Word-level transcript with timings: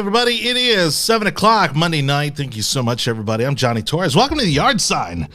everybody. 0.00 0.48
It 0.48 0.56
is 0.56 0.96
7 0.96 1.26
o'clock 1.28 1.76
Monday 1.76 2.00
night. 2.00 2.34
Thank 2.34 2.56
you 2.56 2.62
so 2.62 2.82
much, 2.82 3.06
everybody. 3.06 3.44
I'm 3.44 3.54
Jonny 3.54 3.82
Torres. 3.82 4.16
Welcome 4.16 4.38
to 4.38 4.44
the 4.46 4.50
Yard 4.50 4.80
Sign. 4.80 5.28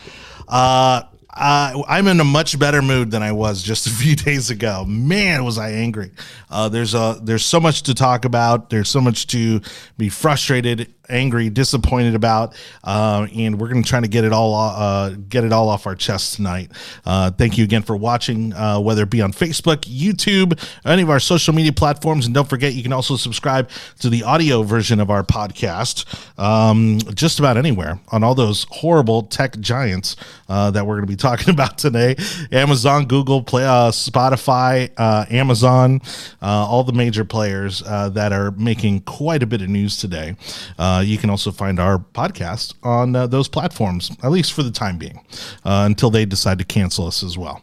Uh, 0.47 1.03
uh, 1.29 1.83
I'm 1.87 2.07
in 2.07 2.19
a 2.19 2.23
much 2.23 2.57
better 2.57 2.81
mood 2.81 3.11
than 3.11 3.21
I 3.21 3.31
was 3.31 3.61
just 3.61 3.85
a 3.85 3.89
few 3.91 4.15
days 4.15 4.49
ago. 4.49 4.83
Man, 4.83 5.45
was 5.45 5.59
I 5.59 5.69
angry. 5.73 6.09
Uh, 6.49 6.67
there's 6.67 6.95
a 6.95 7.19
there's 7.21 7.45
so 7.45 7.59
much 7.59 7.83
to 7.83 7.93
talk 7.93 8.25
about. 8.25 8.71
There's 8.71 8.89
so 8.89 9.01
much 9.01 9.27
to 9.27 9.61
be 9.97 10.09
frustrated, 10.09 10.91
angry, 11.09 11.49
disappointed 11.49 12.15
about, 12.15 12.55
uh, 12.83 13.27
and 13.35 13.59
we're 13.59 13.69
going 13.69 13.83
to 13.83 13.87
try 13.87 13.99
to 13.99 14.07
get 14.07 14.23
it 14.23 14.33
all 14.33 14.55
uh, 14.55 15.09
get 15.29 15.43
it 15.43 15.51
all 15.51 15.69
off 15.69 15.85
our 15.87 15.95
chest 15.95 16.35
tonight. 16.35 16.71
Uh, 17.05 17.31
thank 17.31 17.57
you 17.57 17.63
again 17.63 17.81
for 17.81 17.95
watching, 17.95 18.53
uh, 18.53 18.79
whether 18.79 19.03
it 19.03 19.09
be 19.09 19.21
on 19.21 19.31
Facebook, 19.31 19.81
YouTube, 19.81 20.61
any 20.85 21.01
of 21.01 21.09
our 21.09 21.19
social 21.19 21.53
media 21.53 21.73
platforms, 21.73 22.25
and 22.25 22.35
don't 22.35 22.47
forget 22.47 22.73
you 22.73 22.83
can 22.83 22.93
also 22.93 23.15
subscribe 23.15 23.69
to 23.99 24.09
the 24.09 24.23
audio 24.23 24.63
version 24.63 24.99
of 24.99 25.09
our 25.09 25.23
podcast, 25.23 26.05
um, 26.39 26.99
just 27.13 27.39
about 27.39 27.57
anywhere 27.57 27.99
on 28.09 28.23
all 28.23 28.35
those 28.35 28.65
horrible 28.69 29.23
tech 29.23 29.59
giants 29.59 30.15
uh, 30.49 30.71
that 30.71 30.85
we're 30.85 30.95
going 30.95 31.07
to 31.07 31.11
be 31.11 31.15
talking 31.17 31.53
about 31.53 31.77
today: 31.77 32.15
Amazon, 32.51 33.05
Google, 33.05 33.43
Play, 33.43 33.65
uh, 33.65 33.91
Spotify, 33.91 34.89
Amazon, 35.31 36.01
all 36.41 36.83
the 36.83 36.93
major 36.93 37.25
players 37.25 37.79
that 37.79 38.31
are 38.31 38.51
making 38.51 39.01
quite 39.01 39.43
a 39.43 39.45
bit 39.45 39.61
of 39.61 39.69
news 39.69 39.97
today. 39.97 40.35
Uh, 40.77 40.94
you 40.99 41.17
can 41.17 41.29
also 41.29 41.51
find 41.51 41.79
our 41.79 41.99
podcast 41.99 42.73
on 42.83 43.15
uh, 43.15 43.27
those 43.27 43.47
platforms, 43.47 44.11
at 44.23 44.31
least 44.31 44.53
for 44.53 44.63
the 44.63 44.71
time 44.71 44.97
being, 44.97 45.19
uh, 45.63 45.83
until 45.85 46.09
they 46.09 46.25
decide 46.25 46.57
to 46.59 46.65
cancel 46.65 47.07
us 47.07 47.23
as 47.23 47.37
well. 47.37 47.61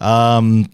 Um, 0.00 0.70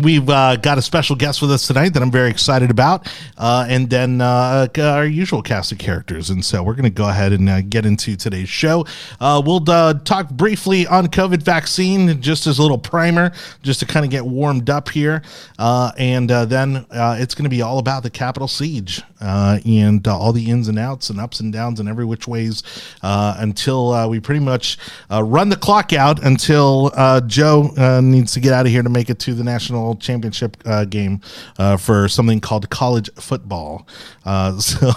We've 0.00 0.28
uh, 0.30 0.54
got 0.54 0.78
a 0.78 0.82
special 0.82 1.16
guest 1.16 1.42
with 1.42 1.50
us 1.50 1.66
tonight 1.66 1.88
that 1.94 2.04
I'm 2.04 2.10
very 2.12 2.30
excited 2.30 2.70
about, 2.70 3.12
uh, 3.36 3.66
and 3.68 3.90
then 3.90 4.20
uh, 4.20 4.68
our 4.78 5.04
usual 5.04 5.42
cast 5.42 5.72
of 5.72 5.78
characters. 5.78 6.30
And 6.30 6.44
so 6.44 6.62
we're 6.62 6.74
going 6.74 6.84
to 6.84 6.90
go 6.90 7.08
ahead 7.08 7.32
and 7.32 7.48
uh, 7.48 7.62
get 7.62 7.84
into 7.84 8.14
today's 8.14 8.48
show. 8.48 8.86
Uh, 9.18 9.42
we'll 9.44 9.68
uh, 9.68 9.94
talk 9.94 10.30
briefly 10.30 10.86
on 10.86 11.08
COVID 11.08 11.42
vaccine, 11.42 12.22
just 12.22 12.46
as 12.46 12.60
a 12.60 12.62
little 12.62 12.78
primer, 12.78 13.32
just 13.64 13.80
to 13.80 13.86
kind 13.86 14.04
of 14.04 14.12
get 14.12 14.24
warmed 14.24 14.70
up 14.70 14.88
here. 14.88 15.20
and 15.58 16.30
then 16.30 16.86
it's 16.92 17.34
going 17.34 17.44
to 17.44 17.50
be 17.50 17.62
all 17.62 17.78
about 17.78 18.04
the 18.04 18.10
Capitol 18.10 18.46
siege 18.46 19.02
and 19.20 20.06
all 20.06 20.32
the 20.32 20.48
ins 20.48 20.68
and 20.68 20.78
outs 20.78 21.10
and 21.10 21.18
ups 21.18 21.40
and 21.40 21.52
downs 21.52 21.80
and 21.80 21.88
every 21.88 22.04
which 22.04 22.28
ways 22.28 22.62
until 23.02 24.08
we 24.08 24.20
pretty 24.20 24.40
much 24.40 24.78
run 25.10 25.48
the 25.48 25.56
clock 25.56 25.92
out 25.92 26.24
until 26.24 26.92
Joe 27.26 28.00
needs 28.00 28.32
to 28.34 28.40
get 28.40 28.52
out 28.52 28.64
of 28.64 28.70
here 28.70 28.84
to 28.84 28.88
make 28.88 29.10
it 29.10 29.18
to 29.18 29.34
the 29.34 29.42
national 29.42 29.87
championship 29.94 30.56
uh, 30.64 30.84
game 30.84 31.20
uh, 31.58 31.76
for 31.76 32.08
something 32.08 32.40
called 32.40 32.70
college 32.70 33.10
football. 33.16 33.86
Uh, 34.24 34.58
so. 34.58 34.92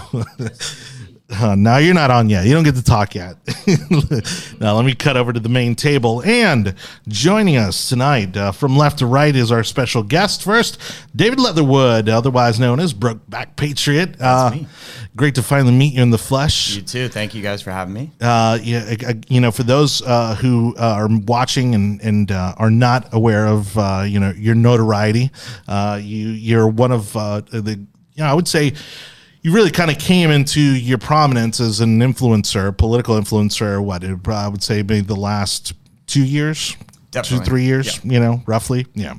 Uh, 1.32 1.54
now 1.54 1.78
you're 1.78 1.94
not 1.94 2.10
on 2.10 2.28
yet. 2.28 2.44
You 2.44 2.52
don't 2.52 2.64
get 2.64 2.74
to 2.74 2.84
talk 2.84 3.14
yet. 3.14 3.36
now 4.60 4.76
let 4.76 4.84
me 4.84 4.94
cut 4.94 5.16
over 5.16 5.32
to 5.32 5.40
the 5.40 5.48
main 5.48 5.74
table. 5.74 6.22
And 6.24 6.74
joining 7.08 7.56
us 7.56 7.88
tonight 7.88 8.36
uh, 8.36 8.52
from 8.52 8.76
left 8.76 8.98
to 8.98 9.06
right 9.06 9.34
is 9.34 9.50
our 9.50 9.64
special 9.64 10.02
guest. 10.02 10.42
First, 10.42 10.78
David 11.16 11.40
Leatherwood, 11.40 12.08
otherwise 12.08 12.60
known 12.60 12.80
as 12.80 12.92
Brokeback 12.92 13.56
Patriot. 13.56 14.16
Uh, 14.20 14.58
great 15.16 15.34
to 15.36 15.42
finally 15.42 15.72
meet 15.72 15.94
you 15.94 16.02
in 16.02 16.10
the 16.10 16.18
flesh. 16.18 16.76
You 16.76 16.82
too. 16.82 17.08
Thank 17.08 17.34
you 17.34 17.42
guys 17.42 17.62
for 17.62 17.70
having 17.70 17.94
me. 17.94 18.10
Uh, 18.20 18.58
yeah, 18.62 18.94
uh, 19.06 19.14
you 19.28 19.40
know, 19.40 19.50
for 19.50 19.62
those 19.62 20.02
uh, 20.02 20.34
who 20.36 20.74
uh, 20.76 20.94
are 20.96 21.08
watching 21.26 21.74
and 21.74 22.00
and 22.02 22.30
uh, 22.30 22.54
are 22.58 22.70
not 22.70 23.12
aware 23.12 23.46
of 23.46 23.76
uh, 23.78 24.04
you 24.06 24.20
know 24.20 24.32
your 24.36 24.54
notoriety, 24.54 25.30
uh, 25.68 25.98
you 26.02 26.28
you're 26.28 26.68
one 26.68 26.92
of 26.92 27.16
uh, 27.16 27.40
the 27.40 27.78
you 28.14 28.22
know 28.22 28.26
I 28.26 28.34
would 28.34 28.48
say 28.48 28.74
you 29.42 29.52
really 29.52 29.72
kind 29.72 29.90
of 29.90 29.98
came 29.98 30.30
into 30.30 30.60
your 30.60 30.98
prominence 30.98 31.58
as 31.58 31.80
an 31.80 31.98
influencer, 31.98 32.76
political 32.76 33.16
influencer. 33.20 33.82
What 33.82 34.04
uh, 34.04 34.16
I 34.32 34.48
would 34.48 34.62
say 34.62 34.76
maybe 34.82 35.00
the 35.00 35.16
last 35.16 35.74
two 36.06 36.24
years, 36.24 36.76
Definitely. 37.12 37.44
two 37.44 37.50
three 37.50 37.64
years, 37.64 38.02
you 38.04 38.18
know, 38.18 38.42
roughly. 38.46 38.86
Yeah. 38.94 39.16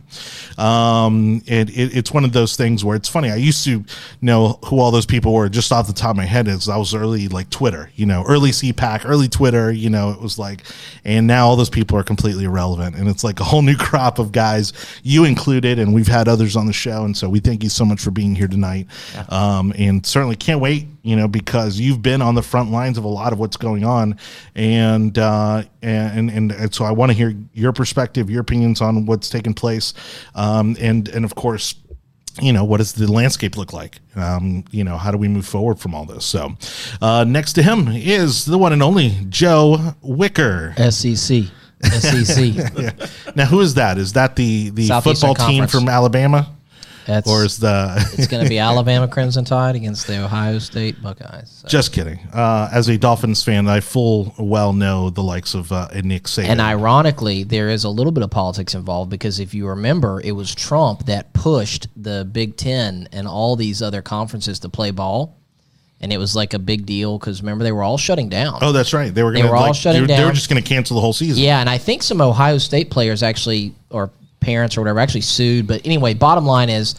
Um, 0.57 1.43
it, 1.45 1.69
it, 1.69 1.95
it's 1.95 2.11
one 2.11 2.25
of 2.25 2.33
those 2.33 2.55
things 2.55 2.83
where 2.83 2.95
it's 2.95 3.07
funny. 3.07 3.29
I 3.29 3.35
used 3.35 3.63
to 3.65 3.85
know 4.19 4.59
who 4.65 4.79
all 4.79 4.89
those 4.89 5.05
people 5.05 5.31
were 5.31 5.47
just 5.47 5.71
off 5.71 5.85
the 5.85 5.93
top 5.93 6.11
of 6.11 6.17
my 6.17 6.25
head. 6.25 6.47
Is 6.47 6.67
I 6.67 6.77
was 6.77 6.95
early 6.95 7.27
like 7.27 7.51
Twitter, 7.51 7.91
you 7.95 8.07
know, 8.07 8.25
early 8.27 8.49
CPAC, 8.49 9.03
early 9.05 9.27
Twitter. 9.27 9.71
You 9.71 9.91
know, 9.91 10.09
it 10.09 10.19
was 10.19 10.39
like, 10.39 10.63
and 11.05 11.27
now 11.27 11.47
all 11.47 11.55
those 11.55 11.69
people 11.69 11.95
are 11.97 12.03
completely 12.03 12.45
irrelevant, 12.45 12.95
and 12.95 13.07
it's 13.07 13.23
like 13.23 13.39
a 13.39 13.43
whole 13.43 13.61
new 13.61 13.77
crop 13.77 14.17
of 14.17 14.31
guys, 14.31 14.73
you 15.03 15.23
included, 15.23 15.77
and 15.77 15.93
we've 15.93 16.07
had 16.07 16.27
others 16.27 16.55
on 16.55 16.65
the 16.65 16.73
show, 16.73 17.05
and 17.05 17.15
so 17.15 17.29
we 17.29 17.39
thank 17.39 17.61
you 17.61 17.69
so 17.69 17.85
much 17.85 18.01
for 18.01 18.09
being 18.09 18.35
here 18.35 18.47
tonight, 18.47 18.87
um, 19.29 19.71
and 19.77 20.03
certainly 20.03 20.35
can't 20.35 20.59
wait 20.59 20.87
you 21.03 21.17
know, 21.17 21.27
because 21.27 21.79
you've 21.79 22.01
been 22.01 22.21
on 22.21 22.33
the 22.33 22.41
front 22.41 22.71
lines 22.71 22.97
of 22.97 23.03
a 23.03 23.09
lot 23.09 23.33
of 23.33 23.39
what's 23.39 23.57
going 23.57 23.83
on, 23.83 24.17
and 24.55 25.17
uh, 25.19 25.63
and, 25.81 26.31
and 26.31 26.51
and 26.51 26.73
so 26.73 26.85
I 26.85 26.91
want 26.91 27.11
to 27.11 27.17
hear 27.17 27.35
your 27.53 27.73
perspective, 27.73 28.29
your 28.29 28.41
opinions 28.41 28.81
on 28.81 29.05
what's 29.05 29.29
taking 29.29 29.53
place, 29.53 29.93
um, 30.33 30.75
and 30.79 31.07
and 31.09 31.23
of 31.25 31.35
course. 31.35 31.75
You 32.41 32.51
know 32.51 32.63
what 32.63 32.77
does 32.77 32.93
the 32.93 33.11
landscape 33.11 33.57
look 33.57 33.73
like? 33.73 33.99
Um, 34.15 34.65
you 34.71 34.83
know 34.83 34.97
how 34.97 35.11
do 35.11 35.19
we 35.19 35.27
move 35.27 35.45
forward 35.45 35.77
from 35.77 35.93
all 35.93 36.03
this? 36.03 36.25
So, 36.25 36.55
uh, 36.99 37.25
next 37.25 37.53
to 37.53 37.61
him 37.61 37.87
is 37.89 38.45
the 38.45 38.57
one 38.57 38.73
and 38.73 38.81
only 38.81 39.15
Joe 39.29 39.93
Wicker. 40.01 40.73
SEC. 40.89 41.43
SEC. 41.83 42.53
Yeah. 42.75 42.91
Now, 43.35 43.45
who 43.45 43.61
is 43.61 43.75
that? 43.75 43.99
Is 43.99 44.13
that 44.13 44.35
the 44.35 44.71
the 44.71 44.87
Southeastern 44.87 45.29
football 45.29 45.47
team 45.47 45.67
from 45.67 45.87
Alabama, 45.87 46.52
That's 47.05 47.29
or 47.29 47.43
is 47.43 47.57
the 47.57 47.95
it's 48.13 48.27
going 48.27 48.43
to 48.43 48.49
be 48.49 48.59
Alabama 48.69 49.07
Crimson 49.07 49.43
Tide 49.45 49.75
against 49.75 50.07
the 50.07 50.23
Ohio 50.23 50.59
State 50.59 51.01
Buckeyes. 51.01 51.49
So- 51.61 51.67
Just 51.67 51.91
kidding. 51.93 52.19
Uh, 52.33 52.69
as 52.71 52.87
a 52.89 52.97
Dolphins 52.97 53.43
fan, 53.43 53.67
I 53.67 53.79
full 53.81 54.33
well 54.39 54.73
know 54.73 55.09
the 55.09 55.23
likes 55.23 55.53
of 55.53 55.71
uh, 55.71 55.89
Nick 56.03 56.23
Saban. 56.23 56.45
And 56.45 56.61
ironically, 56.61 57.43
there 57.43 57.69
is 57.69 57.83
a 57.83 57.89
little 57.89 58.11
bit 58.11 58.23
of 58.23 58.29
politics 58.31 58.73
involved 58.75 59.09
because 59.09 59.39
if 59.39 59.53
you 59.53 59.67
remember, 59.67 60.21
it 60.23 60.31
was 60.31 60.53
Trump 60.55 61.05
that 61.07 61.33
pushed 61.33 61.87
the 61.95 62.27
Big 62.31 62.55
Ten 62.57 63.07
and 63.11 63.27
all 63.27 63.55
these 63.55 63.81
other 63.81 64.01
conferences 64.01 64.59
to 64.59 64.69
play 64.69 64.91
ball. 64.91 65.37
And 66.01 66.11
it 66.11 66.17
was 66.17 66.35
like 66.35 66.53
a 66.53 66.59
big 66.59 66.85
deal 66.85 67.17
because 67.17 67.41
remember, 67.41 67.63
they 67.63 67.71
were 67.71 67.81
all 67.83 67.97
shutting 67.97 68.27
down. 68.27 68.59
oh, 68.61 68.73
that's 68.73 68.91
right. 68.93 69.13
They 69.13 69.23
were 69.23 69.31
going 69.31 69.45
to 69.45 69.49
were 69.49 69.55
all 69.55 69.67
like, 69.67 69.75
shutting 69.75 70.05
they, 70.05 70.13
were- 70.13 70.17
They 70.19 70.25
were 70.25 70.33
just 70.33 70.49
going 70.49 70.61
to 70.61 70.67
cancel 70.67 70.95
the 70.95 71.01
whole 71.01 71.13
season. 71.13 71.41
Yeah, 71.41 71.59
and 71.61 71.69
I 71.69 71.77
think 71.77 72.03
some 72.03 72.19
Ohio 72.19 72.57
State 72.57 72.89
players 72.91 73.23
actually, 73.23 73.73
or 73.89 74.09
parents 74.43 74.77
or 74.77 74.81
whatever, 74.81 74.99
actually 74.99 75.21
sued. 75.21 75.67
But 75.67 75.85
anyway, 75.85 76.13
bottom 76.13 76.45
line 76.45 76.69
is 76.69 76.95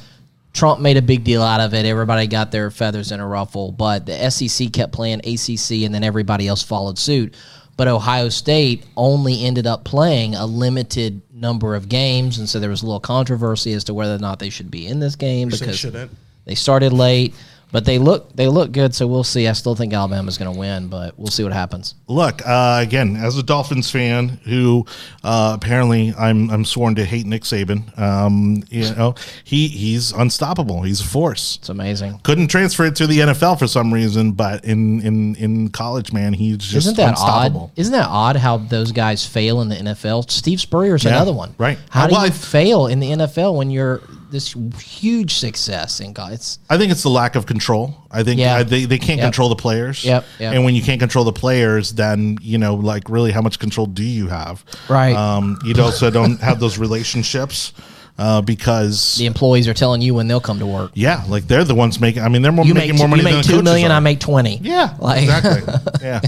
Trump 0.54 0.80
made 0.80 0.96
a 0.96 1.02
big 1.02 1.24
deal 1.24 1.42
out 1.42 1.60
of 1.60 1.74
it. 1.74 1.84
Everybody 1.84 2.26
got 2.26 2.52
their 2.52 2.70
feathers 2.70 3.12
in 3.12 3.20
a 3.20 3.26
ruffle, 3.26 3.72
but 3.72 4.06
the 4.06 4.30
SEC 4.30 4.72
kept 4.72 4.92
playing 4.92 5.18
ACC, 5.20 5.84
and 5.84 5.94
then 5.94 6.04
everybody 6.04 6.46
else 6.46 6.62
followed 6.62 6.98
suit. 6.98 7.34
But 7.76 7.88
Ohio 7.88 8.28
State 8.28 8.86
only 8.96 9.44
ended 9.44 9.66
up 9.66 9.84
playing 9.84 10.36
a 10.36 10.46
limited 10.46 11.20
number 11.32 11.74
of 11.74 11.88
games, 11.88 12.38
and 12.38 12.48
so 12.48 12.60
there 12.60 12.70
was 12.70 12.82
a 12.82 12.86
little 12.86 13.00
controversy 13.00 13.72
as 13.72 13.82
to 13.84 13.94
whether 13.94 14.14
or 14.14 14.18
not 14.18 14.38
they 14.38 14.50
should 14.50 14.70
be 14.70 14.86
in 14.86 15.00
this 15.00 15.16
game 15.16 15.48
because 15.48 15.76
shouldn't. 15.76 16.12
they 16.44 16.54
started 16.54 16.92
late. 16.92 17.34
But 17.74 17.84
they 17.86 17.98
look 17.98 18.36
they 18.36 18.46
look 18.46 18.70
good, 18.70 18.94
so 18.94 19.04
we'll 19.08 19.24
see. 19.24 19.48
I 19.48 19.52
still 19.52 19.74
think 19.74 19.92
Alabama's 19.92 20.38
going 20.38 20.52
to 20.52 20.56
win, 20.56 20.86
but 20.86 21.18
we'll 21.18 21.26
see 21.26 21.42
what 21.42 21.52
happens. 21.52 21.96
Look, 22.06 22.40
uh, 22.46 22.78
again, 22.80 23.16
as 23.16 23.36
a 23.36 23.42
Dolphins 23.42 23.90
fan 23.90 24.28
who 24.44 24.86
uh, 25.24 25.56
apparently 25.60 26.14
I'm 26.16 26.50
I'm 26.50 26.64
sworn 26.64 26.94
to 26.94 27.04
hate 27.04 27.26
Nick 27.26 27.42
Saban. 27.42 27.82
Um, 27.98 28.62
you 28.70 28.94
know, 28.94 29.16
he 29.42 29.66
he's 29.66 30.12
unstoppable. 30.12 30.82
He's 30.82 31.00
a 31.00 31.04
force. 31.04 31.56
It's 31.58 31.68
amazing. 31.68 32.20
Couldn't 32.22 32.46
transfer 32.46 32.84
it 32.84 32.94
to 32.94 33.08
the 33.08 33.18
NFL 33.18 33.58
for 33.58 33.66
some 33.66 33.92
reason, 33.92 34.30
but 34.30 34.64
in 34.64 35.00
in 35.00 35.34
in 35.34 35.68
college, 35.70 36.12
man, 36.12 36.32
he's 36.32 36.58
just 36.58 36.76
Isn't 36.86 36.96
that 36.98 37.08
unstoppable. 37.08 37.72
odd? 37.74 37.78
Isn't 37.80 37.92
that 37.92 38.06
odd 38.08 38.36
how 38.36 38.58
those 38.58 38.92
guys 38.92 39.26
fail 39.26 39.60
in 39.62 39.68
the 39.68 39.74
NFL? 39.74 40.30
Steve 40.30 40.60
Spurrier's 40.60 41.02
Yeah, 41.02 41.16
another 41.16 41.32
one. 41.32 41.56
right. 41.58 41.78
How 41.90 42.04
Uh, 42.04 42.06
do 42.06 42.12
well, 42.12 42.20
you 42.26 42.28
I- 42.28 42.30
fail 42.30 42.86
in 42.86 43.00
the 43.00 43.10
NFL 43.10 43.56
when 43.56 43.72
you're 43.72 44.00
this 44.34 44.54
huge 44.78 45.34
success 45.36 46.00
in 46.00 46.12
God? 46.12 46.32
It's 46.32 46.58
I 46.68 46.76
think 46.76 46.92
it's 46.92 47.02
the 47.02 47.08
lack 47.08 47.34
of 47.36 47.46
control. 47.46 47.94
I 48.10 48.22
think 48.22 48.38
Yeah. 48.40 48.62
they, 48.62 48.84
they 48.84 48.98
can't 48.98 49.18
Yep. 49.18 49.26
control 49.26 49.48
the 49.48 49.56
players. 49.56 50.04
Yep, 50.04 50.24
yep. 50.38 50.54
And 50.54 50.64
when 50.64 50.74
you 50.74 50.82
can't 50.82 51.00
control 51.00 51.24
the 51.24 51.32
players, 51.32 51.92
then, 51.92 52.36
you 52.42 52.58
know, 52.58 52.74
like 52.74 53.08
really 53.08 53.32
how 53.32 53.40
much 53.40 53.58
control 53.58 53.86
do 53.86 54.04
you 54.04 54.26
have? 54.28 54.62
Right. 54.88 55.16
Um, 55.16 55.58
you 55.64 55.74
also 55.82 56.10
don't 56.10 56.38
have 56.40 56.60
those 56.60 56.76
relationships 56.78 57.72
uh, 58.18 58.40
because, 58.42 59.16
the 59.16 59.26
employees 59.26 59.66
are 59.66 59.74
telling 59.74 60.00
you 60.00 60.14
when 60.14 60.28
they'll 60.28 60.38
come 60.40 60.60
to 60.60 60.66
work. 60.66 60.92
yeah, 60.94 61.24
like 61.28 61.48
they're 61.48 61.64
the 61.64 61.74
ones 61.74 61.98
making, 62.00 62.22
I 62.22 62.28
mean, 62.28 62.42
they're 62.42 62.52
more, 62.52 62.64
You 62.64 62.72
making 62.74 62.90
make, 62.90 62.98
more 62.98 63.08
money 63.08 63.22
you 63.22 63.28
than 63.28 63.36
make 63.38 63.46
the 63.46 63.52
two 63.54 63.62
million, 63.62 63.90
are. 63.90 63.96
I 63.96 64.00
make 64.00 64.20
twenty. 64.20 64.58
Yeah, 64.62 64.94
Like- 65.00 65.24
exactly. 65.24 65.72
yeah. 66.02 66.20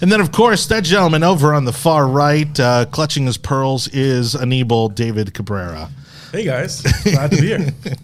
And 0.00 0.12
then, 0.12 0.20
of 0.20 0.30
course, 0.30 0.66
that 0.66 0.84
gentleman 0.84 1.22
over 1.24 1.52
on 1.54 1.64
the 1.64 1.72
far 1.72 2.06
right, 2.06 2.60
uh, 2.60 2.84
clutching 2.86 3.26
his 3.26 3.36
pearls, 3.36 3.88
is 3.88 4.36
Anibal 4.36 4.88
David 4.88 5.34
Cabrera. 5.34 5.90
Hey 6.34 6.42
guys, 6.44 6.82
glad 7.04 7.30
to 7.30 7.36
be 7.40 7.46
here. 7.46 7.72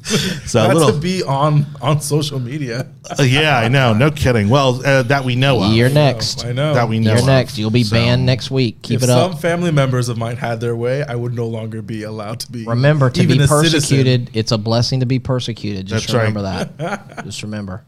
So 0.46 0.60
a 0.60 0.64
glad 0.66 0.74
little, 0.74 0.92
to 0.92 0.98
be 1.00 1.24
on 1.24 1.66
on 1.82 2.00
social 2.00 2.38
media. 2.38 2.86
uh, 3.18 3.24
yeah, 3.24 3.58
I 3.58 3.66
know, 3.66 3.92
no 3.92 4.12
kidding. 4.12 4.48
Well, 4.48 4.86
uh, 4.86 5.02
that 5.04 5.24
we 5.24 5.34
know 5.34 5.60
of. 5.64 5.72
You're 5.72 5.88
next. 5.90 6.44
I 6.44 6.52
know. 6.52 6.72
That 6.74 6.88
we 6.88 7.00
know. 7.00 7.10
You're 7.10 7.20
of. 7.20 7.26
next. 7.26 7.58
You'll 7.58 7.70
be 7.72 7.82
So- 7.82 7.96
banned 7.96 8.24
next 8.24 8.48
week. 8.52 8.82
Keep 8.82 9.02
it 9.02 9.10
up. 9.10 9.32
some 9.32 9.40
family 9.40 9.72
members 9.72 10.08
of 10.08 10.16
mine 10.16 10.36
had 10.36 10.60
their 10.60 10.76
way, 10.76 11.02
I 11.02 11.16
would 11.16 11.34
no 11.34 11.48
longer 11.48 11.82
be 11.82 12.04
allowed 12.04 12.38
to 12.40 12.52
be. 12.52 12.64
Remember 12.64 13.10
to 13.10 13.20
even 13.20 13.38
be 13.38 13.42
a 13.44 13.48
citizen. 13.48 13.80
persecuted. 13.80 14.30
It's 14.32 14.52
a 14.52 14.58
blessing 14.58 15.00
to 15.00 15.06
be 15.06 15.18
persecuted. 15.18 15.86
Just 15.86 16.06
That's 16.06 16.14
right. 16.14 16.20
remember 16.28 16.42
that. 16.78 17.24
Just 17.24 17.42
remember. 17.42 17.82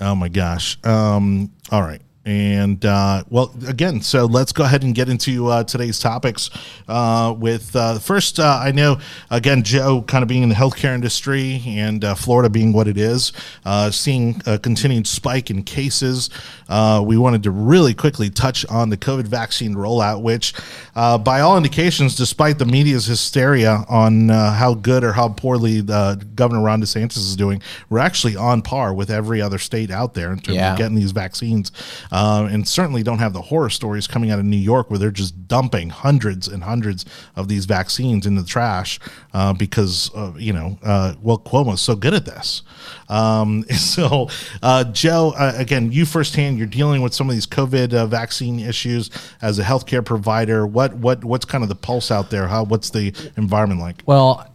Oh 0.00 0.16
my 0.16 0.28
gosh. 0.28 0.78
Um, 0.84 1.52
all 1.70 1.82
right. 1.82 2.02
And 2.26 2.84
uh, 2.84 3.22
well, 3.30 3.54
again, 3.68 4.00
so 4.02 4.26
let's 4.26 4.50
go 4.50 4.64
ahead 4.64 4.82
and 4.82 4.92
get 4.96 5.08
into 5.08 5.46
uh, 5.46 5.62
today's 5.62 6.00
topics. 6.00 6.50
Uh, 6.88 7.32
with 7.38 7.74
uh, 7.76 8.00
first, 8.00 8.40
uh, 8.40 8.58
I 8.60 8.72
know 8.72 8.98
again, 9.30 9.62
Joe, 9.62 10.02
kind 10.02 10.22
of 10.24 10.28
being 10.28 10.42
in 10.42 10.48
the 10.48 10.56
healthcare 10.56 10.92
industry 10.92 11.62
and 11.64 12.04
uh, 12.04 12.16
Florida 12.16 12.50
being 12.50 12.72
what 12.72 12.88
it 12.88 12.98
is, 12.98 13.32
seeing 13.92 14.42
a 14.44 14.58
continued 14.58 15.06
spike 15.06 15.50
in 15.50 15.62
cases. 15.62 16.28
we 16.68 17.16
wanted 17.16 17.44
to 17.44 17.52
really 17.52 17.94
quickly 17.94 18.28
touch 18.28 18.66
on 18.66 18.90
the 18.90 18.96
COVID 18.96 19.28
vaccine 19.28 19.76
rollout, 19.76 20.20
which, 20.20 20.52
by 20.96 21.40
all 21.40 21.56
indications, 21.56 22.16
despite 22.16 22.58
the 22.58 22.66
media's 22.66 23.06
hysteria 23.06 23.84
on 23.88 24.30
how 24.30 24.74
good 24.74 25.04
or 25.04 25.12
how 25.12 25.28
poorly 25.28 25.80
Governor 25.80 26.62
Ron 26.62 26.82
DeSantis 26.82 27.18
is 27.18 27.36
doing, 27.36 27.62
we're 27.88 28.00
actually 28.00 28.34
on 28.34 28.62
par 28.62 28.92
with 28.92 29.10
every 29.10 29.40
other 29.40 29.58
state 29.58 29.92
out 29.92 30.14
there 30.14 30.32
in 30.32 30.40
terms 30.40 30.56
Yeah. 30.56 30.72
of 30.72 30.78
getting 30.78 30.96
these 30.96 31.12
vaccines 31.12 31.70
uh, 32.16 32.48
and 32.50 32.66
certainly 32.66 33.02
don't 33.02 33.18
have 33.18 33.34
the 33.34 33.42
horror 33.42 33.68
stories 33.68 34.06
coming 34.06 34.30
out 34.30 34.38
of 34.38 34.44
New 34.46 34.56
York 34.56 34.88
where 34.88 34.98
they're 34.98 35.10
just 35.10 35.46
dumping 35.46 35.90
hundreds 35.90 36.48
and 36.48 36.62
hundreds 36.64 37.04
of 37.36 37.46
these 37.48 37.66
vaccines 37.66 38.24
in 38.24 38.36
the 38.36 38.42
trash 38.42 38.98
uh, 39.34 39.52
because 39.52 40.10
uh, 40.14 40.32
you 40.38 40.50
know 40.50 40.78
uh, 40.82 41.12
well 41.20 41.38
Cuomo's 41.38 41.82
so 41.82 41.94
good 41.94 42.14
at 42.14 42.24
this. 42.24 42.62
Um, 43.10 43.64
so 43.76 44.30
uh, 44.62 44.84
Joe, 44.84 45.34
again, 45.36 45.92
you 45.92 46.06
firsthand, 46.06 46.56
you're 46.56 46.66
dealing 46.66 47.02
with 47.02 47.12
some 47.12 47.28
of 47.28 47.34
these 47.34 47.46
COVID 47.46 48.08
vaccine 48.08 48.60
issues 48.60 49.10
as 49.42 49.58
a 49.58 49.62
healthcare 49.62 50.02
provider. 50.02 50.66
What 50.66 50.94
what 50.94 51.22
what's 51.22 51.44
kind 51.44 51.62
of 51.62 51.68
the 51.68 51.74
pulse 51.74 52.10
out 52.10 52.30
there? 52.30 52.48
How 52.48 52.64
what's 52.64 52.88
the 52.88 53.12
environment 53.36 53.82
like? 53.82 54.02
Well, 54.06 54.50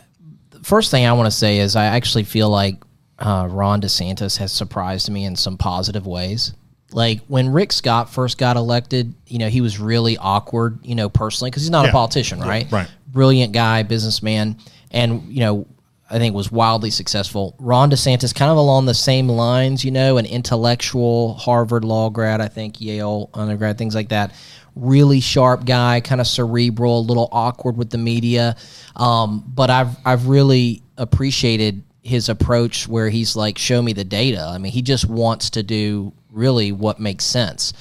first 0.63 0.89
thing 0.89 1.05
I 1.05 1.13
want 1.13 1.27
to 1.27 1.37
say 1.37 1.59
is 1.59 1.75
I 1.75 1.85
actually 1.85 2.23
feel 2.23 2.49
like 2.49 2.81
uh, 3.19 3.47
Ron 3.51 3.81
DeSantis 3.81 4.37
has 4.37 4.51
surprised 4.51 5.11
me 5.11 5.25
in 5.25 5.35
some 5.35 5.59
positive 5.59 6.07
ways. 6.07 6.53
Like 6.93 7.21
when 7.27 7.49
Rick 7.49 7.71
Scott 7.71 8.09
first 8.09 8.37
got 8.37 8.57
elected, 8.57 9.13
you 9.27 9.37
know, 9.39 9.47
he 9.49 9.61
was 9.61 9.79
really 9.79 10.17
awkward, 10.17 10.79
you 10.83 10.95
know, 10.95 11.09
personally, 11.09 11.49
because 11.51 11.63
he's 11.63 11.69
not 11.69 11.85
Yeah. 11.85 11.89
a 11.89 11.93
politician, 11.93 12.39
right? 12.39 12.69
right. 12.71 12.87
Brilliant 13.07 13.53
guy, 13.53 13.83
businessman, 13.83 14.57
and, 14.91 15.23
you 15.29 15.39
know, 15.39 15.65
I 16.09 16.17
think 16.17 16.35
was 16.35 16.51
wildly 16.51 16.89
successful. 16.89 17.55
Ron 17.57 17.89
DeSantis, 17.89 18.35
kind 18.35 18.51
of 18.51 18.57
along 18.57 18.85
the 18.85 18.93
same 18.93 19.29
lines, 19.29 19.85
you 19.85 19.91
know, 19.91 20.17
an 20.17 20.25
intellectual 20.25 21.35
Harvard 21.35 21.85
law 21.85 22.09
grad, 22.09 22.41
I 22.41 22.49
think 22.49 22.81
Yale 22.81 23.29
undergrad, 23.33 23.77
things 23.77 23.95
like 23.95 24.09
that. 24.09 24.33
Really 24.75 25.21
sharp 25.21 25.65
guy, 25.65 26.01
kind 26.01 26.19
of 26.19 26.27
cerebral, 26.27 26.99
a 26.99 27.01
little 27.07 27.29
awkward 27.31 27.77
with 27.77 27.89
the 27.91 27.97
media. 27.97 28.57
Um, 28.97 29.43
but 29.55 29.69
I've 29.69 29.95
I've 30.05 30.27
really 30.27 30.81
appreciated 30.97 31.83
his 32.03 32.27
approach 32.29 32.87
where 32.87 33.09
he's 33.09 33.35
like, 33.35 33.57
show 33.57 33.81
me 33.81 33.93
the 33.93 34.03
data. 34.03 34.43
I 34.45 34.57
mean, 34.57 34.71
he 34.71 34.81
just 34.81 35.07
wants 35.07 35.49
to 35.51 35.63
do 35.63 36.11
really 36.31 36.71
what 36.71 36.99
makes 36.99 37.25
sense. 37.25 37.73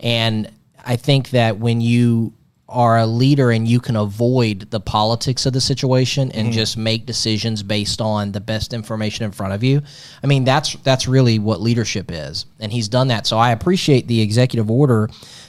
And 0.00 0.50
I 0.84 0.96
think 0.96 1.30
that 1.30 1.58
when 1.58 1.80
you 1.80 2.32
are 2.68 2.98
a 2.98 3.06
leader 3.06 3.50
and 3.50 3.66
you 3.66 3.80
can 3.80 3.96
avoid 3.96 4.70
the 4.70 4.80
politics 4.80 5.46
of 5.46 5.54
the 5.54 5.60
situation 5.60 6.30
and 6.32 6.48
mm-hmm. 6.48 6.52
just 6.52 6.76
make 6.76 7.06
decisions 7.06 7.62
based 7.62 8.00
on 8.00 8.32
the 8.32 8.40
best 8.40 8.74
information 8.74 9.24
in 9.24 9.32
front 9.32 9.54
of 9.54 9.64
you. 9.64 9.80
I 10.22 10.26
mean, 10.26 10.44
that's 10.44 10.74
that's 10.82 11.08
really 11.08 11.38
what 11.38 11.62
leadership 11.62 12.10
is. 12.10 12.44
And 12.60 12.70
he's 12.70 12.88
done 12.88 13.08
that. 13.08 13.26
So 13.26 13.38
I 13.38 13.52
appreciate 13.52 14.06
the 14.06 14.20
executive 14.20 14.70
order 14.70 15.08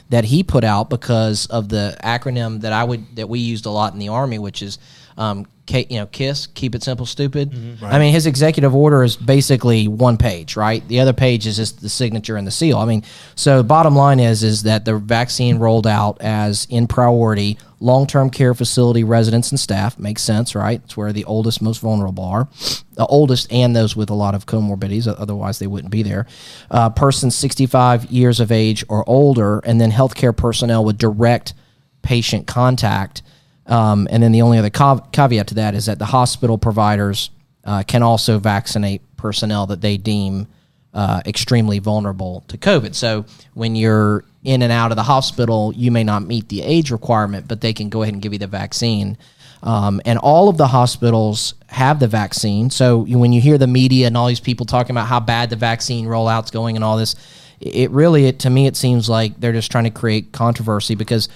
that 0.10 0.24
he 0.24 0.44
put 0.44 0.64
out 0.64 0.90
because 0.90 1.46
of 1.48 1.68
the 1.68 1.98
acronym 2.04 2.62
that 2.62 2.72
I 2.72 2.86
would 2.86 3.16
that 3.18 3.28
we 3.28 3.40
used 3.40 3.66
a 3.66 3.70
lot 3.70 3.92
in 3.92 4.00
the 4.00 4.10
army, 4.10 4.40
which 4.40 4.62
is 4.62 4.80
um, 5.20 5.46
K, 5.68 5.86
you 5.88 6.00
know, 6.00 6.08
KISS, 6.08 6.48
keep 6.48 6.74
it 6.74 6.82
simple, 6.82 7.06
stupid. 7.06 7.54
I 7.84 8.00
mean, 8.00 8.12
his 8.12 8.26
executive 8.26 8.74
order 8.74 9.04
is 9.04 9.16
basically 9.16 9.88
one 9.88 10.18
page, 10.18 10.56
right? 10.56 10.86
The 10.88 11.00
other 11.00 11.14
page 11.14 11.46
is 11.46 11.58
just 11.58 11.82
the 11.82 11.90
signature 11.90 12.38
and 12.38 12.48
the 12.48 12.52
seal. 12.52 12.80
I 12.80 12.86
mean, 12.86 13.04
so 13.36 13.62
bottom 13.62 13.96
line 13.96 14.20
is 14.20 14.42
is 14.42 14.64
that 14.64 14.86
the 14.86 14.98
vaccine 14.98 15.60
rolled 15.60 15.86
out 15.86 16.20
as 16.22 16.66
in 16.72 16.88
priority 16.88 17.60
long-term 17.80 18.30
care 18.32 18.54
facility 18.54 19.04
residents 19.04 19.52
and 19.52 19.60
staff 19.60 20.00
makes 20.00 20.24
sense, 20.24 20.56
right? 20.56 20.82
It's 20.84 20.98
where 20.98 21.14
the 21.14 21.26
oldest, 21.26 21.62
most 21.62 21.82
vulnerable 21.82 22.24
are, 22.24 22.48
the 22.94 23.06
oldest, 23.06 23.52
and 23.52 23.76
those 23.76 23.96
with 23.96 24.10
a 24.10 24.16
lot 24.16 24.36
of 24.36 24.46
comorbidities. 24.46 25.08
Otherwise, 25.08 25.60
they 25.60 25.68
wouldn't 25.68 25.92
be 25.92 26.02
there. 26.02 26.26
Uh, 26.72 26.90
persons 26.90 27.36
65 27.36 28.06
years 28.06 28.40
of 28.40 28.52
age 28.52 28.84
or 28.90 29.08
older, 29.08 29.60
and 29.60 29.80
then 29.80 29.92
healthcare 29.92 30.36
personnel 30.36 30.84
with 30.84 30.98
direct 30.98 31.54
patient 32.02 32.48
contact. 32.48 33.22
Um, 33.70 34.08
and 34.10 34.22
then 34.22 34.32
the 34.32 34.42
only 34.42 34.58
other 34.58 34.70
cav- 34.70 35.12
caveat 35.12 35.48
to 35.48 35.56
that 35.56 35.76
is 35.76 35.86
that 35.86 36.00
the 36.00 36.06
hospital 36.06 36.58
providers 36.58 37.30
uh, 37.64 37.84
can 37.84 38.02
also 38.04 38.40
vaccinate 38.40 39.02
personnel 39.16 39.68
that 39.68 39.82
they 39.82 39.96
deem 39.96 40.48
uh, 40.94 41.22
extremely 41.26 41.80
vulnerable 41.80 42.44
to 42.48 42.58
COVID. 42.58 42.96
So 42.96 43.26
when 43.54 43.76
you're 43.76 44.26
in 44.44 44.62
and 44.64 44.72
out 44.72 44.92
of 44.92 44.96
the 44.96 45.04
hospital, 45.04 45.72
you 45.76 45.92
may 45.92 46.04
not 46.04 46.24
meet 46.24 46.50
the 46.50 46.64
age 46.64 46.92
requirement, 46.92 47.48
but 47.48 47.62
they 47.62 47.74
can 47.74 47.90
go 47.90 48.02
ahead 48.02 48.14
and 48.14 48.24
give 48.24 48.34
you 48.34 48.40
the 48.40 48.48
vaccine. 48.48 49.18
Um, 49.62 50.02
and 50.06 50.18
all 50.18 50.50
of 50.50 50.58
the 50.58 50.68
hospitals 50.68 51.54
have 51.68 52.00
the 52.00 52.08
vaccine. 52.08 52.70
So 52.70 53.06
when 53.06 53.34
you 53.34 53.42
hear 53.42 53.58
the 53.58 53.68
media 53.68 54.08
and 54.08 54.18
all 54.18 54.28
these 54.28 54.40
people 54.40 54.66
talking 54.66 54.92
about 54.92 55.08
how 55.08 55.20
bad 55.20 55.50
the 55.50 55.58
vaccine 55.58 56.08
rollout's 56.08 56.50
going 56.50 56.76
and 56.76 56.84
all 56.84 56.98
this, 56.98 57.16
it 57.60 57.92
really, 57.92 58.26
it, 58.26 58.40
to 58.40 58.50
me, 58.50 58.68
it 58.68 58.78
seems 58.78 59.10
like 59.10 59.40
they're 59.40 59.52
just 59.52 59.70
trying 59.70 59.84
to 59.84 59.90
create 59.90 60.32
controversy 60.32 60.96
because 60.96 61.28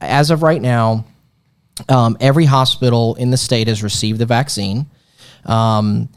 as 0.00 0.30
of 0.30 0.42
right 0.42 0.62
now, 0.62 1.04
um, 1.88 2.16
every 2.20 2.44
hospital 2.44 3.14
in 3.16 3.30
the 3.30 3.36
state 3.36 3.68
has 3.68 3.82
received 3.82 4.18
the 4.18 4.26
vaccine. 4.26 4.86
Um, 5.44 6.08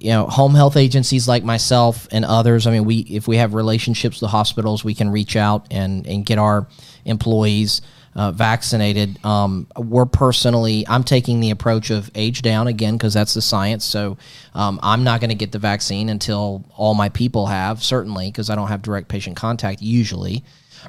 you 0.00 0.10
know, 0.10 0.26
home 0.26 0.54
health 0.54 0.76
agencies 0.76 1.28
like 1.28 1.44
myself 1.44 2.08
and 2.10 2.24
others. 2.24 2.66
I 2.66 2.72
mean, 2.72 2.84
we 2.84 2.98
if 3.00 3.28
we 3.28 3.36
have 3.36 3.54
relationships 3.54 4.20
with 4.20 4.30
hospitals, 4.30 4.84
we 4.84 4.94
can 4.94 5.10
reach 5.10 5.36
out 5.36 5.66
and 5.70 6.06
and 6.06 6.26
get 6.26 6.38
our 6.38 6.66
employees 7.04 7.80
uh, 8.16 8.30
vaccinated. 8.30 9.24
Um, 9.24 9.66
we're 9.76 10.06
personally, 10.06 10.86
I'm 10.88 11.04
taking 11.04 11.40
the 11.40 11.50
approach 11.50 11.90
of 11.90 12.10
age 12.14 12.42
down 12.42 12.66
again 12.66 12.94
because 12.96 13.14
that's 13.14 13.34
the 13.34 13.42
science. 13.42 13.84
So 13.84 14.18
um, 14.54 14.78
I'm 14.82 15.04
not 15.04 15.20
going 15.20 15.30
to 15.30 15.36
get 15.36 15.52
the 15.52 15.58
vaccine 15.58 16.08
until 16.08 16.64
all 16.76 16.94
my 16.94 17.08
people 17.08 17.46
have, 17.46 17.82
certainly 17.82 18.30
because 18.30 18.50
I 18.50 18.54
don't 18.54 18.68
have 18.68 18.82
direct 18.82 19.08
patient 19.08 19.36
contact 19.36 19.82
usually. 19.82 20.44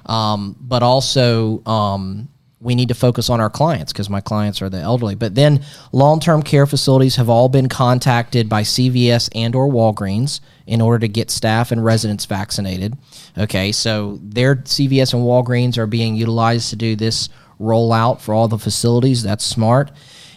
Um, 0.06 0.56
but 0.60 0.84
also, 0.84 1.64
um, 1.66 2.30
we 2.66 2.76
need 2.76 2.90
to 2.90 2.96
focus 2.96 3.30
on 3.30 3.40
our 3.40 3.50
clients 3.50 3.94
because 3.94 4.10
my 4.10 4.20
clients 4.20 4.62
are 4.62 4.70
the 4.70 4.80
elderly. 4.80 5.14
But 5.14 5.36
then 5.36 5.64
long-term 5.92 6.42
care 6.42 6.66
facilities 6.66 7.16
have 7.16 7.30
all 7.30 7.48
been 7.48 7.70
contacted 7.70 8.50
by 8.50 8.64
CVS 8.64 9.30
and 9.36 9.56
or 9.56 9.70
Walgreens 9.70 10.40
in 10.66 10.82
order 10.82 10.98
to 11.00 11.08
get 11.08 11.30
staff 11.30 11.72
and 11.72 11.86
residents 11.86 12.26
vaccinated. 12.26 12.98
Okay, 13.38 13.72
so 13.72 14.20
their 14.22 14.56
CVS 14.56 15.14
and 15.14 15.24
Walgreens 15.24 15.78
are 15.78 15.86
being 15.86 16.16
utilized 16.16 16.72
to 16.72 16.76
do 16.76 16.96
this 16.96 17.30
rollout 17.60 18.20
for 18.20 18.34
all 18.34 18.48
the 18.48 18.58
facilities. 18.58 19.22
That's 19.22 19.46
smart. 19.46 19.92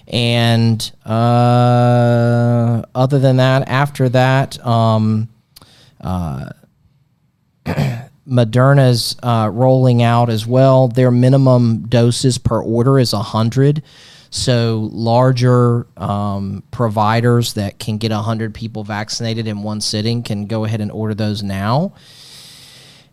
And 0.07 0.93
uh, 1.07 2.83
other 2.95 3.19
than 3.19 3.39
that, 3.39 3.67
after 3.69 4.11
that, 4.11 4.65
um, 4.67 5.31
Moderna's 8.29 9.17
uh, 9.23 9.51
rolling 9.53 10.03
out 10.03 10.29
as 10.29 10.47
well. 10.47 10.89
Their 10.89 11.11
minimum 11.11 11.89
doses 11.89 12.39
per 12.39 12.61
order 12.61 12.99
is 12.99 13.13
100. 13.13 13.83
So 14.31 14.91
larger 14.93 15.87
um, 15.97 16.63
providers 16.71 17.55
that 17.55 17.79
can 17.79 17.97
get 17.97 18.11
100 18.11 18.55
people 18.55 18.85
vaccinated 18.85 19.47
in 19.47 19.63
one 19.63 19.81
sitting 19.81 20.23
can 20.23 20.47
go 20.47 20.65
ahead 20.65 20.81
and 20.81 20.93
order 20.93 21.15
those 21.15 21.43
now. 21.43 21.95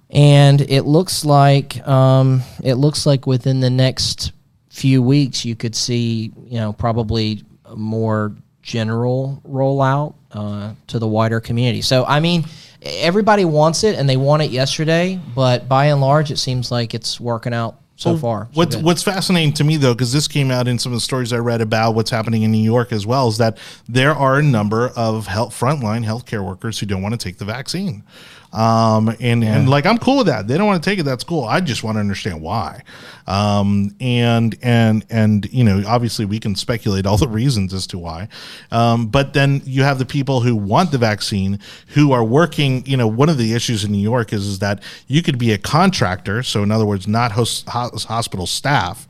And 0.10 0.62
it 0.62 0.84
looks 0.84 1.24
like 1.24 1.86
um, 1.88 2.44
it 2.64 2.76
looks 2.76 3.06
like 3.06 3.26
within 3.26 3.60
the 3.62 3.70
next 3.70 4.34
few 4.70 5.02
weeks 5.02 5.46
you 5.46 5.56
could 5.56 5.74
see 5.74 6.34
you 6.48 6.60
know 6.60 6.74
probably 6.74 7.42
more 7.76 8.36
general 8.62 9.42
rollout 9.48 10.16
uh, 10.32 10.74
to 10.88 11.00
the 11.00 11.08
wider 11.08 11.40
community. 11.40 11.82
So 11.82 12.06
I 12.06 12.20
mean, 12.20 12.46
everybody 12.86 13.46
wants 13.46 13.84
it 13.84 13.98
and 13.98 14.08
they 14.08 14.18
want 14.18 14.44
it 14.44 14.52
yesterday, 14.52 15.20
but 15.34 15.68
by 15.68 15.86
and 15.86 16.02
large, 16.02 16.32
it 16.32 16.38
seems 16.38 16.72
like 16.72 16.94
it's 16.94 17.20
working 17.20 17.54
out 17.54 17.80
so 17.98 18.18
far. 18.18 18.46
so 18.46 18.50
What's 18.54 18.76
good. 18.76 18.86
What's 18.86 19.04
fascinating 19.04 19.54
to 19.54 19.64
me 19.64 19.78
though, 19.78 19.94
because 19.94 20.12
this 20.12 20.28
came 20.28 20.52
out 20.52 20.68
in 20.68 20.78
some 20.78 20.92
of 20.92 20.98
the 20.98 21.02
stories 21.02 21.32
I 21.32 21.38
read 21.38 21.62
about 21.62 21.96
what's 21.96 22.12
happening 22.12 22.44
in 22.44 22.52
New 22.52 22.64
York 22.64 22.92
as 22.92 23.06
well, 23.06 23.28
is 23.30 23.38
that 23.38 23.58
there 23.88 24.14
are 24.14 24.38
a 24.38 24.44
number 24.44 24.90
of 24.96 25.28
health 25.28 25.58
frontline 25.58 26.06
healthcare 26.06 26.46
workers 26.46 26.80
who 26.80 26.86
don't 26.86 27.02
want 27.02 27.20
to 27.20 27.24
take 27.24 27.38
the 27.38 27.46
vaccine. 27.46 28.04
Um, 28.52 29.10
and, 29.20 29.44
and 29.44 29.70
like 29.70 29.86
I'm 29.86 29.98
cool 29.98 30.18
with 30.18 30.28
that. 30.28 30.48
They 30.48 30.58
don't 30.58 30.68
want 30.68 30.82
to 30.82 30.90
take 30.90 31.00
it. 31.00 31.04
That's 31.04 31.24
cool. 31.24 31.44
I 31.44 31.60
just 31.60 31.84
want 31.84 31.96
to 31.96 32.00
understand 32.00 32.42
why. 32.42 32.84
Um, 33.28 33.96
and 34.00 34.56
and 34.62 35.06
and 35.10 35.52
you 35.52 35.64
know, 35.64 35.84
obviously 35.88 36.26
we 36.26 36.40
can 36.40 36.56
speculate 36.56 37.06
all 37.06 37.18
the 37.18 37.28
reasons 37.28 37.74
as 37.74 37.88
to 37.88 37.98
why. 37.98 38.28
Um, 38.72 39.08
but 39.08 39.34
then 39.34 39.62
you 39.66 39.84
have 39.84 39.98
the 39.98 40.06
people 40.06 40.42
who 40.42 40.56
want 40.56 40.92
the 40.92 40.98
vaccine 40.98 41.60
who 41.90 42.12
are 42.12 42.24
working. 42.24 42.86
You 42.86 42.98
know, 42.98 43.08
one 43.08 43.30
of 43.30 43.38
the 43.38 43.54
issues 43.54 43.84
in 43.84 43.92
New 43.92 43.98
York 43.98 44.34
is, 44.34 44.46
is 44.46 44.60
that 44.60 44.84
you 45.08 45.22
could 45.22 45.38
be 45.38 45.52
a 45.52 45.58
contractor. 45.58 46.44
So 46.44 46.62
in 46.64 46.72
other 46.72 46.86
words, 46.86 47.08
not 47.08 47.32
host, 47.32 47.68
hos- 47.68 48.04
hospital 48.04 48.46
staff. 48.46 49.08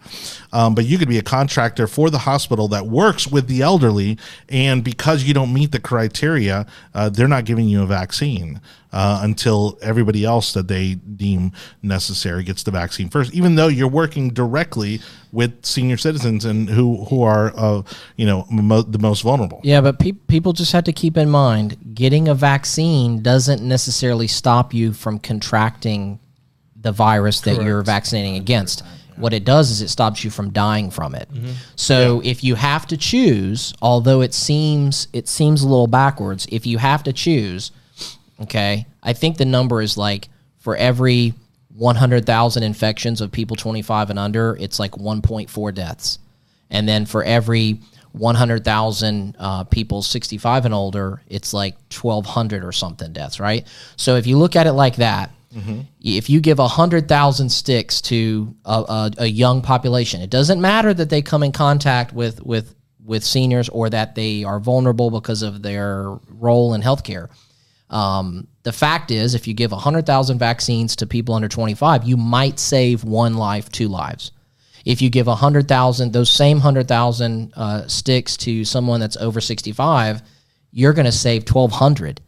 um, 0.54 0.74
but 0.74 0.86
you 0.86 0.98
could 0.98 1.10
be 1.10 1.18
a 1.18 1.22
contractor 1.24 1.88
for 1.88 2.10
the 2.10 2.20
hospital 2.20 2.70
that 2.70 2.88
works 2.88 3.28
with 3.28 3.48
the 3.48 3.62
elderly, 3.62 4.18
and 4.48 4.84
because 4.84 5.24
you 5.24 5.34
don't 5.34 5.54
meet 5.54 5.72
the 5.74 5.80
criteria, 5.82 6.66
uh, 6.94 7.10
they're 7.10 7.28
not 7.28 7.44
giving 7.44 7.68
you 7.68 7.84
a 7.84 7.86
vaccine 7.86 8.62
uh, 8.94 9.20
until 9.24 9.78
everybody 9.82 10.24
else 10.24 10.54
that 10.54 10.70
they 10.70 10.94
deem 10.96 11.52
necessary 11.82 12.44
gets 12.44 12.64
the 12.64 12.72
vaccine 12.72 13.10
first, 13.10 13.34
even 13.34 13.56
though 13.56 13.68
you're 13.68 13.90
working 13.90 14.05
directly 14.14 15.02
with 15.32 15.66
senior 15.66 15.98
citizens 15.98 16.46
and 16.46 16.70
who 16.70 17.04
who 17.06 17.24
are 17.24 17.52
uh, 17.56 17.82
you 18.16 18.26
know 18.26 18.46
mo- 18.50 18.82
the 18.82 19.00
most 19.00 19.22
vulnerable. 19.22 19.60
Yeah, 19.64 19.82
but 19.82 20.00
pe- 20.00 20.12
people 20.14 20.54
just 20.54 20.72
have 20.72 20.84
to 20.86 20.94
keep 20.94 21.18
in 21.18 21.30
mind 21.30 21.78
getting 21.94 22.28
a 22.28 22.34
vaccine 22.36 23.22
doesn't 23.22 23.62
necessarily 23.62 24.28
stop 24.28 24.74
you 24.74 24.94
from 24.94 25.20
contracting 25.20 26.20
the 26.80 26.92
virus 26.92 27.42
that 27.42 27.64
you're 27.64 27.82
vaccinating 27.82 28.36
against. 28.36 28.84
What 29.18 29.34
it 29.34 29.46
does 29.46 29.72
is 29.72 29.82
it 29.82 29.88
stops 29.88 30.24
you 30.24 30.30
from 30.30 30.52
dying 30.52 30.92
from 30.92 31.16
it. 31.16 31.30
So 31.76 32.22
if 32.24 32.44
you 32.44 32.56
have 32.56 32.86
to 32.88 32.98
choose, 32.98 33.74
although 33.82 34.22
it 34.22 34.34
seems 34.34 35.08
it 35.14 35.28
seems 35.28 35.62
a 35.62 35.68
little 35.68 35.88
backwards, 35.88 36.46
if 36.52 36.66
you 36.66 36.78
have 36.78 37.04
to 37.04 37.14
choose, 37.14 37.72
okay, 38.42 38.86
I 39.02 39.14
think 39.14 39.38
the 39.38 39.46
number 39.46 39.82
is 39.82 39.98
like 39.98 40.28
for 40.60 40.76
every 40.76 41.34
100,000 41.76 42.64
infections 42.64 43.22
of 43.22 43.32
people 43.32 43.56
25 43.56 44.10
and 44.10 44.20
under, 44.20 44.58
it's 44.60 44.80
like 44.80 44.92
1.4 44.92 45.74
deaths. 45.74 46.20
And 46.70 46.88
then 46.88 47.06
for 47.06 47.24
every 47.24 47.82
100,000 48.14 49.36
uh, 49.38 49.64
people 49.66 50.02
65 50.02 50.66
and 50.66 50.74
older, 50.74 51.22
it's 51.28 51.54
like 51.54 51.76
1,200 51.92 52.64
or 52.64 52.72
something 52.72 53.12
deaths, 53.12 53.40
right? 53.40 53.68
So 53.98 54.16
if 54.16 54.26
you 54.26 54.38
look 54.38 54.56
at 54.56 54.68
it 54.68 54.74
like 54.74 54.96
that, 54.98 55.32
if 56.02 56.30
you 56.30 56.40
give 56.40 56.60
100,000 56.60 57.50
sticks 57.50 58.02
to 58.02 58.56
a, 58.66 58.72
a, 58.72 59.12
a 59.20 59.26
young 59.26 59.62
population, 59.62 60.22
it 60.22 60.30
doesn't 60.30 60.62
matter 60.62 60.94
that 60.94 61.10
they 61.10 61.22
come 61.22 61.44
in 61.44 61.52
contact 61.52 62.14
with, 62.14 62.42
with, 62.46 62.74
with 63.04 63.24
seniors 63.24 63.68
or 63.70 63.90
that 63.90 64.16
they 64.16 64.44
are 64.46 64.60
vulnerable 64.60 65.12
because 65.12 65.42
of 65.42 65.62
their 65.62 66.18
role 66.30 66.74
in 66.74 66.82
healthcare. 66.82 67.30
Um, 67.90 68.48
the 68.66 68.74
fact 68.74 69.12
is, 69.12 69.36
if 69.36 69.48
you 69.48 69.54
give 69.54 69.72
100,000 69.72 70.38
vaccines 70.40 70.96
to 70.98 71.06
people 71.08 71.36
under 71.36 71.48
25, 71.48 72.04
you 72.04 72.18
might 72.18 72.60
save 72.60 73.04
one 73.04 73.36
life, 73.36 73.72
two 73.72 73.88
lives. 73.88 74.32
If 74.84 75.02
you 75.02 75.10
give 75.10 75.28
100,000, 75.28 76.12
those 76.12 76.30
same 76.30 76.58
100,000 76.58 77.54
uh, 77.56 77.88
sticks 77.88 78.36
to 78.38 78.66
someone 78.66 79.00
that's 79.00 79.18
over 79.18 79.40
65, 79.40 80.22
you're 80.72 80.94
going 80.94 81.06
to 81.06 81.12
save 81.12 81.44
1,200 81.50 82.22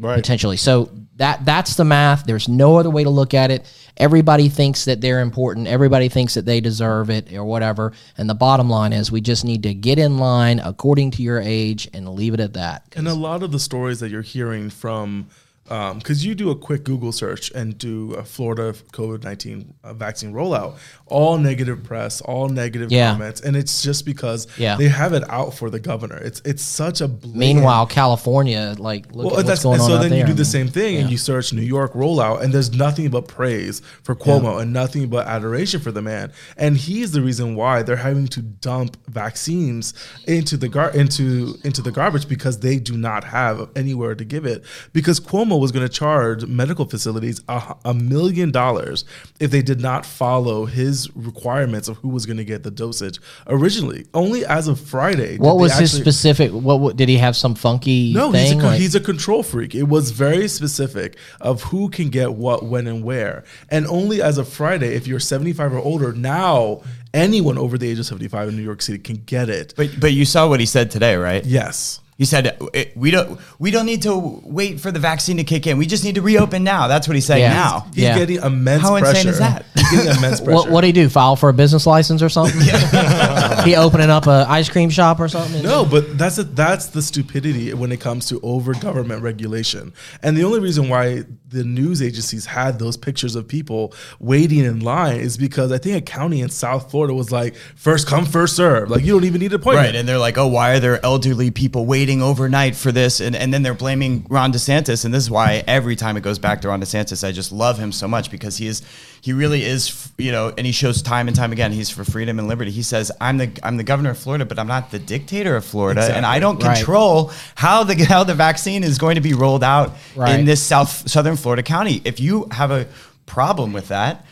Right. 0.00 0.16
potentially. 0.16 0.56
So 0.56 0.90
that 1.16 1.44
that's 1.44 1.74
the 1.74 1.84
math. 1.84 2.24
There's 2.24 2.48
no 2.48 2.78
other 2.78 2.88
way 2.88 3.04
to 3.04 3.10
look 3.10 3.34
at 3.34 3.50
it. 3.50 3.70
Everybody 3.98 4.48
thinks 4.48 4.86
that 4.86 5.02
they're 5.02 5.20
important. 5.20 5.66
Everybody 5.66 6.08
thinks 6.08 6.32
that 6.34 6.46
they 6.46 6.60
deserve 6.60 7.10
it 7.10 7.30
or 7.34 7.44
whatever. 7.44 7.92
And 8.16 8.28
the 8.28 8.34
bottom 8.34 8.70
line 8.70 8.94
is 8.94 9.12
we 9.12 9.20
just 9.20 9.44
need 9.44 9.62
to 9.64 9.74
get 9.74 9.98
in 9.98 10.16
line 10.16 10.58
according 10.58 11.10
to 11.12 11.22
your 11.22 11.38
age 11.38 11.86
and 11.92 12.08
leave 12.08 12.32
it 12.32 12.40
at 12.40 12.54
that. 12.54 12.84
And 12.96 13.06
a 13.06 13.12
lot 13.14 13.42
of 13.42 13.52
the 13.52 13.58
stories 13.58 14.00
that 14.00 14.10
you're 14.10 14.22
hearing 14.22 14.70
from, 14.70 15.26
because 15.64 16.24
you 16.24 16.34
do 16.34 16.50
a 16.50 16.56
quick 16.56 16.82
Google 16.82 17.12
search 17.12 17.50
and 17.52 17.78
do 17.78 18.14
a 18.14 18.24
Florida 18.24 18.72
COVID 18.92 19.22
19 19.22 19.72
uh, 19.84 19.92
vaccine 19.94 20.32
rollout, 20.32 20.74
all 21.06 21.38
negative 21.38 21.84
press, 21.84 22.20
all 22.22 22.48
negative 22.48 22.90
Yeah. 22.90 23.12
comments. 23.12 23.40
And 23.40 23.56
it's 23.56 23.80
just 23.82 24.04
because 24.04 24.48
Yeah. 24.58 24.76
they 24.76 24.88
have 24.88 25.12
it 25.12 25.22
out 25.30 25.54
for 25.54 25.70
the 25.70 25.78
governor. 25.78 26.16
It's 26.16 26.42
it's 26.44 26.62
such 26.64 27.00
a 27.00 27.06
blatant, 27.06 27.36
Meanwhile, 27.36 27.86
California, 27.86 28.74
like, 28.78 29.14
look 29.14 29.26
Well, 29.26 29.38
at 29.40 29.46
what's 29.46 29.62
going 29.62 29.74
and 29.74 29.82
on 29.82 29.88
so 29.88 29.98
then 30.08 30.12
you 30.18 30.24
do 30.24 30.32
the 30.32 30.44
same 30.44 30.66
thing 30.66 30.96
and 30.96 31.08
you 31.10 31.16
search 31.16 31.52
New 31.52 31.62
York 31.62 31.92
rollout, 31.94 32.42
and 32.42 32.52
there's 32.52 32.72
nothing 32.72 33.08
but 33.10 33.28
praise 33.28 33.80
for 34.02 34.16
Cuomo 34.16 34.60
and 34.60 34.72
nothing 34.72 35.08
but 35.08 35.26
adoration 35.28 35.80
for 35.80 35.92
the 35.92 36.02
man. 36.02 36.32
And 36.56 36.76
he's 36.76 37.12
the 37.12 37.22
reason 37.22 37.54
why 37.54 37.82
they're 37.84 37.96
having 38.10 38.26
to 38.28 38.42
dump 38.42 38.96
vaccines 39.08 39.94
into 40.26 40.56
the 40.56 40.68
gar- 40.68 40.90
into 40.90 41.56
into 41.62 41.80
the 41.80 41.92
garbage 41.92 42.26
because 42.28 42.58
they 42.58 42.78
do 42.80 42.96
not 42.96 43.22
have 43.24 43.68
anywhere 43.76 44.14
to 44.16 44.24
give 44.24 44.44
it. 44.44 44.64
Because 44.92 45.20
Cuomo 45.20 45.49
was 45.58 45.72
going 45.72 45.86
to 45.86 45.92
charge 45.92 46.46
medical 46.46 46.84
facilities 46.84 47.40
a, 47.48 47.74
a 47.84 47.94
million 47.94 48.50
dollars 48.50 49.04
if 49.40 49.50
they 49.50 49.62
did 49.62 49.80
not 49.80 50.06
follow 50.06 50.66
his 50.66 51.14
requirements 51.16 51.88
of 51.88 51.96
who 51.98 52.08
was 52.08 52.26
going 52.26 52.36
to 52.36 52.44
get 52.44 52.62
the 52.62 52.70
dosage 52.70 53.18
originally. 53.46 54.06
Only 54.14 54.44
as 54.44 54.68
of 54.68 54.78
Friday. 54.78 55.38
What 55.38 55.54
they 55.54 55.60
was 55.60 55.78
his 55.78 55.92
specific? 55.92 56.52
What, 56.52 56.80
what 56.80 56.96
did 56.96 57.08
he 57.08 57.16
have? 57.16 57.36
Some 57.36 57.54
funky 57.54 58.12
no, 58.12 58.32
thing? 58.32 58.44
he's 58.44 58.52
a, 58.52 58.66
like- 58.66 58.80
he's 58.80 58.94
a 58.94 59.00
control 59.00 59.42
freak. 59.42 59.74
It 59.74 59.84
was 59.84 60.10
very 60.10 60.48
specific 60.48 61.16
of 61.40 61.62
who 61.64 61.88
can 61.88 62.10
get 62.10 62.34
what, 62.34 62.64
when, 62.64 62.86
and 62.86 63.02
where. 63.02 63.44
And 63.70 63.86
only 63.86 64.20
as 64.20 64.38
of 64.38 64.48
Friday, 64.48 64.94
if 64.94 65.06
you're 65.06 65.20
75 65.20 65.72
or 65.72 65.78
older, 65.78 66.12
now 66.12 66.82
anyone 67.14 67.58
over 67.58 67.78
the 67.78 67.88
age 67.88 67.98
of 67.98 68.06
75 68.06 68.50
in 68.50 68.56
New 68.56 68.62
York 68.62 68.82
City 68.82 68.98
can 68.98 69.16
get 69.16 69.48
it. 69.48 69.74
But 69.76 69.98
but 69.98 70.12
you 70.12 70.24
saw 70.24 70.48
what 70.48 70.60
he 70.60 70.66
said 70.66 70.90
today, 70.90 71.16
right? 71.16 71.44
Yes. 71.44 72.00
He 72.20 72.26
said 72.26 72.54
eh, 72.74 72.84
we 72.96 73.10
don't 73.10 73.40
we 73.58 73.70
don't 73.70 73.86
need 73.86 74.02
to 74.02 74.14
wait 74.44 74.78
for 74.78 74.92
the 74.92 74.98
vaccine 74.98 75.38
to 75.38 75.44
kick 75.44 75.66
in. 75.66 75.78
We 75.78 75.86
just 75.86 76.04
need 76.04 76.16
to 76.16 76.20
reopen 76.20 76.62
now. 76.62 76.86
That's 76.86 77.08
what 77.08 77.14
he's 77.14 77.24
saying 77.24 77.40
Yeah. 77.44 77.54
now. 77.54 77.86
He's 77.94 78.04
Yeah. 78.04 78.18
getting 78.18 78.42
immense 78.42 78.82
How 78.82 78.98
pressure. 78.98 79.16
insane 79.16 79.28
is 79.28 79.38
that? 79.38 79.64
He's 79.74 79.90
getting 79.90 80.16
immense 80.18 80.38
pressure. 80.42 80.54
what 80.54 80.70
what 80.70 80.80
do 80.82 80.88
he 80.88 80.92
do? 80.92 81.08
File 81.08 81.34
for 81.34 81.48
a 81.48 81.54
business 81.54 81.86
license 81.86 82.22
or 82.22 82.28
something? 82.28 82.60
he 83.64 83.74
opening 83.74 84.10
up 84.10 84.26
an 84.26 84.46
ice 84.48 84.68
cream 84.68 84.90
shop 84.90 85.18
or 85.18 85.28
something? 85.28 85.62
No, 85.62 85.86
but 85.86 86.18
that's 86.18 86.36
a, 86.36 86.44
that's 86.44 86.88
the 86.88 87.00
stupidity 87.00 87.72
when 87.72 87.90
it 87.90 88.00
comes 88.00 88.26
to 88.26 88.38
over 88.42 88.74
government 88.74 89.22
regulation. 89.22 89.94
And 90.22 90.36
the 90.36 90.44
only 90.44 90.60
reason 90.60 90.90
why 90.90 91.22
the 91.50 91.64
news 91.64 92.00
agencies 92.00 92.46
had 92.46 92.78
those 92.78 92.96
pictures 92.96 93.34
of 93.34 93.46
people 93.48 93.92
waiting 94.20 94.60
in 94.60 94.80
line 94.80 95.18
is 95.18 95.36
because 95.36 95.72
I 95.72 95.78
think 95.78 95.96
a 95.96 96.00
county 96.00 96.40
in 96.40 96.48
South 96.48 96.90
Florida 96.90 97.12
was 97.12 97.32
like 97.32 97.56
first 97.74 98.06
come 98.06 98.24
first 98.24 98.54
serve. 98.54 98.88
Like 98.88 99.04
you 99.04 99.12
don't 99.12 99.24
even 99.24 99.40
need 99.40 99.52
an 99.52 99.56
appointment. 99.60 99.88
Right, 99.88 99.96
and 99.96 100.08
they're 100.08 100.18
like, 100.18 100.38
"Oh, 100.38 100.46
why 100.46 100.72
are 100.72 100.80
there 100.80 101.04
elderly 101.04 101.50
people 101.50 101.86
waiting 101.86 102.22
overnight 102.22 102.76
for 102.76 102.92
this?" 102.92 103.20
And 103.20 103.34
and 103.34 103.52
then 103.52 103.62
they're 103.62 103.74
blaming 103.74 104.26
Ron 104.30 104.52
DeSantis, 104.52 105.04
and 105.04 105.12
this 105.12 105.24
is 105.24 105.30
why 105.30 105.64
every 105.66 105.96
time 105.96 106.16
it 106.16 106.22
goes 106.22 106.38
back 106.38 106.60
to 106.62 106.68
Ron 106.68 106.80
DeSantis, 106.80 107.26
I 107.26 107.32
just 107.32 107.50
love 107.50 107.78
him 107.78 107.90
so 107.90 108.06
much 108.06 108.30
because 108.30 108.56
he 108.56 108.68
is, 108.68 108.82
he 109.22 109.32
really 109.32 109.64
is, 109.64 110.10
you 110.16 110.32
know, 110.32 110.52
and 110.56 110.66
he 110.66 110.72
shows 110.72 111.02
time 111.02 111.28
and 111.28 111.36
time 111.36 111.52
again 111.52 111.72
he's 111.72 111.90
for 111.90 112.04
freedom 112.04 112.38
and 112.38 112.48
liberty. 112.48 112.70
He 112.70 112.82
says, 112.82 113.12
"I'm 113.20 113.36
the 113.38 113.50
I'm 113.62 113.76
the 113.76 113.84
governor 113.84 114.10
of 114.10 114.18
Florida, 114.18 114.44
but 114.44 114.58
I'm 114.58 114.66
not 114.66 114.90
the 114.90 114.98
dictator 114.98 115.56
of 115.56 115.64
Florida, 115.64 116.02
and 116.14 116.24
I 116.24 116.38
don't 116.38 116.62
Right. 116.62 116.76
control 116.76 117.30
how 117.54 117.84
the 117.84 117.94
how 118.04 118.24
the 118.24 118.34
vaccine 118.34 118.82
is 118.82 118.98
going 118.98 119.16
to 119.16 119.20
be 119.20 119.34
rolled 119.34 119.62
out 119.64 119.96
Right. 120.16 120.38
in 120.40 120.46
this 120.46 120.62
South 120.62 121.08
Southern 121.10 121.36
Florida 121.36 121.62
county. 121.62 122.00
If 122.04 122.20
you 122.20 122.46
have 122.50 122.70
a 122.70 122.86
problem 123.26 123.72
with 123.72 123.88
that, 123.88 124.24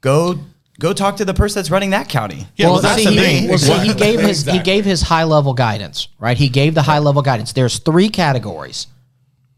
go." 0.00 0.38
Go 0.78 0.92
talk 0.92 1.16
to 1.16 1.24
the 1.24 1.32
person 1.32 1.54
that's 1.58 1.70
running 1.70 1.88
that 1.92 2.10
county. 2.10 2.46
Yeah, 2.54 2.66
well, 2.66 2.82
that's 2.82 2.96
see, 2.98 3.06
the 3.06 3.10
he, 3.12 3.16
thing. 3.16 3.48
Well, 3.48 3.56
see, 3.56 3.78
he 3.78 3.94
gave 3.94 4.20
his 4.20 4.44
he 4.44 4.58
gave 4.58 4.84
his 4.84 5.00
high 5.00 5.24
level 5.24 5.54
guidance, 5.54 6.08
right? 6.18 6.36
He 6.36 6.50
gave 6.50 6.74
the 6.74 6.82
high 6.82 6.98
level 6.98 7.22
guidance. 7.22 7.54
There's 7.54 7.78
three 7.78 8.10
categories: 8.10 8.86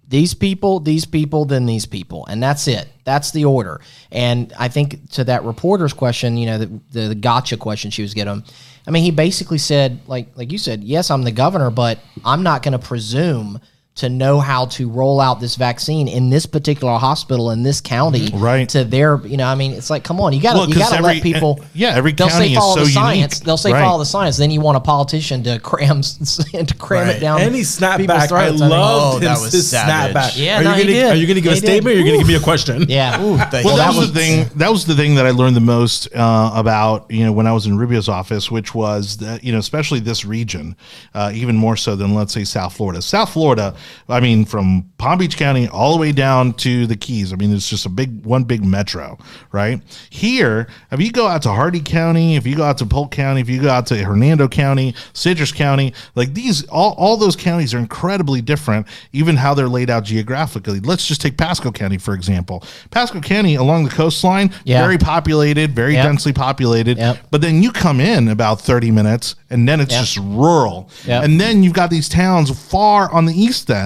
these 0.08 0.32
people, 0.32 0.80
these 0.80 1.04
people, 1.04 1.44
then 1.44 1.66
these 1.66 1.84
people, 1.84 2.24
and 2.26 2.42
that's 2.42 2.66
it. 2.66 2.88
That's 3.04 3.30
the 3.30 3.44
order. 3.44 3.80
And 4.10 4.52
I 4.58 4.68
think 4.68 5.10
to 5.10 5.24
that 5.24 5.44
reporter's 5.44 5.92
question, 5.92 6.38
you 6.38 6.46
know, 6.46 6.58
the, 6.58 6.80
the, 6.92 7.08
the 7.08 7.14
gotcha 7.14 7.58
question 7.58 7.90
she 7.90 8.02
was 8.02 8.14
getting. 8.14 8.42
I 8.86 8.90
mean, 8.90 9.04
he 9.04 9.10
basically 9.10 9.58
said, 9.58 10.00
like 10.06 10.28
like 10.34 10.50
you 10.50 10.58
said, 10.58 10.82
yes, 10.82 11.10
I'm 11.10 11.22
the 11.22 11.32
governor, 11.32 11.70
but 11.70 11.98
I'm 12.24 12.42
not 12.42 12.62
going 12.62 12.72
to 12.72 12.78
presume 12.78 13.60
to 13.98 14.08
know 14.08 14.40
how 14.40 14.66
to 14.66 14.88
roll 14.88 15.20
out 15.20 15.40
this 15.40 15.54
vaccine 15.56 16.08
in 16.08 16.30
this 16.30 16.46
particular 16.46 16.98
hospital 16.98 17.50
in 17.50 17.62
this 17.62 17.80
county 17.80 18.30
Right. 18.32 18.68
to 18.70 18.84
their 18.84 19.18
you 19.26 19.36
know 19.36 19.46
i 19.46 19.54
mean 19.54 19.72
it's 19.72 19.90
like 19.90 20.04
come 20.04 20.20
on 20.20 20.32
you 20.32 20.40
gotta 20.40 20.58
Well, 20.58 20.68
you 20.68 20.74
'cause 20.74 20.84
gotta 20.84 20.96
every- 20.98 21.14
let 21.14 21.22
people 21.22 21.58
uh, 21.60 21.64
yeah, 21.74 21.88
every 21.96 22.12
they'll 22.12 22.28
county 22.28 22.46
say 22.46 22.52
is 22.52 22.58
follow 22.58 22.74
so 22.74 22.80
the 22.80 22.86
unique. 22.86 22.94
science 22.94 23.40
they'll 23.40 23.56
say 23.56 23.72
Right. 23.72 23.82
follow 23.84 23.98
the 23.98 24.06
science 24.06 24.36
then 24.36 24.50
you 24.50 24.60
want 24.60 24.76
a 24.76 24.80
politician 24.80 25.42
to 25.44 25.58
cram 25.70 26.02
to 26.02 26.74
cram 26.78 27.08
it 27.08 27.20
down 27.20 27.40
And 27.40 27.54
he 27.54 27.64
snapped 27.64 28.06
back. 28.06 28.22
I 28.22 28.26
throats. 28.26 28.60
mean, 28.60 28.70
loved 28.70 29.16
Oh, 29.16 29.18
that 29.20 29.30
his, 29.32 29.40
was 29.42 29.52
his 29.52 29.70
savage. 29.70 30.14
snapback. 30.16 30.32
Yeah, 30.42 30.60
are 30.60 30.64
no, 30.64 30.70
you 30.76 30.82
gonna, 30.82 30.92
did. 30.92 31.06
Are 31.10 31.14
you 31.14 31.26
going 31.26 31.34
to 31.36 31.40
give 31.40 31.52
He 31.52 31.58
a 31.58 31.60
did. 31.60 31.66
statement? 31.66 31.94
or 31.94 31.98
You're 31.98 32.04
going 32.06 32.18
to 32.18 32.24
give 32.24 32.28
me 32.28 32.34
a 32.36 32.40
question. 32.40 32.86
yeah 32.88 33.16
the 33.18 33.62
Well, 33.64 33.76
that 33.76 33.94
was 33.94 34.06
heat. 34.06 34.14
the 34.14 34.20
thing. 34.20 34.50
That 34.56 34.70
was 34.70 34.84
the 34.86 34.94
thing 34.94 35.14
that 35.16 35.26
I 35.26 35.30
learned 35.30 35.56
the 35.56 35.60
most 35.60 36.08
uh, 36.14 36.52
about 36.54 37.10
you 37.10 37.24
know 37.24 37.32
when 37.32 37.46
I 37.46 37.52
was 37.52 37.66
in 37.66 37.76
Rubio's 37.78 38.08
office, 38.08 38.50
which 38.50 38.74
was 38.74 39.16
that 39.18 39.42
you 39.44 39.52
know 39.52 39.58
especially 39.58 40.00
this 40.00 40.24
region, 40.24 40.76
uh, 41.14 41.30
even 41.34 41.56
more 41.56 41.76
so 41.76 41.96
than 41.96 42.14
let's 42.14 42.32
say 42.32 42.44
South 42.44 42.74
Florida. 42.76 43.00
South 43.02 43.30
Florida, 43.32 43.74
I 44.08 44.20
mean, 44.20 44.44
from 44.44 44.90
Palm 44.98 45.18
Beach 45.18 45.36
County 45.36 45.68
all 45.68 45.92
the 45.94 45.98
way 46.00 46.12
down 46.12 46.52
to 46.54 46.86
the 46.86 46.96
Keys. 46.96 47.32
I 47.32 47.36
mean, 47.36 47.54
it's 47.54 47.68
just 47.68 47.86
a 47.86 47.88
big 47.88 48.24
one 48.24 48.44
big 48.44 48.64
metro, 48.64 49.18
right? 49.52 49.80
Here, 50.10 50.66
if 50.90 51.00
you 51.00 51.12
go 51.12 51.26
out 51.26 51.42
to 51.42 51.50
Hardee 51.50 51.80
County, 51.80 52.36
if 52.36 52.46
you 52.46 52.56
go 52.56 52.64
out 52.64 52.78
to 52.78 52.86
Polk 52.86 53.10
County, 53.10 53.40
if 53.40 53.48
you 53.48 53.60
go 53.62 53.70
out 53.70 53.86
to 53.86 53.96
Hernando 53.96 54.48
County, 54.48 54.94
Citrus 55.12 55.52
County, 55.52 55.92
like 56.14 56.34
these, 56.34 56.66
all 56.68 56.94
all 56.98 57.16
those 57.16 57.36
counties 57.36 57.74
are 57.74 57.78
incredibly 57.78 58.40
different, 58.40 58.86
even 59.12 59.36
how 59.36 59.54
they're 59.54 59.68
laid 59.68 59.90
out 59.90 60.04
geographically. 60.04 60.80
Let's 60.80 61.06
just 61.06 61.20
take 61.20 61.36
Pasco 61.36 61.70
County 61.70 61.98
for 61.98 62.14
example. 62.14 62.64
Pasco 62.90 63.20
County 63.20 63.54
along 63.54 63.84
the 63.84 63.90
coastline, 63.90 64.50
Yeah. 64.64 64.82
very 64.82 64.98
populated, 64.98 65.74
very 65.74 65.94
Yep. 65.94 66.04
densely 66.04 66.32
populated. 66.32 66.98
Yep. 66.98 67.18
But 67.30 67.40
then 67.40 67.62
you 67.62 67.70
come 67.72 68.00
in 68.00 68.28
about 68.28 68.60
30 68.60 68.90
minutes 68.90 69.34
and 69.50 69.68
then 69.68 69.80
it's 69.80 69.92
Yep. 69.92 70.00
just 70.00 70.16
rural. 70.18 70.90
And 71.06 71.40
then 71.40 71.62
you've 71.62 71.72
got 71.72 71.90
these 71.90 72.08
towns 72.08 72.50
far 72.50 73.10
on 73.12 73.24
the 73.26 73.34
east 73.40 73.70
end 73.70 73.77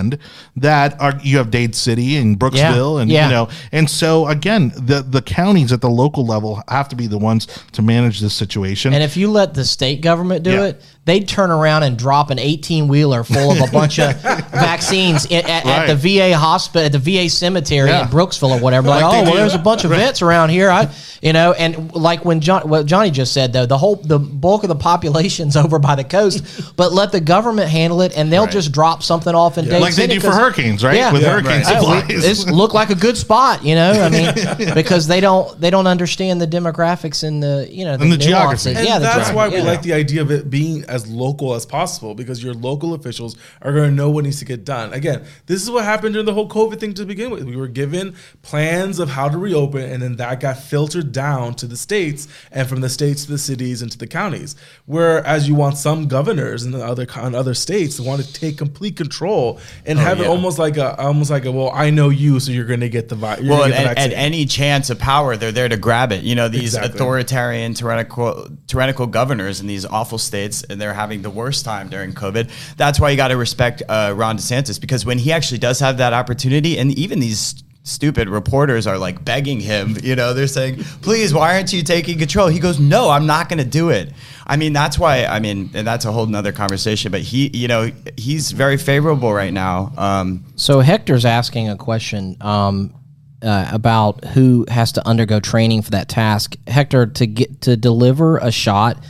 that 0.56 1.00
are 1.00 1.14
you 1.22 1.38
have 1.38 1.50
Dade 1.50 1.74
City 1.74 2.16
and 2.16 2.38
Brooksville 2.38 3.00
and 3.00 3.10
Yeah. 3.10 3.26
you 3.26 3.32
know 3.32 3.48
and 3.72 3.88
so 3.88 4.26
again 4.28 4.72
the 4.76 5.02
the 5.02 5.22
counties 5.22 5.72
at 5.72 5.80
the 5.80 5.90
local 5.90 6.24
level 6.26 6.62
have 6.68 6.88
to 6.90 6.96
be 6.96 7.06
the 7.06 7.18
ones 7.18 7.46
to 7.72 7.82
manage 7.82 8.20
this 8.20 8.34
situation. 8.34 8.92
And 8.94 9.02
if 9.02 9.16
you 9.16 9.30
let 9.30 9.54
the 9.54 9.64
state 9.64 10.00
government 10.00 10.42
do 10.44 10.50
Yeah. 10.52 10.64
it, 10.64 10.82
they'd 11.04 11.26
turn 11.26 11.50
around 11.50 11.82
and 11.82 11.98
drop 11.98 12.30
an 12.30 12.38
18 12.38 12.86
wheeler 12.86 13.24
full 13.24 13.50
of 13.50 13.60
a 13.60 13.72
bunch 13.72 13.98
of 13.98 14.14
vaccines 14.52 15.24
at, 15.26 15.48
at, 15.48 15.66
at 15.66 15.86
the 15.86 15.96
VA 15.96 16.36
hospital, 16.36 16.86
at 16.86 16.92
the 16.92 16.98
VA 16.98 17.28
cemetery 17.28 17.88
Yeah. 17.88 18.02
in 18.02 18.08
Brooksville 18.08 18.56
or 18.56 18.60
whatever. 18.60 18.88
Like, 18.88 19.02
Like 19.02 19.14
oh, 19.14 19.22
well, 19.24 19.34
there's 19.34 19.54
a 19.54 19.58
bunch 19.58 19.84
of 19.84 19.90
vets 19.90 20.22
around 20.22 20.50
here. 20.50 20.70
I, 20.70 20.88
you 21.20 21.32
know, 21.32 21.52
and 21.52 21.92
like 21.94 22.24
when 22.24 22.40
John, 22.40 22.68
what 22.68 22.86
Jonny 22.86 23.10
just 23.10 23.32
said 23.32 23.52
though, 23.52 23.66
the 23.66 23.78
whole, 23.78 23.96
the 23.96 24.18
bulk 24.18 24.62
of 24.62 24.68
the 24.68 24.76
population's 24.76 25.56
over 25.62 25.78
by 25.78 25.94
the 25.96 26.04
coast, 26.04 26.76
but 26.76 26.92
let 26.92 27.10
the 27.12 27.20
government 27.20 27.68
handle 27.68 28.00
it 28.02 28.16
and 28.16 28.32
they'll 28.32 28.42
Right. 28.44 28.52
just 28.52 28.72
drop 28.72 29.02
something 29.02 29.34
off 29.34 29.56
in 29.58 29.64
Dade 29.66 29.80
like 29.80 29.94
they 29.94 30.06
do 30.06 30.20
for 30.20 30.30
hurricanes, 30.32 30.84
right? 30.84 30.96
Yeah. 30.96 31.12
With 31.12 31.22
Yeah, 31.22 31.30
hurricane 31.32 31.62
right. 31.62 31.66
Hey, 31.66 31.74
we- 31.80 31.80
supplies. 31.80 32.22
This 32.22 32.46
looked 32.48 32.74
like 32.74 32.90
a 32.90 32.94
good 32.94 33.16
spot, 33.16 33.64
you 33.64 33.74
know. 33.74 33.92
I 33.92 34.08
mean, 34.08 34.74
because 34.74 35.06
they 35.08 35.20
don't 35.20 35.60
they 35.60 35.70
don't 35.70 35.86
understand 35.86 36.40
the 36.40 36.46
demographics 36.46 37.22
and 37.26 37.42
the 37.42 37.66
you 37.70 37.84
know 37.84 37.96
the, 37.96 38.02
And 38.04 38.12
the 38.12 38.16
geography. 38.18 38.70
And 38.74 38.86
yeah, 38.86 38.98
the 38.98 39.04
that's 39.04 39.30
geography, 39.30 39.36
why 39.36 39.48
we 39.48 39.56
yeah. 39.56 39.62
like 39.62 39.82
the 39.82 39.92
idea 39.94 40.22
of 40.22 40.30
it 40.30 40.48
being 40.50 40.84
as 40.92 41.08
local 41.08 41.54
as 41.54 41.64
possible 41.64 42.14
because 42.14 42.44
your 42.44 42.54
local 42.54 42.94
officials 42.94 43.36
are 43.62 43.72
going 43.72 43.88
to 43.90 43.94
know 43.94 44.10
what 44.10 44.24
needs 44.24 44.38
to 44.38 44.44
get 44.44 44.64
done. 44.64 44.92
Again, 44.92 45.24
this 45.46 45.62
is 45.62 45.70
what 45.70 45.84
happened 45.84 46.12
during 46.14 46.26
the 46.26 46.34
whole 46.34 46.48
COVID 46.48 46.78
thing 46.78 46.94
to 46.94 47.04
begin 47.06 47.30
with. 47.30 47.44
We 47.44 47.56
were 47.56 47.68
given 47.68 48.14
plans 48.42 48.98
of 48.98 49.08
how 49.10 49.28
to 49.28 49.38
reopen, 49.38 49.82
and 49.90 50.02
then 50.02 50.16
that 50.16 50.40
got 50.40 50.58
filtered 50.58 51.12
down 51.12 51.54
to 51.54 51.66
the 51.66 51.76
states, 51.76 52.28
and 52.50 52.68
from 52.68 52.80
the 52.82 52.88
states 52.88 53.24
to 53.24 53.32
the 53.32 53.38
cities 53.38 53.80
and 53.82 53.90
to 53.90 53.98
the 53.98 54.06
counties. 54.06 54.54
Whereas 54.86 55.48
you 55.48 55.54
want 55.54 55.78
some 55.78 56.08
governors 56.08 56.64
in 56.64 56.72
the 56.72 56.84
other 56.84 57.06
in 57.22 57.34
other 57.34 57.54
states 57.54 57.96
to 57.96 58.02
want 58.02 58.22
to 58.22 58.32
take 58.32 58.58
complete 58.58 58.96
control 58.96 59.58
and 59.86 59.98
oh, 59.98 60.02
have 60.02 60.20
it 60.20 60.26
almost 60.26 60.58
like 60.58 60.76
a 60.76 61.00
almost 61.00 61.30
like 61.30 61.44
a 61.46 61.52
well, 61.52 61.70
I 61.72 61.90
know 61.90 62.10
you, 62.10 62.38
so 62.40 62.52
you're 62.52 62.66
going 62.66 62.80
to 62.80 62.88
get 62.88 63.08
the 63.08 63.14
vi- 63.14 63.38
you're 63.38 63.50
Well, 63.56 63.64
at, 63.64 63.96
the 63.96 64.00
at 64.00 64.12
any 64.12 64.44
chance 64.44 64.90
of 64.90 64.98
power, 64.98 65.36
they're 65.36 65.52
there 65.52 65.68
to 65.68 65.76
grab 65.76 66.12
it. 66.12 66.22
You 66.22 66.34
know, 66.34 66.48
these 66.48 66.74
Exactly. 66.74 66.94
authoritarian, 66.94 67.74
tyrannical, 67.74 68.48
tyrannical 68.66 69.06
governors 69.06 69.60
in 69.60 69.66
these 69.66 69.86
awful 69.86 70.18
states, 70.18 70.64
and 70.68 70.80
they're 70.82 70.92
having 70.92 71.22
the 71.22 71.30
worst 71.30 71.64
time 71.64 71.88
during 71.88 72.12
COVID. 72.12 72.50
That's 72.76 72.98
why 72.98 73.10
you 73.10 73.16
got 73.16 73.28
to 73.28 73.36
respect 73.36 73.82
uh, 73.88 74.12
Ron 74.16 74.36
DeSantis 74.36 74.80
because 74.80 75.06
when 75.06 75.18
he 75.18 75.32
actually 75.32 75.58
does 75.58 75.78
have 75.80 75.98
that 75.98 76.12
opportunity, 76.12 76.78
and 76.78 76.92
even 76.98 77.20
these 77.20 77.62
stupid 77.84 78.28
reporters 78.28 78.86
are 78.86 78.98
like 78.98 79.24
begging 79.24 79.60
him, 79.60 79.96
you 80.02 80.16
know, 80.16 80.34
they're 80.34 80.46
saying, 80.46 80.82
please, 81.02 81.32
why 81.32 81.54
aren't 81.54 81.72
you 81.72 81.82
taking 81.82 82.18
control? 82.18 82.48
He 82.48 82.58
goes, 82.58 82.78
no, 82.78 83.10
I'm 83.10 83.26
not 83.26 83.48
going 83.48 83.58
to 83.58 83.64
do 83.64 83.90
it. 83.90 84.12
I 84.46 84.56
mean, 84.56 84.72
that's 84.72 84.98
why, 84.98 85.24
I 85.24 85.38
mean, 85.38 85.70
and 85.74 85.86
that's 85.86 86.04
a 86.04 86.12
whole 86.12 86.26
nother 86.26 86.52
conversation, 86.52 87.12
but 87.12 87.20
he, 87.20 87.48
you 87.54 87.68
know, 87.68 87.90
he's 88.16 88.52
very 88.52 88.76
favorable 88.76 89.32
right 89.32 89.52
now. 89.52 89.92
Um, 89.96 90.44
So 90.56 90.80
Hector's 90.80 91.24
asking 91.24 91.70
a 91.70 91.76
question 91.76 92.36
um, 92.40 92.94
uh, 93.40 93.68
about 93.72 94.24
who 94.26 94.66
has 94.68 94.92
to 94.92 95.06
undergo 95.06 95.40
training 95.40 95.82
for 95.82 95.90
that 95.90 96.08
task. 96.08 96.56
Hector, 96.66 97.06
to 97.06 97.26
get 97.26 97.62
to 97.62 97.76
deliver 97.76 98.38
a 98.38 98.50
shot 98.50 99.02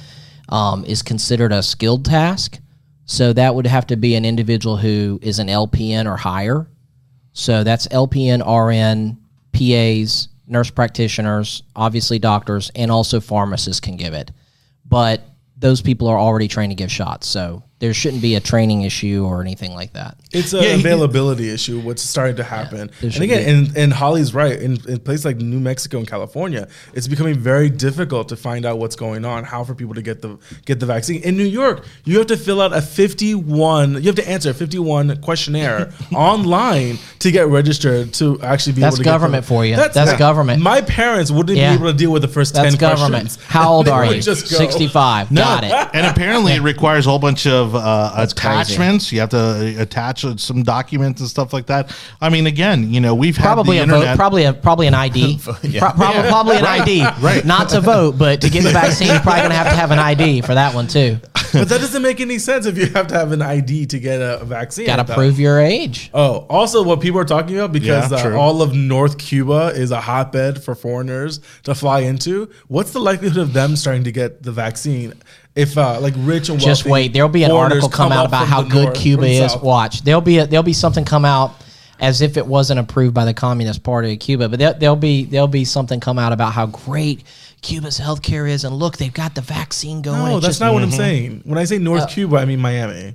um, 0.52 0.84
is 0.84 1.02
considered 1.02 1.50
a 1.50 1.62
skilled 1.62 2.04
task. 2.04 2.60
So 3.06 3.32
that 3.32 3.54
would 3.54 3.66
have 3.66 3.86
to 3.88 3.96
be 3.96 4.14
an 4.14 4.26
individual 4.26 4.76
who 4.76 5.18
is 5.22 5.38
an 5.38 5.48
LPN 5.48 6.06
or 6.06 6.16
higher. 6.18 6.68
So 7.32 7.64
that's 7.64 7.88
LPN, 7.88 8.42
RN, 8.46 9.18
PAs, 9.52 10.28
nurse 10.46 10.70
practitioners, 10.70 11.62
obviously 11.74 12.18
doctors, 12.18 12.70
and 12.74 12.90
also 12.90 13.18
pharmacists 13.18 13.80
can 13.80 13.96
give 13.96 14.12
it. 14.12 14.30
But 14.84 15.22
those 15.56 15.80
people 15.80 16.06
are 16.08 16.18
already 16.18 16.48
trained 16.48 16.70
to 16.70 16.76
give 16.76 16.92
shots. 16.92 17.26
So 17.26 17.62
there 17.82 17.92
shouldn't 17.92 18.22
be 18.22 18.36
a 18.36 18.40
training 18.40 18.82
issue 18.82 19.26
or 19.26 19.40
anything 19.40 19.74
like 19.74 19.92
that. 19.94 20.16
It's 20.30 20.52
an 20.52 20.62
Yeah, 20.62 20.68
he- 20.76 20.80
availability 20.80 21.50
issue. 21.50 21.80
What's 21.80 22.00
starting 22.00 22.36
to 22.36 22.44
happen, 22.44 22.92
there 23.00 23.10
and 23.12 23.20
again, 23.22 23.48
and, 23.66 23.76
and 23.76 23.92
Holly's 23.92 24.32
right. 24.32 24.56
In, 24.56 24.78
in 24.88 25.00
places 25.00 25.24
like 25.24 25.38
New 25.38 25.58
Mexico 25.58 25.98
and 25.98 26.06
California, 26.06 26.68
it's 26.94 27.08
becoming 27.08 27.34
very 27.36 27.68
difficult 27.68 28.28
to 28.28 28.36
find 28.36 28.64
out 28.64 28.78
what's 28.78 28.94
going 28.94 29.24
on, 29.24 29.42
how 29.42 29.64
for 29.64 29.74
people 29.74 29.94
to 29.94 30.02
get 30.02 30.22
the 30.22 30.38
get 30.64 30.78
the 30.78 30.86
vaccine. 30.86 31.22
In 31.22 31.36
New 31.36 31.42
York, 31.44 31.84
you 32.04 32.18
have 32.18 32.28
to 32.28 32.36
fill 32.36 32.60
out 32.60 32.72
a 32.72 32.80
fifty-one. 32.80 33.94
You 33.94 34.02
have 34.02 34.14
to 34.14 34.28
answer 34.28 34.50
a 34.50 34.54
fifty-one 34.54 35.20
questionnaire 35.20 35.92
online 36.14 36.98
to 37.18 37.30
get 37.32 37.48
registered 37.48 38.14
to 38.14 38.40
actually 38.42 38.74
be 38.74 38.80
That's 38.82 38.94
able 38.96 39.04
to 39.04 39.10
government 39.10 39.42
get 39.42 39.48
the, 39.48 39.54
for 39.54 39.66
you. 39.66 39.74
That's 39.76 40.16
government. 40.18 40.62
My 40.62 40.82
parents 40.82 41.30
wouldn't 41.32 41.58
Yeah. 41.58 41.70
be 41.76 41.82
able 41.82 41.90
to 41.92 41.98
deal 41.98 42.12
with 42.12 42.22
the 42.22 42.28
first 42.28 42.54
That's 42.54 42.70
ten 42.70 42.78
government. 42.78 43.24
questions. 43.24 43.44
How 43.44 43.70
old 43.72 43.88
are 43.96 44.06
you? 44.06 44.22
just 44.22 44.50
go. 44.50 44.56
65. 44.56 45.34
Got 45.34 45.64
it. 45.64 45.72
And 45.94 46.06
apparently, 46.06 46.52
it 46.52 46.62
requires 46.62 47.06
a 47.06 47.10
whole 47.10 47.18
bunch 47.18 47.46
of 47.46 47.71
uh, 47.74 48.14
crazy. 48.16 48.32
attachments. 48.32 49.12
You 49.12 49.20
have 49.20 49.30
to 49.30 49.38
uh, 49.78 49.82
attach 49.82 50.24
uh, 50.24 50.36
some 50.36 50.62
documents 50.62 51.20
and 51.20 51.28
stuff 51.28 51.52
like 51.52 51.66
that. 51.66 51.94
I 52.20 52.28
mean, 52.28 52.46
again, 52.46 52.92
you 52.92 53.00
know, 53.00 53.14
we've 53.14 53.36
Probably 53.36 53.76
had 53.76 53.88
a 53.88 53.92
internet. 53.94 54.08
vote. 54.10 54.16
Probably 54.16 54.44
a 54.44 54.52
probably 54.52 54.86
an 54.86 54.94
ID. 54.94 55.38
Pro- 55.42 55.54
prob- 55.92 56.26
Probably 56.26 56.56
an 56.56 56.64
ID. 56.66 57.02
right. 57.20 57.44
Not 57.44 57.68
to 57.70 57.80
vote, 57.80 58.16
but 58.18 58.40
to 58.42 58.50
get 58.50 58.62
the 58.64 58.70
vaccine, 58.70 59.08
you're 59.08 59.20
probably 59.20 59.42
gonna 59.42 59.54
have 59.54 59.68
to 59.70 59.76
have 59.76 59.90
an 59.90 59.98
ID 59.98 60.40
for 60.42 60.54
that 60.54 60.74
one 60.74 60.86
too. 60.86 61.18
But 61.52 61.68
that 61.68 61.82
doesn't 61.82 62.00
make 62.00 62.18
any 62.18 62.38
sense 62.38 62.64
if 62.64 62.78
you 62.78 62.86
have 62.86 63.08
to 63.08 63.14
have 63.14 63.30
an 63.30 63.42
ID 63.42 63.84
to 63.88 63.98
get 63.98 64.22
a, 64.22 64.40
a 64.40 64.44
vaccine. 64.46 64.86
Got 64.86 65.06
to 65.06 65.12
prove 65.14 65.38
your 65.38 65.60
age. 65.60 66.08
Oh, 66.14 66.46
also, 66.48 66.82
what 66.82 67.02
people 67.02 67.20
are 67.20 67.26
talking 67.26 67.56
about 67.56 67.72
because 67.72 68.10
Yeah, 68.10 68.30
uh, 68.32 68.38
all 68.38 68.62
of 68.62 68.72
North 68.74 69.18
Cuba 69.18 69.66
is 69.74 69.90
a 69.90 70.00
hotbed 70.00 70.64
for 70.64 70.74
foreigners 70.74 71.40
to 71.64 71.74
fly 71.74 72.00
into. 72.00 72.48
What's 72.68 72.92
the 72.92 73.00
likelihood 73.00 73.36
of 73.36 73.52
them 73.52 73.76
starting 73.76 74.04
to 74.04 74.12
get 74.12 74.42
the 74.42 74.50
vaccine? 74.50 75.12
If 75.54 75.76
uh, 75.76 76.00
like 76.00 76.14
rich 76.16 76.48
and 76.48 76.58
Just 76.58 76.86
wait. 76.86 77.12
There'll 77.12 77.28
be 77.28 77.44
an 77.44 77.50
article 77.50 77.88
come, 77.88 78.10
out 78.10 78.26
about 78.26 78.46
how 78.46 78.62
good 78.62 78.84
north, 78.84 78.96
Cuba 78.96 79.24
is. 79.24 79.52
south. 79.52 79.62
Watch. 79.62 80.02
There'll 80.02 80.22
be 80.22 80.38
a, 80.38 80.46
there'll 80.46 80.62
be 80.62 80.72
something 80.72 81.04
come 81.04 81.24
out 81.24 81.54
as 82.00 82.20
if 82.20 82.36
it 82.36 82.46
wasn't 82.46 82.80
approved 82.80 83.14
by 83.14 83.24
the 83.24 83.34
Communist 83.34 83.82
Party 83.82 84.14
of 84.14 84.18
Cuba, 84.18 84.48
but 84.48 84.58
there, 84.58 84.72
there'll 84.72 84.96
be 84.96 85.24
there'll 85.24 85.46
be 85.46 85.64
something 85.64 86.00
come 86.00 86.18
out 86.18 86.32
about 86.32 86.52
how 86.52 86.66
great 86.66 87.22
Cuba's 87.60 88.00
healthcare 88.00 88.48
is, 88.48 88.64
and 88.64 88.74
look, 88.74 88.96
they've 88.96 89.12
got 89.12 89.34
the 89.34 89.40
vaccine 89.40 90.02
going. 90.02 90.18
No, 90.18 90.40
that's 90.40 90.46
just- 90.54 90.60
not 90.60 90.72
what 90.74 90.82
I'm 90.82 90.90
saying. 90.90 91.42
When 91.44 91.58
I 91.58 91.64
say 91.64 91.78
North 91.78 92.08
Cuba, 92.08 92.36
I 92.38 92.44
mean 92.44 92.60
Miami. 92.60 93.14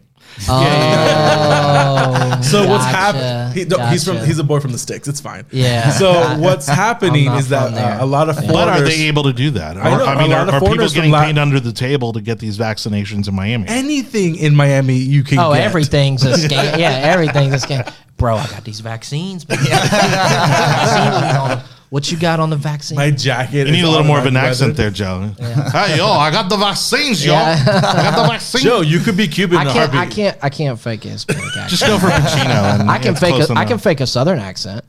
Oh, 0.50 2.40
So 2.44 2.68
what's 2.68 2.86
happening? 2.86 3.54
He, 3.58 3.66
no, 3.66 3.78
He's 3.88 4.04
from 4.06 4.18
he's 4.18 4.38
a 4.40 4.44
boy 4.44 4.60
from 4.60 4.72
the 4.72 4.78
sticks. 4.78 5.08
It's 5.08 5.20
fine. 5.20 5.46
Yeah. 5.52 5.90
So 5.92 6.38
what's 6.40 6.68
happening 6.86 7.32
is 7.34 7.50
that 7.50 7.74
uh, 7.74 8.04
a 8.04 8.06
lot 8.06 8.30
of 8.30 8.36
foreigners. 8.36 8.54
but 8.56 8.68
are 8.70 8.82
they 8.82 9.08
able 9.08 9.24
to 9.24 9.34
do 9.34 9.52
that? 9.52 9.78
Or, 9.78 9.82
I 9.82 9.98
know, 9.98 10.06
I 10.06 10.22
mean, 10.22 10.32
are, 10.34 10.50
are 10.50 10.60
people 10.62 10.88
getting 10.90 11.12
Latin- 11.12 11.36
paid 11.36 11.42
under 11.42 11.60
the 11.60 11.72
table 11.74 12.14
to 12.14 12.22
get 12.22 12.40
these 12.40 12.58
vaccinations 12.58 13.28
in 13.28 13.36
Miami? 13.36 13.66
anything 13.68 14.36
in 14.36 14.56
Miami 14.56 14.96
you 14.98 15.24
can 15.24 15.40
Oh, 15.40 15.54
get. 15.54 15.64
everything's 15.64 16.24
a 16.24 16.34
scam. 16.34 16.48
Yeah, 16.78 16.92
everything's 16.92 17.64
a 17.64 17.68
scam. 17.68 17.94
Bro, 18.18 18.38
I 18.38 18.48
got 18.48 18.64
these 18.64 18.80
vaccines. 18.80 19.46
man. 21.92 22.02
Vaccine 22.02 22.12
on 22.12 22.12
'em. 22.12 22.12
What 22.12 22.12
you 22.12 22.18
got 22.18 22.40
on 22.40 22.50
the 22.50 22.56
vaccine? 22.58 22.96
My 22.96 23.12
jacket. 23.12 23.68
You 23.68 23.74
need 23.74 23.84
a 23.84 23.90
little 23.90 24.06
more 24.06 24.20
of 24.20 24.26
an 24.26 24.36
automatic 24.38 24.50
accent 24.52 24.76
there, 24.78 24.90
Joe. 24.90 25.32
Hey, 25.72 25.98
yo, 25.98 26.08
I 26.08 26.32
got 26.32 26.50
the 26.50 26.58
vaccines, 26.58 27.26
yo. 27.26 27.34
Yeah. 27.34 27.64
I 27.66 28.04
got 28.04 28.16
the 28.24 28.28
vaccines. 28.28 28.64
Joe, 28.64 28.82
you 28.82 29.00
could 29.00 29.18
be 29.18 29.28
Cuban 29.28 29.58
I 29.58 29.62
in 29.62 29.68
a 29.68 29.74
can't. 29.74 29.94
I 29.96 30.06
can't. 30.06 30.38
I 30.44 30.50
can't 30.50 30.80
fake 30.80 31.06
a 31.06 31.10
Hispanic 31.10 31.46
accent. 31.46 31.70
Just 31.70 31.86
go 31.86 31.98
for 32.00 32.08
Pacino. 32.08 32.80
And 32.80 32.90
I 32.90 32.98
can 33.00 33.12
it's 33.12 33.20
fake. 33.20 33.36
close 33.36 33.50
A, 33.50 33.54
I 33.54 33.66
can 33.66 33.78
fake 33.78 34.02
a 34.02 34.08
Southern 34.08 34.40
accent. 34.40 34.84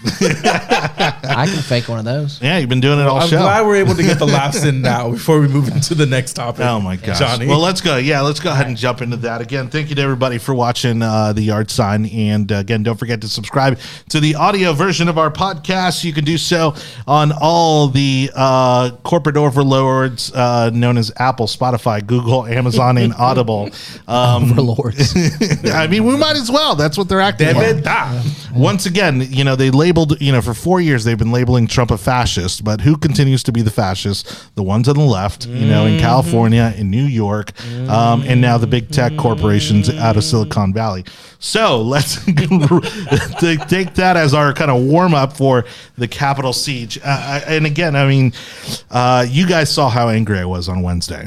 I 0.20 1.46
can 1.52 1.62
fake 1.62 1.88
one 1.88 1.98
of 1.98 2.04
those. 2.04 2.40
Yeah, 2.40 2.58
you've 2.58 2.68
been 2.68 2.80
doing 2.80 3.00
it 3.00 3.06
all 3.06 3.18
I'm 3.20 3.28
show. 3.28 3.38
glad 3.38 3.66
we're 3.66 3.76
able 3.76 3.94
to 3.96 4.02
get 4.02 4.18
the 4.18 4.26
laughs 4.26 4.64
in 4.64 4.80
now 4.80 5.10
before 5.10 5.40
we 5.40 5.48
move 5.48 5.68
into 5.68 5.94
the 5.94 6.06
next 6.06 6.34
topic. 6.34 6.64
Oh 6.64 6.80
my 6.80 6.94
gosh! 6.96 7.18
Johnny. 7.18 7.46
Well, 7.46 7.58
let's 7.58 7.80
go. 7.80 7.96
Yeah, 7.96 8.20
let's 8.20 8.38
go 8.38 8.50
ahead 8.50 8.68
and 8.68 8.76
jump 8.76 9.02
into 9.02 9.16
that 9.18 9.40
again. 9.40 9.68
Thank 9.68 9.88
you 9.88 9.96
to 9.96 10.02
everybody 10.02 10.38
for 10.38 10.54
watching 10.54 11.02
uh, 11.02 11.32
the 11.32 11.42
Yard 11.42 11.70
Sign, 11.70 12.06
and 12.06 12.50
uh, 12.52 12.56
again, 12.56 12.84
don't 12.84 12.96
forget 12.96 13.20
to 13.22 13.28
subscribe 13.28 13.78
to 14.10 14.20
the 14.20 14.36
audio 14.36 14.72
version 14.72 15.08
of 15.08 15.18
our 15.18 15.32
podcast. 15.32 16.04
You 16.04 16.12
can 16.12 16.24
do 16.24 16.38
so 16.38 16.76
on 17.08 17.32
all 17.32 17.88
the 17.88 18.30
uh, 18.36 18.92
corporate 19.02 19.36
overlords 19.36 20.32
uh, 20.32 20.70
known 20.70 20.96
as 20.96 21.10
Apple, 21.16 21.46
Spotify, 21.46 22.06
Google, 22.06 22.46
Amazon, 22.46 22.98
and 22.98 23.12
Audible. 23.18 23.70
Um, 24.06 24.52
Overlords. 24.52 25.14
I 25.72 25.88
mean, 25.88 26.04
we 26.04 26.16
might 26.16 26.36
as 26.36 26.50
well. 26.50 26.76
That's 26.76 26.96
what 26.96 27.08
they're 27.08 27.20
acting. 27.20 27.54
Like. 27.56 28.24
Once 28.54 28.86
again, 28.86 29.20
you 29.28 29.44
know, 29.44 29.56
they 29.56 29.70
labeled, 29.88 30.20
you 30.20 30.32
know, 30.32 30.42
for 30.42 30.52
four 30.52 30.82
years 30.82 31.04
they've 31.04 31.18
been 31.18 31.32
labeling 31.32 31.66
Trump 31.66 31.90
a 31.90 31.96
fascist, 31.96 32.62
but 32.62 32.82
who 32.82 32.94
continues 32.94 33.42
to 33.42 33.52
be 33.52 33.62
the 33.62 33.70
fascist? 33.70 34.54
The 34.54 34.62
ones 34.62 34.86
on 34.86 34.96
the 34.96 35.04
left, 35.04 35.46
you 35.46 35.66
know, 35.66 35.86
in 35.86 35.98
California, 35.98 36.74
in 36.76 36.90
New 36.90 37.04
York, 37.04 37.58
um, 37.88 38.22
and 38.22 38.40
now 38.40 38.58
the 38.58 38.66
big 38.66 38.90
tech 38.90 39.16
corporations 39.16 39.88
out 39.88 40.18
of 40.18 40.24
Silicon 40.24 40.74
Valley. 40.74 41.06
So 41.38 41.80
let's 41.94 42.22
take 43.40 43.66
take 43.66 43.94
that 43.94 44.16
as 44.18 44.34
our 44.34 44.52
kind 44.52 44.70
of 44.70 44.82
warm 44.82 45.14
up 45.14 45.34
for 45.34 45.64
the 45.96 46.06
Capitol 46.06 46.52
siege. 46.52 46.98
Uh, 47.02 47.40
and 47.46 47.64
again, 47.64 47.96
I 47.96 48.06
mean, 48.06 48.34
uh, 48.90 49.24
you 49.26 49.48
guys 49.48 49.72
saw 49.72 49.88
how 49.88 50.10
angry 50.10 50.38
I 50.38 50.44
was 50.44 50.68
on 50.68 50.82
Wednesday 50.82 51.26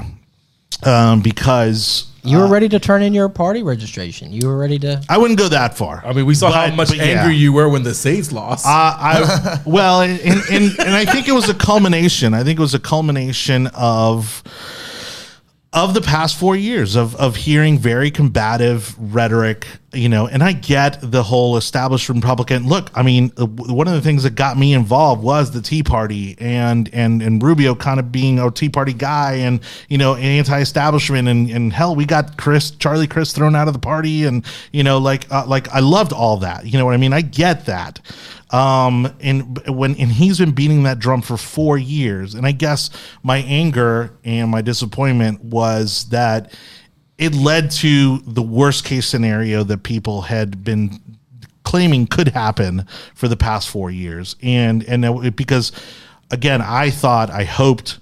um, 0.84 1.22
because. 1.22 2.08
You 2.24 2.38
were 2.38 2.48
ready 2.48 2.70
to 2.70 2.80
turn 2.80 3.02
in 3.02 3.14
your 3.14 3.30
party 3.30 3.64
registration. 3.64 4.32
You 4.32 4.48
were 4.48 4.58
ready 4.58 4.78
to. 4.80 5.02
I 5.10 5.18
wouldn't 5.18 5.40
go 5.40 5.50
that 5.50 5.76
far. 5.78 6.04
I 6.06 6.14
mean, 6.14 6.26
we 6.28 6.36
saw 6.36 6.52
how 6.52 6.68
But- 6.68 6.76
much 6.76 6.88
but 6.90 6.98
yeah. 6.98 7.04
angry 7.04 7.36
you 7.36 7.52
were 7.52 7.68
when 7.68 7.82
the 7.84 7.96
Saints 7.96 8.32
lost. 8.32 8.66
Uh, 8.66 8.70
I 8.70 9.60
well, 9.66 10.02
and, 10.02 10.20
and 10.24 10.80
and 10.80 10.90
I 10.96 11.06
think 11.06 11.28
it 11.28 11.32
was 11.32 11.50
a 11.50 11.54
culmination. 11.56 12.34
I 12.34 12.44
think 12.44 12.60
it 12.60 12.62
was 12.62 12.76
a 12.76 12.80
culmination 12.80 13.68
of 13.68 14.44
of 15.74 15.94
the 15.94 16.02
past 16.02 16.38
four 16.38 16.56
years 16.56 16.98
of 16.98 17.16
of 17.16 17.38
hearing 17.38 17.80
very 17.80 18.12
combative 18.12 18.94
rhetoric, 19.00 19.66
you 19.94 20.10
know, 20.10 20.28
and 20.28 20.44
I 20.44 20.52
get 20.52 21.00
the 21.02 21.24
whole 21.24 21.56
established 21.56 22.10
Republican 22.10 22.68
look. 22.68 22.90
I 22.94 23.04
mean, 23.04 23.32
uh, 23.38 23.46
one 23.46 23.88
of 23.88 23.94
the 23.94 24.02
things 24.02 24.24
that 24.24 24.36
got 24.36 24.58
me 24.58 24.74
involved 24.74 25.24
was 25.24 25.52
the 25.52 25.62
Tea 25.62 25.82
Party 25.82 26.36
and 26.40 26.90
and 26.94 27.22
and 27.22 27.42
Rubio 27.42 27.74
kind 27.74 28.02
of 28.02 28.12
being 28.12 28.38
a 28.38 28.52
Tea 28.52 28.68
Party 28.68 28.92
guy 28.92 29.36
and 29.36 29.62
you 29.88 29.98
know 29.98 30.16
anti-establishment 30.16 31.30
and 31.30 31.50
and 31.50 31.72
hell, 31.72 31.96
we 31.96 32.06
got 32.06 32.38
Crist 32.38 32.80
Charlie 32.82 33.08
Crist 33.08 33.38
thrown 33.38 33.56
out 33.56 33.70
of 33.70 33.74
the 33.74 33.80
party 33.80 34.26
and 34.26 34.46
you 34.74 34.84
know 34.84 34.98
like 34.98 35.32
uh, 35.32 35.46
like 35.48 35.70
I 35.70 35.80
loved 35.80 36.12
all 36.12 36.36
that. 36.38 36.66
You 36.66 36.80
know 36.80 36.86
what 36.86 36.96
I 36.96 36.98
mean? 36.98 37.14
I 37.14 37.22
get 37.22 37.66
that. 37.68 38.02
Um, 38.52 39.14
and 39.22 39.58
when 39.68 39.96
and 39.96 40.12
he's 40.12 40.38
been 40.38 40.52
beating 40.52 40.84
that 40.84 41.00
drum 41.00 41.22
for 41.22 41.38
four 41.38 41.78
years, 41.78 42.36
and 42.36 42.46
I 42.46 42.52
guess 42.52 42.90
my 43.24 43.38
anger 43.38 44.18
and 44.26 44.50
my 44.52 44.62
disappointment 44.62 45.44
was 45.44 46.10
that 46.10 46.54
it 47.18 47.34
led 47.34 47.72
to 47.72 48.18
the 48.20 48.42
worst 48.42 48.84
case 48.84 49.08
scenario 49.08 49.64
that 49.64 49.84
people 49.84 50.24
had 50.24 50.64
been 50.64 51.00
claiming 51.64 52.08
could 52.08 52.30
happen 52.30 52.86
for 53.16 53.28
the 53.28 53.38
past 53.38 53.70
four 53.70 53.90
years, 53.90 54.36
and 54.42 54.84
and 54.84 55.06
it, 55.06 55.36
because 55.36 55.72
again, 56.30 56.62
I 56.62 56.90
thought, 56.90 57.30
I 57.30 57.44
hoped 57.44 58.00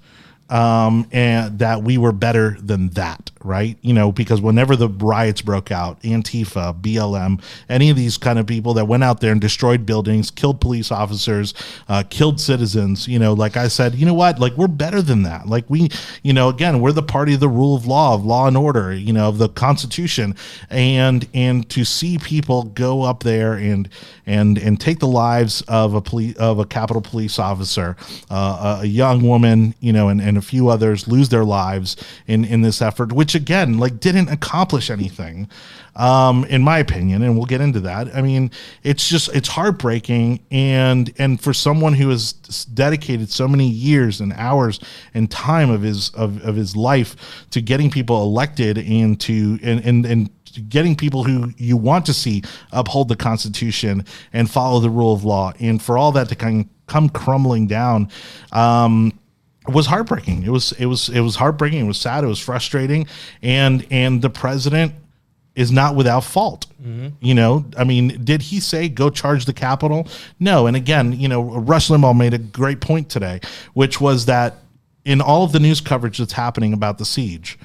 um, 0.48 1.06
and 1.12 1.58
that 1.60 1.82
we 1.82 1.98
were 1.98 2.12
better 2.12 2.56
than 2.60 2.88
that, 2.90 3.29
right? 3.42 3.78
You 3.80 3.94
know, 3.94 4.12
because 4.12 4.40
whenever 4.40 4.76
the 4.76 4.88
riots 4.88 5.40
broke 5.40 5.70
out, 5.70 6.00
Antifa, 6.02 6.78
BLM, 6.80 7.42
any 7.68 7.90
of 7.90 7.96
these 7.96 8.18
kind 8.18 8.38
of 8.38 8.46
people 8.46 8.74
that 8.74 8.86
went 8.86 9.02
out 9.02 9.20
there 9.20 9.32
and 9.32 9.40
destroyed 9.40 9.86
buildings, 9.86 10.30
killed 10.30 10.60
police 10.60 10.92
officers, 10.92 11.54
uh, 11.88 12.02
killed 12.10 12.40
citizens, 12.40 13.08
you 13.08 13.18
know, 13.18 13.32
like 13.32 13.56
I 13.56 13.68
said, 13.68 13.94
you 13.94 14.04
know 14.04 14.14
what? 14.14 14.38
Like 14.38 14.54
we're 14.56 14.68
better 14.68 15.00
than 15.00 15.22
that. 15.22 15.46
Like 15.46 15.64
we, 15.68 15.88
you 16.22 16.32
know, 16.32 16.48
again, 16.48 16.80
we're 16.80 16.92
the 16.92 17.02
party 17.02 17.34
of 17.34 17.40
the 17.40 17.48
rule 17.48 17.74
of 17.74 17.86
law, 17.86 18.14
of 18.14 18.24
law 18.24 18.46
and 18.46 18.56
order, 18.56 18.92
you 18.92 19.12
know, 19.12 19.28
of 19.28 19.38
the 19.38 19.48
Constitution, 19.48 20.34
and 20.68 21.26
and 21.32 21.68
to 21.70 21.84
see 21.84 22.18
people 22.18 22.64
go 22.64 23.02
up 23.02 23.22
there 23.22 23.54
and 23.54 23.88
and 24.26 24.58
and 24.58 24.80
take 24.80 24.98
the 24.98 25.06
lives 25.06 25.62
of 25.62 25.94
a 25.94 26.00
police 26.00 26.36
of 26.36 26.58
a 26.58 26.64
Capitol 26.64 27.02
police 27.02 27.38
officer, 27.38 27.96
uh, 28.30 28.80
a, 28.82 28.86
young 28.86 29.22
woman, 29.22 29.74
you 29.80 29.92
know, 29.92 30.08
and 30.08 30.20
and 30.20 30.36
a 30.36 30.42
few 30.42 30.68
others 30.68 31.08
lose 31.08 31.30
their 31.30 31.44
lives 31.44 31.96
in 32.26 32.44
in 32.44 32.60
this 32.60 32.82
effort, 32.82 33.12
which 33.12 33.29
again, 33.34 33.78
like, 33.78 34.00
didn't 34.00 34.28
accomplish 34.28 34.90
anything, 34.90 35.48
um, 35.96 36.44
in 36.46 36.62
my 36.62 36.78
opinion. 36.78 37.22
And 37.22 37.36
we'll 37.36 37.46
get 37.46 37.60
into 37.60 37.80
that. 37.80 38.14
I 38.14 38.22
mean, 38.22 38.50
it's 38.82 39.08
just 39.08 39.34
it's 39.34 39.48
heartbreaking, 39.48 40.40
and 40.50 41.12
and 41.18 41.40
for 41.40 41.52
someone 41.52 41.94
who 41.94 42.08
has 42.10 42.32
dedicated 42.74 43.30
so 43.30 43.48
many 43.48 43.68
years 43.68 44.20
and 44.20 44.32
hours 44.34 44.80
and 45.14 45.30
time 45.30 45.70
of 45.70 45.82
his 45.82 46.10
of, 46.10 46.42
of 46.42 46.56
his 46.56 46.76
life 46.76 47.16
to 47.50 47.60
getting 47.60 47.90
people 47.90 48.22
elected 48.22 48.78
and 48.78 49.20
to 49.20 49.58
and 49.62 49.84
and 49.84 50.06
and 50.06 50.30
getting 50.68 50.96
people 50.96 51.24
who 51.24 51.52
you 51.56 51.76
want 51.76 52.04
to 52.06 52.12
see 52.12 52.42
uphold 52.72 53.08
the 53.08 53.16
Constitution 53.16 54.04
and 54.32 54.50
follow 54.50 54.80
the 54.80 54.90
rule 54.90 55.12
of 55.12 55.24
law, 55.24 55.52
and 55.60 55.80
for 55.82 55.96
all 55.96 56.12
that 56.12 56.28
to 56.28 56.34
kind 56.34 56.62
of 56.64 56.86
come 56.86 57.08
crumbling 57.08 57.68
down, 57.68 58.08
um, 58.52 59.12
was 59.68 59.86
heartbreaking. 59.86 60.42
It 60.42 60.50
was 60.50 60.72
it 60.72 60.86
was 60.86 61.08
it 61.08 61.20
was 61.20 61.36
heartbreaking. 61.36 61.80
It 61.84 61.88
was 61.88 62.00
sad. 62.00 62.24
It 62.24 62.28
was 62.28 62.40
frustrating, 62.40 63.06
and 63.42 63.86
and 63.90 64.22
the 64.22 64.30
president 64.30 64.94
is 65.54 65.70
not 65.70 65.96
without 65.96 66.24
fault. 66.24 66.66
Mm-hmm. 66.82 67.08
You 67.20 67.34
know, 67.34 67.64
I 67.76 67.84
mean, 67.84 68.24
did 68.24 68.42
he 68.42 68.60
say 68.60 68.88
go 68.88 69.10
charge 69.10 69.44
the 69.44 69.52
Capitol? 69.52 70.08
No. 70.38 70.66
And 70.66 70.76
again, 70.76 71.12
you 71.12 71.28
know, 71.28 71.42
Rush 71.42 71.88
Limbaugh 71.88 72.16
made 72.16 72.34
a 72.34 72.38
great 72.38 72.80
point 72.80 73.10
today, 73.10 73.40
which 73.74 74.00
was 74.00 74.26
that 74.26 74.56
in 75.04 75.20
all 75.20 75.44
of 75.44 75.52
the 75.52 75.60
news 75.60 75.80
coverage 75.80 76.18
that's 76.18 76.32
happening 76.32 76.72
about 76.72 76.98
the 76.98 77.04
siege, 77.04 77.58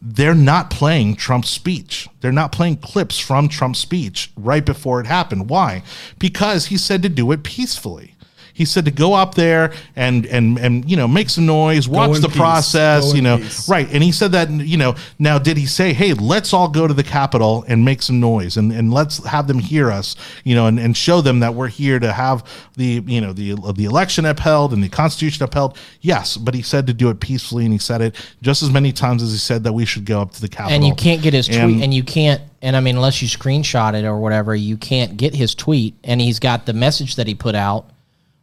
they're 0.00 0.34
not 0.34 0.70
playing 0.70 1.16
Trump's 1.16 1.50
speech. 1.50 2.08
They're 2.20 2.32
not 2.32 2.52
playing 2.52 2.78
clips 2.78 3.18
from 3.18 3.48
Trump's 3.48 3.78
speech 3.78 4.30
right 4.36 4.64
before 4.64 5.00
it 5.00 5.06
happened. 5.06 5.48
Why? 5.48 5.82
Because 6.18 6.66
he 6.66 6.76
said 6.76 7.02
to 7.02 7.08
do 7.08 7.32
it 7.32 7.42
peacefully. 7.42 8.14
He 8.58 8.64
said 8.64 8.84
to 8.86 8.90
go 8.90 9.14
up 9.14 9.36
there 9.36 9.72
and 9.94 10.26
and 10.26 10.58
and 10.58 10.90
you 10.90 10.96
know 10.96 11.06
make 11.06 11.30
some 11.30 11.46
noise, 11.46 11.88
watch 11.88 12.18
the 12.18 12.26
peace. 12.28 12.36
process, 12.36 13.10
Go 13.10 13.14
you 13.14 13.22
know, 13.22 13.38
peace. 13.38 13.68
right? 13.68 13.88
And 13.92 14.02
he 14.02 14.10
said 14.10 14.32
that 14.32 14.50
you 14.50 14.76
know 14.76 14.96
now 15.20 15.38
did 15.38 15.56
he 15.56 15.64
say, 15.66 15.92
hey, 15.92 16.12
let's 16.14 16.52
all 16.52 16.68
go 16.68 16.88
to 16.88 16.92
the 16.92 17.04
Capitol 17.04 17.64
and 17.68 17.84
make 17.84 18.02
some 18.02 18.18
noise 18.18 18.56
and 18.56 18.72
and 18.72 18.92
let's 18.92 19.24
have 19.24 19.46
them 19.46 19.60
hear 19.60 19.92
us, 19.92 20.16
you 20.42 20.56
know, 20.56 20.66
and, 20.66 20.80
and 20.80 20.96
show 20.96 21.20
them 21.20 21.38
that 21.38 21.54
we're 21.54 21.68
here 21.68 22.00
to 22.00 22.12
have 22.12 22.42
the 22.76 23.00
you 23.06 23.20
know 23.20 23.32
the 23.32 23.54
the 23.76 23.84
election 23.84 24.24
upheld 24.26 24.72
and 24.72 24.82
the 24.82 24.88
Constitution 24.88 25.44
upheld. 25.44 25.78
Yes, 26.00 26.36
but 26.36 26.54
he 26.54 26.62
said 26.62 26.88
to 26.88 26.92
do 26.92 27.10
it 27.10 27.20
peacefully, 27.20 27.62
and 27.64 27.72
he 27.72 27.78
said 27.78 28.00
it 28.00 28.16
just 28.42 28.64
as 28.64 28.70
many 28.70 28.90
times 28.92 29.22
as 29.22 29.30
he 29.30 29.38
said 29.38 29.62
that 29.62 29.72
we 29.72 29.84
should 29.84 30.04
go 30.04 30.20
up 30.20 30.32
to 30.32 30.40
the 30.40 30.48
Capitol. 30.48 30.74
and 30.74 30.84
you 30.84 30.94
can't 30.96 31.22
get 31.22 31.32
his 31.32 31.46
tweet 31.46 31.58
And- 31.60 31.82
and, 31.84 31.94
you 31.94 32.02
can't 32.02 32.42
and 32.60 32.76
i 32.76 32.80
mean 32.80 32.96
unless 32.96 33.22
you 33.22 33.28
screenshot 33.28 33.94
it 33.94 34.04
or 34.04 34.18
whatever 34.18 34.54
you 34.54 34.76
can't 34.76 35.16
get 35.16 35.32
his 35.34 35.54
tweet 35.54 35.94
and 36.02 36.20
he's 36.20 36.40
got 36.40 36.66
the 36.66 36.72
message 36.72 37.14
that 37.16 37.26
he 37.28 37.34
put 37.34 37.54
out 37.54 37.86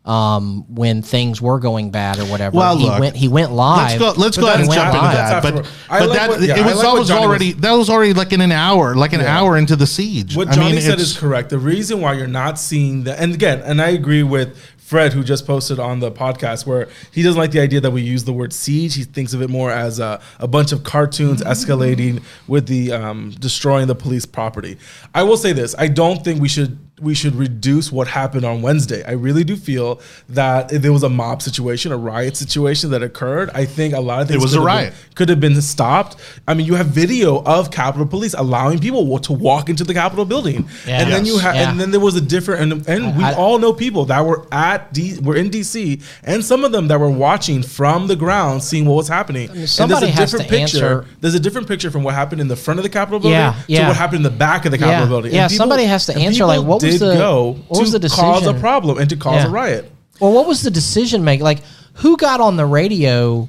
um, 0.06 0.66
when 0.74 1.02
things 1.02 1.42
were 1.42 1.60
going 1.60 1.90
bad 1.90 2.20
or 2.20 2.26
whatever 2.26 2.56
Well, 2.56 2.78
he 2.78 2.86
look, 2.86 3.00
went 3.00 3.16
he 3.16 3.28
went 3.28 3.52
live 3.52 4.00
Let's 4.00 4.16
go. 4.18 4.22
Let's 4.22 4.38
go 4.38 4.48
ahead 4.48 4.60
and 4.62 4.70
that's 4.70 4.76
jump 4.76 4.94
into 4.96 5.08
that. 5.08 5.42
that's 5.42 5.46
But 5.56 5.72
but 5.90 6.10
like 6.10 6.18
that 6.20 6.30
what- 6.30 6.42
yeah, 6.42 6.58
it 6.60 6.64
was 6.66 6.76
like 6.76 6.76
what 6.76 6.86
always 6.86 7.08
Jonny 7.08 7.20
was- 7.22 7.28
already 7.28 7.52
that 7.54 7.72
was 7.72 7.90
already 7.90 8.14
like 8.14 8.32
in 8.32 8.42
an 8.42 8.52
hour, 8.52 8.96
like 8.96 9.14
an 9.14 9.22
Yeah. 9.22 9.38
hour 9.40 9.58
into 9.58 9.76
the 9.76 9.88
siege. 9.88 10.36
What 10.36 10.50
I 10.50 10.54
Jonny 10.56 10.72
mean, 10.74 10.82
said 10.82 10.94
it's- 10.94 11.12
is 11.12 11.18
correct. 11.18 11.50
The 11.50 11.58
reason 11.58 12.02
why 12.02 12.14
you're 12.14 12.28
not 12.28 12.60
seeing 12.60 13.04
that, 13.06 13.20
and 13.20 13.34
again, 13.34 13.62
and 13.66 13.82
I 13.82 13.90
agree 13.90 14.22
with 14.24 14.56
Fred, 14.78 15.14
who 15.14 15.24
just 15.24 15.48
posted 15.48 15.80
on 15.80 16.00
the 16.00 16.12
podcast, 16.12 16.68
where 16.68 16.88
he 17.12 17.24
doesn't 17.24 17.40
like 17.40 17.50
the 17.50 17.60
idea 17.60 17.82
that 17.82 17.90
we 17.90 18.04
use 18.04 18.26
the 18.26 18.34
word 18.34 18.54
siege. 18.54 18.94
He 18.94 19.04
thinks 19.04 19.34
of 19.34 19.42
it 19.42 19.50
more 19.50 19.72
as 19.72 19.98
a, 19.98 20.20
a 20.40 20.48
bunch 20.48 20.72
of 20.72 20.84
cartoons 20.84 21.42
escalating 21.42 22.22
with 22.48 22.68
the 22.68 22.92
um, 22.92 23.32
destroying 23.40 23.88
the 23.88 23.96
police 23.96 24.28
property. 24.28 24.78
I 25.16 25.24
will 25.24 25.38
say 25.38 25.54
this: 25.54 25.74
I 25.80 25.88
don't 25.88 26.24
think 26.24 26.40
we 26.40 26.48
should 26.48 26.78
we 27.02 27.14
should 27.14 27.36
reduce 27.36 27.92
what 27.92 28.08
happened 28.08 28.46
on 28.46 28.62
Wednesday. 28.62 29.04
I 29.06 29.12
really 29.12 29.44
do 29.44 29.58
feel 29.58 30.00
that 30.30 30.72
if 30.72 30.82
there 30.82 30.94
was 30.94 31.04
a 31.04 31.10
mob 31.10 31.42
situation, 31.42 31.92
a 31.92 31.98
riot 31.98 32.38
situation 32.38 32.90
that 32.92 33.04
occurred, 33.04 33.50
I 33.54 33.66
think 33.66 33.94
a 33.94 34.00
lot 34.00 34.22
of 34.22 34.30
things 34.30 34.38
It 34.42 34.42
was 34.42 34.54
a 34.54 34.58
have 34.60 34.66
riot. 34.66 34.94
been- 34.94 35.00
could 35.16 35.28
have 35.30 35.42
been 35.42 35.62
stopped. 35.62 36.16
I 36.48 36.54
mean, 36.54 36.66
you 36.66 36.76
have 36.76 36.88
video 36.88 37.44
of 37.44 37.70
Capitol 37.70 38.06
Police 38.08 38.34
allowing 38.38 38.80
people 38.80 39.20
to 39.20 39.34
walk 39.34 39.68
into 39.70 39.84
the 39.84 39.94
Capitol 39.94 40.24
building, 40.24 40.68
Yeah. 40.88 41.02
and 41.02 41.12
then 41.12 41.26
you 41.26 41.34
Yes. 41.34 41.42
have, 41.42 41.56
Yeah. 41.56 41.70
and 41.72 41.80
then 41.82 41.92
there 41.92 42.00
was 42.00 42.16
a 42.16 42.22
different, 42.22 42.62
and, 42.72 42.88
and 42.88 43.18
we 43.18 43.24
I- 43.26 43.34
all 43.34 43.60
know 43.60 43.74
people 43.74 44.06
that 44.06 44.26
were 44.26 44.46
at 44.54 44.94
D, 44.94 45.18
were 45.22 45.36
in 45.36 45.50
DC, 45.50 46.00
and 46.24 46.46
some 46.46 46.64
of 46.64 46.72
them 46.72 46.88
that 46.88 47.00
were 47.02 47.10
watching 47.10 47.62
from 47.62 48.08
the 48.08 48.16
ground, 48.16 48.64
seeing 48.64 48.86
what 48.86 48.96
was 48.96 49.10
happening. 49.10 49.50
and 49.54 49.70
somebody 49.70 50.06
there's 50.06 50.16
a 50.16 50.22
has 50.22 50.32
different 50.32 50.50
to 50.50 50.58
picture. 50.58 50.78
answer- 50.86 51.06
There's 51.20 51.36
a 51.36 51.40
different 51.42 51.68
picture 51.68 51.92
from 51.92 52.04
what 52.04 52.14
happened 52.16 52.40
in 52.40 52.48
the 52.48 52.56
front 52.56 52.80
of 52.80 52.84
the 52.84 52.90
Capitol 52.90 53.20
building 53.20 53.38
Yeah, 53.38 53.52
to 53.52 53.58
yeah. 53.68 53.88
what 53.90 53.98
happened 53.98 54.18
in 54.18 54.24
the 54.24 54.30
back 54.30 54.64
of 54.66 54.72
the 54.72 54.78
Capitol 54.78 55.02
Yeah, 55.04 55.10
building. 55.10 55.34
yeah, 55.34 55.44
And 55.44 55.52
somebody 55.52 55.84
has 55.84 56.06
to 56.06 56.16
answer, 56.18 56.46
like, 56.46 56.62
what 56.62 56.82
was 56.82 56.85
did 56.92 57.02
the- 57.02 57.16
go 57.16 57.58
to 57.70 58.10
cause 58.10 58.46
a 58.48 58.54
problem 58.54 58.98
and 58.98 59.10
to 59.10 59.16
cause 59.16 59.44
Yeah. 59.44 59.48
a 59.48 59.50
riot. 59.50 59.92
Well, 60.20 60.32
what 60.32 60.48
was 60.48 60.62
the 60.62 60.72
decision 60.72 61.24
making? 61.24 61.44
Like, 61.44 61.60
who 61.94 62.18
got 62.18 62.40
on 62.40 62.56
the 62.58 62.66
radio? 62.66 63.48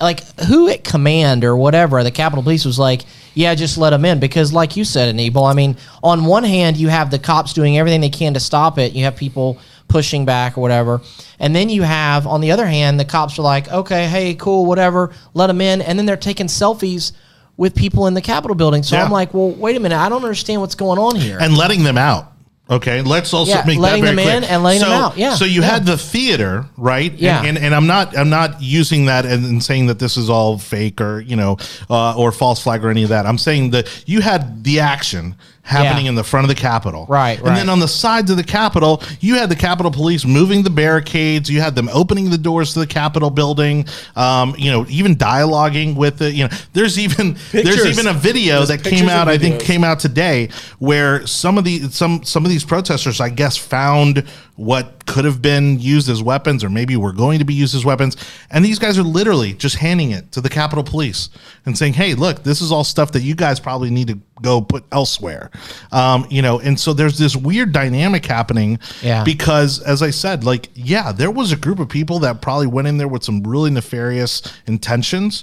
Like, 0.00 0.22
who 0.40 0.68
at 0.68 0.84
command 0.84 1.44
or 1.44 1.56
whatever, 1.56 2.02
the 2.02 2.10
Capitol 2.10 2.42
Police 2.42 2.64
was 2.64 2.78
like, 2.78 3.04
yeah, 3.34 3.54
just 3.54 3.78
let 3.78 3.90
them 3.90 4.04
in. 4.04 4.18
Because, 4.20 4.52
like 4.52 4.76
you 4.76 4.84
said, 4.84 5.08
Anibal, 5.08 5.44
I 5.44 5.54
mean, 5.54 5.76
on 6.02 6.24
one 6.24 6.44
hand, 6.44 6.76
you 6.76 6.88
have 6.88 7.10
the 7.10 7.18
cops 7.18 7.52
doing 7.52 7.78
everything 7.78 8.00
they 8.00 8.10
can 8.10 8.34
to 8.34 8.40
stop 8.40 8.78
it. 8.78 8.92
You 8.92 9.04
have 9.04 9.16
people 9.16 9.58
pushing 9.88 10.24
back 10.24 10.56
or 10.58 10.60
whatever. 10.60 11.00
And 11.38 11.54
then 11.54 11.68
you 11.68 11.82
have, 11.82 12.26
on 12.26 12.40
the 12.40 12.50
other 12.50 12.66
hand, 12.66 12.98
the 12.98 13.04
cops 13.04 13.38
are 13.38 13.42
like, 13.42 13.70
okay, 13.72 14.06
hey, 14.08 14.34
cool, 14.34 14.66
whatever, 14.66 15.10
let 15.32 15.46
them 15.48 15.60
in. 15.60 15.80
And 15.82 15.98
then 15.98 16.06
they're 16.06 16.16
taking 16.16 16.46
selfies 16.46 17.12
with 17.56 17.74
people 17.74 18.06
in 18.08 18.14
the 18.14 18.20
Capitol 18.22 18.56
building. 18.56 18.82
So 18.82 18.96
Yeah. 18.96 19.04
I'm 19.04 19.10
like, 19.12 19.32
well, 19.32 19.50
wait 19.50 19.76
a 19.76 19.80
minute. 19.80 19.96
I 19.98 20.08
don't 20.08 20.22
understand 20.22 20.60
what's 20.60 20.74
going 20.74 20.98
on 20.98 21.16
here. 21.16 21.38
and 21.40 21.56
letting 21.56 21.82
them 21.84 21.96
out. 21.98 22.32
Okay, 22.70 23.02
let's 23.02 23.34
also 23.34 23.50
Yeah, 23.52 23.62
make 23.66 23.78
letting 23.78 24.02
that 24.04 24.14
very 24.14 24.16
them 24.16 24.24
clear. 24.24 24.36
in 24.38 24.44
and 24.44 24.62
letting 24.62 24.80
so, 24.80 24.88
them 24.88 25.02
out. 25.02 25.18
Yeah, 25.18 25.34
So 25.34 25.44
you 25.44 25.60
yeah. 25.60 25.66
had 25.70 25.84
the 25.84 25.98
theater, 25.98 26.64
right? 26.78 27.10
And- 27.10 27.20
Yeah. 27.20 27.42
And, 27.44 27.58
and 27.58 27.74
I'm 27.74 27.86
not 27.86 28.16
I'm 28.16 28.30
not 28.30 28.62
using 28.62 29.04
that 29.04 29.26
and, 29.26 29.44
and 29.44 29.62
saying 29.62 29.88
that 29.88 29.98
this 29.98 30.16
is 30.16 30.30
all 30.30 30.58
fake 30.58 30.98
or 31.00 31.20
you 31.20 31.36
know 31.36 31.58
uh, 31.90 32.16
or 32.16 32.32
false 32.32 32.62
flag 32.62 32.82
or 32.82 32.88
any 32.88 33.02
of 33.02 33.10
that. 33.10 33.26
I'm 33.26 33.36
saying 33.38 33.70
that 33.72 33.86
you 34.06 34.22
had 34.22 34.64
the 34.64 34.80
action 34.80 35.34
happening 35.64 36.04
Yeah. 36.04 36.10
in 36.10 36.14
the 36.14 36.22
front 36.22 36.44
of 36.44 36.48
the 36.48 36.54
Capitol, 36.54 37.06
Right, 37.08 37.40
And 37.40 37.56
then 37.56 37.68
on 37.70 37.80
the 37.80 37.88
sides 37.88 38.30
of 38.30 38.36
the 38.36 38.44
Capitol, 38.44 39.02
you 39.20 39.36
had 39.36 39.48
the 39.48 39.56
Capitol 39.56 39.90
Police 39.90 40.24
moving 40.26 40.62
the 40.62 40.68
barricades. 40.70 41.48
You 41.50 41.60
had 41.62 41.74
them 41.74 41.88
opening 41.92 42.28
the 42.30 42.36
doors 42.38 42.74
to 42.74 42.80
the 42.80 42.86
Capitol 42.86 43.30
building. 43.30 43.86
Um, 44.14 44.54
you 44.58 44.70
know, 44.70 44.84
even 44.90 45.16
dialoguing 45.16 45.96
with 45.96 46.18
the 46.18 46.30
you 46.30 46.44
know. 46.44 46.50
There's 46.74 46.98
even 46.98 47.36
there's 47.52 47.86
even 47.86 48.06
a 48.06 48.12
video 48.12 48.64
There's 48.64 48.82
that 48.82 48.84
came 48.84 49.08
out. 49.08 49.28
I 49.28 49.38
think 49.38 49.60
came 49.60 49.84
out 49.84 49.98
today 50.00 50.50
where 50.78 51.26
some 51.26 51.56
of 51.58 51.64
the 51.64 51.88
some 51.90 52.22
some 52.24 52.44
of 52.44 52.50
these 52.50 52.64
protesters 52.64 53.20
I 53.20 53.30
guess 53.30 53.56
found 53.56 54.24
what 54.56 55.04
could 55.06 55.24
have 55.24 55.42
been 55.42 55.80
used 55.80 56.08
as 56.08 56.22
weapons 56.22 56.62
or 56.62 56.70
maybe 56.70 56.96
were 56.96 57.12
going 57.12 57.40
to 57.40 57.44
be 57.44 57.54
used 57.54 57.74
as 57.74 57.84
weapons. 57.84 58.16
And 58.50 58.64
these 58.64 58.78
guys 58.78 58.96
are 58.98 59.02
literally 59.02 59.52
just 59.52 59.76
handing 59.76 60.12
it 60.12 60.30
to 60.32 60.40
the 60.40 60.48
Capitol 60.48 60.84
Police 60.84 61.28
and 61.66 61.76
saying 61.76 61.94
hey 61.94 62.14
look 62.14 62.44
this 62.44 62.60
is 62.60 62.70
all 62.70 62.84
stuff 62.84 63.12
that 63.12 63.22
you 63.22 63.34
guys 63.34 63.58
probably 63.58 63.90
need 63.90 64.08
to 64.08 64.18
go 64.42 64.60
put 64.60 64.84
elsewhere. 64.92 65.50
Um, 65.90 66.26
you 66.30 66.40
know 66.40 66.60
and 66.60 66.78
so 66.78 66.92
there's 66.92 67.18
this 67.18 67.34
weird 67.34 67.72
dynamic 67.72 68.24
happening 68.26 68.78
Yeah. 69.02 69.24
because 69.24 69.80
as 69.80 70.02
I 70.02 70.10
said 70.10 70.44
like 70.44 70.68
yeah 70.74 71.10
there 71.10 71.30
was 71.32 71.50
a 71.50 71.56
group 71.56 71.80
of 71.80 71.88
people 71.88 72.20
that 72.20 72.40
probably 72.40 72.68
went 72.68 72.86
in 72.86 72.96
there 72.98 73.08
with 73.08 73.24
some 73.24 73.42
really 73.42 73.70
nefarious 73.70 74.40
intentions 74.66 75.42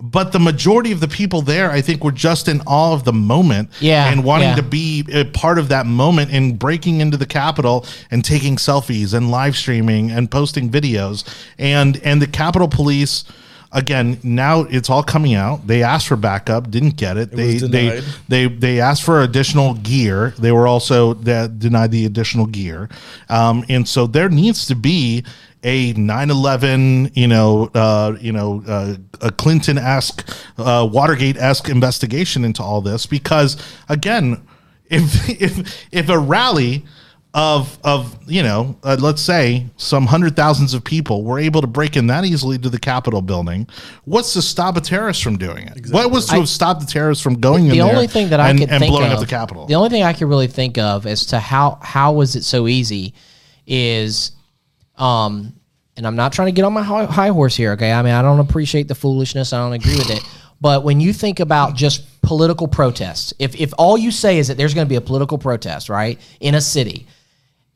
but 0.00 0.32
the 0.32 0.38
majority 0.40 0.92
of 0.92 1.00
the 1.00 1.08
people 1.08 1.40
there, 1.42 1.70
I 1.70 1.80
think, 1.80 2.02
were 2.02 2.12
just 2.12 2.48
in 2.48 2.60
awe 2.66 2.92
of 2.92 3.04
the 3.04 3.12
moment, 3.12 3.70
Yeah, 3.80 4.10
and 4.10 4.24
wanting 4.24 4.48
yeah. 4.50 4.56
to 4.56 4.62
be 4.62 5.04
a 5.12 5.24
part 5.24 5.58
of 5.58 5.68
that 5.68 5.86
moment 5.86 6.32
and 6.32 6.58
breaking 6.58 7.00
into 7.00 7.16
the 7.16 7.26
Capitol 7.26 7.86
and 8.10 8.24
taking 8.24 8.56
selfies 8.56 9.14
and 9.14 9.30
live 9.30 9.56
streaming 9.56 10.10
and 10.10 10.30
posting 10.30 10.68
videos, 10.70 11.24
and 11.58 11.96
and 12.04 12.20
the 12.20 12.26
Capitol 12.26 12.68
Police. 12.68 13.24
Again, 13.72 14.20
now 14.22 14.60
it's 14.60 14.88
all 14.88 15.02
coming 15.02 15.34
out. 15.34 15.66
They 15.66 15.82
asked 15.82 16.06
for 16.06 16.14
backup, 16.14 16.70
didn't 16.70 16.96
get 16.96 17.16
it. 17.16 17.32
they, 17.32 17.54
was 17.54 17.68
they 17.70 18.02
they 18.28 18.46
they 18.46 18.80
asked 18.80 19.02
for 19.02 19.20
additional 19.22 19.74
gear. 19.74 20.32
They 20.38 20.52
were 20.52 20.68
also 20.68 21.14
that 21.14 21.58
denied 21.58 21.90
the 21.90 22.04
additional 22.06 22.46
gear, 22.46 22.88
um, 23.28 23.64
and 23.68 23.88
so 23.88 24.06
there 24.06 24.28
needs 24.28 24.66
to 24.66 24.76
be 24.76 25.24
a 25.64 25.94
9/11, 25.94 27.16
you 27.16 27.26
know, 27.26 27.70
uh, 27.74 28.16
you 28.20 28.32
know, 28.32 28.62
uh, 28.68 28.94
a 29.20 29.32
Clinton-esque, 29.32 30.28
uh, 30.58 30.88
Watergate-esque 30.90 31.68
investigation 31.68 32.44
into 32.44 32.62
all 32.62 32.80
this 32.80 33.06
because 33.06 33.56
again, 33.88 34.46
if 34.86 35.28
if 35.40 35.88
if 35.90 36.08
a 36.08 36.18
rally 36.18 36.84
of 37.34 37.80
of 37.82 38.16
you 38.30 38.44
know 38.44 38.78
uh, 38.84 38.96
let's 39.00 39.20
say 39.20 39.66
some 39.76 40.06
hundred 40.06 40.36
thousands 40.36 40.72
of 40.72 40.84
people 40.84 41.24
were 41.24 41.40
able 41.40 41.60
to 41.60 41.66
break 41.66 41.96
in 41.96 42.06
that 42.06 42.24
easily 42.24 42.56
to 42.58 42.68
the 42.68 42.78
Capitol 42.78 43.20
building, 43.22 43.66
what's 44.04 44.32
to 44.34 44.42
stop 44.42 44.76
a 44.76 44.80
terrorist 44.80 45.22
from 45.22 45.36
doing 45.36 45.66
it? 45.66 45.90
What 45.90 46.10
was 46.10 46.26
to 46.28 46.36
have 46.36 46.48
stopped 46.48 46.80
the 46.80 46.86
terrorists 46.86 47.24
from 47.24 47.40
going 47.40 47.64
in 47.64 47.70
the 47.70 47.78
there 47.78 47.86
only 47.86 48.06
thing 48.06 48.28
that 48.28 48.38
I 48.38 48.50
and, 48.50 48.58
could 48.60 48.70
and 48.70 48.80
think 48.80 48.90
blowing 48.92 49.10
of, 49.10 49.14
up 49.14 49.20
the 49.20 49.26
Capitol? 49.26 49.66
The 49.66 49.74
only 49.74 49.88
thing 49.88 50.04
I 50.04 50.12
could 50.12 50.28
really 50.28 50.46
think 50.46 50.78
of 50.78 51.06
as 51.06 51.26
to 51.26 51.40
how 51.40 51.78
how 51.82 52.12
was 52.12 52.36
it 52.36 52.44
so 52.44 52.68
easy 52.68 53.14
is, 53.66 54.30
um, 54.96 55.52
and 55.96 56.06
I'm 56.06 56.16
not 56.16 56.32
trying 56.32 56.46
to 56.46 56.52
get 56.52 56.64
on 56.64 56.72
my 56.72 56.82
high, 56.82 57.28
horse 57.28 57.56
here. 57.56 57.72
Okay, 57.72 57.92
I 57.92 58.02
mean 58.02 58.14
I 58.14 58.22
don't 58.22 58.40
appreciate 58.40 58.88
the 58.88 58.94
foolishness. 58.94 59.52
I 59.52 59.58
don't 59.58 59.72
agree 59.72 59.96
with 59.96 60.10
it. 60.10 60.22
But 60.60 60.82
when 60.82 61.00
you 61.00 61.12
think 61.12 61.40
about 61.40 61.74
just 61.74 62.20
political 62.22 62.68
protests, 62.68 63.34
if 63.38 63.54
if 63.60 63.72
all 63.78 63.98
you 63.98 64.10
say 64.10 64.38
is 64.38 64.48
that 64.48 64.56
there's 64.56 64.74
going 64.74 64.86
to 64.86 64.88
be 64.88 64.96
a 64.96 65.00
political 65.00 65.38
protest, 65.38 65.88
right, 65.88 66.18
in 66.40 66.54
a 66.54 66.60
city, 66.60 67.06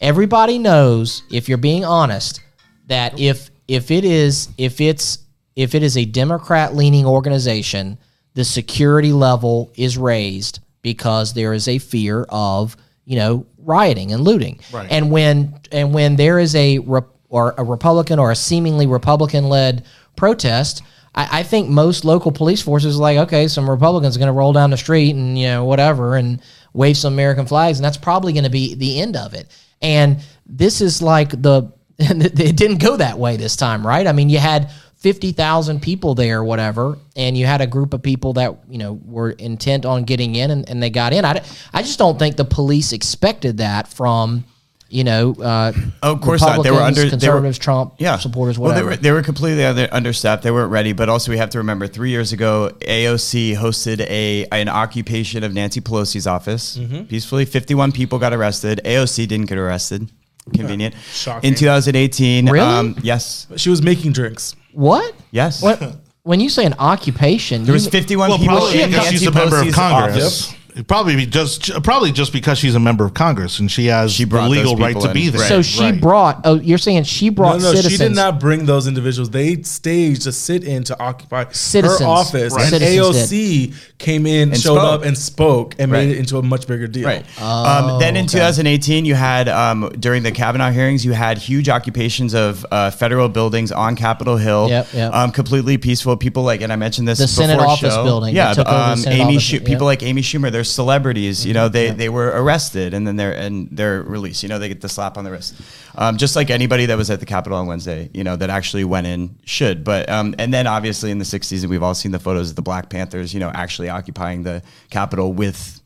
everybody 0.00 0.59
knows 0.59 1.22
if 1.31 1.48
you're 1.48 1.59
being 1.59 1.85
honest 1.85 2.40
that 2.87 3.18
if 3.18 3.50
if 3.66 3.90
it 3.90 4.04
is 4.04 4.48
if 4.59 4.81
it's 4.81 5.18
if 5.57 5.74
it 5.74 5.83
is 5.83 5.96
a 5.96 6.04
democrat 6.04 6.74
leaning 6.74 7.04
organization 7.04 7.98
the 8.35 8.44
security 8.44 9.12
level 9.12 9.70
is 9.76 9.98
raised 9.98 10.61
because 10.83 11.35
there 11.35 11.52
is 11.52 11.66
a 11.66 11.78
fear 11.78 12.24
of 12.28 12.76
you 13.09 13.16
know 13.16 13.47
rioting 13.59 14.12
and 14.12 14.23
looting 14.23 14.61
Right. 14.73 14.87
and 14.90 15.11
when 15.11 15.59
and 15.73 15.92
when 15.94 16.16
there 16.16 16.38
is 16.38 16.55
a 16.55 16.79
or 16.79 17.55
a 17.59 17.64
republican 17.64 18.18
or 18.18 18.31
a 18.31 18.37
seemingly 18.37 18.87
republican 18.87 19.49
led 19.49 19.85
protest 20.16 20.83
I, 21.14 21.40
I 21.40 21.42
think 21.42 21.68
most 21.68 22.05
local 22.05 22.33
police 22.33 22.62
forces 22.62 22.97
are 22.97 23.03
like 23.03 23.18
okay 23.27 23.49
some 23.49 23.68
republicans 23.68 24.14
are 24.16 24.21
going 24.21 24.29
to 24.35 24.38
roll 24.38 24.53
down 24.53 24.71
the 24.71 24.77
street 24.77 25.14
and 25.16 25.38
you 25.38 25.47
know 25.47 25.64
whatever 25.64 26.16
and 26.16 26.40
wave 26.75 26.97
some 26.99 27.14
american 27.14 27.47
flags 27.47 27.79
and 27.79 27.85
that's 27.85 27.97
probably 27.97 28.33
going 28.33 28.44
to 28.44 28.51
be 28.51 28.75
the 28.75 29.01
end 29.01 29.16
of 29.16 29.33
it 29.35 29.49
and 29.81 30.18
this 30.47 30.81
is 30.81 31.01
like 31.01 31.31
the, 31.42 31.73
it 31.99 32.57
didn't 32.57 32.79
go 32.81 32.97
that 32.97 33.18
way 33.18 33.37
this 33.37 33.55
time, 33.57 33.87
right? 33.87 34.07
I 34.07 34.12
mean, 34.12 34.29
you 34.31 34.38
had 34.38 34.71
50,000 34.98 35.80
people 35.80 36.14
there 36.14 36.40
or 36.40 36.44
whatever, 36.44 36.98
and 37.16 37.37
you 37.38 37.46
had 37.46 37.61
a 37.61 37.66
group 37.66 37.94
of 37.94 38.02
people 38.02 38.32
that, 38.34 38.58
you 38.68 38.78
know, 38.78 38.94
were 39.04 39.30
intent 39.30 39.87
on 39.87 40.02
getting 40.04 40.34
in 40.34 40.50
and, 40.50 40.68
and 40.68 40.82
they 40.82 40.90
got 40.90 41.12
in. 41.12 41.24
I, 41.24 41.42
I 41.72 41.82
just 41.82 41.98
don't 41.98 42.18
think 42.18 42.37
the 42.37 42.44
police 42.44 42.92
expected 42.92 43.58
that 43.58 43.87
from, 43.87 44.44
you 44.88 45.04
know, 45.04 45.34
uh, 45.40 45.72
Oh, 46.02 46.12
of 46.14 46.20
course 46.20 46.40
not. 46.40 46.64
They 46.64 46.70
were 46.72 46.78
under 46.80 47.00
they 47.00 47.06
were- 47.06 47.11
conservatives, 47.11 47.58
Trump 47.58 47.94
yeah. 47.98 48.18
supporters, 48.18 48.58
Well, 48.58 48.74
they 48.74 48.82
were 48.82 48.96
they 48.96 49.12
were 49.12 49.22
completely 49.22 49.64
under, 49.64 49.87
understaffed. 49.92 50.42
They 50.42 50.50
weren't 50.50 50.72
ready. 50.72 50.92
But 50.94 51.08
also, 51.08 51.30
we 51.30 51.38
have 51.38 51.50
to 51.50 51.58
remember 51.58 51.87
three 51.87 52.11
years 52.11 52.32
ago, 52.32 52.72
AOC 52.80 53.54
hosted 53.56 54.00
a 54.00 54.46
an 54.50 54.68
occupation 54.68 55.44
of 55.44 55.52
Nancy 55.54 55.80
Pelosi's 55.80 56.26
office 56.26 56.76
Mm-hmm. 56.78 57.04
peacefully. 57.04 57.44
Fifty 57.44 57.74
one 57.74 57.92
people 57.92 58.18
got 58.18 58.32
arrested. 58.32 58.80
AOC 58.84 59.28
didn't 59.28 59.46
get 59.46 59.58
arrested. 59.58 60.11
Convenient. 60.54 60.94
Shocking. 61.12 61.48
In 61.48 61.54
2018, 61.54 62.48
Really? 62.50 62.66
um, 62.66 62.96
yes, 63.02 63.46
She 63.56 63.70
was 63.70 63.82
making 63.82 64.12
drinks. 64.12 64.54
what? 64.72 65.14
yes. 65.30 65.62
What? 65.62 65.80
When 66.22 66.40
you 66.40 66.48
say 66.50 66.66
an 66.66 66.74
occupation, 66.78 67.64
There 67.64 67.72
was 67.72 67.87
you- 67.87 67.90
51 67.90 68.28
well, 68.28 68.38
people 68.38 68.56
probably 68.58 68.82
in 68.82 68.90
because 68.90 69.06
she's 69.08 69.26
a 69.26 69.30
member 69.30 69.61
of 69.62 69.72
Congress. 69.72 70.16
office. 70.48 70.54
It'd 70.78 70.86
Probably 70.86 71.16
be 71.16 71.26
just 71.26 71.82
probably 71.82 72.12
just 72.12 72.32
because 72.32 72.56
she's 72.56 72.76
a 72.76 72.78
member 72.78 73.04
of 73.04 73.12
Congress 73.12 73.58
and 73.58 73.68
she 73.68 73.86
has 73.86 74.12
She 74.12 74.22
the 74.22 74.30
brought 74.30 74.48
legal 74.48 74.76
those 74.76 74.80
right 74.80 74.88
people 74.90 75.02
to 75.02 75.08
in. 75.08 75.14
be 75.14 75.28
there. 75.28 75.48
So 75.48 75.60
she 75.60 75.82
Right. 75.82 76.00
brought, 76.00 76.40
oh, 76.44 76.54
you're 76.60 76.78
saying 76.78 77.02
she 77.02 77.30
No, 77.30 77.34
brought 77.34 77.60
no, 77.60 77.70
citizens. 77.72 77.92
she 77.94 77.98
did 77.98 78.14
not 78.14 78.38
bring 78.38 78.64
those 78.66 78.86
individuals. 78.86 79.30
They 79.30 79.60
staged 79.62 80.24
a 80.28 80.32
sit-in 80.32 80.84
to 80.84 81.02
occupy 81.02 81.46
Citizens. 81.50 81.98
her 82.00 82.06
office, 82.06 82.52
Right. 82.52 82.62
and 82.62 82.70
Citizens 82.70 83.16
AOC 83.32 83.74
came 83.98 84.24
in, 84.24 84.52
And 84.52 84.60
showed 84.60 84.76
spoke. 84.76 85.00
up, 85.00 85.04
and 85.04 85.18
spoke, 85.18 85.74
and 85.80 85.90
Right. 85.90 86.06
made 86.06 86.14
it 86.16 86.18
into 86.20 86.38
a 86.38 86.42
much 86.42 86.68
bigger 86.68 86.86
deal. 86.86 87.06
Right. 87.08 87.24
um, 87.42 87.98
then 87.98 88.14
in 88.14 88.22
Oh, 88.22 88.24
okay. 88.26 88.38
2018, 88.38 89.04
you 89.04 89.16
had 89.16 89.48
um, 89.48 89.90
during 89.98 90.22
the 90.22 90.30
Kavanaugh 90.30 90.70
hearings, 90.70 91.04
you 91.04 91.10
had 91.12 91.38
huge 91.38 91.68
occupations 91.68 92.34
of 92.34 92.64
uh, 92.70 92.92
federal 92.92 93.28
buildings 93.28 93.72
on 93.72 93.96
Capitol 93.96 94.36
Hill. 94.36 94.68
Yep, 94.70 94.86
yep. 94.94 95.12
Um, 95.12 95.32
completely 95.32 95.76
peaceful. 95.76 96.16
People 96.16 96.44
like, 96.44 96.60
and 96.60 96.72
I 96.72 96.76
mentioned 96.76 97.08
this 97.08 97.18
The 97.18 97.26
Senate 97.26 97.56
before 97.56 97.72
office 97.72 97.94
show. 97.94 98.04
building. 98.04 98.32
They 98.34 98.38
Yeah, 98.40 98.54
took 98.54 98.68
over 98.68 98.78
the 98.78 98.88
um, 98.90 98.98
Senate 99.00 99.20
Amy, 99.22 99.34
office, 99.36 99.42
Schu- 99.42 99.56
yeah. 99.56 99.66
people 99.66 99.86
like 99.86 100.04
Amy 100.04 100.22
Schumer, 100.22 100.52
they're 100.52 100.62
celebrities. 100.72 101.44
You 101.46 101.54
know, 101.54 101.68
they 101.68 101.90
they 101.90 102.09
were 102.09 102.28
arrested 102.28 102.94
and 102.94 103.07
then 103.07 103.16
they're 103.16 103.33
and 103.33 103.68
they're 103.70 104.02
released. 104.02 104.42
You 104.42 104.48
know, 104.48 104.59
they 104.59 104.68
get 104.68 104.81
the 104.81 104.88
slap 104.88 105.16
on 105.18 105.24
the 105.24 105.31
wrist. 105.31 105.54
Um, 105.96 106.16
just 106.16 106.37
like 106.37 106.50
anybody 106.50 106.87
that 106.87 106.96
was 106.96 107.11
at 107.11 107.20
the 107.20 107.26
Capitol 107.26 107.59
on 107.59 107.66
Wednesday, 107.66 108.11
you 108.14 108.22
know, 108.24 108.37
that 108.37 108.50
actually 108.50 108.85
went 108.85 109.07
in 109.07 109.37
should. 109.44 109.83
But 109.85 110.09
um, 110.09 110.35
and 110.38 110.52
then 110.54 110.66
obviously 110.66 111.11
in 111.11 111.18
the 111.18 111.24
60s, 111.24 111.62
and 111.62 111.70
we've 111.70 111.83
all 111.83 111.94
seen 111.94 112.12
the 112.12 112.18
photos 112.18 112.50
of 112.50 112.57
the 112.57 112.62
Black 112.62 112.88
Panthers, 112.90 113.35
you 113.35 113.40
know, 113.40 113.50
actually 113.54 113.88
occupying 113.88 114.42
the 114.44 114.62
Capitol 114.90 115.33
with 115.33 115.81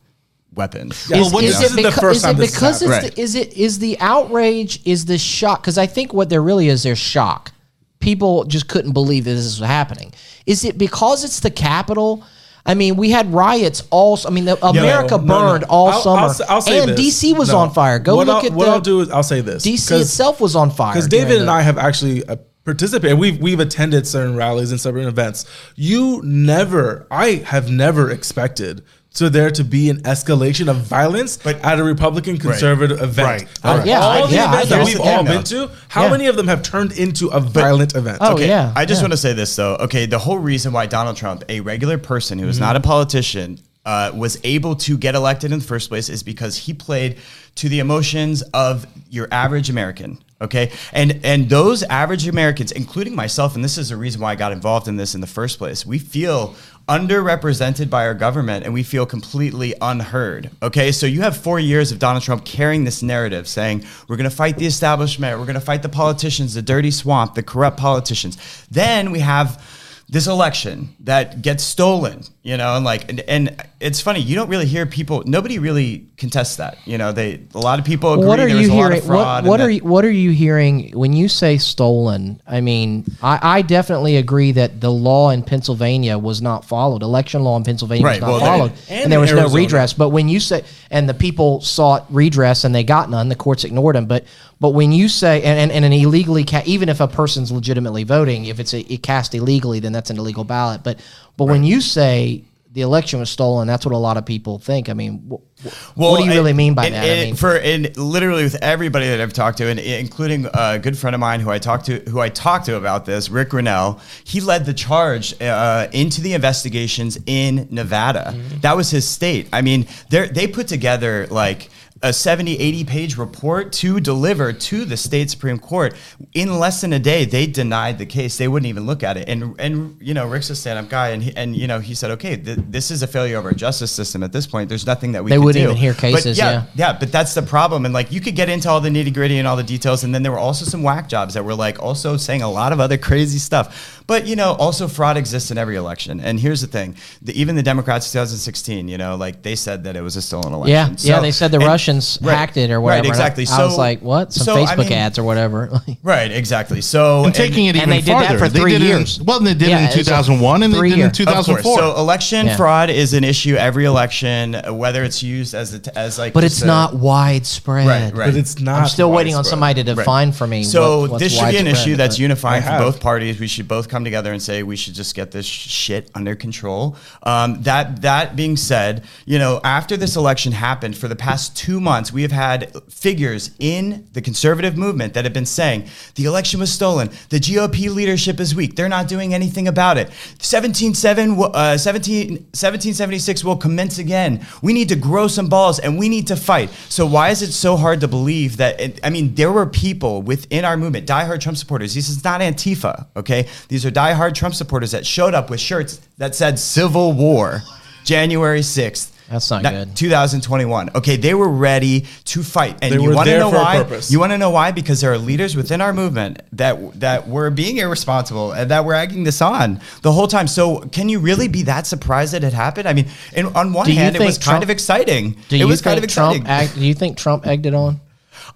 weapons. 0.54 1.08
Yeah. 1.08 1.16
Is, 1.18 1.22
Well, 1.26 1.32
what- 1.34 1.44
is 1.44 1.58
this 1.58 1.72
it 1.72 1.78
is 1.78 1.84
the 1.84 1.90
beca- 1.90 2.00
first 2.00 2.16
is 2.18 2.22
time 2.22 2.36
it 2.36 2.40
because 2.40 2.82
it's 2.82 2.92
happened. 2.92 3.12
the, 3.14 3.20
is 3.22 3.34
it 3.34 3.52
is 3.54 3.78
the 3.78 3.98
outrage 4.00 4.80
is 4.84 5.06
the 5.06 5.16
shock 5.18 5.62
because 5.62 5.78
I 5.78 5.86
think 5.86 6.12
what 6.12 6.28
there 6.28 6.42
really 6.42 6.68
is 6.68 6.82
there's 6.82 6.98
shock. 6.98 7.52
People 8.00 8.44
just 8.44 8.68
couldn't 8.68 8.92
believe 8.92 9.24
that 9.24 9.30
this 9.34 9.60
was 9.60 9.66
happening. 9.66 10.12
Is 10.44 10.64
it 10.64 10.76
because 10.76 11.24
it's 11.24 11.40
the 11.40 11.50
Capitol? 11.52 12.24
I 12.64 12.74
mean, 12.74 12.96
we 12.96 13.10
had 13.10 13.32
riots 13.34 13.82
all. 13.90 14.18
I 14.24 14.30
mean, 14.30 14.44
the, 14.44 14.64
America 14.64 15.16
No, 15.16 15.24
no, 15.24 15.24
no. 15.24 15.40
burned 15.50 15.64
all 15.64 15.88
I'll- 15.88 16.00
summer, 16.02 16.20
I'll 16.48 16.62
I'll 16.62 16.80
and 16.82 16.90
this. 16.96 17.22
DC 17.22 17.36
was 17.36 17.50
on 17.50 17.72
fire. 17.72 17.98
Go 17.98 18.16
what 18.16 18.26
look 18.28 18.44
at 18.44 18.52
what 18.52 18.66
the 18.66 18.70
I'll 18.72 18.80
do 18.80 19.00
is 19.00 19.10
I'll 19.10 19.22
say 19.24 19.40
this 19.40 19.64
DC 19.66 20.00
itself 20.00 20.40
was 20.40 20.54
on 20.54 20.70
fire. 20.70 20.92
because 20.94 21.08
David 21.08 21.38
and 21.38 21.48
the- 21.48 21.52
I 21.52 21.62
have 21.62 21.76
actually 21.76 22.24
uh, 22.24 22.36
participated. 22.64 23.18
We've 23.18 23.38
we've 23.40 23.58
attended 23.58 24.06
certain 24.06 24.36
rallies 24.36 24.70
and 24.70 24.80
certain 24.80 25.08
events. 25.08 25.44
You 25.74 26.20
never, 26.24 27.06
I 27.10 27.42
have 27.46 27.68
never 27.70 28.10
expected 28.10 28.82
to 29.14 29.28
there 29.28 29.50
to 29.50 29.62
be 29.64 29.90
an 29.90 29.98
escalation 30.02 30.68
of 30.68 30.76
violence 30.78 31.36
but, 31.36 31.60
at 31.64 31.78
a 31.78 31.84
Republican 31.84 32.38
conservative 32.38 33.00
event. 33.02 33.26
Right. 33.28 33.48
Out 33.64 33.76
of 33.80 33.82
Uh, 33.82 33.84
yeah, 33.86 34.00
all 34.00 34.24
I- 34.24 34.26
the 34.28 34.34
yeah, 34.34 34.44
I 34.46 34.52
events 34.62 34.68
that 34.70 34.84
we've 34.86 35.00
all 35.00 35.22
though. 35.24 35.32
been 35.34 35.44
to, 35.44 35.70
how 35.88 36.04
Yeah. 36.04 36.10
many 36.10 36.26
of 36.28 36.36
them 36.36 36.48
have 36.48 36.62
turned 36.62 36.92
into 36.92 37.28
a 37.28 37.38
violent 37.40 37.94
event? 37.94 38.18
Oh, 38.20 38.34
Okay, 38.34 38.48
yeah, 38.48 38.72
I 38.74 38.84
just 38.86 39.00
yeah. 39.00 39.04
want 39.04 39.12
to 39.12 39.16
say 39.18 39.32
this 39.34 39.54
though. 39.54 39.76
Okay, 39.76 40.06
the 40.06 40.18
whole 40.18 40.38
reason 40.38 40.72
why 40.72 40.86
Donald 40.86 41.16
Trump, 41.16 41.44
a 41.48 41.60
regular 41.60 41.98
person 41.98 42.38
who 42.38 42.48
is 42.48 42.56
Mm-hmm. 42.56 42.64
not 42.64 42.76
a 42.76 42.80
politician, 42.80 43.58
uh, 43.84 44.12
was 44.14 44.38
able 44.44 44.76
to 44.76 44.96
get 44.96 45.14
elected 45.16 45.50
in 45.52 45.58
the 45.58 45.64
first 45.64 45.88
place 45.88 46.08
is 46.08 46.22
because 46.22 46.56
he 46.56 46.72
played 46.72 47.16
to 47.56 47.68
the 47.68 47.80
emotions 47.80 48.40
of 48.54 48.86
your 49.10 49.26
average 49.32 49.68
American. 49.68 50.18
Okay, 50.42 50.72
and 50.92 51.20
and 51.24 51.48
those 51.48 51.82
average 51.84 52.26
Americans, 52.26 52.72
including 52.72 53.14
myself, 53.14 53.54
and 53.54 53.64
this 53.64 53.78
is 53.78 53.90
the 53.90 53.96
reason 53.96 54.20
why 54.20 54.32
I 54.32 54.34
got 54.34 54.52
involved 54.52 54.88
in 54.88 54.96
this 54.96 55.14
in 55.14 55.20
the 55.20 55.26
first 55.26 55.56
place. 55.56 55.86
We 55.86 55.98
feel 55.98 56.54
underrepresented 56.88 57.88
by 57.88 58.04
our 58.06 58.14
government 58.14 58.64
and 58.64 58.74
we 58.74 58.82
feel 58.82 59.06
completely 59.06 59.74
unheard. 59.80 60.50
Okay, 60.62 60.90
so 60.90 61.06
you 61.06 61.22
have 61.22 61.36
four 61.36 61.60
years 61.60 61.92
of 61.92 61.98
Donald 61.98 62.24
Trump 62.24 62.44
carrying 62.44 62.84
this 62.84 63.02
narrative 63.02 63.46
saying, 63.46 63.84
we're 64.08 64.16
going 64.16 64.28
to 64.28 64.34
fight 64.34 64.58
the 64.58 64.66
establishment, 64.66 65.38
we're 65.38 65.46
going 65.46 65.54
to 65.54 65.60
fight 65.60 65.82
the 65.82 65.88
politicians, 65.88 66.54
the 66.54 66.62
dirty 66.62 66.90
swamp, 66.90 67.34
the 67.34 67.42
corrupt 67.42 67.76
politicians. 67.76 68.66
Then 68.70 69.12
we 69.12 69.20
have 69.20 69.64
this 70.08 70.26
election 70.26 70.94
that 71.00 71.40
gets 71.40 71.62
stolen, 71.64 72.22
you 72.42 72.56
know, 72.56 72.76
and 72.76 72.84
like, 72.84 73.08
and, 73.08 73.20
and 73.20 73.64
it's 73.82 74.00
funny, 74.00 74.20
you 74.20 74.34
don't 74.36 74.48
really 74.48 74.66
hear 74.66 74.86
people, 74.86 75.22
nobody 75.26 75.58
really 75.58 76.06
contests 76.16 76.56
that. 76.56 76.78
You 76.86 76.98
know, 76.98 77.10
they, 77.12 77.40
a 77.54 77.58
lot 77.58 77.78
of 77.78 77.84
people 77.84 78.14
agree 78.14 78.26
what 78.26 78.38
are 78.38 78.46
there 78.46 78.54
you 78.56 78.62
was 78.62 78.68
a 78.68 78.72
lot 78.72 78.78
hearing? 78.78 78.98
of 78.98 79.04
fraud. 79.04 79.18
What, 79.26 79.38
and 79.40 79.48
what 79.48 79.56
that- 79.58 79.66
are 79.66 79.70
you, 79.70 79.80
what 79.84 80.04
are 80.04 80.10
you 80.10 80.30
hearing 80.30 80.90
when 80.92 81.12
you 81.12 81.28
say 81.28 81.58
stolen? 81.58 82.40
I 82.46 82.60
mean, 82.60 83.04
I, 83.22 83.38
I 83.58 83.62
definitely 83.62 84.16
agree 84.16 84.52
that 84.52 84.80
the 84.80 84.90
law 84.90 85.30
in 85.30 85.42
Pennsylvania 85.42 86.16
was 86.16 86.40
not 86.40 86.64
followed. 86.64 87.02
Election 87.02 87.42
law 87.42 87.56
in 87.56 87.64
Pennsylvania 87.64 88.06
Right, 88.06 88.20
was 88.20 88.20
not 88.22 88.28
well, 88.30 88.38
they- 88.40 88.46
followed, 88.46 88.72
and 88.88 89.02
and, 89.02 89.12
there 89.12 89.20
was 89.20 89.30
in 89.30 89.36
no 89.36 89.48
redress. 89.48 89.92
But 89.92 90.10
when 90.10 90.28
you 90.28 90.38
say, 90.40 90.64
and 90.90 91.08
the 91.08 91.14
people 91.14 91.60
sought 91.60 92.06
redress 92.08 92.64
and 92.64 92.74
they 92.74 92.84
got 92.84 93.10
none, 93.10 93.28
the 93.28 93.34
courts 93.36 93.64
ignored 93.64 93.96
them. 93.96 94.06
But 94.06 94.24
but 94.60 94.70
when 94.74 94.92
you 94.92 95.08
say, 95.08 95.42
and, 95.42 95.58
and, 95.58 95.72
and 95.72 95.84
an 95.84 95.92
illegally, 95.92 96.44
ca- 96.44 96.62
even 96.66 96.88
if 96.88 97.00
a 97.00 97.08
person's 97.08 97.50
legitimately 97.50 98.04
voting, 98.04 98.44
if 98.44 98.60
it's 98.60 98.72
a, 98.72 98.80
it 98.92 99.02
cast 99.02 99.34
illegally, 99.34 99.80
then 99.80 99.90
that's 99.92 100.08
an 100.10 100.18
illegal 100.18 100.44
ballot. 100.44 100.84
But 100.84 101.00
but 101.36 101.46
when 101.46 101.64
you 101.64 101.80
say 101.80 102.44
the 102.72 102.80
election 102.80 103.20
was 103.20 103.28
stolen. 103.30 103.68
That's 103.68 103.84
what 103.84 103.94
a 103.94 103.98
lot 103.98 104.16
of 104.16 104.24
people 104.24 104.58
think. 104.58 104.88
I 104.88 104.94
mean, 104.94 105.30
wh- 105.30 105.62
wh- 105.66 105.98
what 105.98 106.18
do 106.18 106.24
you 106.24 106.30
really 106.30 106.52
mean 106.54 106.74
by 106.74 106.86
and- 106.86 106.94
that? 106.94 107.04
I 107.04 107.24
mean, 107.26 107.36
for 107.36 107.56
and 107.56 107.94
literally 107.96 108.44
with 108.44 108.56
everybody 108.62 109.08
that 109.08 109.20
I've 109.20 109.32
talked 109.32 109.58
to, 109.58 109.66
and 109.66 109.78
including 109.78 110.46
a 110.54 110.78
good 110.78 110.96
friend 110.96 111.14
of 111.14 111.20
mine 111.20 111.40
who 111.40 111.50
I 111.50 111.58
talked 111.58 111.86
to, 111.86 111.98
who 112.08 112.20
I 112.20 112.30
talked 112.30 112.66
to 112.66 112.76
about 112.76 113.04
this, 113.04 113.28
Ric 113.28 113.50
Grenell. 113.50 114.00
He 114.24 114.40
led 114.40 114.64
the 114.64 114.74
charge 114.74 115.40
uh, 115.40 115.88
into 115.92 116.20
the 116.22 116.32
investigations 116.34 117.18
in 117.26 117.68
Nevada. 117.70 118.32
Mm-hmm. 118.34 118.60
That 118.60 118.76
was 118.76 118.90
his 118.90 119.06
state. 119.06 119.48
I 119.52 119.60
mean, 119.62 119.86
they 120.10 120.28
they 120.28 120.46
put 120.46 120.66
together 120.68 121.26
like 121.30 121.68
a 122.02 122.12
70 122.12 122.58
80 122.58 122.84
page 122.84 123.16
report 123.16 123.72
to 123.74 124.00
deliver 124.00 124.52
to 124.52 124.84
the 124.84 124.96
state 124.96 125.30
supreme 125.30 125.58
court 125.58 125.94
in 126.34 126.58
less 126.58 126.80
than 126.80 126.92
a 126.92 126.98
day 126.98 127.24
they 127.24 127.46
denied 127.46 127.98
the 127.98 128.06
case 128.06 128.38
they 128.38 128.48
wouldn't 128.48 128.68
even 128.68 128.84
look 128.86 129.02
at 129.02 129.16
it 129.16 129.28
and 129.28 129.54
and 129.60 129.96
you 130.00 130.12
know 130.14 130.26
rick's 130.26 130.50
a 130.50 130.56
stand-up 130.56 130.88
guy 130.88 131.10
and 131.10 131.22
he, 131.22 131.36
and 131.36 131.56
you 131.56 131.66
know 131.66 131.78
he 131.80 131.94
said 131.94 132.10
okay 132.10 132.36
th- 132.36 132.58
this 132.68 132.90
is 132.90 133.02
a 133.02 133.06
failure 133.06 133.38
of 133.38 133.44
our 133.44 133.52
justice 133.52 133.90
system 133.92 134.22
at 134.22 134.32
this 134.32 134.46
point 134.46 134.68
there's 134.68 134.86
nothing 134.86 135.12
that 135.12 135.22
we 135.22 135.30
They 135.30 135.38
wouldn't 135.38 135.62
do. 135.62 135.70
even 135.70 135.76
hear 135.76 135.92
But 135.92 136.00
cases, 136.00 136.38
yeah. 136.38 136.66
yeah, 136.74 136.92
but 136.98 137.12
that's 137.12 137.34
the 137.34 137.42
problem. 137.42 137.84
And 137.84 137.94
like 137.94 138.10
you 138.10 138.20
could 138.20 138.34
get 138.34 138.48
into 138.48 138.68
all 138.68 138.80
the 138.80 138.88
nitty 138.88 139.12
gritty 139.14 139.38
and 139.38 139.46
all 139.46 139.56
the 139.56 139.62
details, 139.62 140.04
and 140.04 140.14
then 140.14 140.22
there 140.22 140.32
were 140.32 140.38
also 140.38 140.64
some 140.64 140.82
whack 140.82 141.08
jobs 141.08 141.34
that 141.34 141.44
were 141.44 141.54
like 141.54 141.80
also 141.80 142.16
saying 142.16 142.42
a 142.42 142.50
lot 142.50 142.72
of 142.72 142.80
other 142.80 142.98
crazy 143.08 143.38
stuff. 143.38 144.01
But 144.06 144.26
you 144.26 144.36
know, 144.36 144.52
also 144.54 144.88
fraud 144.88 145.16
exists 145.16 145.50
in 145.50 145.58
every 145.58 145.76
election. 145.76 146.20
And 146.20 146.38
here's 146.40 146.60
the 146.60 146.66
thing: 146.66 146.96
the, 147.22 147.38
even 147.40 147.56
the 147.56 147.62
Democrats 147.62 148.10
2016, 148.12 148.88
you 148.88 148.98
know, 148.98 149.16
like 149.16 149.42
they 149.42 149.54
said 149.56 149.84
that 149.84 149.96
it 149.96 150.02
was 150.02 150.16
a 150.16 150.22
stolen 150.22 150.52
election. 150.52 150.96
yeah, 150.98 151.14
yeah, 151.16 151.20
they 151.20 151.30
said 151.32 151.50
the 151.50 151.58
and- 151.58 151.66
Russians 151.66 152.18
right, 152.22 152.34
hacked 152.36 152.56
it 152.56 152.70
or 152.70 152.78
right, 152.80 152.84
whatever. 152.84 152.98
and 152.98 153.06
I- 153.06 153.10
exactly. 153.10 153.46
I, 153.50 153.64
was 153.64 153.74
So- 153.74 153.78
like, 153.78 154.00
what? 154.02 154.32
Some 154.32 154.44
so, 154.44 154.54
I 154.54 154.64
Facebook 154.74 154.78
mean- 154.90 154.92
ads 154.92 155.18
or 155.18 155.24
whatever. 155.24 155.70
Right, 156.02 156.32
exactly. 156.32 156.80
So 156.80 157.24
And 157.24 157.34
taking 157.34 157.66
it 157.66 157.76
and 157.76 157.76
even 157.76 157.90
they 157.90 157.96
did 158.00 158.06
that 158.08 158.26
farther. 158.26 158.38
for 158.38 158.48
They 158.48 158.58
three 158.60 158.72
did 158.72 158.82
it 158.82 158.90
in- 158.90 158.96
years. 158.98 159.20
well, 159.20 159.38
they 159.40 159.54
did 159.54 159.68
Yeah, 159.68 159.84
it 159.88 159.92
in 159.96 160.04
2001 160.04 160.62
and 160.62 160.72
they 160.72 160.76
did 160.76 160.78
it 160.78 160.80
three-year. 160.80 161.04
in 161.06 161.10
Of 161.10 161.18
Of 161.20 161.26
course. 161.46 161.62
2004. 161.62 161.78
So 161.78 161.96
election 161.96 162.46
Yeah. 162.46 162.56
fraud 162.56 162.90
is 162.90 163.14
an 163.14 163.22
issue 163.24 163.54
every 163.54 163.84
election, 163.84 164.54
whether 164.70 165.04
it's 165.04 165.22
used 165.22 165.54
as 165.54 165.74
a 165.74 165.78
t 165.78 165.90
as 165.94 166.18
like. 166.18 166.32
but 166.32 166.42
it's 166.44 166.62
a- 166.62 166.66
not 166.66 166.94
widespread. 166.96 167.86
Right, 167.86 168.14
right. 168.16 168.26
But 168.32 168.36
it's 168.36 168.58
not. 168.60 168.80
I'm 168.80 168.88
still 168.88 169.12
waiting 169.12 169.34
on 169.36 169.44
somebody 169.44 169.82
to 169.84 169.94
define 169.94 170.32
for 170.32 170.46
me. 170.46 170.64
So 170.64 171.06
what, 171.06 171.18
this 171.20 171.36
should 171.38 171.50
be 171.50 171.58
an 171.58 171.66
issue 171.68 171.94
that's 171.96 172.18
unifying 172.18 172.62
for 172.62 172.78
both 172.78 173.00
parties. 173.00 173.38
We 173.38 173.46
should 173.46 173.68
both 173.68 173.88
come 173.92 174.04
together 174.04 174.32
and 174.32 174.42
say 174.42 174.62
we 174.62 174.74
should 174.74 174.94
just 174.94 175.14
get 175.14 175.30
this 175.30 175.46
shit 175.46 176.10
under 176.14 176.34
control. 176.34 176.96
Um, 177.22 177.62
that 177.62 178.02
that 178.02 178.34
being 178.34 178.56
said, 178.56 179.04
you 179.26 179.38
know, 179.38 179.60
after 179.62 179.96
this 179.96 180.16
election 180.16 180.52
happened, 180.52 180.96
for 180.96 181.08
the 181.08 181.16
past 181.16 181.54
two 181.56 181.78
months, 181.80 182.12
we 182.12 182.22
have 182.22 182.32
had 182.32 182.72
figures 182.90 183.50
in 183.58 184.08
the 184.14 184.22
conservative 184.22 184.76
movement 184.76 185.12
that 185.14 185.24
have 185.24 185.34
been 185.34 185.46
saying 185.46 185.88
the 186.14 186.24
election 186.24 186.58
was 186.58 186.72
stolen. 186.72 187.10
The 187.28 187.38
GOP 187.38 187.94
leadership 187.94 188.40
is 188.40 188.54
weak. 188.54 188.76
They're 188.76 188.88
not 188.88 189.08
doing 189.08 189.34
anything 189.34 189.68
about 189.68 189.98
it. 189.98 190.10
17, 190.38 190.92
uh, 190.92 191.76
17, 191.76 192.28
1776 192.30 193.44
will 193.44 193.56
commence 193.56 193.98
again. 193.98 194.44
We 194.62 194.72
need 194.72 194.88
to 194.88 194.96
grow 194.96 195.28
some 195.28 195.48
balls 195.48 195.78
and 195.78 195.98
we 195.98 196.08
need 196.08 196.26
to 196.28 196.36
fight. 196.36 196.70
So 196.88 197.06
why 197.06 197.28
is 197.28 197.42
it 197.42 197.52
so 197.52 197.76
hard 197.76 198.00
to 198.00 198.08
believe 198.08 198.56
that? 198.56 198.80
It, 198.80 199.00
I 199.04 199.10
mean, 199.10 199.34
there 199.34 199.52
were 199.52 199.66
people 199.66 200.22
within 200.22 200.64
our 200.64 200.76
movement, 200.76 201.06
diehard 201.06 201.40
Trump 201.40 201.58
supporters. 201.58 201.94
This 201.94 202.08
is 202.08 202.24
not 202.24 202.40
Antifa, 202.40 203.06
okay? 203.16 203.48
These 203.68 203.81
are 203.84 203.90
diehard 203.90 204.34
Trump 204.34 204.54
supporters 204.54 204.92
that 204.92 205.06
showed 205.06 205.34
up 205.34 205.50
with 205.50 205.60
shirts 205.60 206.00
that 206.18 206.34
said 206.34 206.58
"Civil 206.58 207.12
War," 207.12 207.62
January 208.04 208.60
6th. 208.60 209.12
That's 209.32 209.50
not 209.50 209.62
good. 209.62 209.96
2021. 209.96 210.90
Okay, 210.94 211.16
they 211.16 211.32
were 211.32 211.48
ready 211.48 212.04
to 212.26 212.42
fight, 212.42 212.76
and 212.82 212.92
They 212.92 213.02
you 213.02 213.14
want 213.14 213.28
to 213.30 213.38
know 213.38 213.48
why? 213.48 213.86
You 214.08 214.20
want 214.20 214.32
to 214.32 214.38
know 214.38 214.50
why? 214.50 214.72
Because 214.72 215.00
there 215.00 215.10
are 215.10 215.16
leaders 215.16 215.56
within 215.56 215.80
our 215.80 215.94
movement 215.94 216.42
that 216.52 217.00
that 217.00 217.28
were 217.28 217.48
being 217.48 217.78
irresponsible 217.78 218.52
and 218.52 218.70
that 218.70 218.84
were 218.84 218.92
egging 218.92 219.24
this 219.24 219.40
on 219.40 219.80
the 220.02 220.12
whole 220.12 220.28
time. 220.28 220.46
So, 220.48 220.80
can 220.80 221.08
you 221.08 221.18
really 221.18 221.48
be 221.48 221.62
that 221.62 221.86
surprised 221.86 222.34
that 222.34 222.44
it 222.44 222.52
happened? 222.52 222.86
I 222.86 222.92
mean, 222.92 223.08
and 223.34 223.46
on 223.56 223.72
one 223.72 223.88
hand, 223.88 224.16
it 224.16 224.18
think 224.18 224.28
was 224.28 224.36
kind 224.36 224.62
of 224.62 224.68
exciting. 224.68 225.36
Do 225.48 225.56
it 225.56 225.64
was 225.64 225.80
kind 225.80 225.96
of 225.96 226.04
exciting. 226.04 226.44
Trump? 226.44 226.50
Ag- 226.50 226.74
do 226.74 226.84
you 226.84 226.94
think 226.94 227.16
Trump 227.16 227.46
egged 227.46 227.64
it 227.64 227.74
on? 227.74 228.01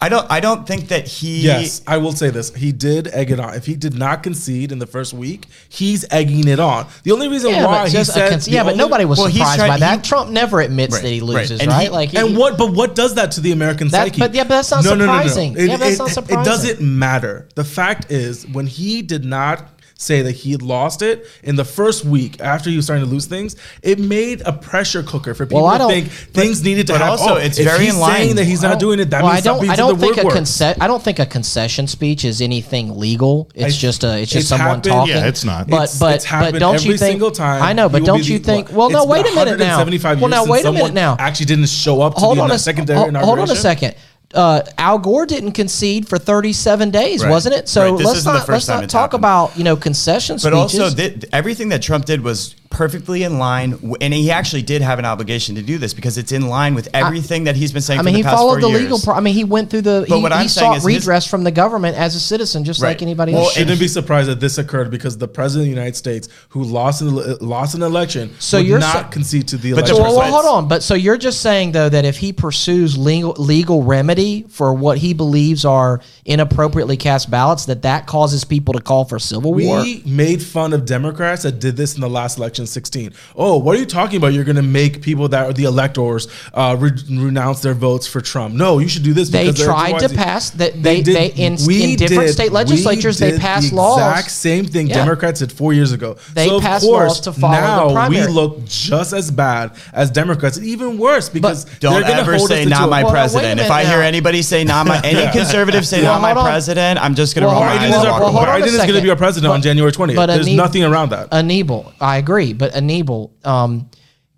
I 0.01 0.09
don't. 0.11 0.31
I 0.31 0.41
don't 0.41 0.67
think 0.67 0.89
that 0.89 1.07
he. 1.09 1.41
Yes, 1.43 1.81
I 1.87 1.97
will 1.97 2.13
say 2.13 2.29
this. 2.31 2.55
He 2.55 2.71
did 2.71 3.09
egg 3.09 3.31
it 3.31 3.41
on. 3.41 3.55
If 3.55 3.65
he 3.65 3.75
did 3.77 3.95
not 3.95 4.23
concede 4.23 4.71
in 4.71 4.79
the 4.79 4.87
first 4.87 5.15
week, 5.15 5.47
he's 5.71 6.05
egging 6.11 6.49
it 6.49 6.61
on. 6.61 6.87
The 7.03 7.13
only 7.13 7.29
reason 7.29 7.51
Yeah, 7.51 7.65
why 7.65 7.83
but, 7.85 7.93
he 7.93 7.97
a 7.99 8.05
said 8.05 8.31
cons- 8.31 8.45
the 8.45 8.51
yeah, 8.51 8.63
but 8.63 8.73
only- 8.73 8.85
nobody 8.85 9.05
was 9.07 9.19
Well, 9.19 9.31
surprised 9.31 9.57
trying- 9.57 9.71
by 9.71 9.79
that. 9.79 10.05
he- 10.05 10.09
Trump 10.09 10.31
never 10.31 10.61
admits 10.61 10.93
Right, 10.95 11.03
that 11.03 11.09
he 11.09 11.21
right. 11.21 11.27
loses, 11.29 11.61
And 11.61 11.71
right? 11.71 11.85
he- 11.85 11.89
like, 11.89 12.15
And 12.15 12.29
he- 12.29 12.37
what? 12.37 12.59
But 12.59 12.75
what 12.75 12.95
does 12.95 13.15
that 13.15 13.31
to 13.33 13.41
the 13.41 13.53
American 13.53 13.89
That- 13.89 14.05
psyche? 14.09 14.19
but 14.21 14.35
yeah, 14.35 14.43
but 14.45 14.51
that's 14.51 14.71
not 14.71 14.85
surprising. 14.85 15.55
No, 15.55 15.61
no, 15.61 15.65
no. 15.65 15.65
It, 15.65 15.71
Yeah, 15.71 15.77
that's 15.79 15.99
not 15.99 16.11
surprising. 16.11 16.41
It 16.41 16.45
doesn't 16.45 16.81
matter. 16.83 17.49
The 17.55 17.65
fact 17.65 18.13
is, 18.13 18.47
when 18.53 18.67
he 18.67 19.01
did 19.03 19.25
not 19.25 19.76
say 19.99 20.23
that 20.23 20.33
he 20.33 20.53
had 20.53 20.63
lost 20.63 21.01
it 21.03 21.27
in 21.43 21.57
the 21.57 21.65
first 21.65 22.05
week 22.05 22.41
after 22.41 22.69
he 22.69 22.77
was 22.77 22.85
starting 22.85 23.05
to 23.05 23.11
lose 23.11 23.27
things, 23.27 23.57
it 23.83 23.99
made 23.99 24.43
a 24.45 24.53
pressure 24.53 25.03
cooker 25.03 25.35
for 25.35 25.47
people 25.47 25.63
Well, 25.65 25.79
to 25.89 25.93
think 25.95 26.09
things 26.11 26.63
needed 26.63 26.87
to 26.89 26.93
but 26.95 27.01
happen. 27.01 27.19
also, 27.21 27.35
Oh, 27.35 27.37
it's 27.39 27.59
very 27.59 27.89
in 27.89 27.99
line. 27.99 28.17
saying 28.17 28.37
that 28.37 28.45
he's 28.45 28.63
not 28.63 28.79
doing 28.79 29.01
it. 29.01 29.11
That 29.11 29.23
well, 29.23 29.33
means 29.33 29.47
I 29.47 29.51
don't. 29.51 29.71
I 29.71 29.77
don't 29.77 29.99
the 29.99 30.07
think 30.07 30.19
a 30.19 30.23
conce- 30.23 30.77
I 30.81 30.87
don't 30.87 31.03
think 31.03 31.19
a 31.19 31.27
concession 31.27 31.87
speech 31.87 32.25
is 32.25 32.41
anything 32.41 32.99
legal. 32.99 33.49
It's 33.55 33.75
I- 33.75 33.79
just 33.79 34.05
a. 34.05 34.19
It's 34.21 34.31
just 34.31 34.43
it's 34.43 34.49
someone 34.49 34.67
happened- 34.69 34.85
talking. 34.85 35.15
Yeah, 35.17 35.27
it's 35.27 35.45
not. 35.45 35.69
But 35.69 35.77
It's- 35.85 35.99
but 35.99 36.15
it's 36.17 36.27
but 36.31 36.59
don't 36.59 36.75
every 36.75 36.91
you 36.93 36.99
think? 36.99 37.13
single 37.13 37.31
time. 37.31 37.63
I 37.63 37.73
know, 37.73 37.89
but 37.89 38.05
don't 38.05 38.27
you 38.29 38.39
the- 38.39 38.45
think? 38.45 38.69
Well, 38.73 38.91
no. 38.91 39.05
Wait 39.07 39.21
a 39.27 39.31
minute 39.35 39.59
now. 39.59 39.79
175 39.79 40.21
Well, 40.21 40.31
now 40.31 40.45
wait 40.45 40.65
a 40.65 40.73
minute 40.73 40.95
now. 40.95 41.17
Actually, 41.19 41.47
didn't 41.47 41.69
show 41.69 42.03
up 42.03 42.15
Hold 42.19 42.39
on 42.39 42.51
a 42.51 42.59
secondary 42.59 42.99
hold, 42.99 43.17
hold 43.17 43.39
on 43.39 43.51
a 43.51 43.57
second. 43.57 43.95
Uh, 44.35 44.61
Al 44.77 44.99
Gore 44.99 45.25
didn't 45.25 45.53
concede 45.53 46.09
for 46.09 46.19
37 46.19 46.91
days, 46.91 47.23
Right. 47.23 47.31
wasn't 47.31 47.55
it? 47.55 47.69
So 47.69 47.95
Right. 47.95 48.05
Let's 48.05 48.25
not 48.25 48.49
let's 48.49 48.67
not 48.69 48.89
talk 48.91 49.13
happened. 49.13 49.21
about 49.21 49.57
you 49.57 49.63
know 49.65 49.77
concession 49.77 50.35
But 50.43 50.53
speeches. 50.53 50.81
also, 50.81 50.95
th- 50.95 51.25
everything 51.33 51.69
that 51.71 51.81
Trump 51.81 52.05
did 52.07 52.23
was 52.23 52.55
perfectly 52.77 53.23
in 53.23 53.39
line, 53.39 53.79
and 54.03 54.13
he 54.13 54.31
actually 54.31 54.61
did 54.61 54.83
have 54.83 54.99
an 54.99 55.07
obligation 55.07 55.55
to 55.55 55.63
do 55.63 55.79
this 55.79 55.95
because 55.95 56.19
it's 56.19 56.31
in 56.31 56.47
line 56.49 56.75
with 56.75 56.89
everything 56.93 57.45
that 57.45 57.57
he's 57.57 57.73
been 57.73 57.81
saying. 57.81 57.99
I 57.99 58.03
for 58.03 58.05
mean, 58.05 58.13
the 58.15 58.19
he 58.19 58.23
past 58.23 58.37
followed 58.37 58.61
the 58.61 58.69
years. 58.69 58.83
legal. 58.83 58.99
Pro- 58.99 59.15
I 59.15 59.21
mean, 59.21 59.33
he 59.33 59.45
went 59.45 59.71
through 59.71 59.81
the. 59.81 60.05
But 60.07 60.17
he, 60.17 60.23
what 60.23 60.31
I'm 60.33 60.43
he 60.43 60.49
saying 60.49 60.73
sought 60.73 60.77
is 60.77 60.83
his- 60.85 60.95
redress 61.07 61.27
from 61.27 61.43
the 61.43 61.51
government 61.51 61.97
as 61.97 62.15
a 62.15 62.21
citizen, 62.21 62.65
just 62.65 62.83
Right. 62.83 62.91
like 62.91 63.01
anybody 63.01 63.33
Well, 63.33 63.45
else. 63.45 63.57
and- 63.57 63.63
Shouldn't 63.63 63.81
be 63.81 63.89
surprised 63.89 64.29
that 64.29 64.41
this 64.41 64.59
occurred 64.59 64.91
because 64.91 65.17
the 65.17 65.27
president 65.27 65.63
of 65.63 65.75
the 65.75 65.79
United 65.81 65.97
States, 65.97 66.29
who 66.51 66.65
lost 66.65 67.01
an 67.01 67.37
lost 67.41 67.75
an 67.75 67.83
election, 67.83 68.31
So 68.41 68.59
would 68.59 68.67
you're 68.67 68.79
not 68.79 68.93
sa- 68.93 69.03
concede 69.09 69.49
to 69.49 69.57
the 69.57 69.71
But 69.73 69.79
election. 69.89 69.97
So, 69.97 70.03
well, 70.03 70.17
well, 70.19 70.31
hold 70.43 70.45
on. 70.65 70.69
But 70.69 70.83
so 70.83 70.93
you're 70.95 71.17
just 71.17 71.41
saying 71.41 71.73
though 71.73 71.89
that 71.89 72.05
if 72.05 72.19
he 72.19 72.35
pursues 72.35 72.99
legal 72.99 73.33
legal 73.39 73.83
remedy 73.85 74.45
for 74.51 74.75
what 74.75 74.99
he 74.99 75.15
believes 75.15 75.65
are 75.65 76.01
inappropriately 76.27 76.97
cast 76.99 77.31
ballots, 77.31 77.65
that 77.67 77.83
that 77.83 78.07
causes 78.07 78.45
people 78.45 78.75
to 78.75 78.81
call 78.81 79.05
for 79.07 79.19
civil 79.19 79.55
war. 79.55 79.81
we 79.81 80.03
made 80.05 80.43
fun 80.43 80.73
of 80.75 80.85
Democrats 80.85 81.43
that 81.45 81.59
did 81.59 81.77
this 81.77 81.95
in 81.95 82.01
the 82.03 82.11
last 82.11 82.37
election, 82.37 82.66
16. 82.67 83.13
Oh, 83.37 83.57
what 83.59 83.77
are 83.77 83.79
you 83.79 83.87
talking 83.87 84.17
about? 84.19 84.29
You're 84.33 84.45
going 84.45 84.57
to 84.57 84.63
make 84.63 85.03
people 85.03 85.29
that 85.29 85.47
are 85.47 85.53
the 85.53 85.65
electors 85.65 86.29
uh, 86.55 86.77
re- 86.79 86.91
renounce 87.11 87.61
their 87.63 87.75
votes 87.75 88.07
for 88.07 88.21
Trump. 88.21 88.55
No, 88.55 88.79
you 88.79 88.89
should 88.89 89.03
do 89.03 89.13
this. 89.15 89.29
They 89.31 89.47
because 89.47 89.65
tried 89.65 89.99
to 90.01 90.09
pass 90.09 90.51
that. 90.51 90.83
They, 90.83 91.03
did- 91.03 91.17
they, 91.17 91.27
in, 91.33 91.57
we 91.67 91.85
in 91.93 91.97
different 91.97 92.27
did- 92.29 92.33
state 92.33 92.51
we 92.51 92.55
legislatures 92.57 93.19
they 93.19 93.33
did 93.33 93.41
passed 93.41 93.71
the 93.71 93.77
laws. 93.77 93.99
Exact 93.99 94.31
same 94.31 94.65
thing 94.67 94.87
Yeah. 94.89 94.95
Democrats 95.05 95.41
did 95.41 95.53
four 95.53 95.73
years 95.73 95.93
ago. 95.93 96.17
They 96.35 96.49
so 96.49 96.57
of 96.57 96.63
passed 96.63 96.85
course, 96.85 97.09
laws 97.09 97.21
to 97.21 97.33
follow 97.33 97.55
the 97.55 97.61
now 97.61 97.93
primary. 97.93 98.27
we 98.27 98.33
look 98.33 98.65
just 98.67 99.13
as 99.13 99.31
bad 99.31 99.73
as 99.93 100.11
Democrats, 100.11 100.59
even 100.61 100.99
worse 100.99 101.29
because 101.29 101.65
Don't 101.79 101.93
they're 101.95 102.03
gonna 102.03 102.21
ever 102.21 102.37
hold 102.37 102.51
us 102.51 102.57
say 102.57 102.65
to 102.65 102.71
not 102.71 102.85
a- 102.89 102.91
my 102.91 103.03
Well, 103.03 103.13
now, 103.13 103.19
wait 103.19 103.21
a 103.21 103.23
president. 103.23 103.61
If 103.61 103.67
minute 103.69 103.71
I 103.75 103.85
hear 103.85 103.99
now. 103.99 104.07
anybody 104.07 104.43
say 104.43 104.65
not 104.65 104.87
my 104.87 105.01
any 105.05 105.31
conservative 105.39 105.87
say 105.87 106.03
Well, 106.03 106.15
not 106.15 106.23
my 106.23 106.33
hold 106.33 106.47
on. 106.47 106.53
president, 106.53 107.01
I'm 107.03 107.15
just 107.15 107.35
gonna 107.35 107.47
Well, 107.47 107.57
roll 107.57 107.65
my 107.65 107.69
hold 107.77 107.81
eyes 107.83 107.91
Biden 107.91 107.95
on. 107.95 108.01
is, 108.01 108.05
and 108.05 108.09
our, 108.09 108.21
Well, 108.21 108.33
walk 108.33 108.33
hold 108.33 108.49
on 108.49 108.49
away. 108.49 108.61
a 108.61 108.63
Biden 108.63 108.67
is 108.67 108.73
going 108.77 108.87
to 108.87 108.93
second. 108.95 109.03
be 109.05 109.11
our 109.11 109.17
president 109.17 109.53
on 109.53 109.59
But- 109.61 109.65
January 109.65 109.93
20th. 109.93 110.17
but 110.17 110.27
There's 110.27 110.47
Anib- 110.49 110.57
nothing 110.57 110.85
around 110.85 111.11
that. 111.11 111.29
Anibal, 111.33 111.93
I 112.01 112.17
agree, 112.19 112.53
but 112.59 112.75
Anibal, 112.75 113.35
um, 113.45 113.91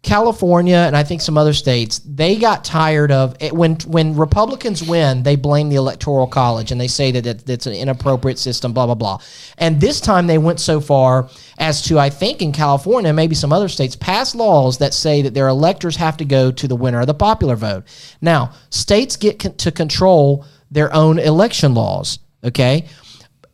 California 0.03 0.77
and 0.77 0.97
I 0.97 1.03
think 1.03 1.21
some 1.21 1.37
other 1.37 1.53
states, 1.53 1.99
they 1.99 2.37
got 2.37 2.65
tired 2.65 3.11
of 3.11 3.37
it 3.41 3.53
when 3.53 3.75
when 3.87 4.17
Republicans 4.17 4.83
win, 4.83 5.25
they 5.25 5.35
blame 5.35 5.69
the 5.69 5.77
Electoral 5.77 6.29
College 6.29 6.71
and 6.71 6.81
they 6.81 6.87
say 6.87 7.11
that 7.11 7.27
it, 7.27 7.49
it's 7.51 7.67
an 7.67 7.73
inappropriate 7.73 8.39
system, 8.39 8.73
blah 8.73 8.87
blah 8.87 8.95
blah. 8.95 9.19
And 9.59 9.81
this 9.81 10.01
time 10.01 10.29
they 10.29 10.39
went 10.39 10.61
so 10.61 10.81
far 10.81 11.29
as 11.59 11.83
to, 11.83 11.99
I 11.99 12.11
think, 12.11 12.43
in 12.43 12.53
California, 12.53 13.13
maybe 13.13 13.35
some 13.35 13.53
other 13.53 13.69
states, 13.69 13.97
pass 13.97 14.37
laws 14.37 14.79
that 14.79 14.95
say 14.95 15.21
that 15.23 15.35
their 15.35 15.49
electors 15.49 15.97
have 15.97 16.17
to 16.19 16.25
go 16.25 16.53
to 16.53 16.69
the 16.69 16.77
winner 16.77 17.01
of 17.01 17.09
the 17.09 17.15
popular 17.15 17.57
vote. 17.57 17.85
Now, 18.21 18.53
states 18.71 19.17
get 19.17 19.41
con- 19.41 19.57
to 19.57 19.73
control 19.73 20.47
their 20.71 20.95
own 20.95 21.19
election 21.19 21.75
laws. 21.75 22.21
Okay 22.45 22.87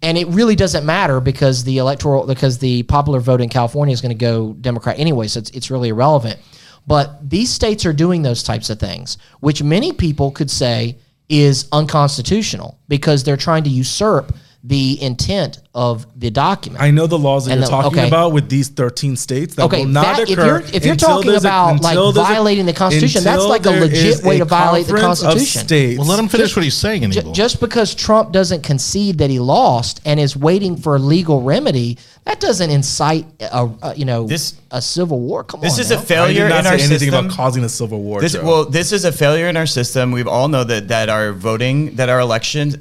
and 0.05 0.19
it 0.19 0.29
really 0.29 0.55
doesn't 0.55 0.85
matter 0.85 1.19
because 1.19 1.65
the 1.65 1.79
electoral 1.79 2.27
because 2.27 2.59
the 2.59 2.83
popular 2.83 3.21
vote 3.21 3.41
in 3.41 3.49
California 3.49 3.93
is 3.93 4.03
going 4.03 4.11
to 4.11 4.15
go 4.15 4.53
Democrat 4.53 4.99
anyway, 4.99 5.27
so 5.27 5.39
it's, 5.39 5.51
it's 5.51 5.71
really 5.71 5.89
irrelevant. 5.89 6.39
But 6.87 7.31
these 7.31 7.51
states 7.51 7.87
are 7.87 7.95
doing 7.95 8.21
those 8.21 8.43
types 8.43 8.69
of 8.69 8.79
things, 8.79 9.17
which 9.41 9.63
many 9.63 9.93
people 9.93 10.31
could 10.31 10.51
say 10.51 10.99
is 11.31 11.67
unconstitutional 11.73 12.79
because 12.87 13.25
they're 13.25 13.39
trying 13.39 13.65
to 13.65 13.71
usurp 13.71 14.35
the 14.67 15.01
intent 15.03 15.59
of 15.75 16.07
the 16.19 16.31
document. 16.31 16.83
I 16.83 16.91
know 16.91 17.07
the 17.07 17.19
laws 17.19 17.45
that 17.45 17.53
And 17.53 17.61
you're 17.61 17.67
the- 17.67 17.71
talking 17.71 17.99
okay. 17.99 18.09
about 18.09 18.33
with 18.33 18.49
these 18.49 18.69
13 18.69 19.15
states 19.17 19.57
that 19.57 19.65
Okay, 19.65 19.81
will 19.85 19.93
not 19.93 20.17
that- 20.17 20.21
if 20.31 20.31
occur. 20.39 20.47
you're- 20.61 20.65
if 20.73 20.85
you're 20.87 20.93
until 20.93 21.09
talking 21.17 21.31
there's 21.33 21.45
a- 21.45 21.49
about, 21.49 21.83
like, 21.83 21.91
until 21.97 22.13
there's 22.13 22.29
a- 22.29 22.63
the 22.63 22.73
Constitution, 22.73 23.25
that's 23.25 23.45
like 23.45 23.67
a 23.67 23.71
legit 23.71 24.25
way 24.25 24.37
a 24.37 24.39
to 24.39 24.45
violate 24.47 24.87
the 24.87 24.95
Constitution. 24.95 25.67
states. 25.67 25.99
Well, 25.99 26.09
let 26.09 26.19
him 26.19 26.29
finish 26.29 26.57
what 26.57 26.65
he's 26.65 26.73
saying, 26.75 27.03
Ju- 27.03 27.19
Anibal. 27.19 27.33
just 27.33 27.61
because 27.61 27.95
Trump 27.95 28.33
doesn't 28.33 28.63
concede 28.63 29.19
that 29.19 29.29
he 29.29 29.39
lost 29.39 30.01
and 30.07 30.19
is 30.19 30.35
waiting 30.35 30.77
for 30.77 30.97
a 30.97 30.99
legal 30.99 31.43
remedy, 31.43 31.99
that 32.25 32.41
doesn't 32.41 32.71
incite 32.71 33.27
a, 33.41 33.69
a 33.83 33.95
you 33.97 34.07
know 34.07 34.27
This- 34.27 34.55
a 34.71 34.81
civil 34.81 35.21
war. 35.21 35.45
Come 35.45 35.61
on. 35.61 35.65
This 35.65 35.75
on, 35.75 35.81
is 35.81 35.91
now. 35.91 35.97
a 35.97 35.99
I 35.99 36.01
did 36.01 36.09
failure 36.09 36.49
not 36.49 36.59
in 36.61 36.65
say 36.65 36.69
our 36.71 36.75
anything 36.77 36.99
system. 37.01 37.27
about 37.27 37.37
causing 37.37 37.65
a 37.65 37.69
civil 37.69 38.01
war. 38.01 38.23
This, 38.23 38.33
Joe. 38.33 38.45
well, 38.45 38.65
this 38.65 38.93
is 38.93 39.05
a 39.05 39.13
failure 39.13 39.49
in 39.49 39.59
our 39.59 39.67
system. 39.67 40.11
We 40.11 40.23
all 40.23 40.49
know 40.49 40.65
that 40.65 40.89
that 40.89 41.11
our 41.11 41.33
voting, 41.33 41.97
that 41.97 42.09
our 42.09 42.21
elections, 42.21 42.77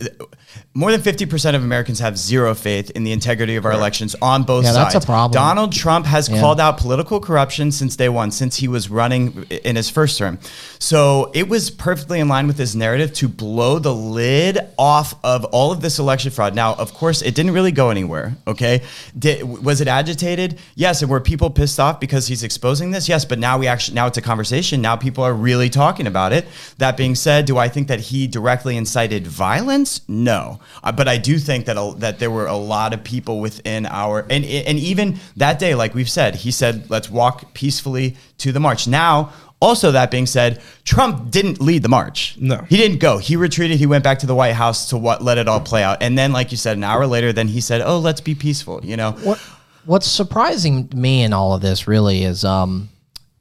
more 0.75 0.91
than 0.91 1.01
fifty 1.01 1.25
percent 1.27 1.55
of 1.55 1.63
Americans 1.63 1.99
have 1.99 2.17
zero 2.17 2.55
faith 2.55 2.89
in 2.91 3.03
the 3.03 3.11
integrity 3.11 3.55
of 3.55 3.65
our 3.65 3.71
elections 3.73 4.15
on 4.23 4.41
both 4.41 4.63
Yeah, 4.65 4.71
sides. 4.71 4.93
that's 4.93 5.03
a 5.03 5.07
problem. 5.07 5.31
Donald 5.31 5.71
Trump 5.71 6.07
has 6.07 6.27
Yeah. 6.29 6.39
called 6.39 6.59
out 6.59 6.77
political 6.77 7.19
corruption 7.19 7.71
since 7.71 7.95
day 7.95 8.09
one, 8.09 8.31
since 8.31 8.55
he 8.55 8.67
was 8.67 8.89
running 8.89 9.45
in 9.63 9.75
his 9.75 9.89
first 9.91 10.17
term. 10.17 10.39
So 10.79 11.29
it 11.35 11.47
was 11.47 11.69
perfectly 11.69 12.19
in 12.19 12.27
line 12.27 12.47
with 12.47 12.57
his 12.57 12.75
narrative 12.75 13.13
to 13.13 13.27
blow 13.27 13.77
the 13.77 13.93
lid 13.93 14.59
off 14.77 15.13
of 15.23 15.43
all 15.45 15.71
of 15.71 15.81
this 15.81 15.99
election 15.99 16.31
fraud. 16.31 16.55
Now, 16.55 16.73
of 16.73 16.93
course, 16.93 17.21
it 17.21 17.35
didn't 17.35 17.51
really 17.53 17.71
go 17.71 17.91
anywhere. 17.91 18.35
Okay, 18.47 18.81
Did, 19.17 19.43
was 19.63 19.79
it 19.79 19.87
agitated? 19.87 20.57
Yes, 20.75 21.01
and 21.03 21.09
were 21.11 21.19
people 21.21 21.51
pissed 21.51 21.79
off 21.79 21.99
because 21.99 22.27
he's 22.27 22.41
exposing 22.41 22.89
this? 22.89 23.07
Yes, 23.07 23.25
but 23.25 23.37
now 23.37 23.59
we 23.59 23.67
actually 23.67 23.93
now 23.93 24.07
it's 24.07 24.17
a 24.17 24.21
conversation. 24.23 24.81
Now 24.81 24.95
people 24.95 25.23
are 25.23 25.33
really 25.33 25.69
talking 25.69 26.07
about 26.07 26.33
it. 26.33 26.47
That 26.79 26.97
being 26.97 27.13
said, 27.13 27.45
do 27.45 27.59
I 27.59 27.69
think 27.69 27.87
that 27.89 27.99
he 27.99 28.25
directly 28.25 28.75
incited 28.75 29.27
violence? 29.27 30.01
No, 30.07 30.59
Uh, 30.83 30.91
but 30.91 31.07
I 31.07 31.17
do 31.17 31.37
think 31.37 31.65
that 31.65 31.77
a, 31.77 31.93
that 31.97 32.19
there 32.19 32.31
were 32.31 32.47
a 32.47 32.55
lot 32.55 32.93
of 32.93 33.03
people 33.03 33.39
within 33.39 33.85
our 33.85 34.21
and 34.29 34.43
and 34.45 34.77
even 34.79 35.19
that 35.37 35.59
day, 35.59 35.75
like 35.75 35.93
we've 35.93 36.09
said, 36.09 36.35
he 36.35 36.51
said, 36.51 36.89
"Let's 36.89 37.09
walk 37.09 37.53
peacefully 37.53 38.17
to 38.39 38.51
the 38.51 38.59
march." 38.59 38.87
Now. 38.87 39.33
Also, 39.61 39.93
that 39.93 40.11
being 40.11 40.25
said, 40.25 40.61
Trump 40.83 41.31
didn't 41.31 41.61
lead 41.61 41.83
the 41.83 41.87
march. 41.87 42.35
No. 42.37 42.57
he 42.67 42.75
didn't 42.75 42.97
go. 42.97 43.17
He 43.17 43.37
retreated. 43.37 43.77
He 43.77 43.85
went 43.85 44.03
back 44.03 44.19
to 44.19 44.27
the 44.27 44.35
White 44.35 44.55
House 44.55 44.89
to 44.89 44.97
what 44.97 45.23
let 45.23 45.37
it 45.37 45.47
all 45.47 45.61
play 45.61 45.81
out. 45.81 46.03
And 46.03 46.17
then, 46.17 46.33
like 46.33 46.51
you 46.51 46.57
said, 46.57 46.75
an 46.75 46.83
hour 46.83 47.07
later, 47.07 47.31
then 47.31 47.47
he 47.47 47.61
said, 47.61 47.79
"Oh, 47.79 47.97
let's 47.97 48.19
be 48.19 48.35
peaceful." 48.35 48.81
You 48.83 48.97
know, 48.97 49.13
What 49.23 49.39
What's 49.85 50.07
surprising 50.07 50.89
me 50.95 51.23
in 51.23 51.33
all 51.33 51.53
of 51.53 51.61
this 51.61 51.87
really 51.87 52.23
is 52.23 52.45
um, 52.45 52.89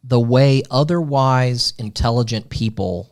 the 0.03 0.19
way 0.19 0.63
otherwise 0.71 1.73
intelligent 1.79 2.51
people 2.51 3.11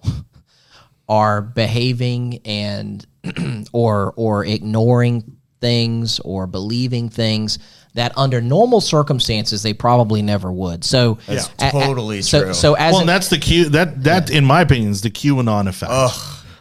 are 1.09 1.41
behaving 1.41 2.41
and 2.45 3.07
or 3.73 4.13
or 4.17 4.45
ignoring 4.45 5.37
things 5.61 6.21
or 6.21 6.47
believing 6.47 7.09
things 7.09 7.59
that 7.95 8.17
under 8.17 8.41
normal 8.41 8.81
circumstances 8.81 9.63
they 9.63 9.75
probably 9.75 10.23
never 10.23 10.51
would. 10.51 10.85
So 10.85 11.19
That's 11.27 11.51
a- 11.59 11.69
a- 11.69 11.71
totally 11.71 12.23
so, 12.23 12.45
true. 12.45 12.55
So 12.55 12.75
as 12.75 12.93
well, 12.93 13.03
an- 13.03 13.07
that's 13.07 13.29
the 13.29 13.39
Q. 13.39 13.69
That 13.71 14.05
that, 14.05 14.31
in 14.31 14.45
my 14.45 14.63
opinion, 14.63 14.91
is 14.91 15.03
the 15.03 15.11
QAnon 15.11 15.69
effect. 15.69 15.93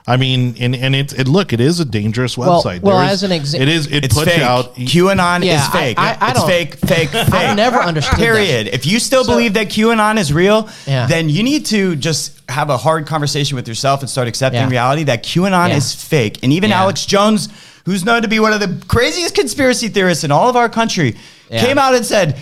I 0.10 0.18
mean, 0.18 0.56
and 0.60 0.76
and 0.76 0.96
it, 0.96 1.14
it 1.18 1.28
look, 1.28 1.54
it 1.54 1.62
is 1.62 1.80
a 1.80 1.86
dangerous 1.86 2.36
website. 2.36 2.82
well, 2.82 2.98
There 2.98 3.06
is- 3.06 3.12
as 3.12 3.24
an 3.24 3.32
example, 3.32 3.68
it 3.70 3.74
is. 3.74 3.86
It 3.88 4.06
it's 4.06 4.14
puts 4.16 4.32
fake. 4.32 4.42
out. 4.42 4.76
QAnon 4.76 5.44
Yeah, 5.46 5.62
is 5.62 5.68
fake. 5.70 6.00
I- 6.00 6.14
I- 6.14 6.18
I 6.20 6.30
it's 6.32 6.40
don't- 6.40 6.48
fake, 6.50 6.76
fake, 6.78 7.10
fake. 7.10 7.34
I've 7.34 7.56
never 7.56 7.78
understood 7.80 8.18
that. 8.18 8.24
Period. 8.24 8.68
If 8.74 8.86
you 8.88 9.00
still 9.00 9.24
believe 9.26 9.54
that 9.54 9.68
QAnon 9.70 10.18
is 10.18 10.34
real, 10.34 10.68
Yeah. 10.88 11.06
then 11.06 11.30
you 11.30 11.44
need 11.44 11.66
to 11.68 11.96
just 11.96 12.32
have 12.50 12.70
a 12.72 12.78
hard 12.78 13.06
conversation 13.06 13.56
with 13.56 13.68
yourself 13.68 14.02
and 14.02 14.10
start 14.10 14.28
accepting 14.28 14.62
Yeah. 14.62 14.70
reality 14.70 15.04
that 15.04 15.24
QAnon 15.24 15.70
Yeah. 15.70 15.78
is 15.78 15.94
fake. 15.94 16.40
And 16.42 16.52
even 16.54 16.72
Yeah. 16.72 16.82
Alex 16.82 17.06
Jones, 17.06 17.48
who's 17.86 18.04
known 18.04 18.24
to 18.24 18.28
be 18.28 18.40
one 18.40 18.52
of 18.54 18.60
the 18.60 18.72
craziest 18.88 19.36
conspiracy 19.36 19.90
theorists 19.90 20.24
in 20.24 20.32
all 20.32 20.50
of 20.50 20.56
our 20.56 20.70
country, 20.70 21.16
Yeah. 21.52 21.64
came 21.66 21.78
out 21.78 21.94
and 21.94 22.06
said. 22.06 22.36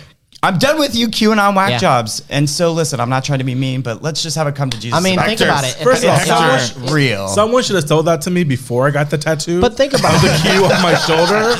I'm 0.43 0.59
done 0.59 0.77
with 0.77 0.95
you 0.95 1.07
QAnon 1.07 1.55
whack 1.55 1.71
Yeah. 1.71 1.77
jobs. 1.79 2.21
And 2.29 2.47
so 2.47 2.71
listen, 2.71 2.99
I'm 2.99 3.09
not 3.09 3.23
trying 3.23 3.39
to 3.39 3.43
be 3.45 3.55
mean, 3.55 3.81
but 3.81 4.03
let's 4.03 4.21
just 4.21 4.37
have 4.37 4.45
a 4.45 4.51
come 4.51 4.69
to 4.69 4.79
Jesus. 4.79 4.97
I 4.97 5.01
mean, 5.01 5.15
about 5.15 5.25
think 5.27 5.41
about 5.41 5.63
it. 5.63 5.73
First 5.83 6.03
of 6.03 6.09
all, 6.11 6.15
It's 6.17 6.27
someone 6.27 6.47
not- 6.85 6.91
real. 6.93 7.27
Someone 7.27 7.63
should 7.63 7.75
have 7.75 7.87
told 7.87 8.05
that 8.05 8.21
to 8.21 8.29
me 8.29 8.43
before 8.43 8.87
I 8.87 8.91
got 8.91 9.09
the 9.09 9.17
tattoo. 9.17 9.59
But 9.59 9.75
think 9.75 9.93
about 9.93 10.13
the. 10.21 10.27
Q 10.43 10.65
on 10.65 10.81
my 10.83 10.93
shoulder. 10.95 11.55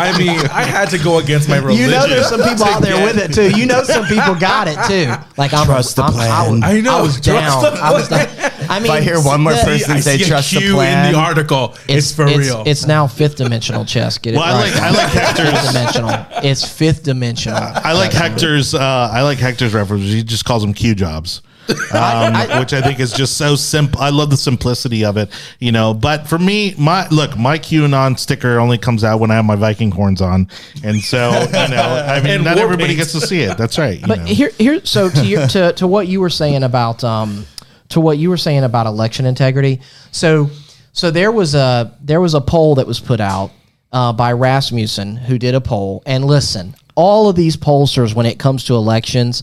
I 0.00 0.16
mean, 0.16 0.40
I 0.50 0.64
had 0.64 0.88
to 0.90 0.98
go 0.98 1.18
against 1.18 1.48
my 1.48 1.58
religion. 1.58 1.84
You 1.84 1.90
know, 1.90 2.06
there's 2.08 2.28
some 2.28 2.40
people 2.42 2.64
out 2.64 2.80
there 2.82 3.04
with 3.04 3.18
it 3.18 3.34
too. 3.34 3.50
You 3.56 3.66
know, 3.66 3.82
some 3.82 4.06
people 4.06 4.34
got 4.34 4.66
it 4.66 4.78
too. 4.88 5.12
Like 5.36 5.52
I'm, 5.52 5.66
Trust 5.66 5.96
the 5.96 6.02
I'm, 6.02 6.14
I, 6.14 6.48
was, 6.50 6.58
plan. 6.60 6.64
I 6.64 6.80
know, 6.80 6.98
I 6.98 7.02
was 7.02 7.20
trust 7.20 7.26
down. 7.26 7.62
the 7.62 7.80
I 7.82 7.92
was 7.92 8.08
down. 8.08 8.28
I 8.68 8.78
mean, 8.78 8.86
if 8.86 8.90
I 8.90 9.00
hear 9.00 9.20
one 9.20 9.40
more 9.42 9.52
the- 9.52 9.60
person 9.62 9.92
I 9.92 10.00
say 10.00 10.18
see 10.18 10.24
a 10.24 10.26
trust 10.26 10.52
the 10.52 10.58
Q 10.60 10.74
plan. 10.74 11.06
in 11.06 11.12
the 11.12 11.18
article. 11.18 11.74
It's, 11.88 12.12
for 12.12 12.26
it's, 12.26 12.38
real. 12.38 12.62
It's 12.66 12.86
now 12.86 13.06
fifth 13.06 13.36
dimensional 13.36 13.84
chess. 13.84 14.18
Get 14.18 14.34
it 14.34 14.38
Well, 14.38 14.44
I 14.54 14.62
right. 14.62 14.72
like 14.72 14.82
I 14.82 14.90
like 14.90 15.10
fifth 15.12 15.22
Hector's. 15.38 15.66
dimensional. 15.72 16.26
It's 16.44 16.68
fifth 16.68 17.02
dimensional. 17.02 17.58
I 17.58 17.92
like 17.92 18.12
Hector's. 18.12 18.74
Uh, 18.74 19.10
I 19.12 19.22
like 19.22 19.38
Hector's 19.38 19.74
reference. 19.74 20.04
He 20.04 20.22
just 20.22 20.44
calls 20.44 20.62
them 20.62 20.74
Q 20.74 20.94
jobs. 20.94 21.42
um, 21.94 22.32
which 22.58 22.72
I 22.72 22.80
think 22.82 22.98
is 22.98 23.12
just 23.12 23.36
so 23.38 23.54
simple. 23.54 24.00
I 24.00 24.10
love 24.10 24.30
the 24.30 24.36
simplicity 24.36 25.04
of 25.04 25.16
it, 25.16 25.30
you 25.60 25.70
know. 25.70 25.94
But 25.94 26.26
for 26.26 26.36
me, 26.36 26.74
my 26.76 27.06
look, 27.10 27.38
my 27.38 27.56
QAnon 27.56 28.18
sticker 28.18 28.58
only 28.58 28.78
comes 28.78 29.04
out 29.04 29.20
when 29.20 29.30
I 29.30 29.36
have 29.36 29.44
my 29.44 29.54
Viking 29.54 29.92
horns 29.92 30.20
on, 30.20 30.48
and 30.82 31.00
so 31.00 31.30
you 31.30 31.52
know, 31.68 32.04
I 32.04 32.20
mean, 32.20 32.30
And 32.32 32.44
not 32.44 32.56
war 32.56 32.64
everybody 32.64 32.88
paint. 32.88 32.98
gets 32.98 33.12
to 33.12 33.20
see 33.20 33.42
it. 33.42 33.56
That's 33.56 33.78
right. 33.78 34.00
You 34.00 34.06
But 34.08 34.18
know. 34.18 34.24
here, 34.24 34.50
here. 34.58 34.84
So 34.84 35.08
to 35.10 35.24
your, 35.24 35.46
to 35.46 35.72
to 35.74 35.86
what 35.86 36.08
you 36.08 36.20
were 36.20 36.30
saying 36.30 36.64
about 36.64 37.04
um 37.04 37.46
to 37.92 38.00
what 38.00 38.18
you 38.18 38.30
were 38.30 38.36
saying 38.36 38.64
about 38.64 38.86
election 38.86 39.26
integrity. 39.26 39.80
So 40.10 40.50
so 40.92 41.10
there 41.10 41.32
was 41.32 41.54
a 41.54 41.96
there 42.02 42.20
was 42.20 42.34
a 42.34 42.40
poll 42.40 42.74
that 42.76 42.86
was 42.86 43.00
put 43.00 43.20
out 43.20 43.50
uh, 43.92 44.12
by 44.12 44.32
Rasmussen 44.32 45.16
who 45.16 45.38
did 45.38 45.54
a 45.54 45.60
poll. 45.60 46.02
And 46.06 46.24
listen, 46.24 46.74
all 46.94 47.28
of 47.28 47.36
these 47.36 47.56
pollsters, 47.56 48.14
when 48.14 48.26
it 48.26 48.38
comes 48.38 48.64
to 48.64 48.74
elections, 48.74 49.42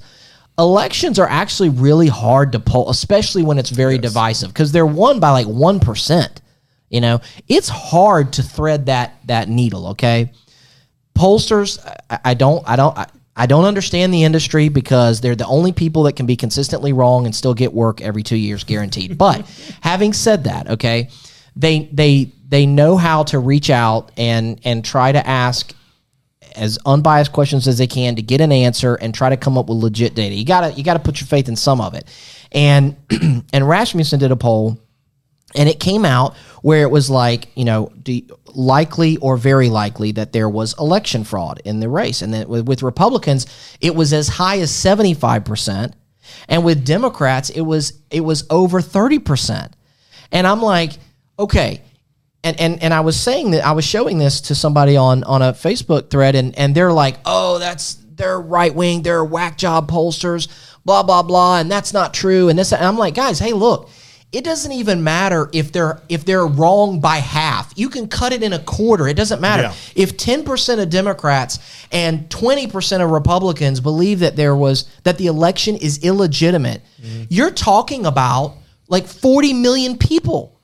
elections 0.58 1.18
are 1.20 1.28
actually 1.30 1.70
really 1.70 2.08
hard 2.08 2.52
to 2.52 2.60
poll, 2.60 2.90
especially 2.90 3.44
when 3.44 3.58
it's 3.58 3.70
very 3.70 3.98
divisive 3.98 4.50
because 4.50 4.72
they're 4.72 4.86
won 4.86 5.20
by 5.20 5.32
like 5.32 5.48
one 5.48 5.80
percent. 5.80 6.42
You 6.90 7.02
know, 7.02 7.22
it's 7.48 7.70
hard 7.70 8.34
to 8.34 8.44
thread 8.44 8.88
that 8.88 9.16
that 9.26 9.48
needle. 9.48 9.88
Okay, 9.90 10.32
pollsters 11.20 11.86
I, 12.10 12.20
I 12.26 12.34
don't 12.34 12.68
i 12.68 12.76
don't 12.78 12.98
I, 12.98 13.08
I 13.40 13.46
don't 13.46 13.66
understand 13.66 14.14
the 14.14 14.24
industry 14.24 14.70
because 14.70 15.22
they're 15.22 15.36
the 15.36 15.48
only 15.48 15.72
people 15.72 16.04
that 16.04 16.14
can 16.14 16.26
be 16.26 16.36
consistently 16.36 16.94
wrong 16.94 17.26
and 17.26 17.34
still 17.34 17.54
get 17.54 17.74
work 17.74 18.02
every 18.02 18.22
two 18.22 18.36
years 18.36 18.64
guaranteed. 18.64 19.18
But 19.18 19.50
having 19.82 20.14
said 20.14 20.44
that 20.44 20.70
okay 20.70 21.10
they 21.56 21.90
they 21.92 22.32
they 22.48 22.66
know 22.66 22.98
how 22.98 23.24
to 23.24 23.40
reach 23.40 23.70
out 23.70 24.12
and 24.18 24.60
and 24.64 24.84
try 24.84 25.12
to 25.12 25.26
ask 25.26 25.74
as 26.56 26.80
unbiased 26.86 27.32
questions 27.32 27.68
as 27.68 27.78
they 27.78 27.88
can 27.88 28.16
to 28.16 28.22
get 28.22 28.42
an 28.42 28.52
answer 28.52 28.96
and 28.96 29.14
try 29.14 29.30
to 29.30 29.38
come 29.38 29.58
up 29.58 29.70
with 29.70 29.78
legit 29.78 30.16
data. 30.16 30.36
You 30.36 30.46
gotta 30.46 30.72
you 30.74 30.84
gotta 30.84 31.00
put 31.00 31.22
your 31.22 31.28
faith 31.28 31.48
in 31.48 31.56
some 31.56 31.82
of 31.82 31.94
it. 31.94 32.06
And 32.52 32.96
and 33.54 33.68
rasmussen 33.68 34.20
did 34.20 34.32
a 34.32 34.36
poll 34.36 34.80
and 35.56 35.68
it 35.68 35.80
came 35.80 36.06
out 36.06 36.36
where 36.62 36.82
it 36.82 36.92
was 36.92 37.10
like 37.10 37.48
you 37.56 37.66
know 37.66 37.92
likely 38.48 39.18
or 39.18 39.38
very 39.38 39.70
likely 39.70 40.12
that 40.12 40.34
there 40.34 40.50
was 40.50 40.78
election 40.80 41.24
fraud 41.24 41.62
in 41.66 41.80
the 41.80 41.90
race 41.90 42.22
and 42.22 42.34
then 42.34 42.48
with, 42.48 42.68
with 42.68 42.84
republicans 42.84 43.46
it 43.82 43.96
was 43.96 44.14
as 44.14 44.28
high 44.28 44.60
as 44.60 44.72
75% 44.72 45.94
and 46.48 46.64
with 46.64 46.86
democrats 46.86 47.50
it 47.50 47.62
was 47.62 47.94
it 48.12 48.22
was 48.22 48.46
over 48.50 48.82
30% 48.82 49.72
and 50.32 50.48
i'm 50.48 50.62
like 50.62 50.94
okay 51.38 51.82
and 52.44 52.60
and 52.60 52.82
and 52.82 52.94
I 52.94 53.02
was 53.02 53.20
saying 53.20 53.52
that 53.52 53.66
I 53.66 53.72
was 53.74 53.86
showing 53.86 54.18
this 54.18 54.42
to 54.42 54.56
somebody 54.56 54.96
on 54.96 55.24
on 55.24 55.42
a 55.42 55.54
Facebook 55.54 56.10
thread, 56.10 56.36
and 56.36 56.58
and 56.58 56.74
they're 56.74 56.94
like, 56.94 57.18
oh, 57.26 57.60
that's 57.60 57.96
they're 57.96 58.40
right 58.40 58.74
wing, 58.74 59.02
they're 59.02 59.26
whack 59.26 59.58
job 59.58 59.90
pollsters, 59.90 60.48
blah 60.86 61.04
blah 61.04 61.24
blah, 61.24 61.60
and 61.60 61.70
that's 61.70 61.94
not 61.94 62.14
true, 62.14 62.50
and 62.50 62.58
this. 62.58 62.72
And 62.72 62.84
I'm 62.84 62.98
like, 62.98 63.16
guys, 63.16 63.40
hey, 63.40 63.54
look. 63.54 63.90
It 64.32 64.44
doesn't 64.44 64.72
even 64.72 65.04
matter 65.04 65.50
if 65.54 65.72
they're 65.72 66.02
if 66.08 66.24
they're 66.24 66.46
wrong 66.46 67.00
by 67.00 67.18
half. 67.18 67.74
You 67.76 67.90
can 67.90 68.08
cut 68.08 68.32
it 68.32 68.44
in 68.44 68.54
a 68.54 68.60
quarter. 68.60 69.08
It 69.08 69.16
doesn't 69.16 69.42
matter. 69.42 69.64
Yeah. 69.64 69.74
If 69.96 70.18
10% 70.18 70.82
of 70.82 70.90
Democrats 70.92 71.58
and 71.92 72.30
20% 72.30 73.04
of 73.04 73.10
Republicans 73.10 73.80
believe 73.80 74.20
that 74.20 74.36
there 74.36 74.56
was 74.56 74.88
that 75.04 75.18
the 75.18 75.26
election 75.26 75.78
is 75.78 76.04
illegitimate, 76.04 76.84
mm-hmm. 77.02 77.24
you're 77.30 77.50
talking 77.50 78.06
about 78.06 78.58
like 78.88 79.08
40 79.08 79.54
million 79.54 79.98
people. 79.98 80.60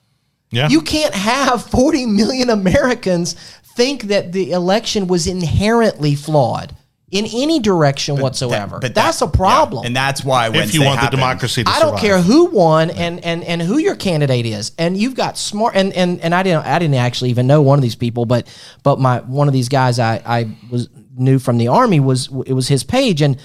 yeah. 0.51 0.70
You 0.70 0.82
can't 0.82 1.16
have 1.16 1.66
40 1.66 2.05
million 2.05 2.51
Americans 2.51 3.34
think 3.76 4.03
that 4.03 4.32
the 4.32 4.51
election 4.51 5.07
was 5.07 5.26
inherently 5.26 6.13
flawed 6.13 6.76
in 7.16 7.26
any 7.34 7.59
direction 7.59 8.18
whatsoever. 8.18 8.80
But 8.80 8.93
that's 8.93 9.20
that- 9.20 9.26
a 9.26 9.32
problem. 9.32 9.84
yeah, 9.84 9.88
and 9.88 9.95
that's 9.95 10.24
why 10.24 10.49
if 10.53 10.74
you 10.74 10.84
want 10.84 10.99
happened. 10.99 11.13
the 11.13 11.18
democracy 11.18 11.63
to 11.63 11.70
I 11.70 11.80
don't 11.80 11.89
survive. 11.97 12.01
care 12.01 12.22
who 12.22 12.45
won 12.45 12.89
and, 12.91 13.24
and, 13.24 13.43
and 13.43 13.61
who 13.61 13.78
your 13.78 13.95
candidate 13.95 14.45
is. 14.45 14.72
And 14.78 14.97
you've 14.97 15.16
got 15.16 15.38
smart 15.38 15.76
and, 15.76 15.93
and, 15.93 16.20
and 16.22 16.36
I 16.36 16.43
didn't 16.43 16.66
I 16.66 16.80
didn't 16.80 16.95
actually 16.95 17.30
even 17.30 17.47
know 17.47 17.61
one 17.61 17.80
of 17.80 17.84
these 17.84 17.95
people, 17.95 18.26
but 18.26 18.47
but 18.84 18.99
my 18.99 19.20
one 19.22 19.47
of 19.47 19.53
these 19.53 19.70
guys 19.70 19.99
I, 19.99 20.22
I 20.26 20.55
was 20.70 20.89
knew 21.18 21.39
from 21.39 21.57
the 21.57 21.70
army 21.70 21.99
was 21.99 22.28
it 22.45 22.53
was 22.53 22.68
his 22.68 22.84
page 22.84 23.22
and 23.22 23.38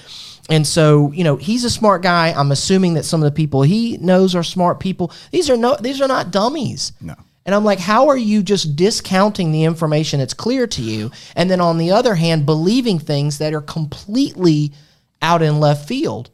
and 0.49 0.67
so 0.67 1.11
you 1.13 1.23
know 1.23 1.37
he's 1.37 1.63
a 1.63 1.69
smart 1.69 2.01
guy. 2.01 2.33
I'm 2.35 2.51
assuming 2.51 2.95
that 2.95 3.03
some 3.05 3.21
of 3.23 3.25
the 3.25 3.35
people 3.35 3.61
he 3.61 3.97
knows 3.97 4.35
are 4.35 4.43
smart 4.43 4.79
people. 4.79 5.11
These 5.31 5.49
are 5.49 5.55
no 5.57 5.75
these 5.79 6.01
are 6.01 6.07
not 6.07 6.31
dummies. 6.31 6.91
No. 6.99 7.15
And 7.45 7.55
I'm 7.55 7.63
like, 7.63 7.79
how 7.79 8.07
are 8.09 8.17
you 8.17 8.43
just 8.43 8.75
discounting 8.75 9.51
the 9.51 9.63
information 9.63 10.19
that's 10.19 10.33
clear 10.33 10.67
to 10.67 10.81
you? 10.81 11.11
And 11.35 11.49
then 11.49 11.59
on 11.59 11.77
the 11.77 11.91
other 11.91 12.15
hand, 12.15 12.45
believing 12.45 12.99
things 12.99 13.39
that 13.39 13.53
are 13.53 13.61
completely 13.61 14.73
out 15.21 15.41
in 15.41 15.59
left 15.59 15.87
field? 15.87 16.29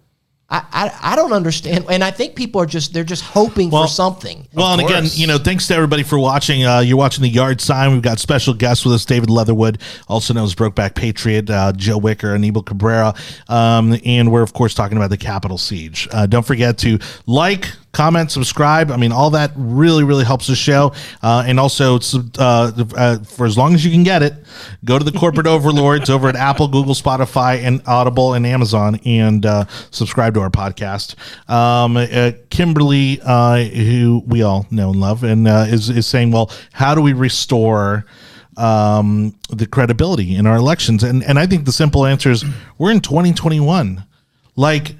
I, 0.49 0.63
I, 0.71 1.11
I 1.11 1.15
don't 1.17 1.33
understand. 1.33 1.85
And 1.89 2.01
I 2.01 2.11
think 2.11 2.35
people 2.35 2.61
are 2.61 2.65
just, 2.65 2.93
they're 2.93 3.03
just 3.03 3.23
hoping 3.23 3.69
Well, 3.69 3.83
for 3.83 3.89
something. 3.89 4.47
Well, 4.53 4.71
and 4.71 4.81
again, 4.81 5.03
you 5.11 5.27
know, 5.27 5.37
thanks 5.37 5.67
to 5.67 5.75
everybody 5.75 6.03
for 6.03 6.17
watching. 6.17 6.65
Uh, 6.65 6.79
you're 6.79 6.97
watching 6.97 7.21
the 7.21 7.29
Yard 7.29 7.59
Sign. 7.59 7.91
We've 7.91 8.01
got 8.01 8.19
special 8.19 8.53
guests 8.53 8.85
with 8.85 8.93
us: 8.93 9.03
David 9.03 9.29
Leatherwood, 9.29 9.81
also 10.07 10.33
known 10.33 10.45
as 10.45 10.55
Brokeback 10.55 10.95
Patriot, 10.95 11.49
uh, 11.49 11.73
Joe 11.73 11.97
Wicker, 11.97 12.33
and 12.33 12.45
Anibal 12.45 12.63
Cabrera, 12.63 13.13
um, 13.49 13.99
and 14.05 14.31
we're 14.31 14.41
of 14.41 14.53
course 14.53 14.73
talking 14.73 14.95
about 14.95 15.09
the 15.09 15.17
Capitol 15.17 15.57
siege. 15.57 16.07
Uh, 16.13 16.25
don't 16.25 16.45
forget 16.45 16.77
to 16.77 16.97
like, 17.25 17.69
comment, 17.97 18.31
subscribe. 18.31 18.91
I 18.91 18.97
mean, 18.97 19.11
all 19.11 19.31
that 19.31 19.51
really, 19.55 20.03
really 20.03 20.23
helps 20.23 20.45
the 20.45 20.55
show. 20.55 20.93
Uh, 21.23 21.43
and 21.47 21.59
also, 21.59 21.95
uh, 22.37 22.71
uh, 22.95 23.17
for 23.23 23.47
as 23.47 23.57
long 23.57 23.73
as 23.73 23.83
you 23.83 23.89
can 23.89 24.03
get 24.03 24.21
it, 24.21 24.35
go 24.85 24.99
to 24.99 25.03
the 25.03 25.17
corporate 25.17 25.47
overlords 25.47 26.07
over 26.07 26.29
at 26.29 26.35
Apple, 26.35 26.67
Google, 26.67 26.93
Spotify, 26.93 27.57
and 27.63 27.81
Audible 27.87 28.35
and 28.35 28.45
Amazon, 28.45 28.99
and 29.03 29.47
uh, 29.47 29.65
subscribe 29.89 30.35
to 30.35 30.41
our 30.41 30.51
podcast. 30.51 31.15
Um, 31.49 31.97
uh, 31.97 32.33
Kimberly, 32.51 33.15
who 33.15 34.21
we 34.27 34.43
all 34.43 34.67
know 34.69 34.91
and 34.91 34.99
love, 34.99 35.23
and 35.23 35.47
is 35.47 35.89
is 35.89 36.05
saying, 36.05 36.31
well, 36.31 36.51
how 36.71 36.93
do 36.93 37.01
we 37.01 37.13
restore? 37.13 38.05
Um, 38.57 39.35
the 39.49 39.67
credibility 39.67 40.35
in 40.35 40.47
our 40.47 40.55
elections, 40.55 41.03
and 41.03 41.23
and 41.23 41.37
I 41.37 41.45
think 41.45 41.65
the 41.65 41.71
simple 41.71 42.07
answer 42.07 42.31
is 42.31 42.43
we're 42.79 42.91
in 42.91 43.01
2021. 43.01 44.03
Like, 44.55 44.95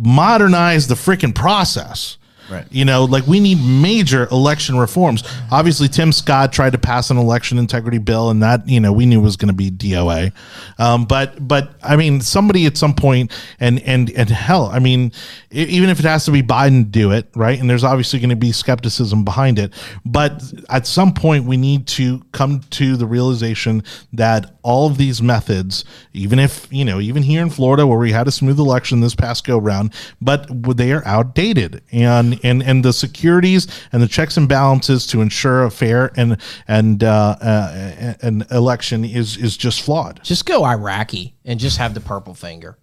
modernize 0.00 0.88
the 0.88 0.94
freaking 0.94 1.34
process. 1.34 2.16
Right. 2.50 2.66
You 2.70 2.84
know, 2.84 3.04
like 3.04 3.26
we 3.26 3.40
need 3.40 3.58
major 3.62 4.26
election 4.30 4.76
reforms. 4.76 5.22
Obviously, 5.50 5.88
Tim 5.88 6.12
Scott 6.12 6.52
tried 6.52 6.72
to 6.72 6.78
pass 6.78 7.10
an 7.10 7.16
election 7.16 7.58
integrity 7.58 7.98
bill, 7.98 8.30
and 8.30 8.42
that 8.42 8.68
you 8.68 8.80
know 8.80 8.92
we 8.92 9.06
knew 9.06 9.20
was 9.20 9.36
going 9.36 9.48
to 9.48 9.54
be 9.54 9.70
DOA. 9.70 10.32
Um, 10.78 11.04
but 11.04 11.46
but 11.46 11.74
I 11.82 11.96
mean, 11.96 12.20
somebody 12.20 12.66
at 12.66 12.76
some 12.76 12.94
point, 12.94 13.32
and 13.60 13.80
and 13.82 14.10
and 14.10 14.28
hell, 14.28 14.66
I 14.66 14.80
mean, 14.80 15.12
even 15.50 15.88
if 15.88 15.98
it 15.98 16.04
has 16.04 16.24
to 16.26 16.30
be 16.30 16.42
Biden 16.42 16.90
do 16.90 17.12
it, 17.12 17.28
right? 17.34 17.58
And 17.58 17.70
there's 17.70 17.84
obviously 17.84 18.18
going 18.18 18.30
to 18.30 18.36
be 18.36 18.52
skepticism 18.52 19.24
behind 19.24 19.58
it. 19.58 19.72
But 20.04 20.42
at 20.68 20.86
some 20.86 21.14
point, 21.14 21.44
we 21.44 21.56
need 21.56 21.86
to 21.88 22.22
come 22.32 22.60
to 22.70 22.96
the 22.96 23.06
realization 23.06 23.82
that 24.12 24.54
all 24.62 24.86
of 24.86 24.98
these 24.98 25.22
methods, 25.22 25.84
even 26.12 26.38
if 26.38 26.68
you 26.70 26.84
know, 26.84 27.00
even 27.00 27.22
here 27.22 27.42
in 27.42 27.50
Florida 27.50 27.86
where 27.86 27.98
we 27.98 28.12
had 28.12 28.28
a 28.28 28.32
smooth 28.32 28.58
election 28.58 29.00
this 29.00 29.14
past 29.14 29.46
go 29.46 29.58
round, 29.58 29.92
but 30.20 30.48
they 30.76 30.92
are 30.92 31.02
outdated, 31.06 31.82
and 31.92 32.31
and 32.42 32.62
and 32.62 32.84
the 32.84 32.92
securities 32.92 33.66
and 33.92 34.02
the 34.02 34.08
checks 34.08 34.36
and 34.36 34.48
balances 34.48 35.06
to 35.08 35.20
ensure 35.20 35.64
a 35.64 35.70
fair 35.70 36.12
and 36.16 36.36
and 36.68 37.02
uh, 37.04 37.36
uh, 37.40 38.14
an 38.22 38.44
election 38.50 39.04
is 39.04 39.36
is 39.36 39.56
just 39.56 39.80
flawed. 39.82 40.20
Just 40.22 40.46
go 40.46 40.64
Iraqi 40.64 41.34
and 41.44 41.58
just 41.60 41.78
have 41.78 41.94
the 41.94 42.00
purple 42.00 42.34
finger. 42.34 42.78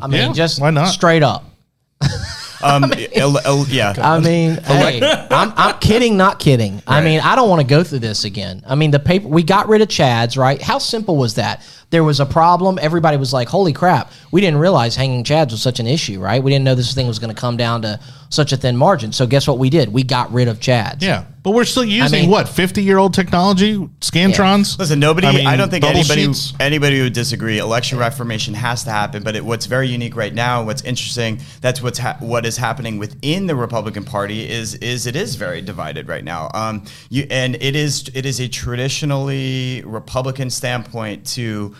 I 0.00 0.06
mean, 0.06 0.20
Yeah, 0.20 0.32
just 0.32 0.60
why 0.60 0.70
not? 0.70 0.86
straight 0.86 1.22
up. 1.22 1.44
Um, 2.64 2.84
el- 3.14 3.38
el- 3.38 3.68
yeah. 3.68 3.94
I 3.98 4.18
mean, 4.18 4.54
hey, 4.64 5.00
I'm, 5.30 5.52
I'm 5.56 5.78
kidding, 5.78 6.16
not 6.16 6.38
kidding. 6.38 6.82
I 6.86 7.00
mean, 7.02 7.20
I 7.20 7.36
don't 7.36 7.48
want 7.48 7.60
to 7.60 7.66
go 7.66 7.84
through 7.84 8.00
this 8.00 8.24
again. 8.24 8.62
I 8.66 8.74
mean, 8.74 8.90
the 8.90 8.98
paper 8.98 9.28
we 9.28 9.42
got 9.42 9.68
rid 9.68 9.82
of 9.82 9.88
Chads, 9.88 10.36
right? 10.36 10.60
How 10.60 10.78
simple 10.78 11.16
was 11.16 11.34
that? 11.34 11.62
There 11.90 12.02
was 12.02 12.18
a 12.18 12.26
problem. 12.26 12.78
Everybody 12.80 13.16
was 13.18 13.32
like, 13.32 13.48
"Holy 13.48 13.72
crap!" 13.72 14.10
We 14.32 14.40
didn't 14.40 14.58
realize 14.58 14.96
hanging 14.96 15.22
Chads 15.22 15.52
was 15.52 15.62
such 15.62 15.78
an 15.78 15.86
issue, 15.86 16.18
right? 16.20 16.42
We 16.42 16.50
didn't 16.50 16.64
know 16.64 16.74
this 16.74 16.92
thing 16.94 17.06
was 17.06 17.18
going 17.20 17.32
to 17.34 17.40
come 17.40 17.56
down 17.56 17.82
to 17.82 18.00
such 18.30 18.52
a 18.52 18.56
thin 18.56 18.76
margin. 18.76 19.12
So 19.12 19.26
guess 19.26 19.46
what 19.46 19.58
we 19.58 19.70
did? 19.70 19.92
We 19.92 20.02
got 20.02 20.32
rid 20.32 20.48
of 20.48 20.58
Chads. 20.58 21.02
Yeah, 21.02 21.24
but 21.44 21.50
we're 21.50 21.64
still 21.66 21.84
using 21.84 22.22
mean- 22.22 22.30
what 22.30 22.48
fifty 22.48 22.82
year 22.82 22.96
old 22.96 23.12
technology, 23.12 23.76
scantrons. 24.00 24.78
Listen, 24.78 24.98
nobody. 24.98 25.26
I, 25.26 25.32
mean, 25.32 25.46
I 25.46 25.56
don't 25.56 25.68
think 25.68 25.84
anybody 25.84 26.24
sheets. 26.24 26.54
anybody 26.58 27.02
would 27.02 27.12
disagree. 27.12 27.58
Election 27.58 27.98
reformation 27.98 28.54
has 28.54 28.82
to 28.84 28.90
happen, 28.90 29.22
but 29.22 29.36
it, 29.36 29.44
what's 29.44 29.66
very 29.66 29.86
unique 29.86 30.16
right 30.16 30.32
now, 30.32 30.64
what's 30.64 30.82
interesting, 30.82 31.38
that's 31.60 31.82
what's 31.82 31.98
ha- 31.98 32.16
what 32.18 32.46
is 32.46 32.56
happening 32.56 32.98
within 32.98 33.46
the 33.46 33.54
Republican 33.54 34.04
Party 34.04 34.48
is 34.50 34.74
is 34.76 35.06
it 35.06 35.16
is 35.16 35.34
very 35.36 35.60
divided 35.60 36.08
right 36.08 36.24
now. 36.24 36.50
Um, 36.54 36.84
you 37.10 37.26
and 37.30 37.56
it 37.56 37.76
is 37.76 38.10
it 38.14 38.24
is 38.24 38.40
a 38.40 38.48
traditionally 38.48 39.82
Republican 39.84 40.50
standpoint 40.50 41.26
to. 41.34 41.76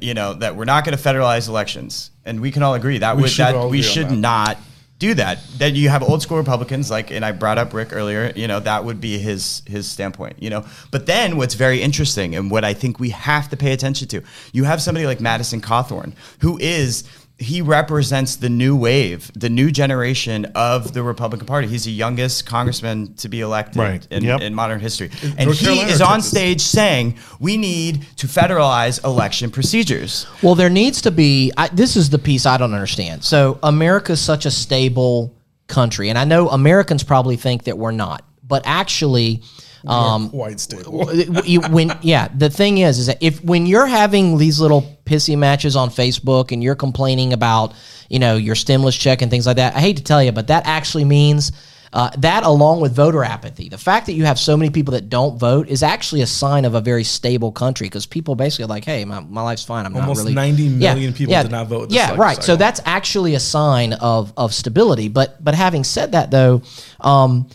You 0.00 0.14
know 0.14 0.32
that 0.32 0.56
we're 0.56 0.64
not 0.64 0.86
going 0.86 0.96
to 0.96 1.02
federalize 1.02 1.46
elections, 1.46 2.10
and 2.24 2.40
we 2.40 2.50
can 2.50 2.62
all 2.62 2.72
agree 2.72 2.96
that 2.96 3.16
We 3.16 3.22
would, 3.22 3.30
should 3.30 3.44
that 3.44 3.68
we 3.68 3.82
should 3.82 4.08
that. 4.08 4.16
not 4.16 4.58
do 4.98 5.14
that. 5.14 5.38
Then 5.56 5.74
you 5.74 5.88
have 5.88 6.02
old 6.02 6.22
school 6.22 6.38
Republicans, 6.38 6.90
like, 6.90 7.10
and 7.10 7.24
I 7.24 7.32
brought 7.32 7.58
up 7.58 7.74
Ric 7.74 7.92
earlier. 7.92 8.32
You 8.36 8.46
know, 8.46 8.60
that 8.60 8.84
would 8.84 9.00
be 9.00 9.18
his 9.18 9.62
his 9.66 9.90
standpoint. 9.90 10.42
You 10.42 10.50
know, 10.50 10.64
but 10.90 11.06
then 11.06 11.36
what's 11.36 11.54
very 11.54 11.82
interesting 11.82 12.34
and 12.34 12.50
what 12.50 12.64
I 12.64 12.74
think 12.74 13.00
we 13.00 13.10
have 13.10 13.48
to 13.50 13.56
pay 13.56 13.72
attention 13.72 14.08
to, 14.08 14.22
you 14.52 14.64
have 14.64 14.80
somebody 14.80 15.06
like 15.06 15.20
Madison 15.20 15.60
Cawthorn, 15.60 16.14
who 16.40 16.58
is 16.58 17.04
he 17.38 17.60
represents 17.60 18.36
the 18.36 18.48
new 18.48 18.76
wave, 18.76 19.30
the 19.34 19.50
new 19.50 19.70
generation 19.72 20.44
of 20.54 20.92
the 20.94 21.02
Republican 21.02 21.46
Party. 21.46 21.66
He's 21.66 21.84
the 21.84 21.90
youngest 21.90 22.46
congressman 22.46 23.14
to 23.14 23.28
be 23.28 23.40
elected 23.40 23.80
Right. 23.80 24.06
in, 24.10 24.22
Yep. 24.22 24.40
in 24.42 24.54
modern 24.54 24.78
history, 24.80 25.10
and 25.36 25.46
North 25.46 25.58
he 25.58 25.66
Carolina 25.66 25.90
is 25.90 26.00
on 26.00 26.22
stage 26.22 26.60
saying 26.60 27.16
we 27.40 27.56
need 27.56 28.06
to 28.18 28.28
federalize 28.28 29.02
election 29.04 29.50
procedures. 29.50 30.26
Well, 30.42 30.54
there 30.54 30.70
needs 30.70 31.02
to 31.02 31.10
be. 31.10 31.52
I, 31.56 31.68
this 31.68 31.96
is 31.96 32.08
the 32.10 32.18
piece 32.18 32.46
I 32.46 32.56
don't 32.56 32.72
understand. 32.72 33.24
So 33.24 33.58
America's 33.64 34.20
such 34.20 34.46
a 34.46 34.50
stable 34.50 35.34
country, 35.66 36.10
and 36.10 36.18
I 36.18 36.24
know 36.24 36.48
Americans 36.50 37.02
probably 37.02 37.36
think 37.36 37.64
that 37.64 37.76
we're 37.78 37.90
not, 37.90 38.22
but 38.46 38.62
actually. 38.64 39.42
Um, 39.86 40.30
quite 40.30 40.60
stable. 40.60 41.12
you, 41.44 41.60
when 41.62 41.98
yeah 42.00 42.28
the 42.34 42.48
thing 42.48 42.78
is 42.78 42.98
is 42.98 43.06
that 43.06 43.18
if 43.22 43.42
when 43.44 43.66
you're 43.66 43.86
having 43.86 44.38
these 44.38 44.58
little 44.58 44.82
pissy 45.04 45.36
matches 45.36 45.76
on 45.76 45.90
facebook 45.90 46.52
and 46.52 46.62
you're 46.62 46.74
complaining 46.74 47.32
about 47.34 47.74
you 48.08 48.18
know 48.18 48.36
your 48.36 48.54
stimulus 48.54 48.96
check 48.96 49.20
and 49.20 49.30
things 49.30 49.46
like 49.46 49.56
that 49.56 49.76
i 49.76 49.80
hate 49.80 49.98
to 49.98 50.02
tell 50.02 50.22
you 50.22 50.32
but 50.32 50.46
that 50.46 50.66
actually 50.66 51.04
means 51.04 51.52
uh, 51.92 52.10
that 52.18 52.42
along 52.44 52.80
with 52.80 52.92
voter 52.96 53.22
apathy 53.22 53.68
the 53.68 53.78
fact 53.78 54.06
that 54.06 54.14
you 54.14 54.24
have 54.24 54.38
so 54.38 54.56
many 54.56 54.70
people 54.70 54.92
that 54.92 55.08
don't 55.10 55.38
vote 55.38 55.68
is 55.68 55.82
actually 55.82 56.22
a 56.22 56.26
sign 56.26 56.64
of 56.64 56.74
a 56.74 56.80
very 56.80 57.04
stable 57.04 57.52
country 57.52 57.86
because 57.86 58.06
people 58.06 58.34
basically 58.34 58.64
are 58.64 58.68
like 58.68 58.84
hey 58.84 59.04
my, 59.04 59.20
my 59.20 59.42
life's 59.42 59.62
fine. 59.64 59.84
I'm 59.86 59.94
Almost 59.94 60.20
not 60.20 60.24
really 60.24 60.34
90 60.34 60.62
Yeah, 60.62 60.94
people 61.12 61.32
yeah, 61.32 61.42
did 61.42 61.52
not 61.52 61.68
vote 61.68 61.92
yeah 61.92 62.16
right. 62.16 62.42
so 62.42 62.56
that's 62.56 62.80
actually 62.84 63.34
a 63.34 63.40
sign 63.40 63.92
of 63.92 64.32
of 64.36 64.52
stability. 64.54 65.08
But 65.08 65.44
but 65.44 65.54
having 65.54 65.84
said 65.84 66.12
that 66.12 66.30
though 66.32 66.62
um 67.00 67.48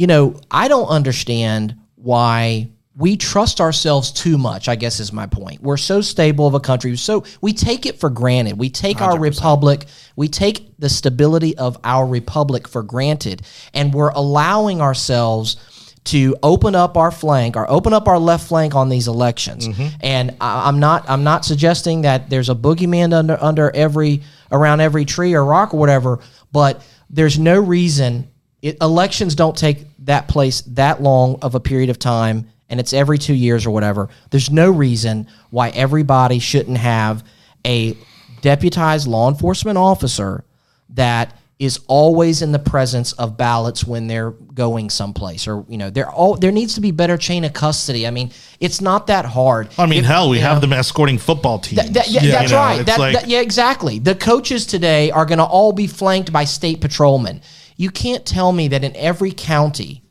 you 0.00 0.06
know, 0.06 0.34
I 0.50 0.68
don't 0.68 0.86
understand 0.86 1.76
why 1.96 2.70
we 2.96 3.18
trust 3.18 3.60
ourselves 3.60 4.10
too 4.10 4.38
much, 4.38 4.66
I 4.66 4.74
guess 4.74 4.98
is 4.98 5.12
my 5.12 5.26
point. 5.26 5.60
We're 5.60 5.76
so 5.76 6.00
stable 6.00 6.46
of 6.46 6.54
a 6.54 6.60
country. 6.60 6.96
So 6.96 7.24
we 7.42 7.52
take 7.52 7.84
it 7.84 8.00
for 8.00 8.08
granted. 8.08 8.58
We 8.58 8.70
take 8.70 9.02
our 9.02 9.18
republic, 9.18 9.84
we 10.16 10.26
take 10.28 10.74
the 10.78 10.88
stability 10.88 11.54
of 11.58 11.76
our 11.84 12.06
republic 12.06 12.66
for 12.66 12.82
granted, 12.82 13.42
and 13.74 13.92
we're 13.92 14.08
allowing 14.08 14.80
ourselves 14.80 15.58
to 16.04 16.34
open 16.42 16.74
up 16.74 16.96
our 16.96 17.10
flank 17.10 17.54
or 17.54 17.70
open 17.70 17.92
up 17.92 18.08
our 18.08 18.18
left 18.18 18.48
flank 18.48 18.74
on 18.74 18.88
these 18.88 19.06
elections. 19.06 19.68
Mm-hmm. 19.68 19.96
And 20.00 20.34
I, 20.40 20.66
I'm 20.66 20.80
not 20.80 21.10
I'm 21.10 21.24
not 21.24 21.44
suggesting 21.44 22.02
that 22.02 22.30
there's 22.30 22.48
a 22.48 22.54
boogeyman 22.54 23.12
under 23.12 23.36
under 23.38 23.70
every 23.76 24.22
around 24.50 24.80
every 24.80 25.04
tree 25.04 25.34
or 25.34 25.44
rock 25.44 25.74
or 25.74 25.76
whatever, 25.76 26.20
but 26.52 26.82
there's 27.10 27.38
no 27.38 27.60
reason 27.60 28.30
it, 28.62 28.76
elections 28.80 29.34
don't 29.34 29.56
take 29.56 29.86
that 30.10 30.26
place 30.28 30.60
that 30.62 31.00
long 31.00 31.38
of 31.40 31.54
a 31.54 31.60
period 31.60 31.88
of 31.88 31.98
time 31.98 32.50
and 32.68 32.80
it's 32.80 32.92
every 32.92 33.16
two 33.16 33.34
years 33.34 33.64
or 33.64 33.70
whatever 33.70 34.08
there's 34.30 34.50
no 34.50 34.68
reason 34.70 35.26
why 35.50 35.68
everybody 35.70 36.38
shouldn't 36.40 36.78
have 36.78 37.22
a 37.64 37.96
deputized 38.40 39.06
law 39.06 39.28
enforcement 39.28 39.78
officer 39.78 40.44
that 40.90 41.36
is 41.60 41.78
always 41.88 42.40
in 42.40 42.52
the 42.52 42.58
presence 42.58 43.12
of 43.12 43.36
ballots 43.36 43.84
when 43.84 44.06
they're 44.08 44.30
going 44.54 44.88
someplace 44.90 45.46
or 45.46 45.64
you 45.68 45.76
know 45.76 45.90
there 45.90 46.10
all 46.10 46.34
there 46.36 46.50
needs 46.50 46.74
to 46.74 46.80
be 46.80 46.90
better 46.90 47.16
chain 47.18 47.44
of 47.44 47.52
custody 47.52 48.06
i 48.06 48.10
mean 48.10 48.30
it's 48.60 48.80
not 48.80 49.06
that 49.08 49.24
hard 49.26 49.68
I 49.78 49.86
mean, 49.86 50.00
If- 50.00 50.06
hell, 50.06 50.28
we 50.30 50.38
have 50.40 50.56
know, 50.56 50.60
them 50.62 50.72
escorting 50.72 51.18
football 51.18 51.58
teams. 51.60 51.88
yeah, 51.90 52.02
You 52.06 52.30
that's 52.32 52.50
know, 52.50 52.56
right. 52.58 52.84
That, 52.86 52.98
like- 52.98 53.14
that- 53.14 53.28
yeah, 53.28 53.40
exactly. 53.40 53.98
The 53.98 54.14
coaches 54.14 54.66
today 54.66 55.10
are 55.12 55.24
going 55.24 55.38
to 55.38 55.44
all 55.44 55.72
be 55.72 55.86
flanked 55.86 56.30
by 56.30 56.44
state 56.44 56.80
patrolmen. 56.82 57.40
You 57.80 57.90
can't 57.90 58.26
tell 58.26 58.52
me 58.52 58.68
that 58.68 58.84
in 58.84 58.94
every 58.94 59.32
county 59.32 60.02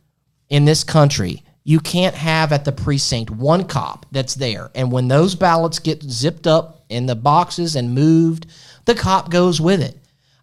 in 0.50 0.66
this 0.66 0.84
country, 0.84 1.44
you 1.64 1.80
can't 1.80 2.16
have 2.16 2.52
at 2.52 2.66
the 2.66 2.72
precinct 2.72 3.30
one 3.30 3.66
cop 3.66 4.08
that's 4.12 4.34
there. 4.34 4.72
And 4.74 4.92
when 4.92 5.08
those 5.08 5.36
ballots 5.36 5.78
get 5.78 6.02
zipped 6.02 6.48
up 6.48 6.84
in 6.90 7.06
the 7.06 7.16
boxes 7.16 7.76
and 7.76 7.94
moved, 7.94 8.48
the 8.86 8.96
cop 8.96 9.30
goes 9.30 9.62
with 9.62 9.84
it. 9.84 9.96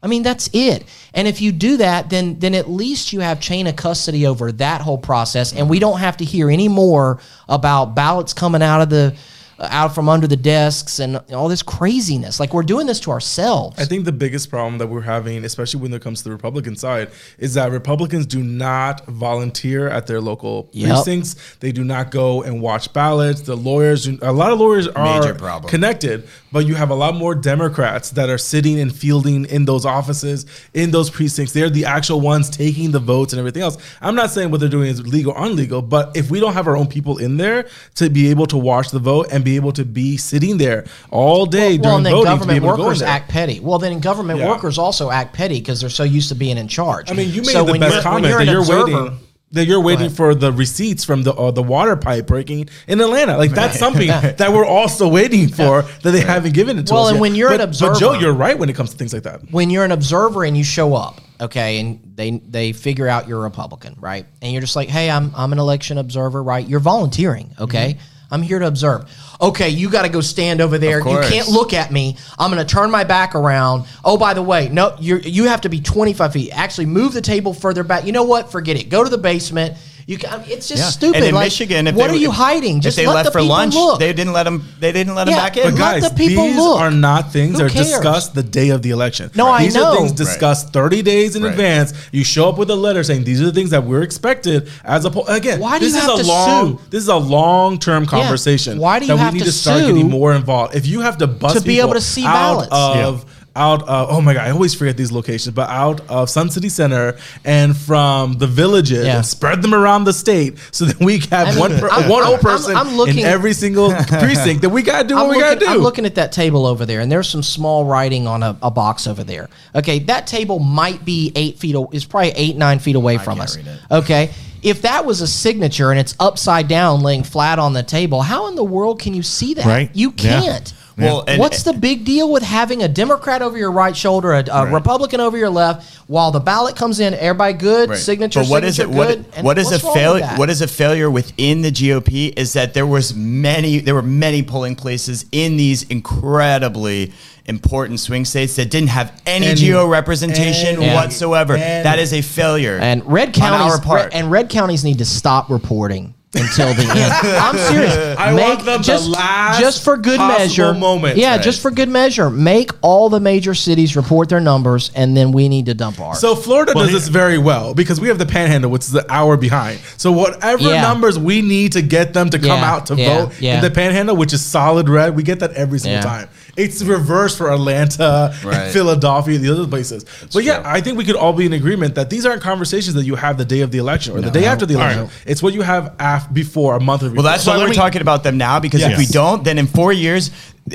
I 0.05 0.07
mean, 0.07 0.22
that's 0.22 0.49
it. 0.53 0.85
And 1.14 1.27
if 1.27 1.41
you 1.41 1.51
do 1.51 1.79
that, 1.79 2.11
then 2.11 2.39
then 2.39 2.55
at 2.55 2.70
least 2.70 3.12
you 3.12 3.18
have 3.18 3.41
chain 3.41 3.66
of 3.66 3.74
custody 3.74 4.24
over 4.24 4.53
that 4.53 4.81
whole 4.81 4.99
process, 4.99 5.53
and 5.53 5.68
we 5.68 5.81
don't 5.81 5.99
have 5.99 6.18
to 6.18 6.24
hear 6.24 6.49
any 6.49 6.68
more 6.68 7.18
about 7.49 7.97
ballots 7.97 8.35
coming 8.35 8.62
out 8.62 8.83
of 8.83 8.89
the 8.89 9.16
Uh, 9.59 9.66
out 9.70 9.94
from 9.94 10.07
under 10.07 10.26
the 10.26 10.36
desks 10.36 10.98
and 10.98 11.16
all 11.32 11.48
this 11.48 11.62
craziness. 11.62 12.38
Like 12.38 12.52
we're 12.52 12.62
doing 12.62 12.86
this 12.86 13.00
to 13.00 13.11
ourselves. 13.11 13.78
I 13.78 13.86
think 13.86 14.04
the 14.04 14.12
biggest 14.12 14.50
problem 14.50 14.76
that 14.78 14.88
we're 14.88 15.00
having, 15.00 15.46
especially 15.46 15.80
when 15.80 15.94
it 15.94 16.02
comes 16.02 16.18
to 16.18 16.24
the 16.24 16.30
Republican 16.32 16.76
side, 16.76 17.09
is 17.38 17.54
that 17.54 17.70
Republicans 17.70 18.26
do 18.26 18.42
not 18.42 19.07
volunteer 19.07 19.88
at 19.88 20.07
their 20.07 20.20
local 20.20 20.68
Yep. 20.72 20.88
precincts. 20.90 21.36
They 21.61 21.72
do 21.72 21.84
not 21.84 22.11
go 22.11 22.42
and 22.42 22.61
watch 22.61 22.92
ballots. 22.92 23.40
The 23.42 23.57
lawyers, 23.57 24.07
a 24.07 24.30
lot 24.32 24.52
of 24.52 24.59
lawyers 24.61 24.88
are 24.88 25.20
Major 25.20 25.34
problem. 25.34 25.70
connected, 25.70 26.28
but 26.57 26.66
you 26.66 26.74
have 26.74 26.88
a 26.88 26.94
lot 26.94 27.14
more 27.14 27.34
Democrats 27.34 28.09
that 28.12 28.30
are 28.30 28.38
sitting 28.38 28.80
and 28.80 28.90
fielding 28.90 29.44
in 29.44 29.66
those 29.66 29.84
offices, 29.84 30.46
in 30.72 30.90
those 30.90 31.11
precincts. 31.11 31.52
They're 31.52 31.68
the 31.68 31.84
actual 31.84 32.22
ones 32.22 32.48
taking 32.48 32.92
the 32.92 32.98
votes 32.98 33.34
and 33.34 33.38
everything 33.38 33.61
else. 33.61 33.76
I'm 34.00 34.14
not 34.14 34.30
saying 34.30 34.50
what 34.50 34.61
they're 34.61 34.70
doing 34.70 34.88
is 34.88 35.07
legal 35.07 35.32
or 35.34 35.44
illegal, 35.48 35.82
but 35.82 36.16
if 36.16 36.30
we 36.30 36.40
don't 36.40 36.54
have 36.54 36.66
our 36.66 36.74
own 36.74 36.86
people 36.86 37.18
in 37.18 37.36
there 37.36 37.68
to 37.96 38.09
be 38.09 38.30
able 38.30 38.46
to 38.46 38.57
watch 38.57 38.90
the 38.90 38.98
vote 38.98 39.26
and 39.30 39.44
be 39.44 39.57
able 39.57 39.72
to 39.72 39.84
be 39.84 40.16
sitting 40.16 40.57
there 40.57 40.86
all 41.11 41.44
day 41.44 41.76
well, 41.76 42.00
during 42.00 42.04
then 42.04 42.12
voting 42.14 42.24
to 42.24 42.30
be 42.30 42.38
government 42.38 42.57
able 42.64 42.76
to 42.78 42.82
workers 42.84 42.98
there. 43.00 43.09
act 43.11 43.28
petty. 43.28 43.61
Well, 43.61 43.78
then 43.78 44.00
government 44.00 44.38
Yeah. 44.38 44.48
workers 44.48 44.78
also 44.78 45.11
act 45.11 45.34
petty 45.34 45.59
because 45.61 45.82
they're 45.82 45.90
so 45.90 46.04
used 46.04 46.30
to 46.30 46.34
being 46.34 46.57
in 46.57 46.68
charge. 46.68 47.11
I 47.11 47.12
mean, 47.12 47.28
you 47.34 47.42
made 47.42 47.50
so 47.50 47.64
the 47.64 47.78
best 47.78 47.92
you're, 47.96 48.02
comment 48.02 48.30
you're 48.30 48.38
that 48.38 48.50
you're 48.50 48.61
observer- 48.61 48.84
waiting. 48.94 49.18
That 49.53 49.66
you're 49.66 49.80
waiting 49.80 50.11
for 50.11 50.34
the 50.34 50.53
receipts 50.53 51.05
from 51.05 51.22
the 51.22 51.32
uh, 51.32 51.53
the 51.53 51.62
water 51.62 51.94
pipe 51.97 52.26
breaking 52.26 52.68
in 52.88 53.01
Atlanta. 53.01 53.38
Like 53.38 53.53
that's 53.53 53.78
something 53.78 54.09
that 54.09 54.53
we're 54.53 54.66
also 54.66 55.07
waiting 55.09 55.49
for 55.49 55.82
that 56.03 56.11
they 56.11 56.20
haven't 56.20 56.53
given 56.53 56.78
it 56.78 56.88
to 56.88 56.94
Well, 56.94 57.05
us. 57.05 57.07
Well, 57.07 57.09
and 57.09 57.16
yet. 57.16 57.20
when 57.20 57.34
you're 57.36 57.53
an 57.53 57.59
but, 57.59 57.78
but 57.78 57.99
Joe, 57.99 58.14
you're 58.14 58.32
right 58.34 58.59
when 58.59 58.68
it 58.68 58.74
comes 58.74 58.90
to 58.90 58.97
things 58.97 59.12
like 59.12 59.22
that. 59.22 59.42
when 59.53 59.70
you're 59.70 59.84
an 59.84 59.92
observer 59.92 60.42
and 60.44 60.57
you 60.57 60.64
show 60.64 60.94
up, 60.94 61.20
okay, 61.40 61.78
and 61.78 62.01
they 62.16 62.32
they 62.32 62.72
figure 62.72 63.07
out 63.09 63.28
you're 63.28 63.38
a 63.38 63.42
Republican, 63.42 63.94
right? 64.01 64.26
And 64.42 64.53
you're 64.53 64.61
just 64.62 64.74
like, 64.74 64.88
hey, 64.88 65.09
I'm 65.11 65.32
I'm 65.36 65.53
an 65.53 65.61
election 65.61 65.97
observer, 65.99 66.42
right? 66.42 66.66
You're 66.66 66.80
volunteering, 66.80 67.55
okay? 67.61 67.92
Mm-hmm. 67.94 68.15
I'm 68.31 68.43
here 68.43 68.59
to 68.59 68.66
observe. 68.66 69.11
Okay, 69.41 69.68
you 69.68 69.91
got 69.91 70.03
to 70.03 70.09
go 70.09 70.20
stand 70.20 70.61
over 70.61 70.79
there. 70.79 70.99
You 70.99 71.20
can't 71.29 71.49
look 71.49 71.72
at 71.72 71.93
me. 71.93 72.16
I'm 72.39 72.51
going 72.51 72.64
to 72.64 72.74
turn 72.74 72.91
my 72.91 73.05
back 73.05 73.35
around. 73.35 73.87
Oh, 74.05 74.16
by 74.16 74.35
the 74.35 74.43
way, 74.43 74.68
no, 74.68 74.97
you 74.99 75.18
you 75.18 75.45
have 75.45 75.61
to 75.62 75.68
be 75.68 75.81
25 75.81 76.33
feet. 76.33 76.51
Actually, 76.53 76.87
move 76.87 77.12
the 77.12 77.20
table 77.20 77.53
further 77.53 77.85
back. 77.85 78.05
You 78.05 78.12
know 78.12 78.24
what? 78.24 78.51
Forget 78.51 78.77
it. 78.77 78.89
Go 78.89 79.05
to 79.05 79.11
the 79.11 79.18
basement. 79.18 79.77
You 80.09 80.18
can, 80.18 80.40
it's 80.46 80.68
just 80.68 80.80
Yeah. 80.80 80.90
stupid. 80.90 81.16
And 81.16 81.24
in 81.24 81.34
Like, 81.34 81.46
Michigan, 81.46 81.88
if 81.88 81.96
what 81.96 82.07
they, 82.11 82.14
are 82.14 82.20
you 82.20 82.30
hiding? 82.30 82.80
Just 82.80 82.96
if 82.96 83.02
they 83.02 83.09
let 83.09 83.14
left 83.16 83.24
the 83.26 83.32
for 83.32 83.42
lunch, 83.42 83.74
look. 83.74 83.98
they 83.98 84.12
didn't 84.12 84.32
let 84.32 84.44
them. 84.44 84.62
They 84.78 84.92
didn't 84.92 85.16
let 85.16 85.24
them 85.24 85.34
Yeah, 85.34 85.40
back 85.42 85.57
in. 85.57 85.64
but 85.64 85.72
But 85.72 85.80
Let 85.80 86.00
guys, 86.02 86.11
the 86.11 86.16
people 86.16 86.44
these 86.44 86.57
look. 86.59 86.78
are 86.80 86.92
not 86.92 87.32
things 87.32 87.52
Who 87.54 87.59
that 87.59 87.64
are 87.64 87.70
cares? 87.70 87.88
discussed 87.88 88.34
the 88.36 88.44
day 88.44 88.68
of 88.68 88.82
the 88.82 88.90
election. 88.90 89.32
No, 89.34 89.48
I 89.50 89.64
these 89.64 89.74
know. 89.74 89.86
are 89.90 89.96
things 89.96 90.11
Right. 90.11 90.16
discussed 90.16 90.72
30 90.72 91.02
days 91.02 91.34
in 91.34 91.42
Right. 91.42 91.50
advance. 91.50 91.92
You 92.12 92.22
show 92.22 92.48
up 92.48 92.57
with 92.57 92.70
a 92.70 92.76
letter 92.76 93.02
saying 93.02 93.24
these 93.24 93.40
are 93.42 93.46
the 93.46 93.52
things 93.52 93.70
that 93.70 93.84
we're 93.84 94.02
expected 94.02 94.68
as 94.84 95.04
a 95.04 95.11
poll. 95.11 95.26
Again, 95.26 95.59
Why 95.59 95.80
do 95.80 95.84
this 95.86 95.94
you 95.94 95.98
is 95.98 96.04
have 96.07 96.18
a 96.20 96.22
to 96.22 96.28
long 96.28 96.66
sue? 96.68 96.80
this 96.90 97.02
is 97.02 97.09
a 97.09 97.16
long 97.16 97.76
term 97.80 98.07
conversation. 98.07 98.78
Why 98.78 99.00
do 99.00 99.07
you 99.07 99.12
that 99.12 99.18
have 99.18 99.32
we 99.32 99.40
need 99.40 99.46
to 99.46 99.50
to 99.50 99.57
start 99.59 99.80
sue 99.80 99.86
getting 99.88 100.09
more 100.09 100.34
involved? 100.34 100.76
If 100.76 100.86
you 100.86 101.00
have 101.00 101.18
to 101.18 101.26
bust 101.26 101.57
to 101.57 101.62
be 101.62 101.80
able 101.80 101.94
to 101.94 102.00
see 102.00 102.24
out 102.24 102.68
ballots? 102.68 102.68
of 102.72 103.24
out 103.57 103.82
of 103.88 104.11
oh 104.11 104.20
my 104.20 104.34
god, 104.34 104.46
I 104.46 104.50
always 104.50 104.74
forget 104.74 104.96
these 104.96 105.11
locations, 105.11 105.54
but 105.54 105.68
out 105.70 106.00
of 106.09 106.28
Sun 106.30 106.50
City 106.50 106.68
Center 106.68 107.16
and 107.44 107.76
from 107.76 108.34
the 108.34 108.46
villages 108.46 109.07
Yeah. 109.07 109.16
and 109.16 109.26
spread 109.26 109.62
them 109.62 109.74
around 109.74 110.04
the 110.04 110.12
state 110.12 110.59
so 110.70 110.84
that 110.84 111.00
we 111.00 111.18
have 111.30 111.48
I 111.48 111.50
mean, 111.52 111.59
one 111.61 111.78
per, 111.78 111.88
I'm- 111.88 112.09
one 112.09 112.22
I'm- 112.22 112.38
person 112.38 112.76
I'm 112.76 112.96
looking- 112.96 113.20
in 113.20 113.24
every 113.26 113.52
single 113.54 113.90
precinct 114.09 114.62
that 114.62 114.68
we 114.70 114.82
gotta 114.82 115.09
do 115.09 115.14
what 115.14 115.24
I'm 115.24 115.28
we 115.30 115.36
looking, 115.36 115.54
gotta 115.54 115.61
do. 115.61 115.66
I'm 115.72 115.78
looking 115.78 116.07
at 116.07 116.14
that 116.16 116.32
table 116.32 116.66
over 116.66 116.84
there, 116.86 117.00
and 117.00 117.11
there's 117.11 117.28
some 117.28 117.42
small 117.42 117.84
writing 117.84 118.26
on 118.26 118.42
a, 118.42 118.57
a 118.62 118.70
box 118.70 119.07
over 119.07 119.24
there. 119.24 119.48
Okay, 119.74 120.00
that 120.00 120.26
table 120.26 120.59
might 120.59 121.04
be 121.04 121.32
eight 121.34 121.59
feet. 121.59 121.74
Is 121.92 122.04
probably 122.04 122.30
eight 122.36 122.57
nine 122.57 122.78
feet 122.78 122.96
away 122.96 123.16
from 123.18 123.38
can't 123.38 123.48
us. 123.48 123.57
read 123.57 123.66
it. 123.66 123.80
Okay, 123.90 124.30
if 124.62 124.82
that 124.82 125.04
was 125.07 125.20
a 125.20 125.26
signature 125.26 125.90
and 125.90 126.00
it's 126.00 126.14
upside 126.18 126.68
down, 126.68 127.00
laying 127.02 127.22
flat 127.22 127.59
on 127.59 127.72
the 127.72 127.82
table, 127.82 128.22
how 128.22 128.48
in 128.48 128.54
the 128.57 128.64
world 128.64 128.98
can 129.00 129.14
you 129.14 129.22
see 129.22 129.54
that? 129.54 129.64
Right. 129.66 129.90
You 129.94 130.11
can't. 130.11 130.72
Yeah. 130.72 130.76
Can't. 130.99 131.12
Well, 131.12 131.24
and- 131.28 131.38
What's 131.40 131.62
the 131.62 131.72
big 131.72 132.05
deal 132.05 132.30
with 132.30 132.42
having 132.42 132.82
a 132.82 132.88
Democrat 132.88 133.42
over 133.42 133.57
your 133.59 133.70
right 133.70 133.97
shoulder, 133.97 134.32
a, 134.32 134.44
a 134.51 134.72
Republican 134.72 135.20
over 135.20 135.36
your 135.36 135.51
left, 135.51 135.94
while 136.09 136.30
the 136.30 136.40
ballot 136.40 136.74
comes 136.76 137.01
in? 137.01 137.14
Everybody 137.14 137.53
good, 137.55 137.90
Right. 137.90 137.99
signature, 137.99 138.40
But 138.40 138.49
what 138.49 138.64
is 138.64 138.76
signature 138.76 138.94
it? 138.94 138.97
What, 138.99 139.09
good. 139.09 139.24
and 139.36 139.44
what 139.44 139.59
is 139.59 139.66
a 139.68 139.70
what's 139.72 139.84
wrong 139.84 139.92
with 139.94 140.03
failure? 140.03 140.26
What 140.36 140.51
is 140.51 140.62
a 140.62 140.68
failure 140.68 141.11
within 141.11 141.62
the 141.62 141.70
GOP 141.70 142.32
is 142.36 142.53
that 142.55 142.74
there 142.74 142.86
was 142.86 143.14
many, 143.14 143.78
there 143.80 143.94
were 143.94 144.03
many 144.03 144.42
polling 144.42 144.74
places 144.76 145.26
in 145.32 145.57
these 145.57 145.82
incredibly 146.30 147.12
important 147.47 148.01
swing 148.01 148.24
states 148.24 148.57
that 148.57 148.70
didn't 148.70 148.88
have 148.88 149.12
any, 149.26 149.47
Any- 149.47 149.55
geo 149.55 149.86
representation 149.86 150.82
any- 150.82 150.94
whatsoever. 150.94 151.55
any- 151.55 151.82
that 151.84 151.99
is 151.99 152.12
a 152.12 152.20
failure. 152.22 152.78
And 152.80 153.03
red 153.07 153.28
on 153.28 153.32
counties 153.34 153.72
our 153.74 153.80
part. 153.80 154.03
red- 154.05 154.12
and 154.14 154.30
red 154.30 154.49
counties 154.49 154.82
need 154.82 154.99
to 154.99 155.05
stop 155.05 155.49
reporting 155.51 156.14
until 156.37 156.74
the 156.74 156.82
end. 156.82 157.12
I'm 157.37 157.57
serious. 157.57 157.95
I 158.18 158.32
want 158.34 158.64
them 158.64 158.82
the 158.82 158.99
last 159.11 159.61
just 159.61 159.84
for 159.84 159.97
good 159.97 160.18
measure. 160.18 160.74
moment. 160.74 161.16
Yeah, 161.16 161.32
Right. 161.37 161.43
just 161.43 161.61
for 161.62 161.70
good 161.70 161.89
measure. 161.89 162.30
Make 162.30 162.70
all 162.82 163.09
the 163.09 163.20
major 163.20 163.55
cities 163.55 163.97
report 163.97 164.28
their 164.28 164.41
numbers, 164.41 164.91
and 164.95 165.16
then 165.16 165.32
we 165.32 165.49
need 165.49 165.66
to 165.66 165.74
dump 165.74 166.01
ours. 166.01 166.20
So 166.20 166.34
Florida 166.37 166.72
Well, 166.74 166.84
does 166.84 166.91
here- 166.93 167.01
this 167.01 167.09
very 167.09 167.39
well 167.39 167.74
because 167.74 168.01
we 168.01 168.09
have 168.09 168.18
the 168.18 168.26
Panhandle, 168.26 168.70
which 168.70 168.82
is 168.84 168.95
an 168.95 169.05
hour 169.09 169.37
behind. 169.37 169.80
So 169.97 170.12
whatever 170.12 170.62
Yeah. 170.70 170.82
numbers 170.82 171.18
we 171.18 171.43
need 171.43 171.72
to 171.72 171.82
get 171.82 172.12
them 172.14 172.30
to 172.30 172.39
come 172.39 172.61
Yeah, 172.61 172.72
out 172.72 172.87
to 172.87 172.95
yeah, 172.95 173.18
vote 173.18 173.32
yeah. 173.41 173.57
in 173.57 173.61
the 173.62 173.70
Panhandle, 173.70 174.16
which 174.16 174.32
is 174.32 174.43
solid 174.43 174.89
red, 174.89 175.16
we 175.16 175.22
get 175.22 175.41
that 175.41 175.53
every 175.53 175.78
single 175.78 175.99
Yeah. 176.01 176.16
time. 176.18 176.28
It's 176.57 176.82
reverse 176.82 177.36
for 177.36 177.50
Atlanta, 177.52 178.34
Right. 178.44 178.70
Philadelphia, 178.72 179.38
the 179.38 179.50
other 179.52 179.66
places. 179.66 180.04
but 180.32 180.42
yeah. 180.44 180.62
I 180.64 180.80
think 180.80 180.96
we 180.98 181.04
could 181.04 181.16
all 181.16 181.32
be 181.32 181.44
in 181.46 181.52
agreement 181.52 181.94
that 181.96 182.09
these 182.11 182.24
aren't 182.24 182.42
conversations 182.42 182.94
that 182.94 183.04
you 183.04 183.14
have 183.16 183.36
the 183.38 183.44
day 183.44 183.61
of 183.61 183.70
the 183.70 183.78
election 183.78 184.16
or 184.16 184.20
the 184.20 184.30
day 184.30 184.46
after 184.46 184.64
the 184.66 184.74
election. 184.74 185.02
right. 185.02 185.11
It's 185.26 185.42
what 185.42 185.52
you 185.54 185.62
have 185.62 185.94
af- 186.00 186.32
before 186.32 186.76
a 186.76 186.80
month 186.80 187.02
or 187.02 187.11
Well, 187.12 187.22
that's 187.22 187.44
So 187.44 187.52
why 187.52 187.59
we're 187.59 187.68
me- 187.68 187.74
talking 187.76 188.00
about 188.00 188.22
them 188.24 188.38
now 188.38 188.59
because 188.61 188.82
if 188.82 188.96
we 188.98 189.07
don't, 189.07 189.44
then 189.44 189.59
in 189.59 189.66
four 189.66 189.92
years, 189.92 190.30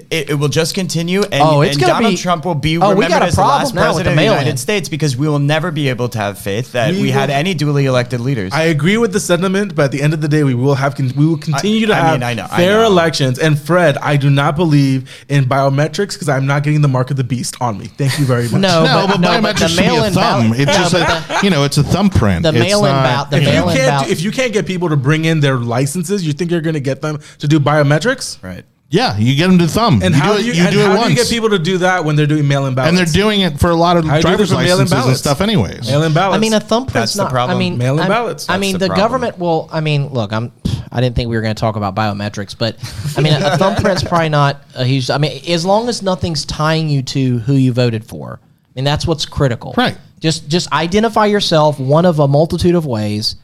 it, 0.09 0.29
it 0.29 0.33
will 0.35 0.47
just 0.47 0.73
continue, 0.73 1.21
and, 1.23 1.41
Oh, 1.43 1.61
it's 1.61 1.75
and 1.75 1.85
Donald 1.85 2.13
be- 2.13 2.17
Trump 2.17 2.45
will 2.45 2.55
be 2.55 2.77
Oh, 2.77 2.91
remembered 2.93 3.23
a 3.23 3.25
as 3.25 3.35
the 3.35 3.41
last 3.41 3.73
president 3.73 4.05
the 4.05 4.11
of 4.11 4.15
the. 4.17 4.23
United 4.23 4.57
States 4.59 4.87
because 4.87 5.17
we 5.17 5.27
will 5.27 5.39
never 5.39 5.69
be 5.69 5.89
able 5.89 6.07
to 6.09 6.17
have 6.17 6.39
faith 6.39 6.71
that 6.71 6.93
We 6.93 7.01
we, 7.01 7.11
had 7.11 7.29
any 7.29 7.53
duly 7.53 7.85
elected 7.87 8.21
leaders. 8.21 8.53
I 8.53 8.63
agree 8.63 8.95
with 8.97 9.11
the 9.11 9.19
sentiment, 9.19 9.75
but 9.75 9.85
at 9.85 9.91
the 9.91 10.01
end 10.01 10.13
of 10.13 10.21
the 10.21 10.29
day, 10.29 10.43
we 10.45 10.53
will 10.53 10.75
have 10.75 10.95
con- 10.95 11.11
we 11.17 11.25
will 11.25 11.37
continue 11.37 11.87
to 11.87 11.93
I 11.93 11.97
have 11.97 12.13
mean, 12.13 12.23
I 12.23 12.33
know, 12.35 12.47
I 12.49 12.57
fair 12.57 12.79
know. 12.79 12.87
elections. 12.87 13.37
And 13.37 13.59
Fred, 13.59 13.97
I 13.97 14.15
do 14.15 14.29
not 14.29 14.55
believe 14.55 15.09
in 15.27 15.43
biometrics 15.45 16.13
because 16.13 16.29
I'm 16.29 16.45
not 16.45 16.63
getting 16.63 16.81
the 16.81 16.87
mark 16.87 17.11
of 17.11 17.17
the 17.17 17.23
beast 17.25 17.57
on 17.59 17.77
me. 17.77 17.87
Thank 17.87 18.17
you 18.17 18.23
very 18.25 18.43
much. 18.49 18.61
No, 18.61 18.85
No, 18.85 19.07
but- 19.07 19.19
but, 19.19 19.19
no, 19.19 19.41
but 19.41 19.57
the 19.57 19.67
should 19.67 19.77
be 19.77 19.83
a 19.83 19.87
mail-in 19.87 20.13
thumb. 20.13 20.51
ballot- 20.51 20.59
It's 20.61 20.77
just 20.77 20.93
a, 20.93 21.39
you 21.43 21.49
know, 21.49 21.65
it's 21.65 21.77
a 21.77 21.83
thumbprint. 21.83 22.43
The 22.43 22.53
mail-in 22.53 22.91
ballot- 22.93 23.29
the 23.31 23.37
if 23.39 23.43
mail-in 23.45 23.75
ballot- 23.77 24.09
if 24.09 24.21
you 24.21 24.31
can't 24.31 24.53
get 24.53 24.65
people 24.65 24.87
to 24.87 24.95
bring 24.95 25.25
in 25.25 25.41
their 25.41 25.57
licenses, 25.57 26.25
you 26.25 26.31
think 26.31 26.49
you're 26.49 26.61
going 26.61 26.75
to 26.75 26.79
get 26.79 27.01
them 27.01 27.19
to 27.39 27.47
do 27.49 27.59
biometrics? 27.59 28.41
right. 28.41 28.63
Yeah, 28.91 29.17
you 29.17 29.37
get 29.37 29.47
them 29.47 29.57
to 29.59 29.67
thumb. 29.67 30.01
And 30.03 30.13
you 30.13 30.19
how 30.21 30.35
do 30.35 30.43
do 30.43 30.49
it, 30.49 30.53
you, 30.55 30.61
you 30.61 30.67
and 30.67 30.75
do 30.75 30.81
it 30.81 30.85
how 30.85 30.93
do 30.93 30.99
once. 30.99 31.09
you 31.11 31.15
get 31.15 31.29
people 31.29 31.49
to 31.49 31.57
do 31.59 31.77
that 31.77 32.03
when 32.03 32.17
they're 32.17 32.27
doing 32.27 32.45
mail-in 32.45 32.75
ballots? 32.75 32.89
and 32.89 32.97
they're 32.97 33.05
doing 33.23 33.39
it 33.39 33.57
for 33.57 33.69
a 33.69 33.75
lot 33.75 33.95
of 33.95 34.03
How 34.03 34.11
do 34.11 34.17
you 34.17 34.21
do 34.21 34.27
driver's 34.27 34.49
this 34.49 34.57
for 34.57 34.63
mail-in 34.63 34.69
licenses 34.79 34.91
and 34.91 35.01
ballots? 35.01 35.19
stuff, 35.21 35.39
anyways. 35.41 35.87
mail-in 35.89 36.13
ballots. 36.13 36.35
I 36.35 36.39
mean, 36.41 36.53
a 36.53 36.59
thumbprint's 36.59 36.93
That's 36.93 37.13
the 37.13 37.23
not. 37.23 37.31
problem. 37.31 37.55
I 37.55 37.59
mean, 37.59 37.77
Mail-in 37.77 37.99
I'm- 38.01 38.09
ballots. 38.09 38.49
I 38.49 38.53
That's 38.53 38.61
mean, 38.61 38.73
the 38.73 38.79
the, 38.79 38.87
problem. 38.87 39.03
government 39.05 39.39
will. 39.39 39.69
I 39.71 39.79
mean, 39.79 40.07
look, 40.09 40.33
I'm. 40.33 40.51
I 40.91 40.99
didn't 40.99 41.15
think 41.15 41.29
we 41.29 41.37
were 41.37 41.41
going 41.41 41.55
to 41.55 41.59
talk 41.59 41.77
about 41.77 41.95
biometrics, 41.95 42.53
but 42.57 42.75
I 43.17 43.21
mean, 43.21 43.31
a, 43.31 43.37
a 43.53 43.57
thumbprint's 43.57 44.03
probably 44.03 44.27
not 44.27 44.61
a 44.75 44.83
huge. 44.83 45.09
I 45.09 45.17
mean, 45.19 45.41
as 45.47 45.65
long 45.65 45.87
as 45.87 46.01
nothing's 46.01 46.43
tying 46.45 46.89
you 46.89 47.01
to 47.03 47.39
who 47.39 47.53
you 47.53 47.71
voted 47.71 48.03
for, 48.03 48.41
I 48.43 48.47
mean, 48.75 48.83
that's 48.83 49.07
what's 49.07 49.25
critical. 49.25 49.73
Right. 49.77 49.97
Just 50.19 50.49
just 50.49 50.69
identify 50.73 51.27
yourself 51.27 51.79
one 51.79 52.05
of 52.05 52.19
a 52.19 52.27
multitude 52.27 52.75
of 52.75 52.85
ways. 52.85 53.37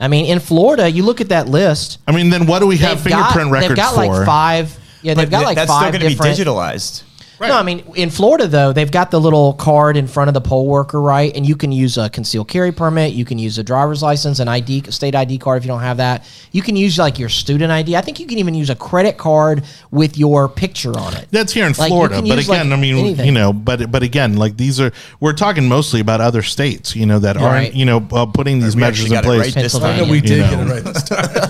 I 0.00 0.08
mean, 0.08 0.26
in 0.26 0.40
Florida, 0.40 0.90
you 0.90 1.02
look 1.04 1.20
at 1.20 1.28
that 1.28 1.46
list. 1.48 1.98
I 2.08 2.12
mean, 2.12 2.30
then 2.30 2.46
what 2.46 2.60
do 2.60 2.66
we 2.66 2.78
have 2.78 3.04
they've 3.04 3.12
got- 3.12 3.32
fingerprint 3.34 3.52
records 3.52 3.68
They've 3.68 3.76
got 3.76 3.94
for? 3.94 4.06
like 4.06 4.26
five. 4.26 4.78
Yeah, 5.02 5.14
they've 5.14 5.26
But 5.26 5.30
got 5.30 5.38
th- 5.38 5.46
like 5.46 5.56
that's 5.56 5.70
still 5.70 5.80
going 5.90 5.92
to 5.92 5.98
be 6.08 6.14
different. 6.14 6.38
digitalized. 6.38 7.02
No, 7.48 7.56
I 7.56 7.62
mean 7.62 7.82
in 7.96 8.10
Florida 8.10 8.46
though 8.46 8.72
they've 8.72 8.90
got 8.90 9.10
the 9.10 9.20
little 9.20 9.54
card 9.54 9.96
in 9.96 10.06
front 10.06 10.28
of 10.28 10.34
the 10.34 10.40
poll 10.40 10.66
worker, 10.66 11.00
right? 11.00 11.34
And 11.34 11.46
you 11.46 11.56
can 11.56 11.72
use 11.72 11.96
a 11.96 12.10
concealed 12.10 12.48
carry 12.48 12.70
permit, 12.72 13.12
you 13.14 13.24
can 13.24 13.38
use 13.38 13.56
a 13.58 13.62
driver's 13.62 14.02
license, 14.02 14.38
an 14.40 14.48
ID, 14.48 14.90
state 14.90 15.14
ID 15.14 15.38
card 15.38 15.58
if 15.58 15.64
you 15.64 15.68
don't 15.68 15.80
have 15.80 15.96
that. 15.96 16.24
You 16.52 16.62
can 16.62 16.76
use 16.76 16.98
like 16.98 17.18
your 17.18 17.28
student 17.28 17.70
ID. 17.72 17.96
I 17.96 18.00
think 18.02 18.20
you 18.20 18.26
can 18.26 18.38
even 18.38 18.54
use 18.54 18.68
a 18.70 18.74
credit 18.76 19.16
card 19.16 19.64
with 19.90 20.18
your 20.18 20.48
picture 20.48 20.96
on 20.98 21.14
it. 21.16 21.28
That's 21.30 21.52
here 21.52 21.66
in 21.66 21.72
Like, 21.74 21.88
Florida, 21.88 22.16
but 22.20 22.26
use, 22.26 22.48
like, 22.48 22.58
again, 22.60 22.72
I 22.72 22.76
mean, 22.76 22.96
anything. 22.98 23.26
you 23.26 23.32
know, 23.32 23.52
but 23.52 23.90
but 23.90 24.02
again, 24.02 24.36
like 24.36 24.56
these 24.56 24.80
are 24.80 24.92
we're 25.20 25.32
talking 25.32 25.66
mostly 25.68 26.00
about 26.00 26.20
other 26.20 26.42
states, 26.42 26.94
you 26.94 27.06
know, 27.06 27.18
that 27.20 27.36
Right. 27.36 27.42
aren't, 27.44 27.74
you 27.74 27.84
know, 27.86 28.06
uh, 28.12 28.26
putting 28.26 28.60
these 28.60 28.74
We 28.76 28.80
measures 28.80 29.10
in 29.10 29.22
place. 29.22 29.38
right 29.40 29.54
this 29.54 29.72
Pennsylvania. 29.72 29.98
time. 30.00 30.06
No, 30.06 30.10
we 30.12 30.16
you 30.18 30.22
did 30.22 30.38
know. 30.40 30.50
get 30.50 30.60
it 30.60 30.70
right 30.84 30.84
this 30.94 31.02
time. 31.04 31.49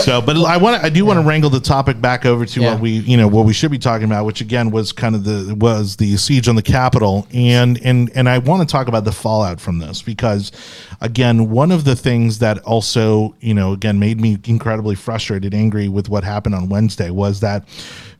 So, 0.00 0.20
but 0.20 0.36
I 0.36 0.56
want 0.56 0.82
I 0.82 0.88
do 0.88 1.04
want 1.04 1.18
to 1.18 1.26
wrangle 1.26 1.50
the 1.50 1.60
topic 1.60 2.00
back 2.00 2.24
over 2.24 2.46
to 2.46 2.62
what 2.62 2.80
we 2.80 2.90
you 2.90 3.16
know 3.16 3.28
what 3.28 3.44
we 3.44 3.52
should 3.52 3.70
be 3.70 3.78
talking 3.78 4.04
about, 4.04 4.24
which 4.24 4.40
again 4.40 4.70
was 4.70 4.92
kind 4.92 5.14
of 5.14 5.24
the 5.24 5.54
was 5.54 5.96
the 5.96 6.16
siege 6.16 6.48
on 6.48 6.56
the 6.56 6.62
Capitol, 6.62 7.26
and 7.32 7.80
and 7.84 8.10
and 8.14 8.28
I 8.28 8.38
want 8.38 8.66
to 8.66 8.72
talk 8.72 8.88
about 8.88 9.04
the 9.04 9.12
fallout 9.12 9.60
from 9.60 9.78
this 9.78 10.02
because, 10.02 10.52
again, 11.00 11.50
one 11.50 11.70
of 11.70 11.84
the 11.84 11.96
things 11.96 12.38
that 12.38 12.58
also 12.60 13.34
you 13.40 13.54
know 13.54 13.72
again 13.72 13.98
made 13.98 14.20
me 14.20 14.38
incredibly 14.44 14.94
frustrated, 14.94 15.54
angry 15.54 15.88
with 15.88 16.08
what 16.08 16.24
happened 16.24 16.54
on 16.54 16.68
Wednesday 16.68 17.10
was 17.10 17.40
that 17.40 17.64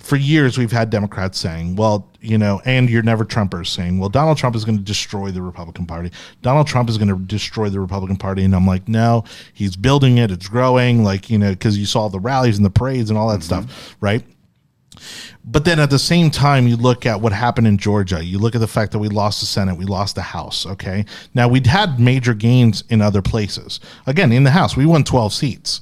for 0.03 0.16
years 0.16 0.59
we've 0.59 0.72
had 0.72 0.90
Democrats 0.90 1.38
saying, 1.38 1.76
well, 1.76 2.09
you 2.20 2.36
know, 2.36 2.61
and 2.64 2.90
you're 2.90 3.03
never 3.03 3.24
Trumpers 3.24 3.68
saying, 3.68 3.98
well, 3.98 4.09
Donald 4.09 4.36
Trump 4.36 4.57
is 4.57 4.64
going 4.64 4.76
to 4.76 4.84
destroy 4.84 5.30
the 5.30 5.42
Republican 5.42 5.86
Party. 5.86 6.11
Donald 6.42 6.66
Trump 6.66 6.90
is 6.90 6.98
going 6.98 7.09
to 7.09 7.16
destroy 7.16 7.68
the 7.68 7.80
Republican 7.80 8.16
Party. 8.16 8.44
And 8.44 8.55
I'm 8.55 8.66
like, 8.66 8.88
no, 8.88 9.24
he's 9.53 9.76
building 9.76 10.18
it. 10.18 10.30
It's 10.30 10.48
growing. 10.48 11.05
Like, 11.05 11.30
you 11.30 11.38
know, 11.38 11.50
because 11.50 11.78
you 11.78 11.86
saw 11.86 12.09
the 12.09 12.20
rallies 12.20 12.57
and 12.57 12.64
the 12.64 12.70
parades 12.70 13.11
and 13.11 13.18
all 13.18 13.28
that 13.30 13.42
stuff, 13.42 13.64
mm-hmm. 13.64 14.05
right? 14.05 14.24
But 15.44 15.64
then 15.64 15.78
at 15.78 15.90
the 15.90 15.98
same 15.98 16.30
time, 16.30 16.66
you 16.66 16.76
look 16.76 17.07
at 17.07 17.20
what 17.20 17.32
happened 17.32 17.66
in 17.66 17.78
Georgia. 17.78 18.24
You 18.24 18.38
look 18.38 18.55
at 18.55 18.61
the 18.61 18.68
fact 18.68 18.92
that 18.92 18.98
we 18.98 19.09
lost 19.09 19.40
the 19.40 19.46
Senate, 19.46 19.76
we 19.76 19.84
lost 19.84 20.14
the 20.14 20.22
House. 20.22 20.66
Okay. 20.66 21.05
Now 21.34 21.48
we'd 21.48 21.66
had 21.66 21.98
major 21.98 22.34
gains 22.34 22.84
in 22.88 23.00
other 23.00 23.22
places. 23.22 23.80
Again, 24.07 24.32
in 24.32 24.44
the 24.44 24.50
House, 24.50 24.76
we 24.76 24.86
won 24.86 25.05
12 25.05 25.32
seats. 25.32 25.80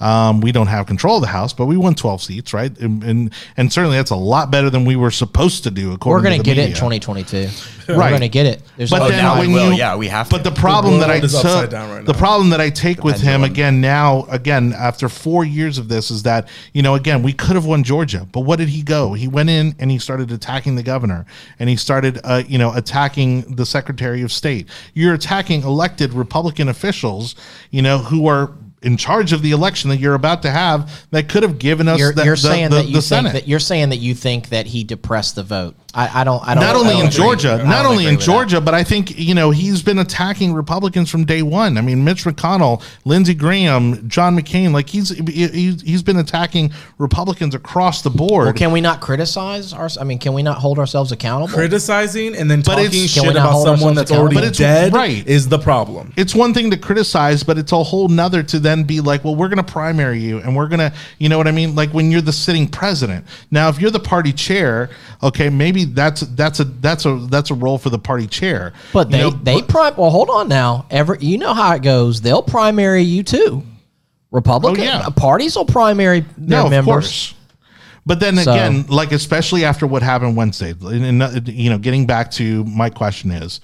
Um, 0.00 0.40
we 0.40 0.52
don't 0.52 0.68
have 0.68 0.86
control 0.86 1.16
of 1.16 1.22
the 1.22 1.26
House, 1.28 1.52
but 1.52 1.66
we 1.66 1.76
won 1.76 1.94
12 1.94 2.22
seats, 2.22 2.54
right? 2.54 2.76
And 2.78 3.02
and, 3.02 3.32
and 3.56 3.72
certainly 3.72 3.96
that's 3.96 4.10
a 4.12 4.16
lot 4.16 4.50
better 4.50 4.70
than 4.70 4.84
we 4.84 4.94
were 4.96 5.10
supposed 5.10 5.64
to 5.64 5.70
do. 5.70 5.90
We're 6.04 6.22
going 6.22 6.24
to 6.24 6.30
to 6.32 6.38
the 6.38 6.42
get 6.44 6.58
it 6.58 6.60
in 6.60 6.66
media. 6.70 6.74
2022. 6.76 7.48
We're 7.88 8.08
going 8.10 8.20
to 8.20 8.28
get 8.28 8.44
it. 8.46 8.62
There's 8.76 8.90
But 8.90 8.98
no 8.98 9.08
then 9.08 9.18
now 9.24 9.40
we 9.40 9.46
when 9.48 9.52
will. 9.54 9.72
you, 9.72 9.78
Yeah, 9.78 9.96
we 9.96 10.08
have 10.08 10.28
But 10.28 10.44
to. 10.44 10.50
the 10.50 10.50
problem 10.60 11.00
that 11.00 11.10
I 11.10 11.20
world 11.20 11.30
took, 11.30 11.72
right 11.72 12.04
the 12.04 12.12
problem 12.14 12.50
that 12.50 12.60
I 12.60 12.68
take 12.70 13.02
with 13.02 13.16
him 13.16 13.40
pendulum. 13.40 13.50
again 13.50 13.80
now, 13.80 14.24
again 14.30 14.72
after 14.74 15.08
four 15.08 15.44
years 15.44 15.78
of 15.78 15.88
this, 15.88 16.10
is 16.10 16.22
that 16.24 16.48
you 16.74 16.82
know 16.82 16.94
again 16.94 17.22
we 17.22 17.32
could 17.32 17.56
have 17.56 17.64
won 17.64 17.82
Georgia, 17.82 18.28
but 18.30 18.40
what 18.40 18.58
did 18.58 18.68
he 18.68 18.82
go? 18.82 19.14
He 19.14 19.26
went 19.26 19.48
in 19.50 19.74
and 19.78 19.90
he 19.90 19.98
started 19.98 20.30
attacking 20.30 20.74
the 20.76 20.82
governor, 20.82 21.24
and 21.58 21.68
he 21.70 21.76
started 21.76 22.20
uh, 22.24 22.42
you 22.46 22.58
know 22.58 22.72
attacking 22.74 23.56
the 23.56 23.64
Secretary 23.66 24.20
of 24.22 24.30
State. 24.32 24.68
You're 24.94 25.14
attacking 25.14 25.62
elected 25.62 26.12
Republican 26.12 26.68
officials, 26.68 27.34
you 27.70 27.80
know 27.82 27.98
who 27.98 28.26
are. 28.28 28.52
In 28.80 28.96
charge 28.96 29.32
of 29.32 29.42
the 29.42 29.50
election 29.50 29.90
that 29.90 29.98
you're 29.98 30.14
about 30.14 30.42
to 30.42 30.50
have, 30.50 31.04
that 31.10 31.28
could 31.28 31.42
have 31.42 31.58
given 31.58 31.88
us 31.88 31.98
You're, 31.98 32.12
the, 32.12 32.24
you're 32.24 32.36
the- 32.36 32.40
saying 32.42 32.70
the- 32.70 32.76
that 32.76 32.86
you 32.86 32.92
think 32.94 33.04
Senate. 33.04 33.32
that 33.32 33.48
you're 33.48 33.58
saying 33.58 33.88
that 33.88 33.96
you 33.96 34.14
think 34.14 34.50
that 34.50 34.66
he 34.66 34.84
depressed 34.84 35.34
the 35.34 35.42
vote. 35.42 35.74
I, 35.94 36.20
I 36.20 36.24
don't. 36.24 36.46
I 36.46 36.54
don't. 36.54 36.62
not 36.62 36.76
only 36.76 36.90
don't 36.90 37.00
in 37.00 37.06
agree. 37.06 37.16
Georgia, 37.16 37.52
I 37.64 37.68
not 37.68 37.86
only 37.86 38.04
in 38.04 38.10
with 38.16 38.20
that. 38.20 38.26
Georgia, 38.26 38.60
but 38.60 38.74
I 38.74 38.84
think 38.84 39.18
you 39.18 39.34
know 39.34 39.50
he's 39.50 39.82
been 39.82 39.98
attacking 39.98 40.52
Republicans 40.52 41.08
from 41.10 41.24
day 41.24 41.40
one. 41.42 41.78
I 41.78 41.80
mean, 41.80 42.04
Mitch 42.04 42.24
McConnell, 42.24 42.82
Lindsey 43.06 43.32
Graham, 43.32 44.06
John 44.06 44.36
McCain, 44.38 44.72
like 44.72 44.90
he's 44.90 45.08
he's, 45.26 45.80
he's 45.80 46.02
been 46.02 46.18
attacking 46.18 46.72
Republicans 46.98 47.54
across 47.54 48.02
the 48.02 48.10
board. 48.10 48.44
Well, 48.44 48.52
can 48.52 48.70
we 48.70 48.82
not 48.82 49.00
criticize 49.00 49.72
our? 49.72 49.88
I 49.98 50.04
mean, 50.04 50.18
can 50.18 50.34
we 50.34 50.42
not 50.42 50.58
hold 50.58 50.78
ourselves 50.78 51.10
accountable? 51.10 51.54
Criticizing 51.54 52.36
and 52.36 52.50
then 52.50 52.60
But 52.60 52.72
talking 52.74 52.84
it's- 52.86 53.14
Can 53.14 53.22
we 53.22 53.28
shit 53.30 53.36
about 53.36 53.62
someone 53.62 53.94
that's 53.94 54.12
already 54.12 54.34
But 54.34 54.44
it's- 54.44 54.58
dead 54.58 54.92
right. 54.92 55.26
is 55.26 55.48
the 55.48 55.58
problem. 55.58 56.12
it's 56.16 56.34
one 56.34 56.52
thing 56.52 56.70
to 56.70 56.76
criticize, 56.76 57.42
but 57.42 57.56
it's 57.56 57.72
a 57.72 57.82
whole 57.82 58.08
nother 58.08 58.42
to 58.42 58.58
then 58.58 58.84
be 58.84 59.00
like, 59.00 59.24
well, 59.24 59.34
we're 59.34 59.48
going 59.48 59.56
to 59.64 59.72
primary 59.72 60.20
you 60.20 60.38
and 60.40 60.54
we're 60.54 60.68
going 60.68 60.80
to, 60.80 60.92
you 61.18 61.30
know 61.30 61.38
what 61.38 61.48
I 61.48 61.52
mean? 61.52 61.74
Like 61.74 61.90
when 61.94 62.10
you're 62.10 62.20
the 62.20 62.32
sitting 62.32 62.68
president. 62.68 63.24
Now, 63.50 63.70
if 63.70 63.80
you're 63.80 63.90
the 63.90 63.98
party 64.00 64.32
chair, 64.34 64.90
okay, 65.22 65.48
maybe 65.48 65.77
that's 65.84 66.20
that's 66.20 66.60
a 66.60 66.64
that's 66.64 67.04
a 67.06 67.16
that's 67.28 67.50
a 67.50 67.54
role 67.54 67.78
for 67.78 67.90
the 67.90 67.98
party 67.98 68.26
chair. 68.26 68.72
But 68.92 69.08
You 69.10 69.12
they 69.12 69.18
know, 69.22 69.30
they 69.30 69.62
prime. 69.62 69.94
Well, 69.96 70.10
hold 70.10 70.30
on 70.30 70.48
now. 70.48 70.86
Ever 70.90 71.16
you 71.20 71.38
know 71.38 71.54
how 71.54 71.74
it 71.74 71.82
goes. 71.82 72.20
They'll 72.20 72.42
primary 72.42 73.02
you 73.02 73.22
too. 73.22 73.62
Republican 74.30 74.80
Oh, 74.82 74.84
yeah. 74.84 74.98
Uh, 75.06 75.10
parties 75.10 75.56
will 75.56 75.64
primary 75.64 76.20
their 76.36 76.58
no, 76.60 76.64
of 76.66 76.70
members. 76.70 76.86
course. 76.94 77.34
But 78.04 78.20
then 78.20 78.36
So- 78.36 78.52
again, 78.52 78.86
like 78.88 79.12
especially 79.12 79.64
after 79.64 79.86
what 79.86 80.02
happened 80.02 80.36
Wednesday, 80.36 80.70
and, 80.80 81.22
and, 81.22 81.48
you 81.48 81.68
know, 81.70 81.78
getting 81.78 82.06
back 82.06 82.30
to 82.32 82.64
my 82.64 82.88
question 82.90 83.30
is, 83.30 83.60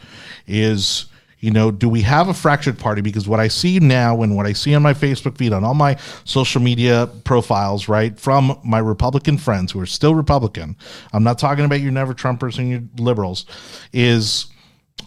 is 0.46 1.06
you 1.44 1.50
know, 1.50 1.70
do 1.70 1.90
we 1.90 2.00
have 2.00 2.28
a 2.28 2.34
fractured 2.34 2.78
party? 2.78 3.02
Because 3.02 3.28
what 3.28 3.38
I 3.38 3.48
see 3.48 3.78
now, 3.78 4.22
and 4.22 4.34
what 4.34 4.46
I 4.46 4.54
see 4.54 4.74
on 4.74 4.80
my 4.80 4.94
Facebook 4.94 5.36
feed, 5.36 5.52
on 5.52 5.62
all 5.62 5.74
my 5.74 5.98
social 6.24 6.62
media 6.62 7.06
profiles, 7.24 7.86
right, 7.86 8.18
from 8.18 8.58
my 8.64 8.78
Republican 8.78 9.36
friends 9.36 9.70
who 9.70 9.78
are 9.78 9.86
still 9.86 10.14
Republican, 10.14 10.74
I'm 11.12 11.22
not 11.22 11.38
talking 11.38 11.66
about 11.66 11.82
your 11.82 11.92
never 11.92 12.14
Trumpers 12.14 12.58
and 12.58 12.70
your 12.70 12.82
liberals, 12.96 13.44
is 13.92 14.46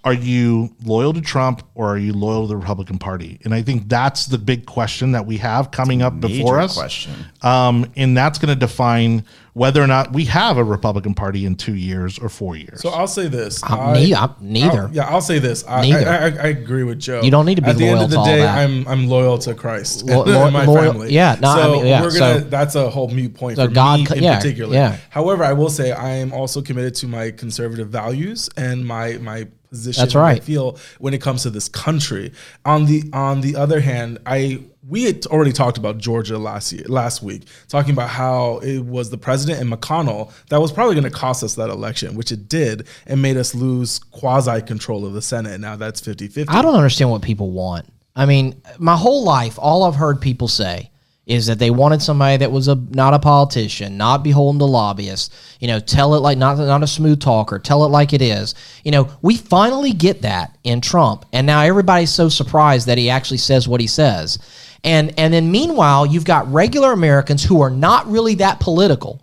are 0.03 0.13
you 0.13 0.75
loyal 0.83 1.11
to 1.13 1.21
Trump 1.21 1.63
or 1.73 1.91
are 1.91 1.97
you 1.97 2.13
loyal 2.13 2.43
to 2.43 2.49
the 2.49 2.57
Republican 2.57 2.99
Party? 2.99 3.39
And 3.43 3.51
I 3.51 3.63
think 3.63 3.89
that's 3.89 4.27
the 4.27 4.38
big 4.38 4.67
question 4.67 5.13
that 5.13 5.25
we 5.25 5.38
have 5.38 5.71
coming 5.71 6.03
up 6.03 6.19
before 6.19 6.59
us. 6.59 6.77
question. 6.77 7.13
Um, 7.41 7.91
and 7.95 8.15
that's 8.15 8.38
going 8.38 8.53
to 8.53 8.59
define 8.59 9.25
whether 9.58 9.82
or 9.82 9.88
not 9.88 10.14
we 10.14 10.26
have 10.26 10.58
a 10.58 10.64
Republican 10.64 11.16
Party 11.16 11.43
in 11.45 11.55
two 11.55 11.74
years 11.74 12.20
or 12.20 12.30
four 12.30 12.55
years. 12.55 12.80
So 12.82 12.89
I'll 12.89 13.08
say 13.08 13.28
this. 13.28 13.64
Uh, 13.64 13.68
I'm 13.70 13.80
I- 13.80 13.93
ne- 13.93 14.14
I'm 14.16 14.34
neither. 14.39 14.82
I'll- 14.84 14.91
yeah, 14.93 15.08
I'll 15.10 15.22
say 15.22 15.39
this. 15.39 15.66
I, 15.68 15.82
Neither. 15.82 16.08
I, 16.10 16.16
I, 16.16 16.26
I 16.26 16.47
agree 16.49 16.84
with 16.84 16.99
Joe. 16.99 17.22
You 17.22 17.32
don't 17.32 17.45
need 17.47 17.55
to 17.55 17.64
be 17.64 17.70
At 17.72 17.78
the 17.78 17.88
end 17.88 18.01
of 18.01 18.12
the 18.12 18.22
day. 18.24 18.45
I'm 18.45 18.88
I'm 18.88 19.08
loyal 19.08 19.38
to 19.39 19.55
Christ 19.55 20.03
Lo- 20.05 20.24
and, 20.26 20.32
lo- 20.32 20.51
my 20.51 20.66
loyal- 20.66 20.91
family. 20.93 21.12
yeah, 21.12 21.38
no, 21.41 21.47
I 21.49 21.55
so 21.64 21.72
mean, 21.74 21.86
yeah, 21.88 22.01
we're 22.01 22.18
gonna. 22.20 22.39
so- 22.41 22.49
that's 22.49 22.76
a 22.76 22.89
whole 22.89 23.08
mute 23.10 23.34
point 23.34 23.58
So 23.58 23.66
for 23.68 23.74
God 23.74 23.99
me 23.99 24.05
co- 24.05 24.14
in 24.14 24.24
yeah, 24.24 24.36
particular. 24.38 24.74
yeah. 24.76 24.97
However, 25.10 25.43
I 25.43 25.53
will 25.53 25.70
say 25.70 25.91
I 25.91 26.12
am 26.18 26.32
also 26.32 26.62
committed 26.62 26.93
to 26.95 27.08
my 27.08 27.32
conservative 27.32 27.89
values 27.89 28.49
and 28.58 28.86
my 28.86 29.18
my 29.18 29.47
position. 29.70 30.01
That's 30.01 30.16
right. 30.16 30.38
I 30.38 30.45
feel 30.45 30.78
when 30.99 31.14
it 31.14 31.22
comes 31.22 31.41
to 31.43 31.49
this 31.49 31.68
country. 31.68 32.32
On 32.64 32.86
the 32.86 33.03
on 33.12 33.41
the 33.41 33.55
other 33.55 33.80
hand, 33.80 34.20
I 34.26 34.62
we 34.88 35.03
had 35.03 35.25
already 35.27 35.51
talked 35.51 35.77
about 35.77 35.97
Georgia 35.97 36.38
last 36.38 36.71
year, 36.71 36.85
last 36.88 37.21
week, 37.21 37.43
talking 37.67 37.91
about 37.91 38.09
how 38.09 38.59
it 38.59 38.79
was 38.79 39.09
the 39.09 39.17
president 39.17 39.59
and 39.59 39.71
McConnell 39.71 40.31
that 40.49 40.61
was 40.61 40.71
probably 40.71 40.95
going 40.95 41.03
to 41.03 41.09
cost 41.11 41.43
us 41.43 41.55
that 41.55 41.69
election, 41.69 42.15
which 42.15 42.31
it 42.31 42.47
did, 42.47 42.88
and 43.05 43.21
made 43.21 43.38
us 43.38 43.53
lose 43.53 43.99
quasi 43.99 44.61
control 44.61 45.05
of 45.05 45.13
the 45.13 45.21
Senate. 45.21 45.59
Now 45.59 45.75
that's 45.75 45.99
50 45.99 46.27
50. 46.27 46.53
I 46.53 46.61
don't 46.61 46.75
understand 46.75 47.09
what 47.09 47.21
people 47.21 47.51
want. 47.51 47.85
I 48.15 48.25
mean, 48.25 48.61
my 48.79 48.95
whole 48.95 49.23
life, 49.23 49.59
all 49.59 49.83
I've 49.83 49.95
heard 49.95 50.21
people 50.21 50.47
say 50.47 50.89
is 51.28 51.45
that 51.47 51.59
they 51.59 51.69
wanted 51.69 52.01
somebody 52.01 52.38
that 52.38 52.51
was 52.51 52.69
a 52.69 52.75
not 52.75 53.13
a 53.13 53.19
politician, 53.19 53.97
not 53.97 54.23
beholden 54.23 54.59
to 54.59 54.65
lobbyists. 54.65 55.30
You 55.59 55.67
know, 55.67 55.80
tell 55.80 56.15
it 56.15 56.19
like 56.19 56.38
not 56.38 56.57
not 56.57 56.84
a 56.84 56.88
smooth 56.88 57.19
talker. 57.19 57.59
Tell 57.59 57.84
it 57.84 57.89
like 57.89 58.13
it 58.13 58.21
is. 58.21 58.55
You 58.84 58.91
know, 58.91 59.09
we 59.21 59.36
finally 59.36 59.91
get 59.91 60.21
that 60.21 60.57
in 60.63 60.80
Trump, 60.80 61.25
and 61.34 61.45
now 61.45 61.61
everybody's 61.61 62.11
so 62.11 62.30
surprised 62.30 62.88
that 62.88 62.97
he 62.97 63.09
actually 63.09 63.39
says 63.39 63.67
what 63.67 63.82
he 63.82 63.88
says. 63.88 64.39
And 64.86 65.13
and 65.19 65.34
then 65.34 65.51
meanwhile, 65.51 66.05
you've 66.05 66.25
got 66.25 66.51
regular 66.51 66.93
Americans 66.93 67.43
who 67.43 67.61
are 67.61 67.69
not 67.69 68.07
really 68.07 68.36
that 68.36 68.61
political 68.61 69.21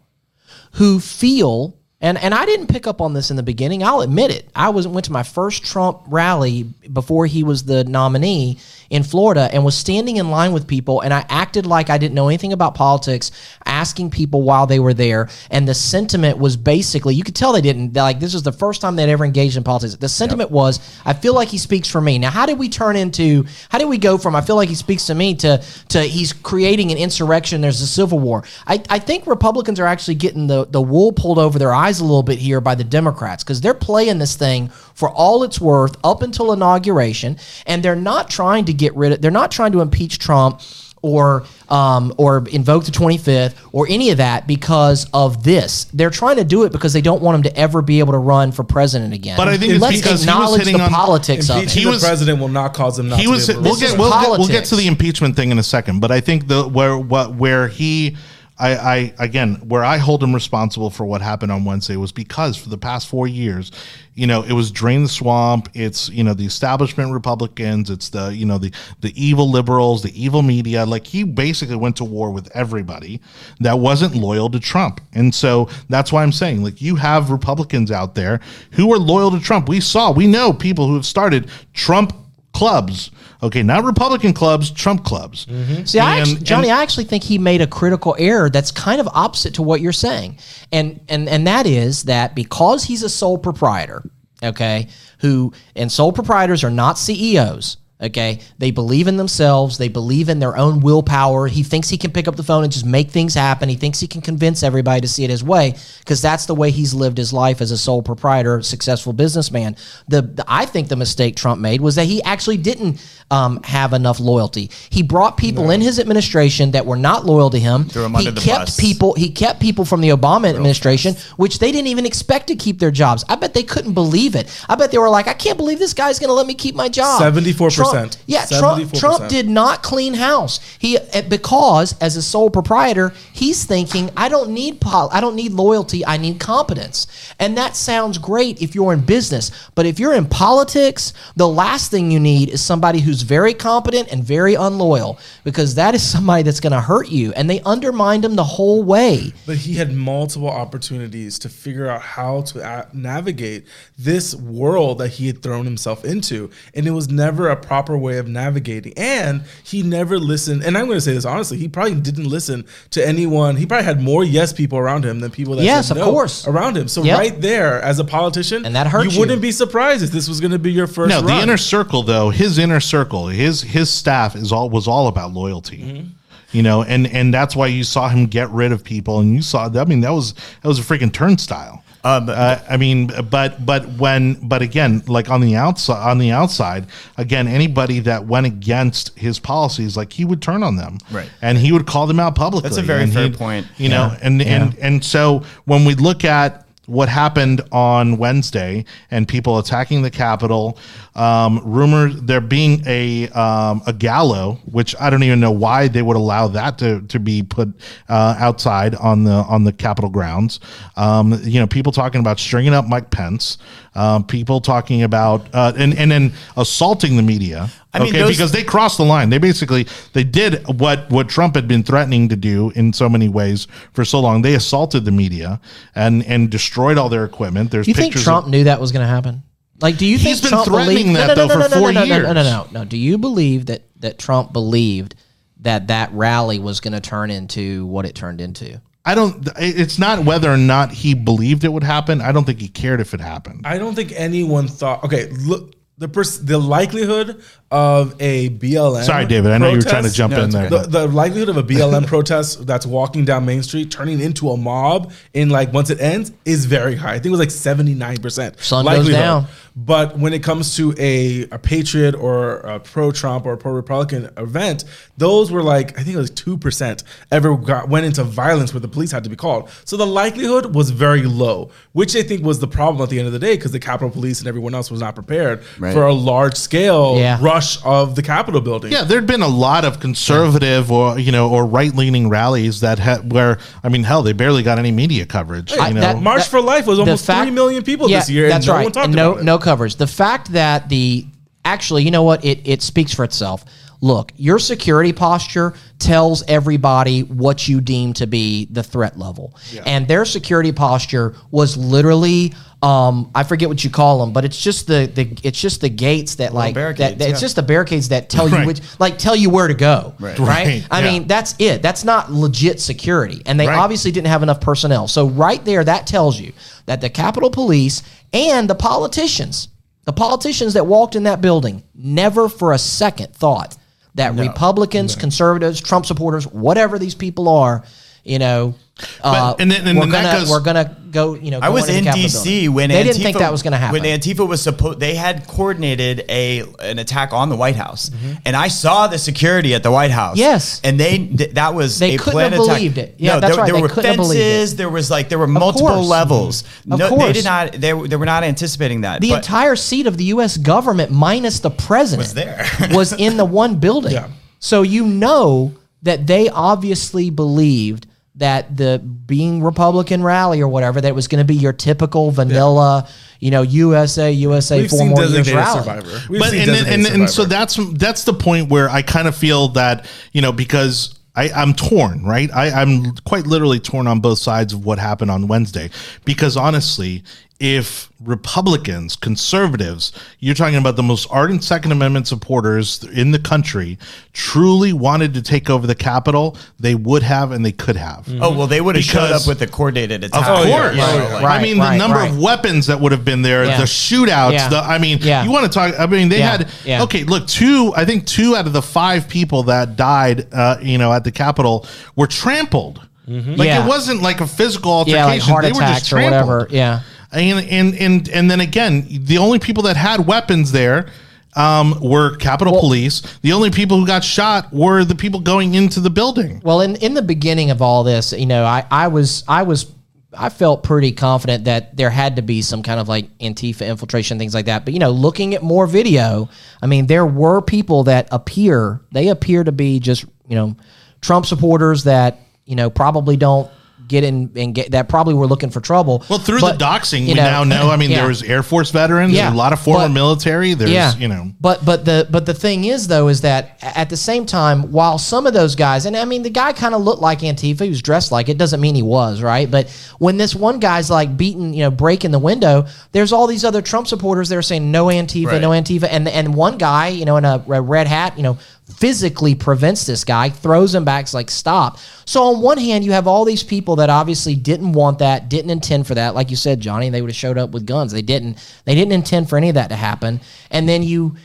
who 0.72 1.00
feel 1.00 1.78
and 2.04 2.18
and 2.18 2.34
I 2.34 2.44
didn't 2.44 2.66
pick 2.66 2.86
up 2.86 3.00
on 3.00 3.14
this 3.14 3.30
in 3.30 3.36
the 3.36 3.42
beginning. 3.42 3.82
I'll 3.82 4.02
admit 4.02 4.30
it. 4.30 4.46
I 4.54 4.68
was 4.68 4.86
went 4.86 5.06
to 5.06 5.12
my 5.12 5.22
first 5.22 5.64
Trump 5.64 6.02
rally 6.06 6.64
before 6.92 7.24
he 7.24 7.42
was 7.42 7.64
the 7.64 7.82
nominee 7.84 8.58
in 8.90 9.02
Florida 9.02 9.48
and 9.50 9.64
was 9.64 9.74
standing 9.74 10.18
in 10.18 10.30
line 10.30 10.52
with 10.52 10.68
people 10.68 11.00
and 11.00 11.14
I 11.14 11.24
acted 11.30 11.64
like 11.64 11.88
I 11.88 11.96
didn't 11.96 12.14
know 12.14 12.28
anything 12.28 12.52
about 12.52 12.74
politics, 12.74 13.30
asking 13.64 14.10
people 14.10 14.42
while 14.42 14.66
they 14.66 14.78
were 14.78 14.92
there 14.92 15.30
and 15.50 15.66
the 15.66 15.74
sentiment 15.74 16.36
was 16.36 16.58
basically 16.58 17.14
you 17.14 17.24
could 17.24 17.34
tell 17.34 17.54
they 17.54 17.62
didn't 17.62 17.94
like 17.94 18.20
this 18.20 18.34
is 18.34 18.42
the 18.42 18.52
first 18.52 18.82
time 18.82 18.96
they'd 18.96 19.08
ever 19.08 19.24
engaged 19.24 19.56
in 19.56 19.64
politics. 19.64 19.96
The 19.96 20.10
sentiment 20.10 20.50
was 20.50 20.80
I 21.06 21.14
feel 21.14 21.32
like 21.32 21.48
he 21.48 21.58
speaks 21.58 21.88
for 21.88 22.02
me. 22.02 22.18
Now 22.18 22.28
how 22.28 22.44
did 22.44 22.58
we 22.58 22.68
turn 22.68 22.96
into 22.96 23.46
how 23.70 23.78
did 23.78 23.88
we 23.88 23.96
go 23.96 24.18
from 24.18 24.36
I 24.36 24.42
feel 24.42 24.56
like 24.56 24.68
he 24.68 24.74
speaks 24.74 25.06
to 25.06 25.14
me 25.14 25.36
to 25.36 25.64
to 25.88 26.02
he's 26.02 26.34
creating 26.34 26.92
an 26.92 26.98
insurrection 26.98 27.62
there's 27.62 27.80
a 27.80 27.86
civil 27.86 28.18
war. 28.18 28.44
I, 28.66 28.82
I 28.90 28.98
think 28.98 29.26
Republicans 29.26 29.80
are 29.80 29.86
actually 29.86 30.16
getting 30.16 30.48
the 30.48 30.66
the 30.66 30.82
wool 30.82 31.10
pulled 31.10 31.38
over 31.38 31.58
their 31.58 31.72
eyes 31.72 31.93
a 32.00 32.04
little 32.04 32.22
bit 32.22 32.38
here 32.38 32.60
by 32.60 32.74
the 32.74 32.84
Democrats 32.84 33.42
because 33.44 33.60
they're 33.60 33.74
playing 33.74 34.18
this 34.18 34.36
thing 34.36 34.68
for 34.94 35.08
all 35.10 35.42
it's 35.42 35.60
worth 35.60 35.96
up 36.04 36.22
until 36.22 36.52
inauguration, 36.52 37.36
and 37.66 37.82
they're 37.82 37.96
not 37.96 38.30
trying 38.30 38.64
to 38.66 38.72
get 38.72 38.94
rid 38.96 39.12
of. 39.12 39.20
They're 39.22 39.30
not 39.30 39.50
trying 39.50 39.72
to 39.72 39.80
impeach 39.80 40.18
Trump 40.18 40.60
or 41.02 41.44
um, 41.68 42.14
or 42.16 42.46
invoke 42.50 42.84
the 42.84 42.90
25th 42.90 43.54
or 43.72 43.86
any 43.90 44.08
of 44.10 44.16
that 44.18 44.46
because 44.46 45.06
of 45.12 45.42
this. 45.44 45.84
They're 45.92 46.08
trying 46.10 46.36
to 46.36 46.44
do 46.44 46.64
it 46.64 46.72
because 46.72 46.92
they 46.94 47.02
don't 47.02 47.20
want 47.22 47.36
him 47.36 47.42
to 47.42 47.58
ever 47.58 47.82
be 47.82 47.98
able 47.98 48.12
to 48.12 48.18
run 48.18 48.52
for 48.52 48.64
president 48.64 49.12
again. 49.12 49.36
But 49.36 49.48
I 49.48 49.58
think 49.58 49.72
it's 49.74 49.82
let's 49.82 49.96
because 49.96 50.22
he 50.22 50.28
was 50.28 50.34
acknowledge 50.36 50.58
hitting 50.60 50.78
the 50.78 50.84
on- 50.84 50.90
politics 50.90 51.50
of 51.50 51.56
it. 51.56 51.60
Impeaching 51.64 51.78
He 51.80 51.84
the 51.84 51.90
was- 51.90 52.02
president 52.04 52.40
will 52.40 52.48
not 52.48 52.72
cause 52.74 52.98
him 52.98 53.08
not 53.10 53.18
he 53.18 53.24
to 53.26 53.30
was. 53.30 53.46
be 53.46 53.52
able 53.52 53.62
to 53.64 53.68
We'll 53.68 53.78
get 53.80 53.98
we'll, 53.98 54.10
get 54.10 54.28
we'll 54.38 54.48
get 54.48 54.64
to 54.66 54.76
the 54.76 54.86
impeachment 54.86 55.36
thing 55.36 55.50
in 55.50 55.58
a 55.58 55.62
second, 55.62 56.00
but 56.00 56.10
I 56.10 56.20
think 56.20 56.48
the 56.48 56.66
where 56.68 56.96
what 56.96 57.34
where 57.34 57.68
he. 57.68 58.16
I, 58.56 58.74
I 58.76 59.14
again, 59.18 59.56
where 59.66 59.84
I 59.84 59.98
hold 59.98 60.22
him 60.22 60.32
responsible 60.32 60.90
for 60.90 61.04
what 61.04 61.20
happened 61.20 61.50
on 61.50 61.64
Wednesday 61.64 61.96
was 61.96 62.12
because 62.12 62.56
for 62.56 62.68
the 62.68 62.78
past 62.78 63.08
four 63.08 63.26
years, 63.26 63.72
you 64.14 64.28
know, 64.28 64.44
it 64.44 64.52
was 64.52 64.70
drain 64.70 65.02
the 65.02 65.08
swamp. 65.08 65.68
It's 65.74 66.08
you 66.10 66.22
know 66.22 66.34
the 66.34 66.46
establishment 66.46 67.12
Republicans. 67.12 67.90
It's 67.90 68.10
the 68.10 68.28
you 68.28 68.46
know 68.46 68.58
the 68.58 68.72
the 69.00 69.12
evil 69.20 69.50
liberals, 69.50 70.04
the 70.04 70.22
evil 70.22 70.42
media. 70.42 70.86
Like 70.86 71.04
he 71.04 71.24
basically 71.24 71.74
went 71.74 71.96
to 71.96 72.04
war 72.04 72.30
with 72.30 72.48
everybody 72.54 73.20
that 73.58 73.80
wasn't 73.80 74.14
loyal 74.14 74.48
to 74.50 74.60
Trump, 74.60 75.00
and 75.12 75.34
so 75.34 75.68
that's 75.88 76.12
why 76.12 76.22
I'm 76.22 76.32
saying 76.32 76.62
like 76.62 76.80
you 76.80 76.94
have 76.94 77.30
Republicans 77.30 77.90
out 77.90 78.14
there 78.14 78.40
who 78.72 78.92
are 78.92 78.98
loyal 78.98 79.32
to 79.32 79.40
Trump. 79.40 79.68
We 79.68 79.80
saw, 79.80 80.12
we 80.12 80.28
know 80.28 80.52
people 80.52 80.86
who 80.86 80.94
have 80.94 81.06
started 81.06 81.50
Trump 81.72 82.12
clubs. 82.52 83.10
Okay, 83.44 83.62
not 83.62 83.84
Republican 83.84 84.32
clubs, 84.32 84.70
Trump 84.70 85.04
clubs. 85.04 85.44
Mm-hmm. 85.44 85.84
See, 85.84 85.98
I 85.98 86.20
actually, 86.20 86.40
Jonny, 86.40 86.70
and- 86.70 86.78
I 86.78 86.82
actually 86.82 87.04
think 87.04 87.22
he 87.24 87.36
made 87.36 87.60
a 87.60 87.66
critical 87.66 88.16
error 88.18 88.48
that's 88.48 88.70
kind 88.70 89.02
of 89.02 89.08
opposite 89.12 89.52
to 89.54 89.62
what 89.62 89.82
you're 89.82 89.92
saying, 89.92 90.38
and 90.72 90.98
and 91.10 91.28
and 91.28 91.46
that 91.46 91.66
is 91.66 92.04
that 92.04 92.34
because 92.34 92.84
he's 92.84 93.02
a 93.02 93.08
sole 93.10 93.36
proprietor, 93.36 94.02
okay, 94.42 94.88
who 95.18 95.52
and 95.76 95.92
sole 95.92 96.10
proprietors 96.10 96.64
are 96.64 96.70
not 96.70 96.98
CEOs. 96.98 97.76
Okay. 98.04 98.40
They 98.58 98.70
believe 98.70 99.08
in 99.08 99.16
themselves. 99.16 99.78
They 99.78 99.88
believe 99.88 100.28
in 100.28 100.38
their 100.38 100.56
own 100.56 100.80
willpower. 100.80 101.46
He 101.46 101.62
thinks 101.62 101.88
he 101.88 101.96
can 101.96 102.12
pick 102.12 102.28
up 102.28 102.36
the 102.36 102.42
phone 102.42 102.62
and 102.62 102.72
just 102.72 102.84
make 102.84 103.10
things 103.10 103.34
happen. 103.34 103.68
He 103.68 103.76
thinks 103.76 103.98
he 103.98 104.06
can 104.06 104.20
convince 104.20 104.62
everybody 104.62 105.00
to 105.00 105.08
see 105.08 105.24
it 105.24 105.30
his 105.30 105.42
way 105.42 105.74
because 106.00 106.20
that's 106.20 106.46
the 106.46 106.54
way 106.54 106.70
he's 106.70 106.92
lived 106.92 107.16
his 107.16 107.32
life 107.32 107.60
as 107.60 107.70
a 107.70 107.78
sole 107.78 108.02
proprietor, 108.02 108.60
successful 108.62 109.12
businessman. 109.12 109.76
The, 110.08 110.22
the 110.22 110.44
I 110.46 110.66
think 110.66 110.88
the 110.88 110.96
mistake 110.96 111.36
Trump 111.36 111.60
made 111.60 111.80
was 111.80 111.94
that 111.94 112.04
he 112.04 112.22
actually 112.22 112.58
didn't 112.58 113.00
um, 113.30 113.62
have 113.64 113.92
enough 113.92 114.20
loyalty. 114.20 114.70
He 114.90 115.02
brought 115.02 115.36
people 115.36 115.70
in 115.70 115.80
his 115.80 115.98
administration 115.98 116.72
that 116.72 116.84
were 116.86 116.96
not 116.96 117.24
loyal 117.24 117.50
to 117.50 117.58
him. 117.58 117.84
He 117.84 118.32
kept 118.32 118.66
bus. 118.66 118.80
people. 118.80 119.14
He 119.14 119.30
kept 119.30 119.60
people 119.60 119.84
from 119.84 120.02
the 120.02 120.10
Obama 120.10 120.48
administration, 120.50 121.14
which 121.36 121.58
they 121.58 121.72
didn't 121.72 121.88
even 121.88 122.06
expect 122.06 122.48
to 122.48 122.56
keep 122.56 122.78
their 122.78 122.90
jobs. 122.90 123.24
I 123.28 123.36
bet 123.36 123.54
they 123.54 123.62
couldn't 123.62 123.94
believe 123.94 124.34
it. 124.34 124.50
I 124.68 124.74
bet 124.74 124.90
they 124.90 124.98
were 124.98 125.08
like, 125.08 125.26
I 125.26 125.34
can't 125.34 125.56
believe 125.56 125.78
this 125.78 125.94
guy's 125.94 126.18
going 126.18 126.28
to 126.28 126.34
let 126.34 126.46
me 126.46 126.54
keep 126.54 126.74
my 126.74 126.88
job. 126.88 127.20
74%. 127.22 127.70
Trump- 127.94 128.16
Yeah, 128.26 128.44
Trump, 128.46 128.92
Trump 128.94 129.28
did 129.28 129.48
not 129.48 129.82
clean 129.82 130.14
house. 130.14 130.60
He 130.78 130.98
eh, 130.98 131.22
because 131.22 131.96
as 132.00 132.16
a 132.16 132.22
sole 132.22 132.50
proprietor, 132.50 133.12
he's 133.32 133.64
thinking, 133.64 134.10
I 134.16 134.28
don't 134.28 134.50
need 134.50 134.80
pol- 134.80 135.10
I 135.12 135.20
don't 135.20 135.36
need 135.36 135.52
loyalty. 135.52 136.04
I 136.04 136.16
need 136.16 136.40
competence. 136.40 137.06
And 137.38 137.56
that 137.56 137.76
sounds 137.76 138.18
great 138.18 138.62
if 138.62 138.74
you're 138.74 138.92
in 138.92 139.00
business, 139.00 139.50
but 139.74 139.86
if 139.86 139.98
you're 139.98 140.14
in 140.14 140.26
politics, 140.26 141.12
the 141.36 141.48
last 141.48 141.90
thing 141.90 142.10
you 142.10 142.20
need 142.20 142.50
is 142.50 142.62
somebody 142.62 143.00
who's 143.00 143.22
very 143.22 143.54
competent 143.54 144.10
and 144.12 144.22
very 144.24 144.54
unloyal 144.54 145.18
because 145.44 145.74
that 145.74 145.94
is 145.94 146.02
somebody 146.12 146.42
that's 146.42 146.60
going 146.60 146.72
to 146.72 146.80
hurt 146.80 147.08
you. 147.08 147.32
And 147.32 147.48
they 147.48 147.60
undermined 147.60 148.24
him 148.24 148.36
the 148.36 148.44
whole 148.44 148.82
way. 148.82 149.32
But 149.46 149.56
he 149.56 149.74
had 149.74 149.92
multiple 149.92 150.50
opportunities 150.50 151.38
to 151.40 151.48
figure 151.48 151.88
out 151.88 152.02
how 152.02 152.42
to 152.42 152.88
navigate 152.92 153.66
this 153.98 154.34
world 154.34 154.98
that 154.98 155.08
he 155.08 155.26
had 155.26 155.42
thrown 155.42 155.64
himself 155.64 156.04
into. 156.04 156.50
And 156.74 156.86
it 156.86 156.90
was 156.90 157.08
never 157.08 157.48
a 157.48 157.56
proper 157.74 157.98
way 157.98 158.18
of 158.18 158.28
navigating. 158.28 158.92
And 158.96 159.42
he 159.64 159.82
never 159.82 160.16
listened. 160.16 160.62
And 160.62 160.78
I'm 160.78 160.86
going 160.86 160.96
to 160.96 161.00
say 161.00 161.12
this 161.12 161.24
honestly, 161.24 161.58
he 161.58 161.66
probably 161.66 161.96
didn't 161.96 162.28
listen 162.28 162.64
to 162.90 163.04
anyone. 163.06 163.56
He 163.56 163.66
probably 163.66 163.84
had 163.84 164.00
more 164.00 164.22
yes 164.22 164.52
people 164.52 164.78
around 164.78 165.04
him 165.04 165.18
than 165.18 165.32
people 165.32 165.56
that 165.56 165.64
Yes, 165.64 165.88
said 165.88 165.96
of 165.96 166.04
no 166.06 166.12
course. 166.12 166.46
around 166.46 166.76
him. 166.76 166.86
So 166.86 167.02
Yep. 167.02 167.18
right 167.18 167.40
there, 167.40 167.82
as 167.82 167.98
a 167.98 168.04
politician, 168.04 168.64
And 168.64 168.76
that 168.76 168.86
hurt. 168.86 169.04
you 169.06 169.10
you. 169.10 169.18
wouldn't 169.18 169.42
be 169.42 169.50
surprised 169.50 170.04
if 170.04 170.10
this 170.12 170.28
was 170.28 170.40
going 170.40 170.52
to 170.52 170.58
be 170.58 170.70
your 170.70 170.86
first 170.86 171.10
No, 171.10 171.20
the 171.20 171.34
inner 171.42 171.56
circle 171.56 172.04
though, 172.04 172.30
his 172.30 172.58
inner 172.58 172.78
circle, 172.80 173.26
his 173.26 173.62
his 173.62 173.90
staff 173.90 174.36
is 174.36 174.52
all 174.52 174.70
was 174.70 174.86
all 174.86 175.08
about 175.08 175.32
loyalty. 175.32 175.78
Mm-hmm. 175.78 176.06
You 176.52 176.62
know, 176.62 176.84
and 176.84 177.08
and 177.08 177.34
that's 177.34 177.56
why 177.56 177.66
you 177.66 177.82
saw 177.82 178.08
him 178.08 178.26
get 178.26 178.48
rid 178.50 178.70
of 178.70 178.84
people, 178.84 179.18
and 179.18 179.34
you 179.34 179.42
saw. 179.42 179.68
That 179.68 179.80
I 179.86 179.88
mean, 179.90 180.00
that 180.02 180.12
was 180.12 180.34
that 180.62 180.68
was 180.68 180.78
a 180.78 180.82
freaking 180.82 181.12
turnstile. 181.12 181.82
Um, 182.04 182.28
uh, 182.28 182.58
I 182.68 182.76
mean, 182.76 183.10
but 183.30 183.64
but 183.64 183.88
when 183.94 184.34
but 184.46 184.60
again, 184.60 185.02
like 185.06 185.30
on 185.30 185.40
the 185.40 185.56
outside, 185.56 186.06
on 186.10 186.18
the 186.18 186.30
outside, 186.32 186.84
again, 187.16 187.48
anybody 187.48 187.98
that 188.00 188.26
went 188.26 188.46
against 188.46 189.18
his 189.18 189.38
policies, 189.38 189.96
like 189.96 190.12
he 190.12 190.24
would 190.24 190.42
turn 190.42 190.62
on 190.62 190.76
them, 190.76 190.98
Right. 191.10 191.30
And 191.40 191.56
he 191.56 191.72
would 191.72 191.86
call 191.86 192.06
them 192.06 192.20
out 192.20 192.34
publicly. 192.34 192.68
That's 192.68 192.78
a 192.78 192.82
very 192.82 193.06
fair 193.06 193.30
point. 193.30 193.66
You 193.78 193.88
know, 193.88 194.08
Yeah. 194.12 194.18
and 194.20 194.42
and 194.42 194.76
and 194.78 195.04
so 195.04 195.42
when 195.64 195.84
we 195.86 195.94
look 195.94 196.24
at 196.24 196.63
what 196.86 197.08
happened 197.08 197.62
on 197.72 198.18
Wednesday 198.18 198.84
and 199.10 199.26
people 199.26 199.58
attacking 199.58 200.02
the 200.02 200.10
Capitol, 200.10 200.78
um, 201.14 201.60
rumors 201.64 202.20
there 202.22 202.40
being 202.40 202.82
a 202.86 203.28
um, 203.30 203.82
a 203.86 203.92
gallow, 203.92 204.58
which 204.70 204.94
I 205.00 205.10
don't 205.10 205.22
even 205.22 205.40
know 205.40 205.50
why 205.50 205.88
they 205.88 206.02
would 206.02 206.16
allow 206.16 206.48
that 206.48 206.78
to, 206.78 207.02
to 207.02 207.18
be 207.18 207.42
put 207.42 207.68
uh, 208.08 208.36
outside 208.38 208.94
on 208.96 209.24
the 209.24 209.32
on 209.32 209.64
the 209.64 209.72
Capitol 209.72 210.10
grounds. 210.10 210.60
Um, 210.96 211.38
you 211.42 211.60
know, 211.60 211.66
people 211.66 211.92
talking 211.92 212.20
about 212.20 212.38
stringing 212.38 212.74
up 212.74 212.86
Mike 212.86 213.10
Pence, 213.10 213.58
um, 213.94 214.24
people 214.26 214.60
talking 214.60 215.02
about 215.02 215.46
uh, 215.54 215.72
and 215.76 215.96
and 215.96 216.10
then 216.10 216.32
assaulting 216.56 217.16
the 217.16 217.22
media. 217.22 217.70
I 217.94 218.00
mean, 218.00 218.08
okay, 218.08 218.18
those- 218.18 218.36
because 218.36 218.52
they 218.52 218.64
crossed 218.64 218.98
the 218.98 219.04
line. 219.04 219.30
They 219.30 219.38
basically 219.38 219.86
they 220.12 220.24
did 220.24 220.66
what 220.78 221.08
what 221.10 221.28
Trump 221.28 221.54
had 221.54 221.68
been 221.68 221.82
threatening 221.82 222.28
to 222.28 222.36
do 222.36 222.70
in 222.74 222.92
so 222.92 223.08
many 223.08 223.28
ways 223.28 223.66
for 223.92 224.04
so 224.04 224.20
long. 224.20 224.42
They 224.42 224.54
assaulted 224.54 225.04
the 225.04 225.12
media 225.12 225.60
and 225.94 226.24
and 226.26 226.50
destroyed 226.50 226.98
all 226.98 227.08
their 227.08 227.24
equipment. 227.24 227.70
There's 227.70 227.86
You 227.86 227.94
think 227.94 228.14
Trump 228.14 228.46
of, 228.46 228.50
knew 228.50 228.64
that 228.64 228.80
was 228.80 228.92
going 228.92 229.02
to 229.02 229.08
happen? 229.08 229.44
Like, 229.80 229.96
do 229.96 230.06
you 230.06 230.18
He's 230.18 230.40
think 230.40 230.42
been 230.42 230.50
Trump 230.50 230.66
threatening 230.66 231.06
believed, 231.12 231.18
that, 231.18 231.34
though, 231.36 231.48
for 231.48 231.68
four 231.68 231.92
no, 231.92 232.00
no, 232.00 232.02
years. 232.04 232.22
No, 232.22 232.32
no, 232.32 232.42
no, 232.42 232.66
no. 232.72 232.84
Do 232.84 232.96
you 232.96 233.18
believe 233.18 233.66
that 233.66 233.82
that 234.00 234.18
Trump 234.18 234.52
believed 234.52 235.14
that 235.60 235.88
that 235.88 236.12
rally 236.12 236.58
was 236.58 236.80
going 236.80 236.92
to 236.92 237.00
turn 237.00 237.30
into 237.30 237.86
what 237.86 238.06
it 238.06 238.14
turned 238.14 238.40
into? 238.40 238.80
I 239.04 239.14
don't. 239.14 239.48
It's 239.58 239.98
not 239.98 240.24
whether 240.24 240.50
or 240.50 240.56
not 240.56 240.92
he 240.92 241.14
believed 241.14 241.64
it 241.64 241.72
would 241.72 241.82
happen. 241.82 242.20
I 242.20 242.32
don't 242.32 242.44
think 242.44 242.60
he 242.60 242.68
cared 242.68 243.00
if 243.00 243.12
it 243.14 243.20
happened. 243.20 243.62
I 243.66 243.78
don't 243.78 243.94
think 243.94 244.12
anyone 244.16 244.66
thought. 244.68 245.04
Okay, 245.04 245.28
look 245.28 245.74
the 245.96 246.08
pers- 246.08 246.38
the 246.38 246.58
likelihood 246.58 247.40
of 247.70 248.14
a 248.20 248.50
BLM. 248.50 249.04
Sorry, 249.04 249.26
David. 249.26 249.52
I 249.52 249.58
know 249.58 249.70
you 249.70 249.76
were 249.76 249.82
trying 249.82 250.02
to 250.02 250.10
protest- 250.10 250.16
jump 250.16 250.32
No, 250.32 250.38
in 250.40 250.44
it's 250.46 250.54
there. 250.54 250.66
okay. 250.66 250.76
but- 250.76 250.90
The, 250.92 251.06
the 251.06 251.12
likelihood 251.12 251.48
of 251.48 251.56
a 251.56 251.62
BLM 251.62 252.06
protest 252.14 252.66
that's 252.66 252.84
walking 252.86 253.24
down 253.24 253.44
Main 253.46 253.62
Street 253.62 253.90
turning 253.90 254.20
into 254.20 254.50
a 254.50 254.56
mob 254.56 255.12
in 255.34 255.50
like 255.50 255.72
once 255.72 255.90
it 255.90 256.00
ends 256.00 256.32
is 256.44 256.64
very 256.66 256.96
high. 256.96 257.10
I 257.10 257.14
think 257.14 257.26
it 257.26 257.30
was 257.30 257.40
like 257.40 257.50
seventy 257.52 257.94
nine 257.94 258.16
percent. 258.18 258.58
Sun 258.60 258.84
goes 258.86 259.08
down. 259.08 259.46
But 259.76 260.16
when 260.16 260.32
it 260.32 260.42
comes 260.44 260.76
to 260.76 260.94
a, 260.98 261.48
a 261.50 261.58
patriot 261.58 262.14
or 262.14 262.58
a 262.58 262.78
pro 262.78 263.10
Trump 263.10 263.44
or 263.44 263.54
a 263.54 263.56
pro 263.58 263.72
Republican 263.72 264.30
event, 264.36 264.84
those 265.18 265.50
were 265.50 265.64
like 265.64 265.98
I 265.98 266.04
think 266.04 266.14
it 266.14 266.18
was 266.20 266.30
two 266.30 266.56
percent 266.56 267.02
ever 267.32 267.56
got 267.56 267.88
went 267.88 268.06
into 268.06 268.22
violence 268.22 268.72
where 268.72 268.80
the 268.80 268.86
police 268.88 269.10
had 269.10 269.24
to 269.24 269.30
be 269.30 269.34
called. 269.34 269.68
So 269.84 269.96
the 269.96 270.06
likelihood 270.06 270.76
was 270.76 270.90
very 270.90 271.22
low, 271.22 271.70
which 271.92 272.14
I 272.14 272.22
think 272.22 272.44
was 272.44 272.60
the 272.60 272.68
problem 272.68 273.02
at 273.02 273.10
the 273.10 273.18
end 273.18 273.26
of 273.26 273.32
the 273.32 273.40
day 273.40 273.56
because 273.56 273.72
the 273.72 273.80
Capitol 273.80 274.10
Police 274.10 274.38
and 274.38 274.46
everyone 274.46 274.74
else 274.76 274.92
was 274.92 275.00
not 275.00 275.16
prepared 275.16 275.62
Right. 275.80 275.92
for 275.92 276.04
a 276.06 276.12
large 276.14 276.54
scale 276.54 277.16
Yeah. 277.18 277.38
rush 277.40 277.84
of 277.84 278.14
the 278.14 278.22
Capitol 278.22 278.60
building. 278.60 278.92
Yeah, 278.92 279.02
there'd 279.02 279.26
been 279.26 279.42
a 279.42 279.48
lot 279.48 279.84
of 279.84 279.98
conservative 279.98 280.92
or 280.92 281.18
you 281.18 281.32
know 281.32 281.50
or 281.50 281.66
right 281.66 281.92
leaning 281.94 282.28
rallies 282.28 282.78
that 282.80 283.00
had 283.00 283.32
where 283.32 283.58
I 283.82 283.88
mean 283.88 284.04
hell 284.04 284.22
they 284.22 284.34
barely 284.34 284.62
got 284.62 284.78
any 284.78 284.92
media 284.92 285.26
coverage. 285.26 285.72
I- 285.72 285.88
you 285.88 285.94
know, 285.94 286.00
that- 286.00 286.22
March 286.22 286.46
for 286.46 286.60
Life 286.60 286.86
was 286.86 287.00
almost 287.00 287.26
fact- 287.26 287.42
three 287.42 287.50
million 287.50 287.82
people 287.82 288.08
Yeah, 288.08 288.20
this 288.20 288.30
year, 288.30 288.44
and 288.44 288.52
That's 288.52 288.66
no 288.68 288.74
right. 288.74 288.84
one 288.84 288.92
talked 288.92 289.06
and 289.06 289.16
no, 289.16 289.30
about 289.32 289.40
it. 289.40 289.44
no 289.44 289.58
coverage. 289.64 289.96
The 289.96 290.06
fact 290.06 290.52
that 290.52 290.88
the 290.88 291.26
actually, 291.64 292.04
you 292.04 292.10
know 292.10 292.22
what? 292.22 292.44
It 292.44 292.60
it 292.64 292.82
speaks 292.82 293.12
for 293.12 293.24
itself. 293.24 293.64
Look, 294.04 294.32
your 294.36 294.58
security 294.58 295.14
posture 295.14 295.72
tells 295.98 296.42
everybody 296.46 297.22
what 297.22 297.66
you 297.66 297.80
deem 297.80 298.12
to 298.14 298.26
be 298.26 298.66
the 298.66 298.82
threat 298.82 299.18
level, 299.18 299.56
and 299.86 300.06
their 300.06 300.26
security 300.26 300.72
posture 300.72 301.34
was 301.50 301.78
literally. 301.78 302.52
Um, 302.82 303.30
I 303.34 303.44
forget 303.44 303.70
what 303.70 303.82
you 303.82 303.88
call 303.88 304.18
them, 304.18 304.34
but 304.34 304.44
it's 304.44 304.60
just 304.60 304.86
the, 304.86 305.10
the 305.14 305.38
it's 305.42 305.58
just 305.58 305.80
the 305.80 305.88
gates 305.88 306.34
that 306.34 306.52
like 306.52 306.74
that, 306.74 306.98
that- 306.98 307.12
it's 307.18 307.22
yeah. 307.22 307.34
just 307.46 307.56
the 307.56 307.62
barricades 307.62 308.10
that 308.10 308.28
tell 308.28 308.46
you 308.46 308.56
Right. 308.56 308.66
which 308.66 308.82
like 308.98 309.16
tell 309.16 309.34
you 309.34 309.48
where 309.48 309.68
to 309.68 309.72
go, 309.72 310.12
right? 310.20 310.38
Right, 310.38 310.86
I 310.90 311.00
yeah. 311.00 311.10
mean, 311.10 311.26
that's 311.26 311.54
it. 311.58 311.80
That's 311.80 312.04
not 312.04 312.30
legit 312.30 312.80
security, 312.80 313.40
and 313.46 313.58
they 313.58 313.66
Right. 313.68 313.78
obviously 313.78 314.10
didn't 314.12 314.26
have 314.26 314.42
enough 314.42 314.60
personnel. 314.60 315.08
So 315.08 315.28
right 315.30 315.64
there, 315.64 315.82
that 315.82 316.06
tells 316.06 316.38
you 316.38 316.52
that 316.84 317.00
the 317.00 317.08
Capitol 317.08 317.48
Police 317.48 318.02
and 318.34 318.68
the 318.68 318.74
politicians, 318.74 319.68
the 320.04 320.12
politicians 320.12 320.74
that 320.74 320.86
walked 320.86 321.16
in 321.16 321.22
that 321.22 321.40
building, 321.40 321.84
never 321.94 322.50
for 322.50 322.74
a 322.74 322.78
second 322.78 323.34
thought 323.34 323.78
that 324.14 324.34
Republicans, 324.48 325.16
conservatives, 325.16 325.80
Trump 325.80 326.06
supporters, 326.06 326.44
whatever 326.46 326.98
these 326.98 327.14
people 327.14 327.48
are, 327.48 327.84
you 328.24 328.38
know, 328.38 328.74
uh, 329.22 329.54
and 329.58 329.70
then- 329.70 329.86
and 329.88 329.98
we're 329.98 330.06
gonna 330.06 330.32
goes- 330.40 330.50
we're 330.50 330.60
gonna 330.60 330.96
go. 331.14 331.34
You 331.34 331.50
know, 331.52 331.60
I 331.62 331.70
was 331.70 331.88
in 331.88 332.04
DC 332.04 332.68
when 332.68 332.90
they 332.90 332.96
Antifa, 333.00 333.04
didn't 333.04 333.22
think 333.22 333.38
that 333.38 333.50
was 333.52 333.62
going 333.62 333.72
to 333.72 333.78
happen. 333.78 334.02
When 334.02 334.20
Antifa 334.20 334.46
was 334.46 334.60
supposed, 334.60 335.00
they 335.00 335.14
had 335.14 335.46
coordinated 335.46 336.24
a 336.28 336.64
an 336.80 336.98
attack 336.98 337.32
on 337.32 337.48
the 337.48 337.56
White 337.56 337.76
House, 337.76 338.10
and 338.44 338.54
I 338.54 338.68
saw 338.68 339.06
the 339.06 339.18
security 339.18 339.72
at 339.74 339.82
the 339.82 339.90
White 339.90 340.10
House. 340.10 340.32
Mm-hmm. 340.36 340.40
Yes. 340.40 340.80
and 340.84 341.00
they 341.00 341.18
th- 341.26 341.50
that 341.54 341.74
was 341.74 341.98
They 341.98 342.16
a 342.16 342.18
couldn't 342.18 342.32
planned 342.32 342.54
have 342.54 342.62
attack. 342.64 342.76
believed 342.76 342.98
it. 342.98 343.14
Yeah, 343.18 343.34
no, 343.34 343.40
that's 343.40 343.54
there, 343.56 343.62
right. 343.64 343.66
There 343.66 343.76
They 343.76 343.82
were 343.82 343.88
couldn't 343.88 344.04
have 344.10 344.16
believed 344.16 344.42
fences. 344.42 344.72
it. 344.74 344.76
There 344.76 344.90
was 344.90 345.10
like 345.10 345.28
there 345.30 345.38
were 345.38 345.46
multiple 345.46 345.88
course. 345.88 346.06
levels. 346.06 346.62
Of 346.90 346.98
no, 346.98 347.16
they 347.16 347.32
did 347.32 347.44
not. 347.44 347.72
They, 347.72 347.94
were- 347.94 348.08
they 348.08 348.16
were 348.16 348.26
not 348.26 348.44
anticipating 348.44 349.00
that. 349.02 349.20
the 349.20 349.32
entire 349.32 349.76
seat 349.76 350.06
of 350.06 350.16
the 350.18 350.24
U.S. 350.36 350.56
government, 350.56 351.10
minus 351.10 351.60
the 351.60 351.70
president, 351.70 352.26
Was 352.26 352.34
there. 352.34 352.66
was 352.90 353.12
in 353.12 353.36
the 353.36 353.44
one 353.44 353.78
building. 353.78 354.12
Yeah. 354.12 354.28
So 354.58 354.82
you 354.82 355.06
know 355.06 355.74
that 356.02 356.26
they 356.26 356.48
obviously 356.48 357.30
believed 357.30 358.06
that 358.36 358.76
the 358.76 358.98
being 358.98 359.62
Republican 359.62 360.22
rally 360.22 360.60
or 360.60 360.68
whatever 360.68 361.00
that 361.00 361.14
was 361.14 361.28
going 361.28 361.38
to 361.38 361.44
be 361.44 361.54
your 361.54 361.72
typical 361.72 362.30
vanilla, 362.30 363.08
you 363.38 363.50
know, 363.50 363.62
USA 363.62 364.32
USA 364.32 364.80
We've 364.80 364.90
four 364.90 364.98
seen 364.98 365.08
more 365.08 365.18
years 365.20 365.32
Designated 365.32 365.54
rally. 365.54 365.78
Survivor. 365.80 366.22
We've 366.28 366.40
but 366.40 366.50
seen 366.50 366.60
and, 366.60 366.70
and, 366.70 366.76
Designated 366.76 367.12
and, 367.12 367.22
and 367.22 367.30
so 367.30 367.42
Survivor. 367.42 367.48
that's 367.48 367.98
that's 367.98 368.24
the 368.24 368.34
point 368.34 368.70
where 368.70 368.88
I 368.88 369.02
kind 369.02 369.28
of 369.28 369.36
feel 369.36 369.68
that 369.68 370.06
you 370.32 370.42
know 370.42 370.52
because 370.52 371.18
I, 371.36 371.50
I'm 371.50 371.74
torn, 371.74 372.24
right? 372.24 372.48
I, 372.52 372.70
I'm 372.70 373.16
quite 373.24 373.46
literally 373.46 373.80
torn 373.80 374.06
on 374.06 374.20
both 374.20 374.38
sides 374.38 374.72
of 374.72 374.84
what 374.84 374.98
happened 375.00 375.32
on 375.32 375.48
Wednesday 375.48 375.90
because 376.24 376.56
honestly, 376.56 377.24
if 377.60 378.10
Republicans, 378.20 379.14
conservatives, 379.16 380.10
you're 380.40 380.54
talking 380.56 380.74
about 380.76 380.96
the 380.96 381.02
most 381.02 381.26
ardent 381.30 381.62
Second 381.62 381.92
Amendment 381.92 382.26
supporters 382.26 383.04
in 383.04 383.30
the 383.30 383.38
country, 383.38 383.96
truly 384.32 384.92
wanted 384.92 385.32
to 385.34 385.40
take 385.42 385.70
over 385.70 385.86
the 385.86 385.94
Capitol, 385.94 386.56
they 386.80 386.94
would 386.94 387.22
have 387.22 387.52
and 387.52 387.64
they 387.64 387.70
could 387.72 387.96
have. 387.96 388.28
Oh 388.40 388.56
well, 388.56 388.66
they 388.66 388.80
would 388.80 388.96
have 388.96 389.04
showed 389.04 389.30
up 389.30 389.46
with 389.46 389.62
a 389.62 389.66
coordinated 389.68 390.24
attack. 390.24 390.40
Of 390.48 390.66
course. 390.66 390.66
You 390.94 391.00
know, 391.00 391.06
Right, 391.06 391.32
like- 391.42 391.44
I 391.44 391.62
mean, 391.62 391.78
right, 391.78 391.92
the 391.92 391.98
number 391.98 392.16
right. 392.18 392.30
of 392.30 392.38
weapons 392.40 392.86
that 392.88 393.00
would 393.00 393.12
have 393.12 393.24
been 393.24 393.42
there, 393.42 393.64
Yeah. 393.64 393.78
the 393.78 393.84
shootouts, 393.84 394.52
Yeah. 394.52 394.68
the 394.68 394.78
I 394.82 394.98
mean, 394.98 395.18
Yeah. 395.22 395.44
you 395.44 395.50
want 395.52 395.64
to 395.64 395.70
talk 395.70 395.94
I 395.98 396.06
mean, 396.06 396.28
they 396.28 396.38
Yeah. 396.40 396.50
had 396.50 396.68
Yeah. 396.84 397.02
okay, 397.04 397.22
look, 397.24 397.46
two 397.46 397.92
I 397.96 398.04
think 398.04 398.26
two 398.26 398.56
out 398.56 398.66
of 398.66 398.72
the 398.72 398.82
5 398.82 399.28
people 399.28 399.62
that 399.64 399.96
died 399.96 400.48
uh, 400.52 400.76
you 400.82 400.98
know, 400.98 401.12
at 401.12 401.22
the 401.24 401.30
Capitol 401.32 401.86
were 402.16 402.26
trampled. 402.26 403.00
Like 403.26 403.68
Yeah. 403.68 403.84
it 403.84 403.88
wasn't 403.88 404.20
like 404.22 404.42
a 404.42 404.46
physical 404.46 404.92
altercation. 404.92 405.18
Yeah, 405.18 405.24
like 405.32 405.40
heart 405.40 405.62
they 405.64 405.72
were 405.72 405.80
just 405.80 405.92
attacks 405.92 406.12
or 406.12 406.16
trampled. 406.16 406.46
whatever. 406.46 406.68
Yeah. 406.70 407.00
And 407.34 407.66
and 407.68 407.94
and 407.96 408.28
and 408.28 408.50
then 408.50 408.60
again, 408.60 409.06
the 409.08 409.38
only 409.38 409.58
people 409.58 409.82
that 409.84 409.96
had 409.96 410.26
weapons 410.26 410.72
there 410.72 411.08
um, 411.56 411.98
were 412.00 412.36
Capitol 412.36 412.78
Police. 412.80 413.22
The 413.42 413.52
only 413.52 413.70
people 413.70 413.98
who 413.98 414.06
got 414.06 414.24
shot 414.24 414.72
were 414.72 415.04
the 415.04 415.14
people 415.14 415.40
going 415.40 415.74
into 415.74 416.00
the 416.00 416.10
building. 416.10 416.60
Well, 416.64 416.80
in, 416.80 416.96
in 416.96 417.14
the 417.14 417.22
beginning 417.22 417.70
of 417.70 417.82
all 417.82 418.04
this, 418.04 418.32
you 418.32 418.46
know, 418.46 418.64
I, 418.64 418.86
I 418.90 419.08
was 419.08 419.44
I 419.48 419.62
was 419.62 419.92
I 420.36 420.48
felt 420.48 420.82
pretty 420.82 421.12
confident 421.12 421.64
that 421.64 421.96
there 421.96 422.10
had 422.10 422.36
to 422.36 422.42
be 422.42 422.62
some 422.62 422.82
kind 422.82 422.98
of 422.98 423.08
like 423.08 423.36
Antifa 423.38 423.86
infiltration, 423.86 424.38
things 424.38 424.54
like 424.54 424.66
that. 424.66 424.84
But 424.84 424.94
you 424.94 425.00
know, 425.00 425.10
looking 425.10 425.54
at 425.54 425.62
more 425.62 425.86
video, 425.86 426.48
I 426.82 426.86
mean, 426.86 427.06
there 427.06 427.26
were 427.26 427.60
people 427.60 428.04
that 428.04 428.28
appear 428.32 429.00
they 429.12 429.28
appear 429.28 429.64
to 429.64 429.72
be 429.72 430.00
just 430.00 430.24
you 430.48 430.56
know 430.56 430.76
Trump 431.20 431.46
supporters 431.46 432.04
that 432.04 432.40
you 432.64 432.76
know 432.76 432.90
probably 432.90 433.36
don't 433.36 433.70
get 434.06 434.24
in 434.24 434.50
and 434.56 434.74
get 434.74 434.90
that 434.90 435.08
probably 435.08 435.34
were 435.34 435.46
looking 435.46 435.70
for 435.70 435.80
trouble. 435.80 436.24
Well, 436.28 436.38
through 436.38 436.60
But, 436.60 436.78
the 436.78 436.84
doxing, 436.84 437.22
you 437.22 437.28
we 437.28 437.34
now 437.34 437.64
know. 437.64 437.90
I 437.90 437.96
mean, 437.96 438.10
yeah. 438.12 438.18
there 438.18 438.28
was 438.28 438.42
Air 438.42 438.62
Force 438.62 438.90
veterans, 438.90 439.32
Yeah, 439.32 439.52
a 439.52 439.54
lot 439.54 439.72
of 439.72 439.80
former 439.80 440.06
but- 440.08 440.12
military. 440.12 440.74
There's, 440.74 441.16
you 441.16 441.28
know, 441.28 441.50
But 441.60 441.84
but 441.84 442.04
the 442.04 442.26
but 442.30 442.46
the 442.46 442.54
thing 442.54 442.84
is 442.84 443.08
though 443.08 443.28
is 443.28 443.40
that 443.42 443.78
at 443.82 444.10
the 444.10 444.16
same 444.16 444.46
time, 444.46 444.92
while 444.92 445.18
some 445.18 445.46
of 445.46 445.52
those 445.54 445.74
guys, 445.74 446.06
and 446.06 446.16
I 446.16 446.24
mean 446.24 446.42
the 446.42 446.50
guy 446.50 446.72
kind 446.72 446.94
of 446.94 447.02
looked 447.02 447.22
like 447.22 447.40
Antifa, 447.40 447.80
he 447.82 447.88
was 447.88 448.02
dressed 448.02 448.30
like 448.32 448.48
it. 448.48 448.58
Doesn't 448.58 448.80
mean 448.80 448.94
he 448.94 449.02
was 449.02 449.42
right. 449.42 449.70
But 449.70 449.90
when 450.18 450.36
this 450.36 450.54
one 450.54 450.78
guy's 450.80 451.10
like 451.10 451.36
beating, 451.36 451.72
you 451.74 451.80
know, 451.80 451.90
breaking 451.90 452.30
the 452.30 452.38
window, 452.38 452.86
there's 453.12 453.32
all 453.32 453.46
these 453.46 453.64
other 453.64 453.82
Trump 453.82 454.06
supporters 454.06 454.48
that 454.48 454.56
are 454.56 454.62
saying 454.62 454.90
no 454.90 455.06
Antifa, 455.06 455.46
Right. 455.46 455.60
no 455.60 455.70
Antifa, 455.70 456.08
and 456.10 456.28
and 456.28 456.54
one 456.54 456.78
guy, 456.78 457.08
you 457.08 457.24
know, 457.24 457.36
in 457.36 457.44
a, 457.44 457.64
a 457.68 457.80
red 457.80 458.06
hat, 458.06 458.36
you 458.36 458.42
know, 458.42 458.58
physically 458.86 459.54
prevents 459.54 460.04
this 460.06 460.24
guy, 460.24 460.50
throws 460.50 460.94
him 460.94 461.04
back, 461.04 461.22
it's 461.24 461.34
like 461.34 461.50
stop. 461.50 461.98
So 462.26 462.42
on 462.44 462.60
one 462.60 462.78
hand, 462.78 463.04
you 463.04 463.12
have 463.12 463.26
all 463.26 463.44
these 463.44 463.62
people 463.62 463.96
that 463.96 464.10
obviously 464.10 464.54
didn't 464.54 464.92
want 464.92 465.18
that, 465.20 465.48
didn't 465.48 465.70
intend 465.70 466.06
for 466.06 466.14
that. 466.14 466.34
Like 466.34 466.50
you 466.50 466.56
said, 466.56 466.80
Jonny, 466.80 467.08
they 467.10 467.22
would 467.22 467.30
have 467.30 467.36
showed 467.36 467.58
up 467.58 467.70
with 467.70 467.86
guns. 467.86 468.12
They 468.12 468.22
didn't. 468.22 468.58
They 468.84 468.94
didn't 468.94 469.12
intend 469.12 469.48
for 469.48 469.56
any 469.56 469.70
of 469.70 469.74
that 469.76 469.88
to 469.88 469.96
happen. 469.96 470.40
And 470.70 470.88
then 470.88 471.02
you, 471.02 471.36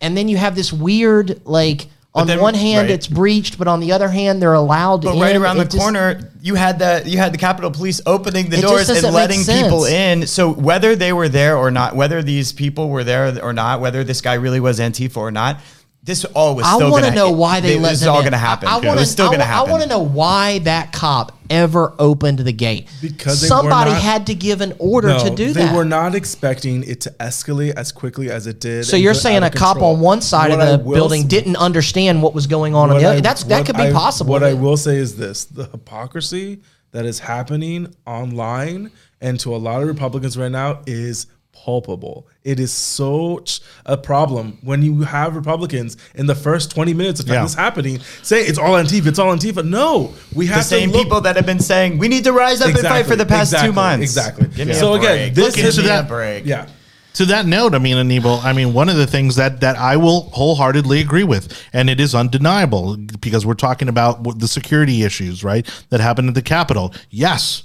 and 0.00 0.16
then 0.16 0.28
you 0.28 0.36
have 0.36 0.54
this 0.54 0.72
weird 0.72 1.46
like. 1.46 1.86
On 2.14 2.26
then- 2.26 2.40
one 2.40 2.54
hand, 2.54 2.88
right. 2.88 2.90
it's 2.90 3.06
breached, 3.06 3.58
but 3.58 3.68
on 3.68 3.78
the 3.78 3.92
other 3.92 4.08
hand, 4.08 4.42
they're 4.42 4.54
allowed 4.54 5.02
to. 5.02 5.08
But 5.08 5.20
right 5.20 5.36
around 5.36 5.58
It 5.58 5.64
the 5.64 5.70
just- 5.70 5.78
corner, 5.78 6.32
you 6.42 6.56
had 6.56 6.78
the 6.80 7.02
you 7.04 7.18
had 7.18 7.32
the 7.32 7.38
Capitol 7.38 7.70
Police 7.70 8.00
opening 8.06 8.48
the 8.48 8.60
doors 8.60 8.88
and 8.88 9.14
letting 9.14 9.44
people 9.44 9.84
in. 9.84 10.26
So 10.26 10.52
whether 10.52 10.96
they 10.96 11.12
were 11.12 11.28
there 11.28 11.56
or 11.56 11.70
not, 11.70 11.94
whether 11.94 12.22
these 12.22 12.52
people 12.52 12.88
were 12.88 13.04
there 13.04 13.40
or 13.44 13.52
not, 13.52 13.80
whether 13.80 14.02
this 14.02 14.20
guy 14.20 14.34
really 14.34 14.58
was 14.58 14.80
Antifa 14.80 15.18
or 15.18 15.30
not, 15.30 15.60
this 16.02 16.24
all 16.26 16.54
was 16.56 16.64
I 16.64 16.76
want 16.76 17.04
to 17.04 17.10
know 17.10 17.30
why 17.32 17.60
they 17.60 17.78
let 17.78 17.90
This 17.90 17.98
is 17.98 18.00
them 18.04 18.10
all 18.10 18.18
in. 18.20 18.24
going 18.24 18.32
to 18.32 18.38
happen. 18.38 18.68
I, 18.68 18.76
I 18.76 18.78
it 18.78 18.84
want 18.86 19.00
was 19.00 19.10
still 19.10 19.26
going 19.26 19.40
to 19.40 19.44
happen. 19.44 19.68
I 19.68 19.70
want 19.72 19.82
to 19.82 19.88
know 19.88 19.98
why 19.98 20.60
that 20.60 20.92
cop 20.92 21.32
ever 21.50 21.94
opened 21.98 22.38
the 22.38 22.52
gate. 22.52 22.88
Because 23.02 23.40
they 23.40 23.46
were 23.46 23.48
somebody 23.48 23.90
not- 23.90 24.00
had 24.02 24.26
to 24.28 24.34
give 24.34 24.60
an 24.62 24.74
order 24.78 25.08
No, 25.08 25.18
to 25.24 25.30
do 25.34 25.46
they 25.48 25.52
that. 25.54 25.70
They 25.70 25.76
were 25.76 25.84
not 25.84 26.14
expecting 26.14 26.82
it 26.84 27.00
to 27.02 27.10
escalate 27.20 27.72
as 27.76 27.92
quickly 27.92 28.30
as 28.30 28.46
it 28.46 28.60
did. 28.60 28.84
So 28.86 28.96
you're 28.96 29.12
saying 29.14 29.42
a 29.42 29.46
of 29.46 29.54
cop 29.54 29.78
on 29.82 30.00
one 30.00 30.20
side 30.22 30.50
What 30.50 30.60
of 30.60 30.78
the 30.84 30.84
building 30.94 31.22
s- 31.22 31.28
didn't 31.28 31.56
understand 31.56 32.22
what 32.22 32.32
was 32.32 32.46
going 32.46 32.74
on 32.74 32.90
on 32.90 32.98
the 32.98 33.04
other. 33.04 33.18
I- 33.18 33.20
That's 33.20 33.44
that 33.44 33.66
could 33.66 33.76
be 33.76 33.82
I- 33.82 33.92
possible. 33.92 34.30
What 34.30 34.42
I 34.44 34.54
will 34.54 34.76
say 34.78 34.96
is 34.96 35.16
this: 35.16 35.44
the 35.46 35.64
hypocrisy 35.64 36.60
that 36.92 37.04
is 37.04 37.18
happening 37.18 37.94
online 38.06 38.90
and 39.20 39.38
to 39.40 39.54
a 39.54 39.58
lot 39.58 39.82
of 39.82 39.88
Republicans 39.88 40.38
right 40.38 40.50
now 40.50 40.80
is 40.86 41.26
palpable. 41.52 42.26
It 42.44 42.60
is 42.60 42.72
such 42.72 43.60
a 43.84 43.96
problem 43.96 44.58
when 44.62 44.82
you 44.82 45.02
have 45.02 45.34
Republicans 45.36 45.96
in 46.14 46.26
the 46.26 46.34
first 46.34 46.70
20 46.70 46.94
minutes 46.94 47.20
of 47.20 47.28
Yeah. 47.28 47.42
this 47.42 47.54
happening 47.54 48.00
say 48.22 48.42
it's 48.42 48.58
all 48.58 48.74
Antifa, 48.74 49.06
it's 49.06 49.18
all 49.18 49.34
Antifa. 49.36 49.64
No, 49.66 50.14
we 50.34 50.46
have 50.46 50.58
the 50.58 50.62
same 50.64 50.90
to 50.90 50.96
look, 50.96 51.04
people 51.04 51.20
that 51.22 51.36
have 51.36 51.46
been 51.46 51.60
saying 51.60 51.98
we 51.98 52.08
need 52.08 52.24
to 52.24 52.32
rise 52.32 52.60
up 52.60 52.68
and 52.68 52.78
fight 52.78 53.06
for 53.06 53.16
the 53.16 53.26
past 53.26 53.52
exactly, 53.52 53.68
two 53.68 53.72
months. 53.74 54.02
Exactly. 54.04 54.48
Give 54.48 54.68
me 54.68 54.74
so 54.74 54.94
a 54.94 54.98
again, 54.98 55.34
this 55.34 55.56
is 55.58 55.78
into 55.78 55.88
that- 55.88 56.04
a 56.04 56.08
break. 56.08 56.46
yeah. 56.46 56.66
to 57.14 57.26
that 57.26 57.46
note, 57.46 57.74
I 57.74 57.78
mean, 57.78 57.96
Anibal, 57.96 58.38
I 58.44 58.52
mean, 58.52 58.72
one 58.72 58.88
of 58.88 58.96
the 58.96 59.06
things 59.06 59.34
that 59.36 59.60
that 59.60 59.76
I 59.76 59.96
will 59.96 60.30
wholeheartedly 60.30 61.00
agree 61.00 61.24
with, 61.24 61.52
and 61.72 61.90
it 61.90 61.98
is 61.98 62.14
undeniable 62.14 62.96
because 63.20 63.44
we're 63.44 63.54
talking 63.54 63.88
about 63.88 64.38
the 64.38 64.46
security 64.46 65.02
issues, 65.02 65.42
right, 65.42 65.66
that 65.90 65.98
happened 66.00 66.28
at 66.28 66.34
the 66.36 66.42
Capitol. 66.42 66.94
Yes. 67.10 67.64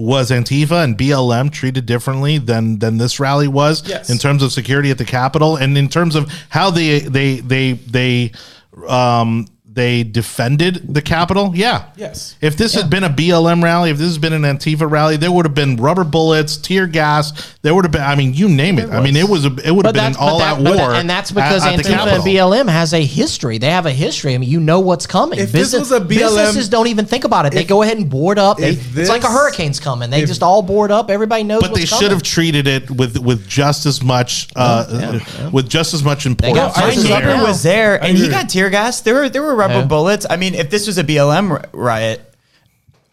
Was 0.00 0.30
Antifa 0.30 0.82
and 0.82 0.96
BLM 0.96 1.52
treated 1.52 1.84
differently 1.84 2.38
than 2.38 2.78
than 2.78 2.96
this 2.96 3.20
rally 3.20 3.48
was 3.48 3.86
Yes. 3.86 4.08
in 4.08 4.16
terms 4.16 4.42
of 4.42 4.50
security 4.50 4.90
at 4.90 4.96
the 4.98 5.04
Capitol 5.04 5.56
and 5.56 5.76
in 5.76 5.88
terms 5.88 6.14
of 6.16 6.30
how 6.48 6.70
they 6.70 7.00
they 7.00 7.40
they 7.40 7.72
they 7.72 8.32
um 8.88 9.46
they 9.72 10.02
defended 10.02 10.92
the 10.94 11.00
Capitol? 11.00 11.52
Yeah. 11.54 11.84
Yes. 11.96 12.36
If 12.40 12.56
this 12.56 12.74
had 12.74 12.90
been 12.90 13.04
a 13.04 13.08
BLM 13.08 13.62
rally, 13.62 13.90
if 13.90 13.98
this 13.98 14.08
has 14.08 14.18
been 14.18 14.32
an 14.32 14.42
Antifa 14.42 14.90
rally, 14.90 15.16
there 15.16 15.30
would 15.30 15.46
have 15.46 15.54
been 15.54 15.76
rubber 15.76 16.02
bullets, 16.04 16.56
tear 16.56 16.86
gas. 16.86 17.56
There 17.62 17.74
would 17.74 17.84
have 17.84 17.92
been. 17.92 18.02
I 18.02 18.16
mean, 18.16 18.34
you 18.34 18.48
name 18.48 18.78
it. 18.78 18.90
I 18.90 19.00
mean, 19.00 19.14
it 19.16 19.28
was. 19.28 19.44
A, 19.44 19.54
it 19.64 19.70
would 19.70 19.86
have 19.86 19.94
been 19.94 20.04
an 20.06 20.16
all-out 20.18 20.56
that- 20.58 20.64
but 20.64 20.76
war, 20.76 20.88
that- 20.90 21.00
and 21.00 21.08
that's 21.08 21.30
because 21.30 21.64
at, 21.64 21.74
at 21.78 21.84
the 21.84 21.90
Antifa 21.90 22.14
and 22.14 22.24
BLM 22.24 22.68
has 22.68 22.92
a 22.92 23.04
history. 23.04 23.58
They 23.58 23.70
have 23.70 23.86
a 23.86 23.92
history. 23.92 24.34
I 24.34 24.38
mean, 24.38 24.50
you 24.50 24.60
know 24.60 24.80
what's 24.80 25.06
coming. 25.06 25.38
If 25.38 25.52
this 25.52 25.72
was 25.72 25.92
a 25.92 26.00
BLM 26.00 26.08
businesses 26.08 26.68
don't 26.68 26.88
even 26.88 27.04
think 27.06 27.24
about 27.24 27.46
it. 27.46 27.52
They 27.52 27.60
if- 27.62 27.68
go 27.68 27.82
ahead 27.82 27.96
and 27.96 28.10
board 28.10 28.38
up. 28.38 28.58
They, 28.58 28.70
if 28.70 28.96
it's 28.96 29.08
like 29.08 29.22
a 29.22 29.28
hurricane's 29.28 29.78
coming. 29.78 30.10
They 30.10 30.22
if- 30.22 30.28
just 30.28 30.42
all 30.42 30.62
board 30.62 30.90
up. 30.90 31.10
Everybody 31.10 31.44
knows. 31.44 31.62
But 31.62 31.70
what's 31.72 31.82
they 31.82 31.86
coming. 31.86 32.02
should 32.02 32.10
have 32.12 32.22
treated 32.22 32.66
it 32.66 32.90
with 32.90 33.18
with 33.18 33.46
just 33.48 33.86
as 33.86 34.02
much 34.02 34.48
uh, 34.56 35.20
with 35.52 35.68
just 35.68 35.94
as 35.94 36.02
much 36.02 36.26
importance. 36.26 36.74
got 36.74 36.76
My 36.76 37.20
neighbor 37.20 37.42
was 37.44 37.62
there, 37.62 38.02
and 38.02 38.16
he 38.16 38.28
got 38.28 38.48
tear 38.48 38.70
gas. 38.70 39.00
There 39.02 39.14
were 39.14 39.28
there 39.28 39.42
were 39.42 39.59
rubber 39.60 39.74
Yeah. 39.80 39.84
bullets. 39.84 40.26
I 40.28 40.36
mean, 40.36 40.54
if 40.54 40.70
this 40.70 40.86
was 40.86 40.98
a 40.98 41.04
BLM 41.04 41.62
riot, 41.72 42.20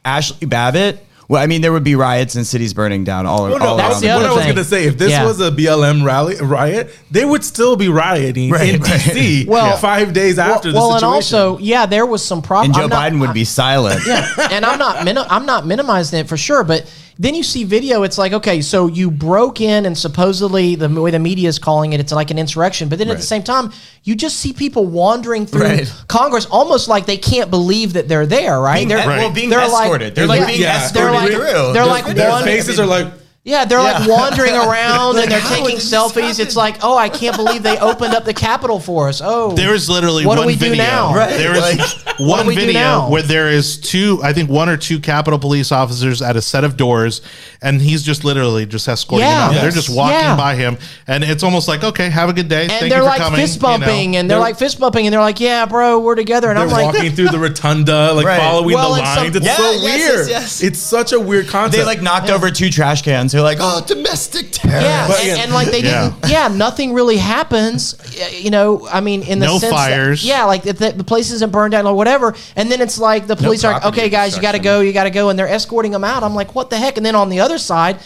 Ashley 0.06 0.48
Babbitt. 0.48 1.04
Well, 1.30 1.44
I 1.44 1.46
mean, 1.46 1.60
there 1.60 1.74
would 1.74 1.84
be 1.84 1.96
riots 1.96 2.36
and 2.36 2.48
cities 2.48 2.74
burning 2.74 3.04
down 3.04 3.26
all, 3.26 3.50
Well, 3.50 3.60
no, 3.60 3.66
all 3.66 3.76
that's 3.78 3.96
around 3.96 4.02
the 4.02 4.08
the 4.08 4.14
other 4.14 4.24
what 4.30 4.32
I 4.32 4.36
was 4.36 4.44
going 4.46 4.56
to 4.56 4.64
say, 4.64 4.86
if 4.86 4.98
this 4.98 5.12
Yeah. 5.12 5.26
was 5.26 5.42
a 5.42 5.52
BLM 5.52 6.06
rally 6.06 6.38
riot, 6.38 6.90
they 7.12 7.26
would 7.26 7.44
still 7.44 7.76
be 7.76 7.90
rioting 7.90 8.50
Right, 8.50 8.76
in 8.76 8.82
right. 8.82 8.92
DC 9.02 9.46
Well- 9.50 9.76
five 9.76 10.14
days 10.14 10.40
after 10.40 10.72
well, 10.72 10.88
the 10.88 10.94
and 10.94 11.00
situation. 11.02 11.36
also, 11.40 11.58
yeah, 11.58 11.86
there 11.86 12.06
was 12.06 12.24
some 12.24 12.42
problem. 12.42 12.72
And 12.72 12.76
Joe 12.76 12.88
Biden 12.96 13.20
would 13.20 13.34
be 13.34 13.44
silent. 13.44 14.00
Yeah, 14.08 14.26
and 14.52 14.64
I'm 14.66 14.80
not 14.80 15.04
min- 15.04 15.18
I'm 15.18 15.46
not 15.46 15.66
minimizing 15.68 16.18
it 16.22 16.30
for 16.30 16.38
sure, 16.38 16.64
but 16.64 16.86
then 17.20 17.36
you 17.36 17.44
see 17.44 17.64
video. 17.64 18.04
It's 18.04 18.18
like 18.18 18.34
okay, 18.34 18.62
so 18.62 18.88
you 18.88 19.10
broke 19.12 19.60
in, 19.62 19.86
and 19.86 19.98
supposedly 19.98 20.76
the 20.76 20.88
way 20.90 21.12
the 21.12 21.20
media 21.20 21.50
is 21.50 21.60
calling 21.60 21.94
it, 21.94 22.00
it's 22.00 22.12
like 22.12 22.32
an 22.32 22.38
insurrection. 22.40 22.90
But 22.90 23.00
then 23.00 23.08
at 23.10 23.14
the 23.14 23.16
Right. 23.18 23.24
same 23.24 23.44
time, 23.44 23.72
you 24.04 24.16
just 24.16 24.38
see 24.38 24.54
people 24.54 24.86
wandering 24.86 25.46
through 25.46 25.62
Right. 25.62 25.94
Congress, 26.08 26.46
almost 26.46 26.88
like 26.88 27.06
they 27.06 27.18
can't 27.18 27.50
believe 27.50 27.94
that 27.94 28.08
they're 28.08 28.26
there. 28.26 28.60
Right? 28.60 28.78
Being, 28.78 28.88
they're, 28.90 29.08
well, 29.08 29.32
being 29.32 29.50
they're 29.50 29.60
escorted. 29.62 30.08
like- 30.10 30.16
they're 30.16 30.28
like 30.28 30.48
being 30.48 30.62
yeah, 30.62 30.86
escorted 30.86 30.94
they're 31.04 31.12
like- 31.14 31.32
through. 31.32 31.74
they're 31.74 31.86
like 31.86 32.06
their 32.16 32.30
one- 32.30 32.44
faces 32.44 32.80
are 32.80 32.86
like, 32.86 33.08
Yeah, 33.48 33.64
they're 33.64 33.80
like 33.80 34.06
wandering 34.10 34.52
around 34.68 35.16
Like, 35.16 35.24
and 35.24 35.32
they're 35.32 35.40
taking 35.40 35.78
selfies. 35.78 36.22
happen? 36.22 36.42
It's 36.42 36.58
like, 36.58 36.80
oh, 36.84 36.98
I 36.98 37.08
can't 37.08 37.34
believe 37.38 37.64
they 37.64 37.78
opened 37.80 38.14
up 38.14 38.26
the 38.26 38.34
Capitol 38.34 38.78
for 38.78 39.08
us. 39.08 39.22
Oh, 39.24 39.54
There 39.54 39.74
is 39.74 39.90
literally 39.90 40.26
what 40.26 40.38
one 40.38 40.48
do 40.48 40.48
we 40.48 40.56
video. 40.56 40.76
do 40.76 40.78
now? 40.84 41.16
Right. 41.16 41.30
There 41.30 41.56
is 41.56 41.62
Like, 42.06 42.20
one 42.20 42.42
do 42.44 42.50
we 42.50 42.56
do 42.56 42.66
video 42.66 43.10
where 43.10 43.22
there 43.22 43.48
is 43.50 43.78
two, 43.80 44.20
I 44.22 44.34
think 44.34 44.50
one 44.50 44.68
or 44.68 44.76
two 44.76 45.00
Capitol 45.00 45.40
Police 45.40 45.72
officers 45.72 46.22
at 46.22 46.36
a 46.36 46.42
set 46.42 46.66
of 46.66 46.76
doors, 46.76 47.22
and 47.62 47.82
he's 47.82 48.04
just 48.04 48.26
literally 48.26 48.66
just 48.66 48.86
escorting 48.90 49.26
Yeah. 49.26 49.48
them 49.48 49.58
out. 49.58 49.62
They're 49.62 49.72
just 49.72 49.90
walking 49.96 50.18
Yeah. 50.20 50.36
by 50.36 50.56
him, 50.56 50.78
and 51.08 51.24
it's 51.24 51.42
almost 51.42 51.70
like, 51.70 51.86
okay, 51.86 52.10
have 52.10 52.28
a 52.28 52.34
good 52.34 52.50
day. 52.50 52.64
and 52.64 52.72
Thank 52.72 52.90
they're 52.90 52.98
you 53.00 53.04
for 53.06 53.10
like 53.12 53.22
coming. 53.22 53.40
fist 53.40 53.56
you 53.56 53.62
know. 53.62 53.78
bumping, 53.78 54.18
and 54.18 54.30
they're 54.30 54.36
They're- 54.36 54.42
like 54.44 54.60
fist 54.60 54.78
bumping, 54.78 55.08
and 55.08 55.14
they're 55.14 55.22
like, 55.22 55.40
yeah, 55.40 55.66
bro, 55.66 56.00
we're 56.00 56.16
together. 56.16 56.50
And 56.50 56.58
they're 56.58 56.66
I'm 56.66 56.72
like, 56.74 56.94
walking 56.94 57.14
through 57.14 57.30
the 57.30 57.40
rotunda, 57.40 58.12
like 58.12 58.26
Right. 58.26 58.42
following 58.42 58.76
Well, 58.76 58.94
the 58.96 59.00
and 59.04 59.08
some- 59.08 59.24
lines. 59.24 59.36
it's 59.38 59.46
Yeah, 59.46 59.56
so 59.56 59.72
yes, 59.72 59.84
yes, 59.84 60.10
weird. 60.18 60.30
yes. 60.30 60.62
It's 60.64 60.80
such 60.80 61.14
a 61.14 61.20
weird 61.22 61.48
concept. 61.48 61.78
They 61.78 61.86
like 61.86 62.02
knocked 62.02 62.30
over 62.30 62.52
two 62.52 62.70
trash 62.70 63.04
cans. 63.04 63.37
They're 63.38 63.44
like, 63.44 63.60
oh, 63.62 63.84
domestic 63.86 64.48
terror. 64.52 64.82
Yeah, 64.82 65.08
and, 65.16 65.40
and 65.42 65.54
like 65.54 65.68
they 65.68 65.82
Yeah. 65.84 66.10
didn't. 66.10 66.32
Yeah, 66.32 66.48
nothing 66.48 66.92
really 66.96 67.18
happens. 67.18 67.96
y- 68.20 68.30
You 68.42 68.50
know, 68.50 68.88
I 68.92 69.00
mean, 69.00 69.22
in 69.22 69.38
the 69.38 69.46
No 69.46 69.60
sense 69.60 69.72
fires. 69.72 70.22
That, 70.24 70.28
yeah, 70.28 70.44
like 70.46 70.64
the, 70.64 70.74
the 70.74 71.04
place 71.04 71.30
isn't 71.30 71.52
burned 71.52 71.74
down 71.74 71.86
or 71.86 71.94
whatever. 71.96 72.34
And 72.56 72.72
then 72.72 72.82
it's 72.82 72.98
like 72.98 73.28
the 73.28 73.36
police 73.36 73.64
are 73.64 73.74
like, 73.74 73.84
property 73.84 74.02
okay, 74.02 74.10
guys, 74.10 74.36
you 74.36 74.42
got 74.42 74.54
to 74.54 74.58
destruction. 74.58 74.80
go, 74.82 74.86
you 74.88 74.92
got 74.92 75.04
to 75.04 75.12
go, 75.12 75.30
and 75.30 75.38
they're 75.38 75.48
escorting 75.48 75.92
them 75.92 76.04
out. 76.04 76.24
I'm 76.24 76.34
like, 76.34 76.56
what 76.56 76.72
the 76.72 76.78
heck? 76.78 76.98
And 76.98 77.06
then 77.06 77.14
on 77.14 77.30
the 77.30 77.40
other 77.42 77.60
side. 77.60 78.00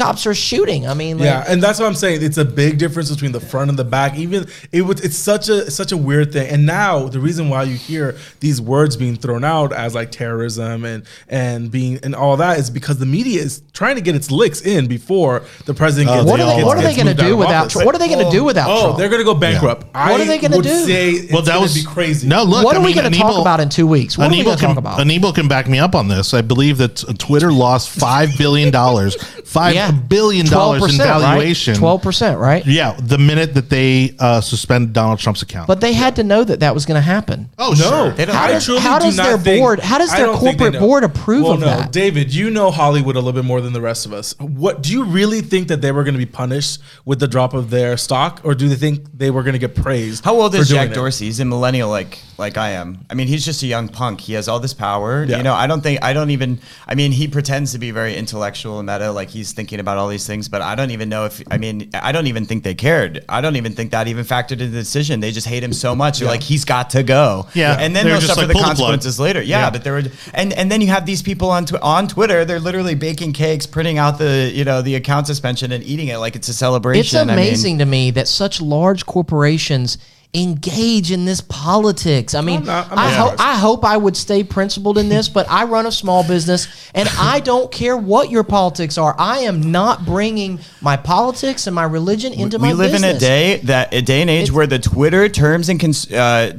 Cops 0.00 0.26
are 0.26 0.34
shooting. 0.34 0.86
I 0.86 0.94
mean, 0.94 1.18
like, 1.18 1.26
Yeah, 1.26 1.44
and 1.46 1.62
that's 1.62 1.78
what 1.78 1.86
I'm 1.86 1.94
saying. 1.94 2.22
It's 2.22 2.38
a 2.38 2.44
big 2.44 2.78
difference 2.78 3.10
between 3.10 3.32
the 3.32 3.40
front 3.40 3.70
and 3.70 3.78
the 3.78 3.84
back. 3.84 4.16
Even 4.16 4.46
it 4.72 4.82
was, 4.82 5.00
it's 5.00 5.16
such 5.16 5.48
a 5.48 5.70
such 5.70 5.92
a 5.92 5.96
weird 5.96 6.32
thing. 6.32 6.48
And 6.48 6.66
now 6.66 7.08
the 7.08 7.20
reason 7.20 7.48
why 7.48 7.64
you 7.64 7.74
hear 7.76 8.16
these 8.40 8.60
words 8.60 8.96
being 8.96 9.16
thrown 9.16 9.44
out 9.44 9.72
as 9.72 9.94
like 9.94 10.10
terrorism 10.10 10.84
and 10.84 11.04
and 11.28 11.70
being 11.70 11.98
and 12.02 12.14
all 12.14 12.36
that 12.38 12.58
is 12.58 12.70
because 12.70 12.98
the 12.98 13.06
media 13.06 13.40
is 13.40 13.62
trying 13.72 13.96
to 13.96 14.00
get 14.02 14.14
its 14.14 14.30
licks 14.30 14.60
in 14.62 14.86
before 14.86 15.42
the 15.66 15.74
president 15.74 16.10
oh, 16.10 16.16
gets. 16.16 16.30
What 16.30 16.40
are 16.40 16.46
they- 16.46 16.54
gets- 16.56 16.66
what 16.66 16.76
are 16.78 16.82
they 16.82 16.94
gonna 16.96 17.10
out 17.10 17.16
do 17.16 17.36
without 17.36 17.54
office. 17.54 17.72
Trump? 17.72 17.86
What 17.86 17.94
are 17.94 17.98
they 17.98 18.08
gonna 18.08 18.30
do 18.30 18.44
without 18.44 18.70
Oh, 18.70 18.80
Trump? 18.82 18.98
they're 18.98 19.08
gonna 19.08 19.24
go 19.24 19.34
bankrupt. 19.34 19.86
What 19.92 20.20
are 20.20 20.24
they 20.24 20.38
gonna 20.38 20.62
do? 20.62 20.84
Say 20.86 21.10
it's 21.10 21.32
Well, 21.32 21.42
that 21.42 21.54
gonna 21.54 21.72
be 21.72 21.84
crazy. 21.84 22.26
No, 22.28 22.42
look. 22.42 22.64
what 22.64 22.76
I 22.76 22.80
are 22.80 22.84
we 22.84 22.92
going 22.94 23.10
to 23.10 23.18
talk 23.18 23.38
about 23.38 23.60
in 23.60 23.68
two 23.68 23.86
weeks? 23.86 24.16
What 24.16 24.28
are 24.28 24.30
we 24.30 24.36
Anibal 24.36 24.50
going 24.50 24.58
to 24.58 24.64
can, 24.66 24.74
talk 24.74 24.78
about? 24.78 25.00
Anibal 25.00 25.32
can 25.32 25.48
back 25.48 25.68
me 25.68 25.78
up 25.78 25.94
on 25.94 26.08
this. 26.08 26.34
I 26.34 26.42
believe 26.42 26.78
that 26.78 26.96
Twitter 27.18 27.52
lost 27.52 27.90
five 27.90 28.36
billion 28.38 28.70
dollars, 28.70 29.16
five 29.44 29.74
yeah, 29.74 29.89
billion 29.92 30.46
dollars 30.46 30.92
in 30.92 30.98
valuation. 30.98 31.74
Twelve 31.74 32.02
percent, 32.02 32.38
right? 32.38 32.64
Yeah, 32.66 32.96
the 33.00 33.18
minute 33.18 33.54
that 33.54 33.70
they 33.70 34.14
uh, 34.18 34.40
suspended 34.40 34.92
Donald 34.92 35.18
Trump's 35.18 35.42
account. 35.42 35.66
But 35.66 35.80
they 35.80 35.92
had 35.92 36.16
to 36.16 36.24
know 36.24 36.44
that 36.44 36.60
that 36.60 36.74
was 36.74 36.86
going 36.86 36.96
to 36.96 37.02
happen. 37.02 37.50
oh 37.58 37.70
No, 37.78 38.14
sure. 38.14 38.26
How 38.32 38.46
does- 38.48 38.66
how 38.78 38.98
does 38.98 39.16
not 39.16 39.26
their 39.26 39.38
think- 39.38 39.60
board- 39.62 39.80
how 39.80 39.98
does 39.98 40.10
their 40.12 40.26
don't 40.26 40.40
think 40.40 40.58
they 40.58 40.64
corporate 40.64 40.80
board 40.80 41.04
approve 41.04 41.42
well, 41.44 41.52
of 41.52 41.60
no, 41.60 41.66
that? 41.66 41.92
David, 41.92 42.32
you 42.34 42.50
know 42.50 42.70
Hollywood 42.70 43.16
a 43.16 43.20
little 43.20 43.32
bit 43.32 43.46
more 43.46 43.60
than 43.60 43.72
the 43.72 43.80
rest 43.80 44.06
of 44.06 44.12
us. 44.12 44.38
What 44.38 44.82
do 44.82 44.92
you 44.92 45.04
really 45.04 45.40
think 45.40 45.68
that 45.68 45.80
they 45.80 45.92
were 45.92 46.04
going 46.04 46.14
to 46.14 46.18
be 46.18 46.26
punished 46.26 46.80
with 47.04 47.20
the 47.20 47.28
drop 47.28 47.54
of 47.54 47.70
their 47.70 47.96
stock, 47.96 48.40
or 48.44 48.54
do 48.54 48.68
they 48.68 48.76
think 48.76 49.06
they 49.16 49.30
were 49.30 49.42
going 49.42 49.52
to 49.54 49.58
get 49.58 49.74
praised? 49.74 50.24
How 50.24 50.40
old 50.40 50.54
is 50.54 50.68
doing 50.68 50.80
Jack 50.82 50.90
it? 50.90 50.94
Dorsey? 50.94 51.26
He's 51.26 51.40
a 51.40 51.44
millennial, 51.44 51.90
like 51.90 52.18
like 52.38 52.56
I 52.56 52.70
am. 52.70 53.04
I 53.10 53.14
mean, 53.14 53.26
he's 53.26 53.44
just 53.44 53.62
a 53.62 53.66
young 53.66 53.88
punk. 53.88 54.20
He 54.20 54.32
has 54.34 54.48
all 54.48 54.60
this 54.60 54.74
power. 54.74 55.24
Yeah. 55.24 55.38
You 55.38 55.42
know, 55.42 55.54
I 55.54 55.66
don't 55.66 55.80
think 55.82 56.02
I 56.02 56.12
don't 56.12 56.30
even. 56.30 56.60
I 56.86 56.94
mean, 56.94 57.12
he 57.12 57.28
pretends 57.28 57.72
to 57.72 57.78
be 57.78 57.90
very 57.90 58.16
intellectual 58.16 58.78
and 58.78 58.86
meta, 58.86 59.10
like 59.12 59.30
he's 59.30 59.52
thinking 59.52 59.79
about 59.80 59.98
all 59.98 60.08
these 60.08 60.26
things. 60.26 60.48
But 60.48 60.62
I 60.62 60.74
don't 60.76 60.90
even 60.92 61.08
know 61.08 61.24
if. 61.24 61.42
I 61.50 61.58
mean, 61.58 61.90
I 61.94 62.12
don't 62.12 62.26
even 62.28 62.44
think 62.46 62.62
they 62.62 62.74
cared. 62.74 63.24
I 63.28 63.40
don't 63.40 63.56
even 63.56 63.72
think 63.72 63.90
that 63.90 64.06
even 64.08 64.24
factored 64.24 64.52
into 64.52 64.68
the 64.68 64.78
decision. 64.78 65.20
They 65.20 65.32
just 65.32 65.46
hate 65.48 65.62
him 65.64 65.72
so 65.72 65.96
much. 65.96 66.18
They're 66.20 66.28
like, 66.28 66.42
he's 66.42 66.64
got 66.64 66.90
to 66.90 67.02
go. 67.02 67.46
Yeah. 67.54 67.76
and 67.78 67.96
then 67.96 68.04
they 68.04 68.12
they'll 68.12 68.20
suffer 68.20 68.40
like, 68.42 68.48
the 68.48 68.52
pull 68.54 68.62
the 68.62 68.66
consequences 68.68 69.18
later. 69.18 69.42
Yeah, 69.42 69.60
Yeah. 69.64 69.70
but 69.70 69.82
there 69.84 69.94
were, 69.94 70.02
and 70.34 70.52
and 70.52 70.70
then 70.70 70.80
you 70.80 70.88
have 70.88 71.06
these 71.06 71.22
people 71.22 71.50
on 71.50 71.64
tw- 71.64 71.80
on 71.82 72.06
Twitter. 72.08 72.44
They're 72.44 72.60
literally 72.60 72.94
baking 72.94 73.32
cakes, 73.32 73.66
printing 73.66 73.98
out 73.98 74.18
the 74.18 74.50
you 74.54 74.64
know 74.64 74.82
the 74.82 74.94
account 74.94 75.26
suspension 75.26 75.72
and 75.72 75.82
eating 75.82 76.08
it 76.08 76.18
like 76.18 76.36
it's 76.36 76.48
a 76.48 76.54
celebration. 76.54 77.00
It's 77.00 77.14
I 77.14 77.24
mean- 77.24 77.32
amazing 77.32 77.78
to 77.78 77.86
me 77.86 78.10
that 78.12 78.28
such 78.28 78.60
large 78.60 79.06
corporations 79.06 79.98
engage 80.32 81.10
in 81.10 81.24
this 81.24 81.40
politics. 81.40 82.34
I 82.34 82.40
mean, 82.40 82.60
I'm 82.60 82.64
not- 82.66 82.92
I'm 82.92 82.98
I, 82.98 83.10
ho- 83.12 83.34
I 83.38 83.58
hope 83.58 83.84
I 83.84 83.96
would 83.96 84.16
stay 84.16 84.44
principled 84.44 84.96
in 84.96 85.08
this, 85.08 85.28
but 85.28 85.50
I 85.50 85.64
run 85.64 85.86
a 85.86 85.92
small 85.92 86.22
business 86.22 86.68
and 86.94 87.08
I 87.18 87.40
don't 87.40 87.70
care 87.72 87.96
what 87.96 88.30
your 88.30 88.44
politics 88.44 88.96
are. 88.96 89.16
I 89.18 89.40
am 89.40 89.72
not 89.72 90.04
bringing 90.06 90.60
my 90.80 90.96
politics 90.96 91.66
and 91.66 91.74
my 91.74 91.82
religion 91.82 92.32
into 92.32 92.60
my 92.60 92.68
we 92.68 92.74
live 92.74 92.92
business. 92.92 93.10
in 93.10 93.16
a 93.16 93.18
day 93.18 93.56
that 93.64 93.92
a 93.92 94.02
day 94.02 94.20
and 94.20 94.30
age 94.30 94.42
It's- 94.44 94.54
where 94.54 94.68
the 94.68 94.78
Twitter 94.78 95.28
terms 95.28 95.68
and 95.68 95.80
cons- 95.80 96.10
uh, 96.12 96.52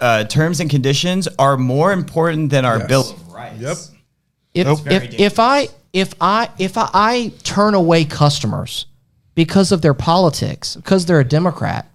uh, 0.00 0.24
terms 0.24 0.60
and 0.60 0.70
conditions 0.70 1.28
are 1.38 1.58
more 1.58 1.92
important 1.92 2.48
than 2.50 2.64
our 2.64 2.78
Yes. 2.78 2.88
bill 2.88 3.10
of 3.10 3.32
rights. 3.32 3.60
Yep. 3.60 3.76
if, 4.54 4.66
Nope. 4.66 4.80
If, 4.90 5.20
if 5.20 5.38
I 5.38 5.68
if 5.92 6.14
I 6.18 6.48
if 6.58 6.78
I, 6.78 6.88
I 6.94 7.32
turn 7.42 7.74
away 7.74 8.06
customers 8.06 8.86
because 9.34 9.70
of 9.70 9.82
their 9.82 9.92
politics, 9.94 10.76
because 10.76 11.04
they're 11.04 11.20
a 11.20 11.24
Democrat, 11.24 11.86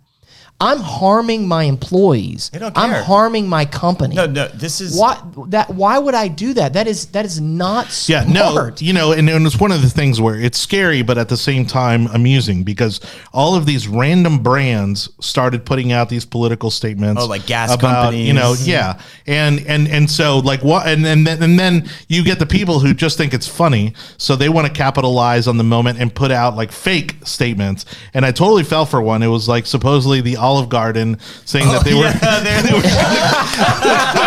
I'm 0.60 0.80
harming 0.80 1.48
my 1.48 1.64
employees. 1.66 2.50
They 2.50 2.58
don't 2.58 2.76
I'm 2.76 3.04
harming 3.04 3.48
my 3.48 3.66
company. 3.66 4.16
No, 4.16 4.26
no, 4.26 4.48
this 4.48 4.82
is 4.82 5.00
Why 5.00 5.22
that? 5.50 5.70
Why 5.70 6.00
would 6.00 6.16
I 6.16 6.30
do 6.30 6.54
that? 6.56 6.74
That 6.74 6.88
is 6.88 7.06
that 7.08 7.26
is 7.26 7.40
not 7.40 8.06
Yeah, 8.10 8.26
no, 8.28 8.72
you 8.80 8.92
know, 8.92 9.12
and, 9.12 9.30
and 9.30 9.46
it's 9.46 9.60
one 9.60 9.72
of 9.72 9.84
the 9.84 9.90
things 9.90 10.20
where 10.20 10.36
it's 10.36 10.58
scary, 10.58 11.04
but 11.04 11.20
at 11.20 11.30
the 11.30 11.38
same 11.38 11.68
time 11.68 12.08
amusing 12.08 12.64
because 12.64 13.00
all 13.34 13.54
of 13.54 13.68
these 13.68 13.88
random 13.88 14.42
brands 14.42 15.10
started 15.20 15.64
putting 15.64 15.92
out 15.92 16.10
these 16.10 16.26
political 16.26 16.72
statements. 16.72 17.22
Oh, 17.22 17.28
like 17.28 17.46
gas 17.46 17.76
about, 17.76 18.16
You 18.16 18.34
know, 18.34 18.56
yeah, 18.60 19.00
and 19.28 19.60
and 19.68 19.88
and 19.88 20.10
so 20.10 20.40
like 20.40 20.64
what, 20.64 20.88
and 20.88 21.06
and 21.06 21.28
then, 21.28 21.44
and 21.44 21.60
then 21.60 21.88
you 22.08 22.24
get 22.24 22.40
the 22.40 22.48
people 22.48 22.80
who 22.80 22.96
just 22.96 23.16
think 23.16 23.36
it's 23.36 23.48
funny, 23.48 23.94
so 24.18 24.36
they 24.36 24.50
want 24.50 24.66
to 24.66 24.74
capitalize 24.74 25.48
on 25.48 25.58
the 25.58 25.64
moment 25.64 26.00
and 26.00 26.16
put 26.16 26.32
out 26.32 26.56
like 26.56 26.72
fake 26.72 27.16
statements. 27.26 27.86
And 28.16 28.26
I 28.26 28.32
totally 28.32 28.64
fell 28.64 28.88
for 28.88 29.04
one. 29.04 29.22
It 29.22 29.28
was 29.28 29.48
like 29.48 29.68
supposedly 29.68 30.20
the 30.22 30.47
Olive 30.48 30.70
Garden 30.70 31.20
saying 31.46 31.68
that 31.68 31.84
they 31.84 31.94
were. 31.94 32.04
Yeah, 32.06 32.40
they're- 32.64 34.24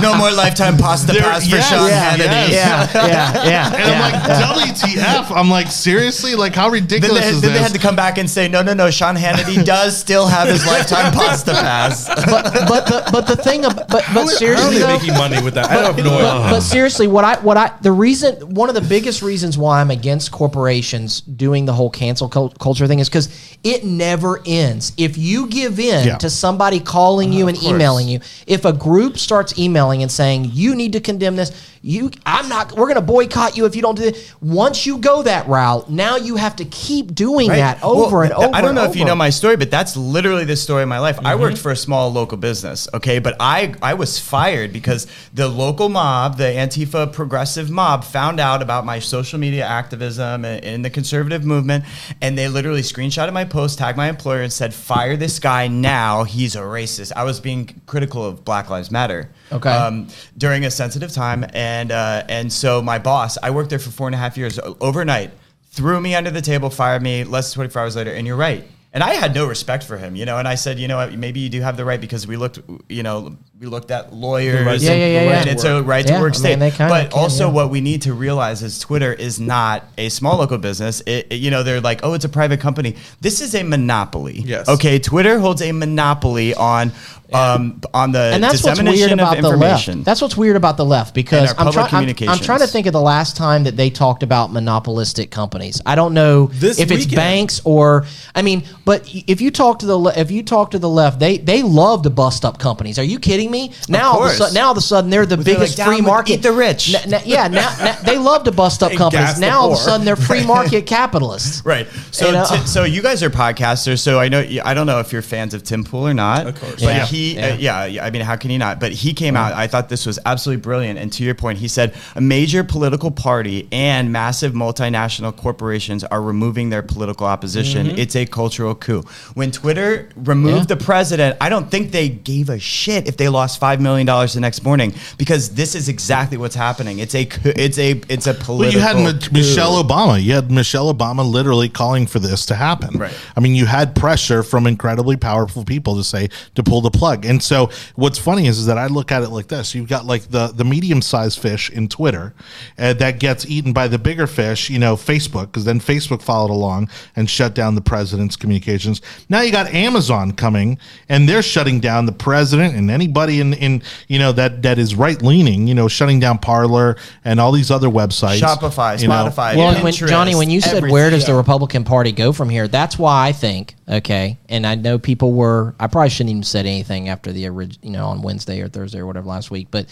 no 0.00 0.14
more 0.16 0.30
lifetime 0.30 0.76
pasta 0.76 1.12
They're- 1.12 1.22
pass 1.22 1.44
for 1.48 1.56
yes, 1.56 1.68
Sean 1.68 1.88
yeah, 1.88 2.10
Hannity. 2.16 2.50
yes. 2.50 2.90
yeah, 2.94 3.06
yeah, 3.06 3.44
yeah. 3.48 3.66
And 3.66 3.78
yeah. 3.78 3.92
I'm 3.92 4.56
like, 4.56 4.74
WTF? 4.76 5.36
I'm 5.36 5.50
like, 5.50 5.68
seriously? 5.68 6.34
Like, 6.34 6.54
how 6.54 6.64
Then, 6.70 6.82
ridiculous 6.82 7.20
they, 7.24 7.28
is 7.30 7.40
then 7.40 7.52
this? 7.52 7.58
they 7.60 7.62
had 7.62 7.72
to 7.72 7.78
come 7.78 7.96
back 7.96 8.18
and 8.18 8.28
say, 8.28 8.48
no, 8.48 8.62
no, 8.62 8.74
no. 8.74 8.90
Sean 8.90 9.16
Hannity 9.16 9.64
does 9.74 9.96
still 9.96 10.26
have 10.26 10.48
his 10.48 10.66
lifetime 10.66 11.12
pasta 11.12 11.52
pass. 11.52 12.06
but 12.26 12.52
but 12.68 12.86
the 12.86 13.08
but 13.12 13.26
the 13.26 13.36
thing 13.36 13.64
ab- 13.64 13.76
but 13.76 13.88
but 13.88 14.02
How 14.04 14.20
are 14.22 14.26
seriously 14.28 14.74
they 14.74 14.80
though, 14.80 14.98
making 14.98 15.14
money 15.14 15.42
with 15.42 15.54
that? 15.54 15.70
I 15.70 15.76
don't 15.82 15.96
know. 15.98 16.10
but, 16.18 16.50
but 16.50 16.60
seriously, 16.60 17.06
what 17.06 17.24
I 17.24 17.38
what 17.40 17.56
I 17.56 17.72
the 17.82 17.92
reason 17.92 18.54
one 18.54 18.68
of 18.68 18.74
the 18.74 18.80
biggest 18.80 19.22
reasons 19.22 19.56
why 19.58 19.80
I'm 19.80 19.90
against 19.90 20.32
corporations 20.32 21.20
doing 21.22 21.64
the 21.66 21.72
whole 21.72 21.90
cancel 21.90 22.28
cul- 22.28 22.50
culture 22.60 22.86
thing 22.86 22.98
is 22.98 23.08
because 23.08 23.28
it 23.64 23.84
never 23.84 24.40
ends. 24.46 24.92
If 24.96 25.16
you 25.18 25.46
give 25.48 25.78
in 25.78 26.06
Yeah. 26.06 26.16
to 26.18 26.30
somebody 26.30 26.80
calling 26.80 27.32
you 27.32 27.46
uh, 27.46 27.48
and 27.50 27.62
emailing 27.62 28.08
you, 28.08 28.20
if 28.46 28.64
a 28.64 28.72
group 28.72 29.18
starts 29.32 29.58
emailing 29.58 30.02
and 30.02 30.12
saying 30.12 30.50
you 30.52 30.74
need 30.74 30.92
to 30.92 31.00
condemn 31.00 31.36
this, 31.36 31.50
you 31.80 32.10
I'm 32.26 32.50
not 32.50 32.72
we're 32.72 32.84
going 32.84 32.96
to 32.96 33.00
boycott 33.00 33.56
you 33.56 33.64
if 33.64 33.74
you 33.74 33.80
don't 33.80 33.94
do 33.96 34.04
it. 34.04 34.34
Once 34.42 34.84
you 34.84 34.98
go 34.98 35.22
that 35.22 35.48
route, 35.48 35.88
now 35.90 36.16
you 36.16 36.36
have 36.36 36.54
to 36.56 36.66
keep 36.66 37.14
doing 37.14 37.48
Right. 37.48 37.56
that 37.56 37.82
over 37.82 38.18
Well, 38.18 38.22
and 38.24 38.32
over. 38.34 38.54
I 38.54 38.60
don't 38.60 38.74
know 38.74 38.84
if 38.84 38.94
you 38.94 39.06
know 39.06 39.14
my 39.14 39.30
story, 39.30 39.56
but 39.56 39.70
that's 39.70 39.96
literally 39.96 40.44
the 40.44 40.54
story 40.54 40.82
of 40.82 40.88
my 40.90 40.98
life. 40.98 41.18
I 41.18 41.32
Mm-hmm. 41.32 41.40
worked 41.40 41.58
for 41.58 41.70
a 41.72 41.76
small 41.76 42.12
local 42.12 42.36
business, 42.36 42.88
okay, 42.92 43.18
but 43.20 43.34
I 43.40 43.74
I 43.80 43.94
was 43.94 44.18
fired 44.18 44.70
because 44.70 45.06
the 45.32 45.48
local 45.48 45.88
mob, 45.88 46.36
the 46.36 46.44
Antifa 46.44 47.10
progressive 47.10 47.70
mob, 47.70 48.04
found 48.04 48.38
out 48.38 48.60
about 48.60 48.84
my 48.84 48.98
social 48.98 49.38
media 49.38 49.64
activism 49.64 50.44
in 50.44 50.82
the 50.82 50.90
conservative 50.90 51.42
movement, 51.46 51.84
and 52.20 52.36
they 52.36 52.48
literally 52.48 52.82
screenshotted 52.82 53.32
my 53.32 53.44
post, 53.44 53.78
tagged 53.78 53.96
my 53.96 54.08
employer, 54.10 54.42
and 54.42 54.52
said, 54.52 54.74
"Fire 54.74 55.16
this 55.16 55.38
guy 55.38 55.68
now. 55.68 56.24
He's 56.24 56.54
a 56.54 56.60
racist." 56.60 57.12
I 57.16 57.24
was 57.24 57.40
being 57.40 57.80
critical 57.86 58.24
of 58.26 58.44
Black 58.44 58.68
Lives 58.68 58.90
Matter. 58.90 59.21
Okay. 59.50 59.70
Um, 59.70 60.08
during 60.38 60.64
a 60.64 60.70
sensitive 60.70 61.12
time, 61.12 61.44
and 61.52 61.92
uh, 61.92 62.24
and 62.28 62.52
so 62.52 62.82
my 62.82 62.98
boss, 62.98 63.38
I 63.42 63.50
worked 63.50 63.70
there 63.70 63.78
for 63.78 63.90
four 63.90 64.08
and 64.08 64.14
a 64.14 64.18
half 64.18 64.36
years. 64.36 64.58
Overnight, 64.80 65.30
threw 65.70 66.00
me 66.00 66.14
under 66.14 66.30
the 66.30 66.42
table, 66.42 66.70
fired 66.70 67.02
me. 67.02 67.24
Less 67.24 67.50
than 67.50 67.56
twenty 67.56 67.70
four 67.70 67.82
hours 67.82 67.96
later, 67.96 68.12
and 68.12 68.26
you're 68.26 68.36
right. 68.36 68.66
And 68.94 69.02
I 69.02 69.14
had 69.14 69.34
no 69.34 69.46
respect 69.46 69.84
for 69.84 69.96
him, 69.96 70.16
you 70.16 70.26
know. 70.26 70.36
And 70.36 70.46
I 70.46 70.54
said, 70.54 70.78
you 70.78 70.86
know 70.86 70.98
what, 70.98 71.14
maybe 71.14 71.40
you 71.40 71.48
do 71.48 71.62
have 71.62 71.78
the 71.78 71.84
right 71.84 71.98
because 72.00 72.26
we 72.26 72.36
looked, 72.36 72.60
you 72.90 73.02
know, 73.02 73.36
we 73.58 73.66
looked 73.66 73.90
at 73.90 74.12
lawyers. 74.12 74.66
right 74.66 74.78
to- 74.78 74.84
Yeah, 74.84 74.92
yeah, 74.92 75.06
yeah, 75.06 75.22
yeah. 75.22 75.36
And 75.38 75.44
to 75.46 75.50
it's 75.52 75.64
a 75.64 75.74
work. 75.76 75.86
right 75.86 76.04
Yeah, 76.06 76.16
to 76.16 76.20
work 76.20 76.34
I 76.44 76.56
mean, 76.56 76.70
state. 76.70 76.78
but 76.78 77.10
can, 77.10 77.18
also, 77.18 77.46
yeah. 77.46 77.52
what 77.54 77.70
we 77.70 77.80
need 77.80 78.02
to 78.02 78.12
realize 78.12 78.62
is 78.62 78.78
Twitter 78.78 79.12
is 79.14 79.40
not 79.40 79.84
a 79.96 80.10
small 80.10 80.36
local 80.36 80.58
business. 80.58 81.00
It, 81.06 81.28
it- 81.30 81.36
you 81.36 81.50
know, 81.50 81.62
they're 81.62 81.80
like, 81.80 82.00
oh, 82.02 82.12
it's 82.12 82.26
a 82.26 82.28
private 82.28 82.60
company. 82.60 82.96
This 83.22 83.40
is 83.40 83.54
a 83.54 83.62
monopoly. 83.62 84.40
Yes. 84.40 84.68
Okay. 84.68 84.98
Twitter 84.98 85.38
holds 85.38 85.62
a 85.62 85.72
monopoly 85.72 86.54
on. 86.54 86.92
Um, 87.34 87.80
on 87.94 88.12
the 88.12 88.18
and 88.18 88.44
that's 88.44 88.62
what's 88.62 88.78
weird 88.78 88.92
dissemination 88.92 89.18
about 89.18 89.38
of 89.38 89.42
the 89.42 89.48
information. 89.52 89.94
left. 90.00 90.04
That's 90.04 90.20
what's 90.20 90.36
weird 90.36 90.54
about 90.54 90.76
the 90.76 90.84
left 90.84 91.14
because 91.14 91.48
I'm, 91.52 91.56
public 91.72 91.88
trying. 91.88 92.08
I'm, 92.10 92.28
I'm 92.28 92.38
trying 92.38 92.58
to 92.58 92.66
think 92.66 92.86
of 92.86 92.92
the 92.92 93.00
last 93.00 93.38
time 93.38 93.64
that 93.64 93.74
they 93.74 93.88
talked 93.88 94.22
about 94.22 94.52
monopolistic 94.52 95.30
companies. 95.30 95.80
I 95.86 95.94
don't 95.94 96.12
know 96.12 96.48
This 96.52 96.78
if 96.78 96.90
it's 96.90 97.06
banks 97.06 97.62
or 97.64 98.04
I 98.34 98.42
mean, 98.42 98.64
but 98.84 99.08
if 99.28 99.40
you 99.40 99.50
talk 99.50 99.78
to 99.80 99.86
the 99.86 99.96
le- 99.96 100.14
if 100.16 100.30
you 100.30 100.42
talk 100.42 100.72
to 100.72 100.78
the 100.78 100.88
left, 100.88 101.18
they 101.18 101.38
they 101.38 101.62
love 101.62 102.02
to 102.02 102.10
bust 102.10 102.44
up 102.44 102.58
companies. 102.58 102.98
Are 102.98 103.04
you 103.04 103.18
kidding 103.18 103.50
me? 103.50 103.72
Now 103.88 104.12
all 104.12 104.24
of 104.24 104.30
a 104.30 104.34
sudden, 104.34 104.54
now 104.54 104.66
all 104.66 104.72
of 104.72 104.78
a 104.78 104.80
sudden 104.80 105.10
they're 105.10 105.26
the 105.26 105.36
They're 105.36 105.54
biggest 105.54 105.78
like, 105.78 105.86
free 105.88 106.00
market. 106.00 106.32
eat 106.34 106.42
the 106.42 106.52
rich." 106.52 106.94
N- 106.94 107.14
n- 107.14 107.22
yeah, 107.24 107.48
now, 107.48 107.74
now 107.84 107.96
they 108.04 108.18
love 108.18 108.44
to 108.44 108.52
bust 108.52 108.82
up 108.82 108.92
companies. 108.92 109.38
Now 109.38 109.60
all 109.60 109.72
of 109.72 109.78
a 109.78 109.80
sudden 109.80 110.04
they're 110.04 110.16
free 110.16 110.44
market 110.46 110.86
capitalists. 110.86 111.64
Right. 111.64 111.86
So, 112.10 112.26
You 112.26 112.32
know? 112.32 112.46
t- 112.48 112.66
so 112.66 112.84
you 112.84 113.02
guys 113.02 113.22
are 113.22 113.30
podcasters. 113.30 114.00
So 114.00 114.18
I 114.18 114.28
know 114.28 114.44
I 114.64 114.74
don't 114.74 114.86
know 114.86 115.00
if 115.00 115.12
you're 115.12 115.22
fans 115.22 115.54
of 115.54 115.62
Tim 115.62 115.84
Pool 115.84 116.08
or 116.08 116.14
not. 116.14 116.46
Of 116.46 116.60
course. 116.60 116.74
But 116.74 116.82
Yeah. 116.94 117.06
he, 117.06 117.34
Yeah. 117.36 117.46
Uh, 117.46 117.56
yeah, 117.56 117.84
yeah. 117.86 118.04
I 118.04 118.10
mean, 118.10 118.22
how 118.22 118.36
can 118.36 118.50
you 118.50 118.58
not? 118.58 118.80
But 118.80 118.92
he 118.92 119.12
came 119.14 119.36
out. 119.36 119.52
I 119.52 119.66
thought 119.66 119.88
this 119.88 120.06
was 120.06 120.18
absolutely 120.26 120.60
brilliant. 120.62 120.98
And 120.98 121.12
to 121.14 121.24
your 121.24 121.34
point, 121.34 121.58
he 121.58 121.68
said 121.68 121.94
a 122.16 122.20
major 122.20 122.64
political 122.64 123.10
party 123.10 123.68
and 123.72 124.12
massive 124.12 124.52
multinational 124.52 125.34
corporations 125.36 126.04
are 126.04 126.20
removing 126.22 126.70
their 126.70 126.82
political 126.82 127.26
opposition. 127.26 127.86
It's 127.98 128.16
a 128.16 128.26
cultural 128.26 128.71
electoral 128.72 129.02
coup. 129.02 129.08
When 129.34 129.50
Twitter 129.50 130.08
removed 130.16 130.70
Yeah. 130.70 130.76
the 130.76 130.84
president, 130.84 131.36
I 131.40 131.48
don't 131.48 131.70
think 131.70 131.92
they 131.92 132.08
gave 132.08 132.48
a 132.48 132.58
shit 132.58 133.06
if 133.06 133.16
they 133.16 133.28
lost 133.28 133.58
five 133.60 133.80
million 133.80 134.06
dollars 134.06 134.34
the 134.34 134.40
next 134.40 134.64
morning 134.64 134.94
because 135.18 135.50
this 135.50 135.74
is 135.74 135.88
exactly 135.88 136.36
what's 136.38 136.54
happening. 136.54 136.98
It's 136.98 137.14
a 137.14 137.24
coup- 137.24 137.52
it's 137.56 137.78
a 137.78 138.00
it's 138.08 138.26
a 138.26 138.34
political. 138.34 138.58
Well, 138.58 138.72
you 138.72 138.80
had 138.80 138.96
Mi- 138.96 139.18
coup. 139.20 139.32
Michelle 139.32 139.82
Obama. 139.82 140.22
You 140.22 140.34
had 140.34 140.50
Michelle 140.50 140.92
Obama 140.92 141.28
literally 141.28 141.68
calling 141.68 142.06
for 142.06 142.18
this 142.18 142.46
to 142.46 142.54
happen. 142.54 142.98
Right. 142.98 143.12
I 143.36 143.40
mean, 143.40 143.54
you 143.54 143.66
had 143.66 143.94
pressure 143.94 144.42
from 144.42 144.66
incredibly 144.66 145.16
powerful 145.16 145.64
people 145.64 145.96
to 145.96 146.04
say 146.04 146.28
to 146.54 146.62
pull 146.62 146.80
the 146.80 146.90
plug. 146.90 147.24
And 147.24 147.42
so, 147.42 147.70
what's 147.96 148.18
funny 148.18 148.46
is, 148.46 148.58
is 148.58 148.66
that 148.66 148.78
I 148.78 148.86
look 148.86 149.12
at 149.12 149.22
it 149.22 149.30
like 149.30 149.48
this: 149.48 149.74
you've 149.74 149.88
got 149.88 150.06
like 150.06 150.30
the 150.30 150.48
the 150.48 150.64
medium 150.64 151.02
sized 151.02 151.38
fish 151.38 151.70
in 151.70 151.88
Twitter 151.88 152.34
uh, 152.78 152.92
that 152.94 153.18
gets 153.18 153.46
eaten 153.46 153.72
by 153.72 153.88
the 153.88 153.98
bigger 153.98 154.26
fish, 154.26 154.70
you 154.70 154.78
know, 154.78 154.96
Facebook, 154.96 155.46
because 155.46 155.64
then 155.64 155.80
Facebook 155.80 156.22
followed 156.22 156.50
along 156.50 156.88
and 157.16 157.28
shut 157.28 157.54
down 157.54 157.74
the 157.74 157.80
president's 157.80 158.36
communications. 158.62 159.02
Now 159.28 159.42
you 159.42 159.52
got 159.52 159.72
Amazon 159.74 160.32
coming, 160.32 160.78
and 161.08 161.28
they're 161.28 161.42
shutting 161.42 161.80
down 161.80 162.06
the 162.06 162.12
president 162.12 162.74
and 162.74 162.90
anybody 162.90 163.40
in 163.40 163.54
in 163.54 163.82
you 164.08 164.18
know 164.18 164.32
that 164.32 164.62
that 164.62 164.78
is 164.78 164.94
right 164.94 165.20
leaning, 165.20 165.66
you 165.66 165.74
know, 165.74 165.88
shutting 165.88 166.20
down 166.20 166.38
Parler 166.38 166.96
and 167.24 167.40
all 167.40 167.52
these 167.52 167.70
other 167.70 167.88
websites, 167.88 168.40
Shopify, 168.40 169.00
you 169.00 169.08
know. 169.08 169.14
Spotify. 169.14 169.56
Well, 169.56 169.74
Pinterest, 169.74 170.00
when, 170.00 170.08
Jonny, 170.08 170.34
when 170.34 170.50
you 170.50 170.60
said 170.60 170.76
everything. 170.76 170.92
where 170.92 171.10
does 171.10 171.26
the 171.26 171.34
Republican 171.34 171.84
Party 171.84 172.12
go 172.12 172.32
from 172.32 172.48
here, 172.48 172.68
that's 172.68 172.98
why 172.98 173.28
I 173.28 173.32
think 173.32 173.74
okay. 173.88 174.38
And 174.48 174.66
I 174.66 174.74
know 174.74 174.98
people 174.98 175.32
were. 175.32 175.74
I 175.78 175.86
probably 175.86 176.10
shouldn't 176.10 176.30
even 176.30 176.42
said 176.42 176.66
anything 176.66 177.08
after 177.08 177.32
the 177.32 177.48
orig- 177.48 177.78
you 177.82 177.90
know 177.90 178.06
on 178.06 178.22
Wednesday 178.22 178.60
or 178.60 178.68
Thursday 178.68 178.98
or 178.98 179.06
whatever 179.06 179.26
last 179.26 179.50
week, 179.50 179.68
but. 179.70 179.86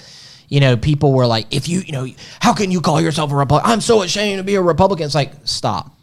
You 0.52 0.58
know, 0.58 0.76
people 0.76 1.12
were 1.12 1.28
like, 1.28 1.46
"If 1.54 1.68
you, 1.68 1.78
you 1.78 1.92
know, 1.92 2.08
how 2.40 2.52
can 2.54 2.72
you 2.72 2.80
call 2.80 3.00
yourself 3.00 3.30
a 3.30 3.36
Republican? 3.36 3.70
I'm 3.70 3.80
so 3.80 4.02
ashamed 4.02 4.40
to 4.40 4.42
be 4.42 4.56
a 4.56 4.60
Republican." 4.60 5.06
It's 5.06 5.14
like, 5.14 5.30
stop. 5.44 5.94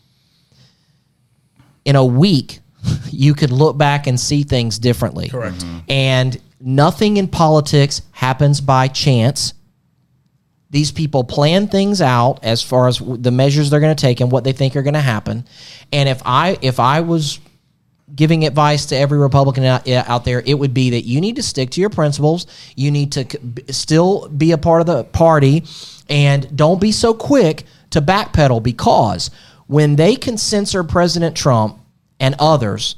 In 1.88 1.95
a 1.95 2.05
week, 2.05 2.59
you 3.11 3.34
could 3.34 3.51
look 3.51 3.77
back 3.77 4.05
and 4.05 4.19
see 4.19 4.43
things 4.43 4.77
differently. 4.77 5.30
Correct. 5.30 5.57
Mm-hmm. 5.57 5.80
And 5.89 6.41
nothing 6.59 7.18
in 7.18 7.27
politics 7.27 8.01
happens 8.11 8.61
by 8.61 8.88
chance. 8.88 9.53
These 10.69 10.91
people 10.91 11.23
plan 11.23 11.69
things 11.69 12.01
out 12.01 12.43
as 12.43 12.61
far 12.61 12.88
as 12.88 12.99
the 12.99 13.31
measures 13.31 13.69
they're 13.69 13.80
going 13.80 13.95
to 13.95 14.01
take 14.01 14.19
and 14.19 14.31
what 14.31 14.43
they 14.43 14.51
think 14.51 14.76
are 14.76 14.81
going 14.81 14.95
to 14.95 14.99
happen. 14.99 15.45
And 15.93 16.09
if 16.09 16.22
i 16.26 16.57
if 16.61 16.80
i 16.80 16.99
was 16.99 17.39
giving 18.14 18.45
advice 18.45 18.88
to 18.88 18.97
every 18.97 19.18
republican 19.18 19.64
out, 19.64 19.88
out 19.88 20.26
there 20.26 20.41
it 20.45 20.53
would 20.55 20.73
be 20.73 20.91
that 20.91 21.01
you 21.01 21.22
need 21.22 21.38
to 21.38 21.43
stick 21.43 21.69
to 21.72 21.81
your 21.81 21.89
principles. 21.89 22.47
You 22.76 22.91
need 22.91 23.14
to 23.14 23.30
c- 23.30 23.38
b- 23.38 23.64
still 23.72 24.27
be 24.27 24.51
a 24.51 24.57
part 24.57 24.81
of 24.81 24.88
the 24.88 25.05
party. 25.05 25.64
And 26.09 26.55
don't 26.55 26.81
be 26.81 26.91
so 26.91 27.14
quick 27.14 27.64
to 27.91 28.01
backpedal 28.01 28.61
because 28.61 29.30
when 29.68 29.95
they 29.95 30.15
can 30.15 30.38
censor 30.38 30.84
president 30.84 31.35
trump 31.35 31.80
and 32.19 32.35
others 32.39 32.95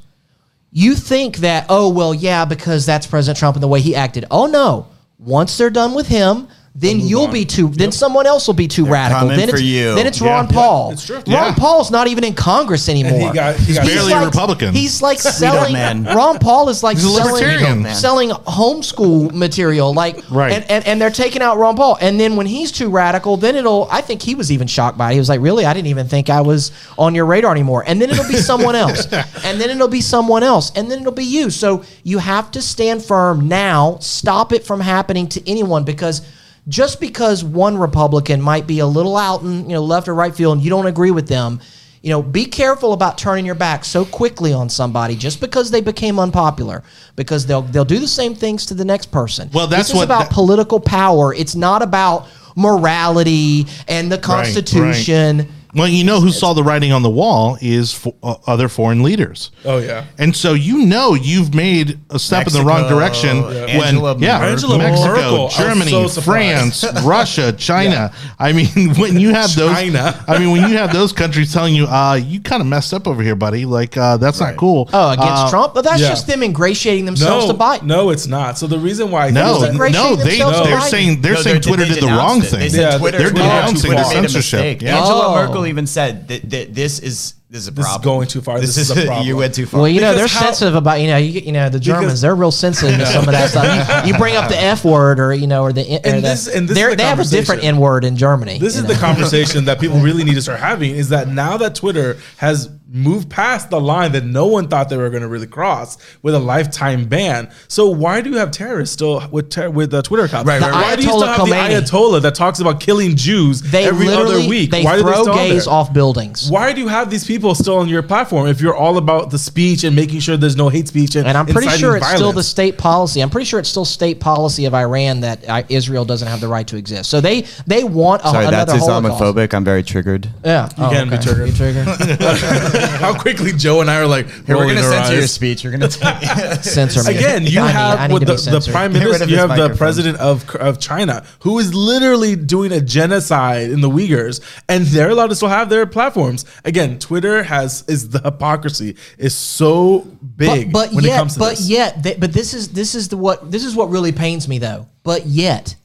you 0.72 0.94
think 0.94 1.38
that 1.38 1.66
oh 1.68 1.88
well 1.88 2.14
yeah 2.14 2.44
because 2.44 2.86
that's 2.86 3.06
president 3.06 3.38
trump 3.38 3.56
and 3.56 3.62
the 3.62 3.68
way 3.68 3.80
he 3.80 3.94
acted. 3.94 4.24
Oh 4.30 4.46
no. 4.46 4.86
Once 5.18 5.58
they're 5.58 5.70
done 5.70 5.94
with 5.94 6.06
him 6.08 6.48
then 6.80 6.98
you'll 6.98 7.28
be 7.28 7.44
too 7.44 7.68
then 7.68 7.92
someone 7.92 8.26
else 8.26 8.46
will 8.46 8.54
be 8.54 8.66
too 8.66 8.86
radical. 8.86 9.20
coming 9.20 9.36
then 9.36 9.48
for 9.50 9.56
it's, 9.56 9.62
you. 9.64 9.94
then 9.94 10.06
it's 10.06 10.20
Yeah. 10.20 10.30
ron 10.30 10.48
paul. 10.48 10.92
It's 10.92 11.04
true. 11.04 11.22
ron 11.28 11.54
paul's 11.54 11.90
not 11.90 12.06
even 12.08 12.24
in 12.24 12.32
congress 12.34 12.88
anymore. 12.88 13.32
got- 13.34 13.56
he 13.56 13.74
got- 13.74 13.84
He's 13.84 13.94
barely 13.94 14.12
a 14.12 14.24
Republican. 14.24 14.74
he's 14.74 15.02
like 15.02 15.18
selling 15.20 15.74
ron 16.04 16.38
paul 16.38 16.68
is 16.70 16.82
like 16.82 16.96
selling, 16.98 17.86
selling 17.94 18.30
homeschool 18.30 19.32
material 19.32 19.92
like 19.92 20.22
Right. 20.30 20.52
and, 20.52 20.64
and 20.70 20.86
and 20.86 21.00
they're 21.00 21.10
taking 21.10 21.42
out 21.42 21.58
ron 21.58 21.76
paul. 21.76 21.98
And 22.00 22.18
then 22.18 22.36
when 22.36 22.46
he's 22.46 22.72
too 22.72 22.88
radical 22.88 23.36
then 23.36 23.56
it'll 23.56 23.86
i 23.90 24.00
think 24.00 24.22
he 24.22 24.34
was 24.34 24.50
even 24.50 24.66
shocked 24.66 24.96
by 24.96 25.10
it. 25.10 25.14
He 25.14 25.18
was 25.18 25.28
like 25.28 25.40
really? 25.40 25.64
I 25.66 25.74
didn't 25.74 25.88
even 25.88 26.08
think 26.08 26.30
i 26.30 26.40
was 26.40 26.72
on 26.98 27.14
your 27.14 27.26
radar 27.26 27.52
anymore. 27.52 27.84
And 27.86 28.00
then 28.00 28.10
it'll 28.10 28.28
be 28.28 28.36
someone 28.36 28.74
else. 28.74 29.06
And 29.44 29.60
then 29.60 29.70
it'll 29.70 29.88
be 29.88 30.00
someone 30.00 30.42
else. 30.42 30.70
And 30.76 30.90
then 30.90 31.00
it'll 31.00 31.12
be 31.12 31.24
you. 31.24 31.50
So 31.50 31.82
you 32.04 32.18
have 32.18 32.50
to 32.52 32.62
stand 32.62 33.02
firm 33.02 33.48
now. 33.48 33.98
Stop 34.00 34.52
it 34.52 34.64
from 34.64 34.80
happening 34.80 35.26
to 35.28 35.50
anyone 35.50 35.82
because 35.84 36.22
just 36.68 37.00
because 37.00 37.42
one 37.42 37.76
republican 37.78 38.40
might 38.40 38.66
be 38.66 38.78
a 38.80 38.86
little 38.86 39.16
out 39.16 39.42
in 39.42 39.68
you 39.68 39.74
know 39.76 39.82
left 39.82 40.08
or 40.08 40.14
right 40.14 40.34
field 40.34 40.54
and 40.56 40.64
you 40.64 40.70
don't 40.70 40.86
agree 40.86 41.10
with 41.10 41.26
them 41.28 41.60
you 42.02 42.10
know 42.10 42.22
be 42.22 42.44
careful 42.44 42.92
about 42.92 43.18
turning 43.18 43.44
your 43.44 43.54
back 43.54 43.84
so 43.84 44.04
quickly 44.04 44.52
on 44.52 44.68
somebody 44.68 45.14
just 45.16 45.40
because 45.40 45.70
they 45.70 45.80
became 45.80 46.18
unpopular 46.18 46.82
because 47.16 47.46
they'll 47.46 47.62
they'll 47.62 47.84
do 47.84 47.98
the 47.98 48.08
same 48.08 48.34
things 48.34 48.66
to 48.66 48.74
the 48.74 48.84
next 48.84 49.06
person. 49.06 49.50
Well, 49.52 49.66
that's 49.66 49.88
this 49.88 49.90
is 49.90 49.96
what 49.96 50.04
about 50.04 50.28
that- 50.28 50.32
political 50.32 50.80
power. 50.80 51.34
It's 51.34 51.54
not 51.54 51.82
about 51.82 52.26
morality 52.56 53.66
and 53.88 54.10
the 54.10 54.18
constitution 54.18 55.48
Well, 55.74 55.88
you 55.88 56.02
know 56.04 56.20
who 56.20 56.30
saw 56.32 56.52
the 56.52 56.64
writing 56.64 56.92
on 56.92 57.02
the 57.02 57.10
wall 57.10 57.56
is 57.60 57.92
fo- 57.94 58.16
uh, 58.22 58.34
other 58.46 58.68
foreign 58.68 59.02
leaders. 59.02 59.50
Oh 59.64 59.78
yeah. 59.78 60.06
And 60.18 60.34
so 60.34 60.54
you 60.54 60.84
know 60.86 61.14
you've 61.14 61.54
made 61.54 61.98
a 62.10 62.18
step 62.18 62.46
in 62.46 62.52
the 62.52 62.60
wrong 62.62 62.82
Mexico, 62.82 62.98
direction 62.98 63.36
yeah. 63.36 63.78
when 63.78 63.86
Angela 63.88 64.18
yeah, 64.18 64.38
Angela 64.44 64.78
Mexico, 64.78 65.06
Merkel, 65.14 65.48
Germany, 65.50 66.08
so. 66.08 66.20
France, 66.20 66.84
Russia, 67.04 67.52
China. 67.52 68.12
I 68.38 68.52
mean, 68.52 68.66
when 68.98 69.18
you 69.20 69.30
have 69.32 69.54
those, 69.54 69.72
China. 69.72 70.24
I 70.26 70.38
mean, 70.38 70.50
when 70.50 70.68
you 70.68 70.76
have 70.76 70.92
those 70.92 71.12
countries 71.12 71.52
telling 71.52 71.74
you, 71.74 71.86
uh, 71.86 72.14
you 72.14 72.40
kind 72.40 72.60
of 72.60 72.66
messed 72.66 72.92
up 72.92 73.06
over 73.06 73.22
here, 73.22 73.36
buddy. 73.36 73.64
Like 73.64 73.96
uh, 73.96 74.16
that's 74.16 74.40
not 74.40 74.56
cool. 74.56 74.88
oh 74.92 75.10
against 75.10 75.30
Uh, 75.44 75.50
trump 75.50 75.74
but 75.74 75.82
that's 75.84 76.00
yeah. 76.00 76.08
just 76.08 76.26
them 76.26 76.42
ingratiating 76.42 77.04
themselves 77.04 77.46
No, 77.46 77.52
to 77.52 77.58
biden 77.58 77.82
no, 77.84 78.10
it's 78.10 78.26
not. 78.26 78.58
So 78.58 78.66
the 78.66 78.78
reason 78.78 79.10
why 79.10 79.26
I 79.26 79.30
No, 79.30 79.62
Ingratiating 79.64 79.92
no, 80.10 80.16
they 80.16 80.38
themselves 80.38 80.58
to 80.58 80.64
they're 80.64 80.78
Biden. 80.78 80.90
saying 80.90 81.20
they're 81.22 81.34
No, 81.34 81.42
saying 81.42 81.60
Twitter 81.62 81.84
they 81.84 81.94
did 81.94 82.02
the 82.02 82.06
wrong 82.08 82.38
it. 82.42 82.46
thing. 82.46 82.72
They 82.72 82.80
yeah, 82.80 82.98
Twitter, 82.98 83.18
they're 83.18 83.30
denouncing 83.30 83.90
the 83.92 84.04
censorship. 84.04 84.82
Angela 84.82 85.26
Oh. 85.30 85.34
Merkel 85.60 85.66
even 85.70 85.86
said 85.86 86.28
that, 86.28 86.50
that 86.50 86.74
this 86.74 86.98
is 86.98 87.34
this 87.48 87.62
is 87.62 87.68
a 87.68 87.70
This 87.72 87.86
is 87.90 87.96
going 87.98 88.28
too 88.28 88.40
far. 88.40 88.60
This 88.60 88.76
is 88.76 88.90
a 88.90 88.94
problem. 89.06 89.26
you 89.26 89.36
went 89.36 89.54
too 89.56 89.66
far. 89.66 89.80
Well, 89.80 89.88
you 89.88 90.00
know 90.00 90.14
they're 90.14 90.28
how- 90.28 90.40
sensitive 90.46 90.76
about 90.76 91.00
you 91.00 91.08
know 91.08 91.16
you, 91.16 91.40
you 91.40 91.50
know 91.52 91.68
the 91.68 91.80
Germans 91.80 92.04
Because- 92.06 92.20
they're 92.20 92.34
real 92.36 92.52
sensitive 92.52 92.98
to 93.00 93.06
some 93.12 93.24
of 93.26 93.32
that 93.32 93.50
stuff. 93.50 94.04
You, 94.06 94.12
you 94.12 94.18
bring 94.18 94.36
up 94.36 94.48
the 94.48 94.56
F 94.60 94.84
word 94.84 95.18
or 95.18 95.34
you 95.34 95.46
know 95.48 95.62
or 95.62 95.72
the 95.72 95.82
or 95.82 96.00
And 96.04 96.16
the- 96.18 96.20
this- 96.20 96.46
and 96.46 96.68
this 96.68 96.70
is 96.70 96.74
they're- 96.76 96.90
the 96.90 96.96
they 96.96 97.02
have 97.04 97.18
a 97.18 97.24
different 97.24 97.62
conversation. 97.62 97.74
N 97.74 97.80
word 97.80 98.04
in 98.04 98.16
Germany. 98.16 98.58
This 98.58 98.76
you 98.76 98.82
is 98.82 98.88
know. 98.88 98.94
the 98.94 99.00
conversation 99.00 99.64
that 99.64 99.80
people 99.80 99.98
really 99.98 100.22
need 100.24 100.34
to 100.34 100.42
start 100.42 100.60
having 100.60 100.92
is 100.94 101.08
that 101.08 101.26
now 101.28 101.56
that 101.56 101.74
Twitter 101.74 102.18
has 102.36 102.68
moved 102.92 103.30
past 103.30 103.70
the 103.70 103.80
line 103.80 104.12
that 104.12 104.24
no 104.24 104.46
one 104.46 104.68
thought 104.68 104.88
they 104.88 104.96
were 104.96 105.10
going 105.10 105.22
to 105.22 105.28
really 105.28 105.46
cross 105.46 105.96
with 106.22 106.34
a 106.34 106.38
lifetime 106.38 107.04
ban. 107.06 107.48
So 107.68 107.88
why 107.88 108.20
do 108.20 108.30
you 108.30 108.36
have 108.36 108.50
terrorists 108.50 108.92
still 108.94 109.22
with 109.30 109.50
ter- 109.50 109.70
with 109.70 109.94
uh, 109.94 110.02
Twitter 110.02 110.24
accounts? 110.24 110.48
Right, 110.48 110.60
right, 110.60 110.72
Why 110.72 110.96
do 110.96 111.02
you 111.02 111.08
still 111.08 111.26
have 111.26 111.40
Khomeini. 111.40 111.68
the 111.68 111.82
Ayatollah 111.82 112.22
that 112.22 112.34
talks 112.34 112.58
about 112.60 112.80
killing 112.80 113.14
Jews 113.16 113.62
they 113.62 113.86
every 113.86 114.08
other 114.08 114.48
week? 114.48 114.70
they 114.70 114.82
why 114.84 114.96
do 114.96 115.04
they 115.04 115.12
throw 115.12 115.34
gays 115.34 115.66
off 115.66 115.92
buildings. 115.92 116.50
Why 116.50 116.72
do 116.72 116.80
you 116.80 116.88
have 116.88 117.10
these 117.10 117.24
people 117.26 117.54
still 117.54 117.76
on 117.78 117.88
your 117.88 118.02
platform 118.02 118.48
if 118.48 118.60
you're 118.60 118.74
all 118.76 118.98
about 118.98 119.30
the 119.30 119.38
speech 119.38 119.84
and 119.84 119.94
making 119.94 120.20
sure 120.20 120.36
there's 120.36 120.56
no 120.56 120.68
hate 120.68 120.88
speech 120.88 121.14
and, 121.16 121.26
And 121.28 121.36
I'm 121.38 121.46
pretty 121.46 121.68
sure 121.70 121.96
it's 121.96 122.08
still 122.10 122.32
the 122.32 122.42
state 122.42 122.76
policy. 122.78 123.20
I'm 123.20 123.30
pretty 123.30 123.44
sure 123.46 123.60
it's 123.60 123.68
still 123.68 123.84
state 123.84 124.18
policy 124.20 124.64
of 124.64 124.74
Iran 124.74 125.20
that 125.20 125.48
uh, 125.48 125.62
Israel 125.68 126.04
doesn't 126.04 126.26
have 126.28 126.40
the 126.40 126.48
right 126.48 126.66
to 126.68 126.76
exist. 126.76 127.08
So 127.10 127.20
they 127.20 127.42
they 127.66 127.84
want 127.84 128.22
a, 128.22 128.28
Sorry, 128.28 128.46
another 128.46 128.72
that's 128.72 128.84
Holocaust. 128.86 129.22
Islamophobic. 129.22 129.54
I'm 129.54 129.64
very 129.64 129.82
triggered. 129.82 130.28
Yeah, 130.44 130.68
Oh, 130.78 130.90
can 130.90 131.08
be 131.08 131.18
triggered. 131.18 131.48
You 131.48 131.54
triggered. 131.54 131.86
How 133.00 133.18
quickly 133.18 133.52
Joe 133.52 133.80
and 133.80 133.90
I 133.90 134.00
are 134.00 134.06
like, 134.06 134.28
Here, 134.46 134.56
we're 134.56 134.66
gonna 134.66 134.82
censor 134.82 135.14
your 135.14 135.26
speech. 135.26 135.64
You're 135.64 135.72
gonna 135.72 135.90
Censor 136.62 137.02
me 137.04 137.16
Again, 137.16 137.44
you 137.46 137.60
I 137.60 137.68
have 137.68 138.10
need 138.10 138.14
with 138.14 138.26
the, 138.26 138.58
the 138.58 138.70
prime 138.70 138.92
minister, 138.92 139.24
you 139.24 139.36
his 139.36 139.46
have 139.46 139.56
the 139.56 139.76
president 139.76 140.18
of 140.18 140.48
of 140.56 140.78
China, 140.80 141.24
who 141.40 141.58
is 141.58 141.74
literally 141.74 142.36
doing 142.36 142.72
a 142.72 142.80
genocide 142.80 143.70
in 143.70 143.80
the 143.80 143.90
Uyghurs, 143.90 144.40
and 144.68 144.86
they're 144.86 145.10
allowed 145.10 145.28
to 145.28 145.34
still 145.36 145.48
have 145.48 145.68
their 145.68 145.86
platforms. 145.86 146.44
Again, 146.64 146.98
Twitter 146.98 147.42
has 147.42 147.84
is 147.88 148.10
the 148.10 148.20
hypocrisy 148.20 148.96
is 149.18 149.34
so 149.34 150.00
big 150.36 150.72
but, 150.72 150.88
but 150.88 150.94
when 150.94 151.04
yet, 151.04 151.14
it 151.14 151.16
comes 151.18 151.34
to 151.34 151.38
but 151.40 151.50
this. 151.50 151.68
yet, 151.68 152.02
th- 152.02 152.20
but 152.20 152.32
this 152.32 152.54
is 152.54 152.68
this 152.70 152.94
is 152.94 153.08
the 153.08 153.16
what 153.16 153.50
this 153.50 153.64
is 153.64 153.74
what 153.74 153.90
really 153.90 154.12
pains 154.12 154.48
me 154.48 154.58
though. 154.58 154.88
But 155.02 155.26
yet, 155.26 155.76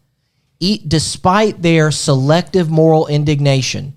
e- 0.59 0.81
despite 0.87 1.61
their 1.61 1.91
selective 1.91 2.69
moral 2.69 3.07
indignation, 3.07 3.94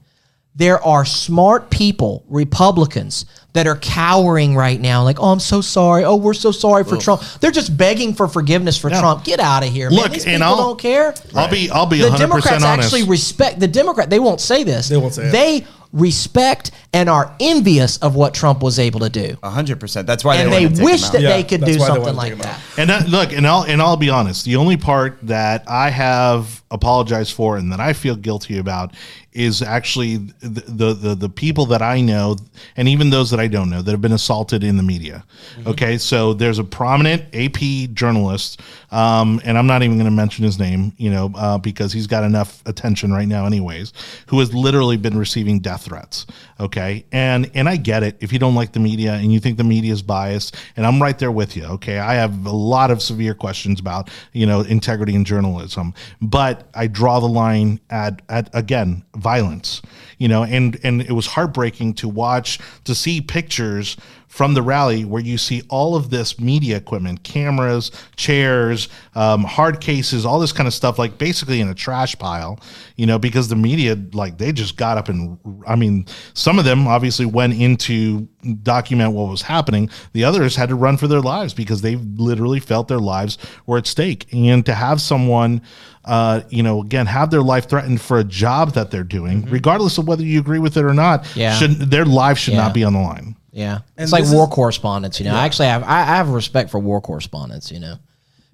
there 0.59 0.82
are 0.85 1.05
smart 1.05 1.70
people, 1.70 2.24
Republicans, 2.28 3.24
that 3.52 3.66
are 3.66 3.76
cowering 3.76 4.55
right 4.56 4.80
now. 4.80 5.02
Like, 5.05 5.18
oh, 5.20 5.30
I'm 5.32 5.40
so 5.40 5.60
sorry. 5.60 6.05
Oh, 6.05 6.16
we're 6.16 6.35
so 6.35 6.51
sorry 6.51 6.85
for 6.85 6.97
Trump. 6.97 7.22
They're 7.40 7.51
just 7.52 7.76
begging 7.76 8.12
for 8.12 8.28
forgiveness 8.28 8.76
for 8.76 8.90
Yeah. 8.90 9.01
Trump. 9.01 9.24
Get 9.24 9.40
out 9.40 9.62
of 9.64 9.70
here, 9.72 9.89
man. 9.89 10.01
Look, 10.01 10.12
These 10.12 10.26
and 10.26 10.35
people 10.43 10.47
I'll- 10.48 10.56
don't 10.56 10.78
care. 10.78 11.14
I'll 11.35 11.48
be 11.48 11.70
I'll 11.70 11.86
be 11.86 11.98
The 11.98 12.10
100 12.10 12.18
Democrats 12.18 12.64
honest. 12.64 12.86
actually 12.86 13.05
respect 13.05 13.60
the 13.60 13.68
Democrat. 13.68 14.10
They 14.10 14.18
won't 14.18 14.40
say 14.40 14.64
this. 14.64 14.89
They 14.89 14.97
won't 14.97 15.14
say 15.14 15.28
it. 15.28 15.32
They 15.32 15.64
respect 16.01 16.70
and 16.93 17.09
are 17.09 17.35
envious 17.41 17.99
of 17.99 18.15
what 18.15 18.35
Trump 18.35 18.62
was 18.62 18.79
able 18.79 19.01
to 19.01 19.11
do 19.11 19.37
hundred 19.43 19.81
percent. 19.81 20.07
That's 20.07 20.25
why 20.25 20.37
and 20.37 20.53
they, 20.53 20.66
they 20.66 20.85
wish 20.85 21.09
that 21.11 21.20
Yeah, 21.20 21.31
they 21.31 21.43
could 21.43 21.65
do 21.65 21.79
something 21.79 22.15
like 22.15 22.37
that. 22.39 22.61
And 22.77 22.91
that, 22.91 23.09
look, 23.09 23.33
and 23.33 23.47
I'll 23.47 23.65
and 23.65 23.83
I'll 23.83 23.97
be 23.97 24.11
honest. 24.11 24.45
The 24.45 24.57
only 24.57 24.77
part 24.77 25.19
that 25.23 25.65
I 25.69 25.91
have 25.91 26.62
apologized 26.70 27.33
for 27.33 27.57
and 27.57 27.73
that 27.73 27.81
I 27.81 27.93
feel 27.93 28.15
guilty 28.15 28.59
about 28.59 28.95
is 29.33 29.62
actually 29.62 30.16
the 30.16 30.62
the 30.66 30.95
the, 30.95 31.15
the 31.15 31.29
people 31.29 31.66
that 31.66 31.83
I 31.83 32.01
know 32.01 32.37
and 32.77 32.89
even 32.89 33.11
those 33.11 33.31
that 33.31 33.41
I 33.41 33.47
don't 33.47 33.70
know 33.70 33.83
that 33.83 33.91
have 33.91 34.01
been 34.01 34.12
assaulted 34.12 34.65
in 34.65 34.77
the 34.77 34.83
media. 34.83 35.25
Okay, 35.66 35.99
so 35.99 36.35
there's 36.35 36.59
a 36.59 36.65
prominent 36.65 37.25
AP 37.35 37.93
journalist, 37.95 38.61
um, 38.91 39.41
and 39.45 39.59
I'm 39.59 39.66
not 39.66 39.83
even 39.83 39.97
going 39.97 40.07
to 40.07 40.11
mention 40.11 40.45
his 40.45 40.59
name, 40.59 40.93
you 40.97 41.11
know, 41.11 41.33
uh, 41.35 41.59
because 41.59 41.93
he's 41.93 42.07
got 42.07 42.25
enough 42.25 42.62
attention 42.66 43.12
right 43.12 43.29
now, 43.29 43.45
anyways. 43.47 43.93
Who 44.29 44.39
has 44.41 44.55
literally 44.55 44.97
been 44.97 45.19
receiving 45.19 45.61
death 45.61 45.88
threats. 45.89 46.27
Okay. 46.60 47.05
And 47.12 47.51
and 47.55 47.69
I 47.69 47.77
get 47.77 48.02
it 48.02 48.16
if 48.20 48.32
you 48.32 48.39
don't 48.39 48.55
like 48.55 48.73
the 48.73 48.81
media 48.81 49.15
and 49.15 49.32
you 49.32 49.40
think 49.40 49.56
the 49.56 49.65
media 49.65 49.93
is 49.93 50.02
biased, 50.02 50.56
and 50.77 50.86
I'm 50.86 51.01
right 51.01 51.19
there 51.19 51.32
with 51.32 51.56
you. 51.56 51.65
Okay. 51.65 51.98
I 51.98 52.15
have 52.15 52.47
a 52.47 52.51
lot 52.51 52.90
of 52.90 53.02
severe 53.02 53.35
questions 53.35 53.81
about, 53.81 54.10
you 54.32 54.47
know, 54.47 54.60
integrity 54.60 55.15
in 55.15 55.24
journalism. 55.24 55.94
But 56.20 56.69
I 56.74 56.86
draw 56.86 57.20
the 57.20 57.28
line 57.28 57.81
at 57.90 58.23
at 58.28 58.51
again, 58.55 59.05
violence. 59.16 59.82
You 60.19 60.28
know, 60.28 60.44
and 60.44 60.78
and 60.82 61.01
it 61.01 61.12
was 61.12 61.27
heartbreaking 61.27 61.94
to 61.94 62.09
watch 62.09 62.59
to 62.85 62.94
see 62.94 63.20
pictures 63.20 63.97
from 64.28 64.52
the 64.55 64.62
rally 64.62 65.05
where 65.05 65.22
you 65.22 65.38
see 65.38 65.62
all 65.70 65.96
of 65.96 66.10
this 66.10 66.38
media 66.38 66.76
equipment, 66.76 67.22
cameras, 67.24 67.90
chairs, 68.14 68.88
um, 69.14 69.42
hard 69.42 69.80
cases, 69.80 70.26
all 70.26 70.38
this 70.38 70.52
kind 70.52 70.66
of 70.66 70.74
stuff, 70.74 70.98
like 70.98 71.16
basically 71.18 71.60
in 71.60 71.68
a 71.68 71.74
trash 71.74 72.16
pile, 72.18 72.60
you 72.96 73.06
know, 73.06 73.18
because 73.18 73.48
the 73.48 73.56
media, 73.56 73.96
like, 74.12 74.36
they 74.38 74.52
just 74.52 74.76
got 74.76 74.98
up 74.98 75.09
and, 75.09 75.38
I 75.66 75.76
mean, 75.76 76.06
some 76.34 76.59
of 76.59 76.64
them 76.66 76.86
obviously 76.86 77.24
went 77.26 77.55
into 77.59 78.28
document 78.62 79.12
what 79.14 79.30
was 79.30 79.42
happening. 79.42 79.88
The 80.12 80.24
others 80.24 80.55
had 80.56 80.68
to 80.68 80.74
run 80.74 80.98
for 80.98 81.09
their 81.09 81.22
lives 81.22 81.55
because 81.55 81.80
they 81.80 81.96
literally 81.96 82.60
felt 82.60 82.86
their 82.88 82.98
lives 83.00 83.38
were 83.66 83.78
at 83.78 83.86
stake. 83.86 84.26
And 84.32 84.64
to 84.66 84.74
have 84.74 85.00
someone, 85.00 85.62
uh, 86.05 86.42
you 86.50 86.62
know, 86.62 86.82
again, 86.82 87.06
have 87.06 87.30
their 87.30 87.42
life 87.42 87.68
threatened 87.68 88.00
for 88.02 88.18
a 88.18 88.24
job 88.24 88.72
that 88.74 88.90
they're 88.90 89.02
doing, 89.05 89.46
regardless 89.48 89.96
of 89.98 90.06
whether 90.06 90.22
you 90.22 90.38
agree 90.38 90.59
with 90.59 90.76
it 90.76 90.84
or 90.84 90.94
not, 90.94 91.26
Yeah. 91.34 91.55
should 91.55 91.72
their 91.90 92.05
life 92.05 92.36
should 92.38 92.55
Yeah. 92.55 92.60
not 92.64 92.74
be 92.74 92.84
on 92.84 92.92
the 92.92 93.00
line. 93.00 93.34
Yeah, 93.51 93.77
And 93.97 94.05
it's 94.05 94.12
like 94.12 94.25
war 94.31 94.45
is- 94.45 94.51
correspondence. 94.55 95.19
You 95.20 95.27
know, 95.27 95.35
I 95.35 95.45
actually 95.45 95.69
have 95.69 95.83
I, 95.83 96.01
I 96.03 96.16
have 96.16 96.29
respect 96.31 96.70
for 96.70 96.79
war 96.79 97.01
correspondents. 97.01 97.70
You 97.73 97.81
know, 97.81 97.95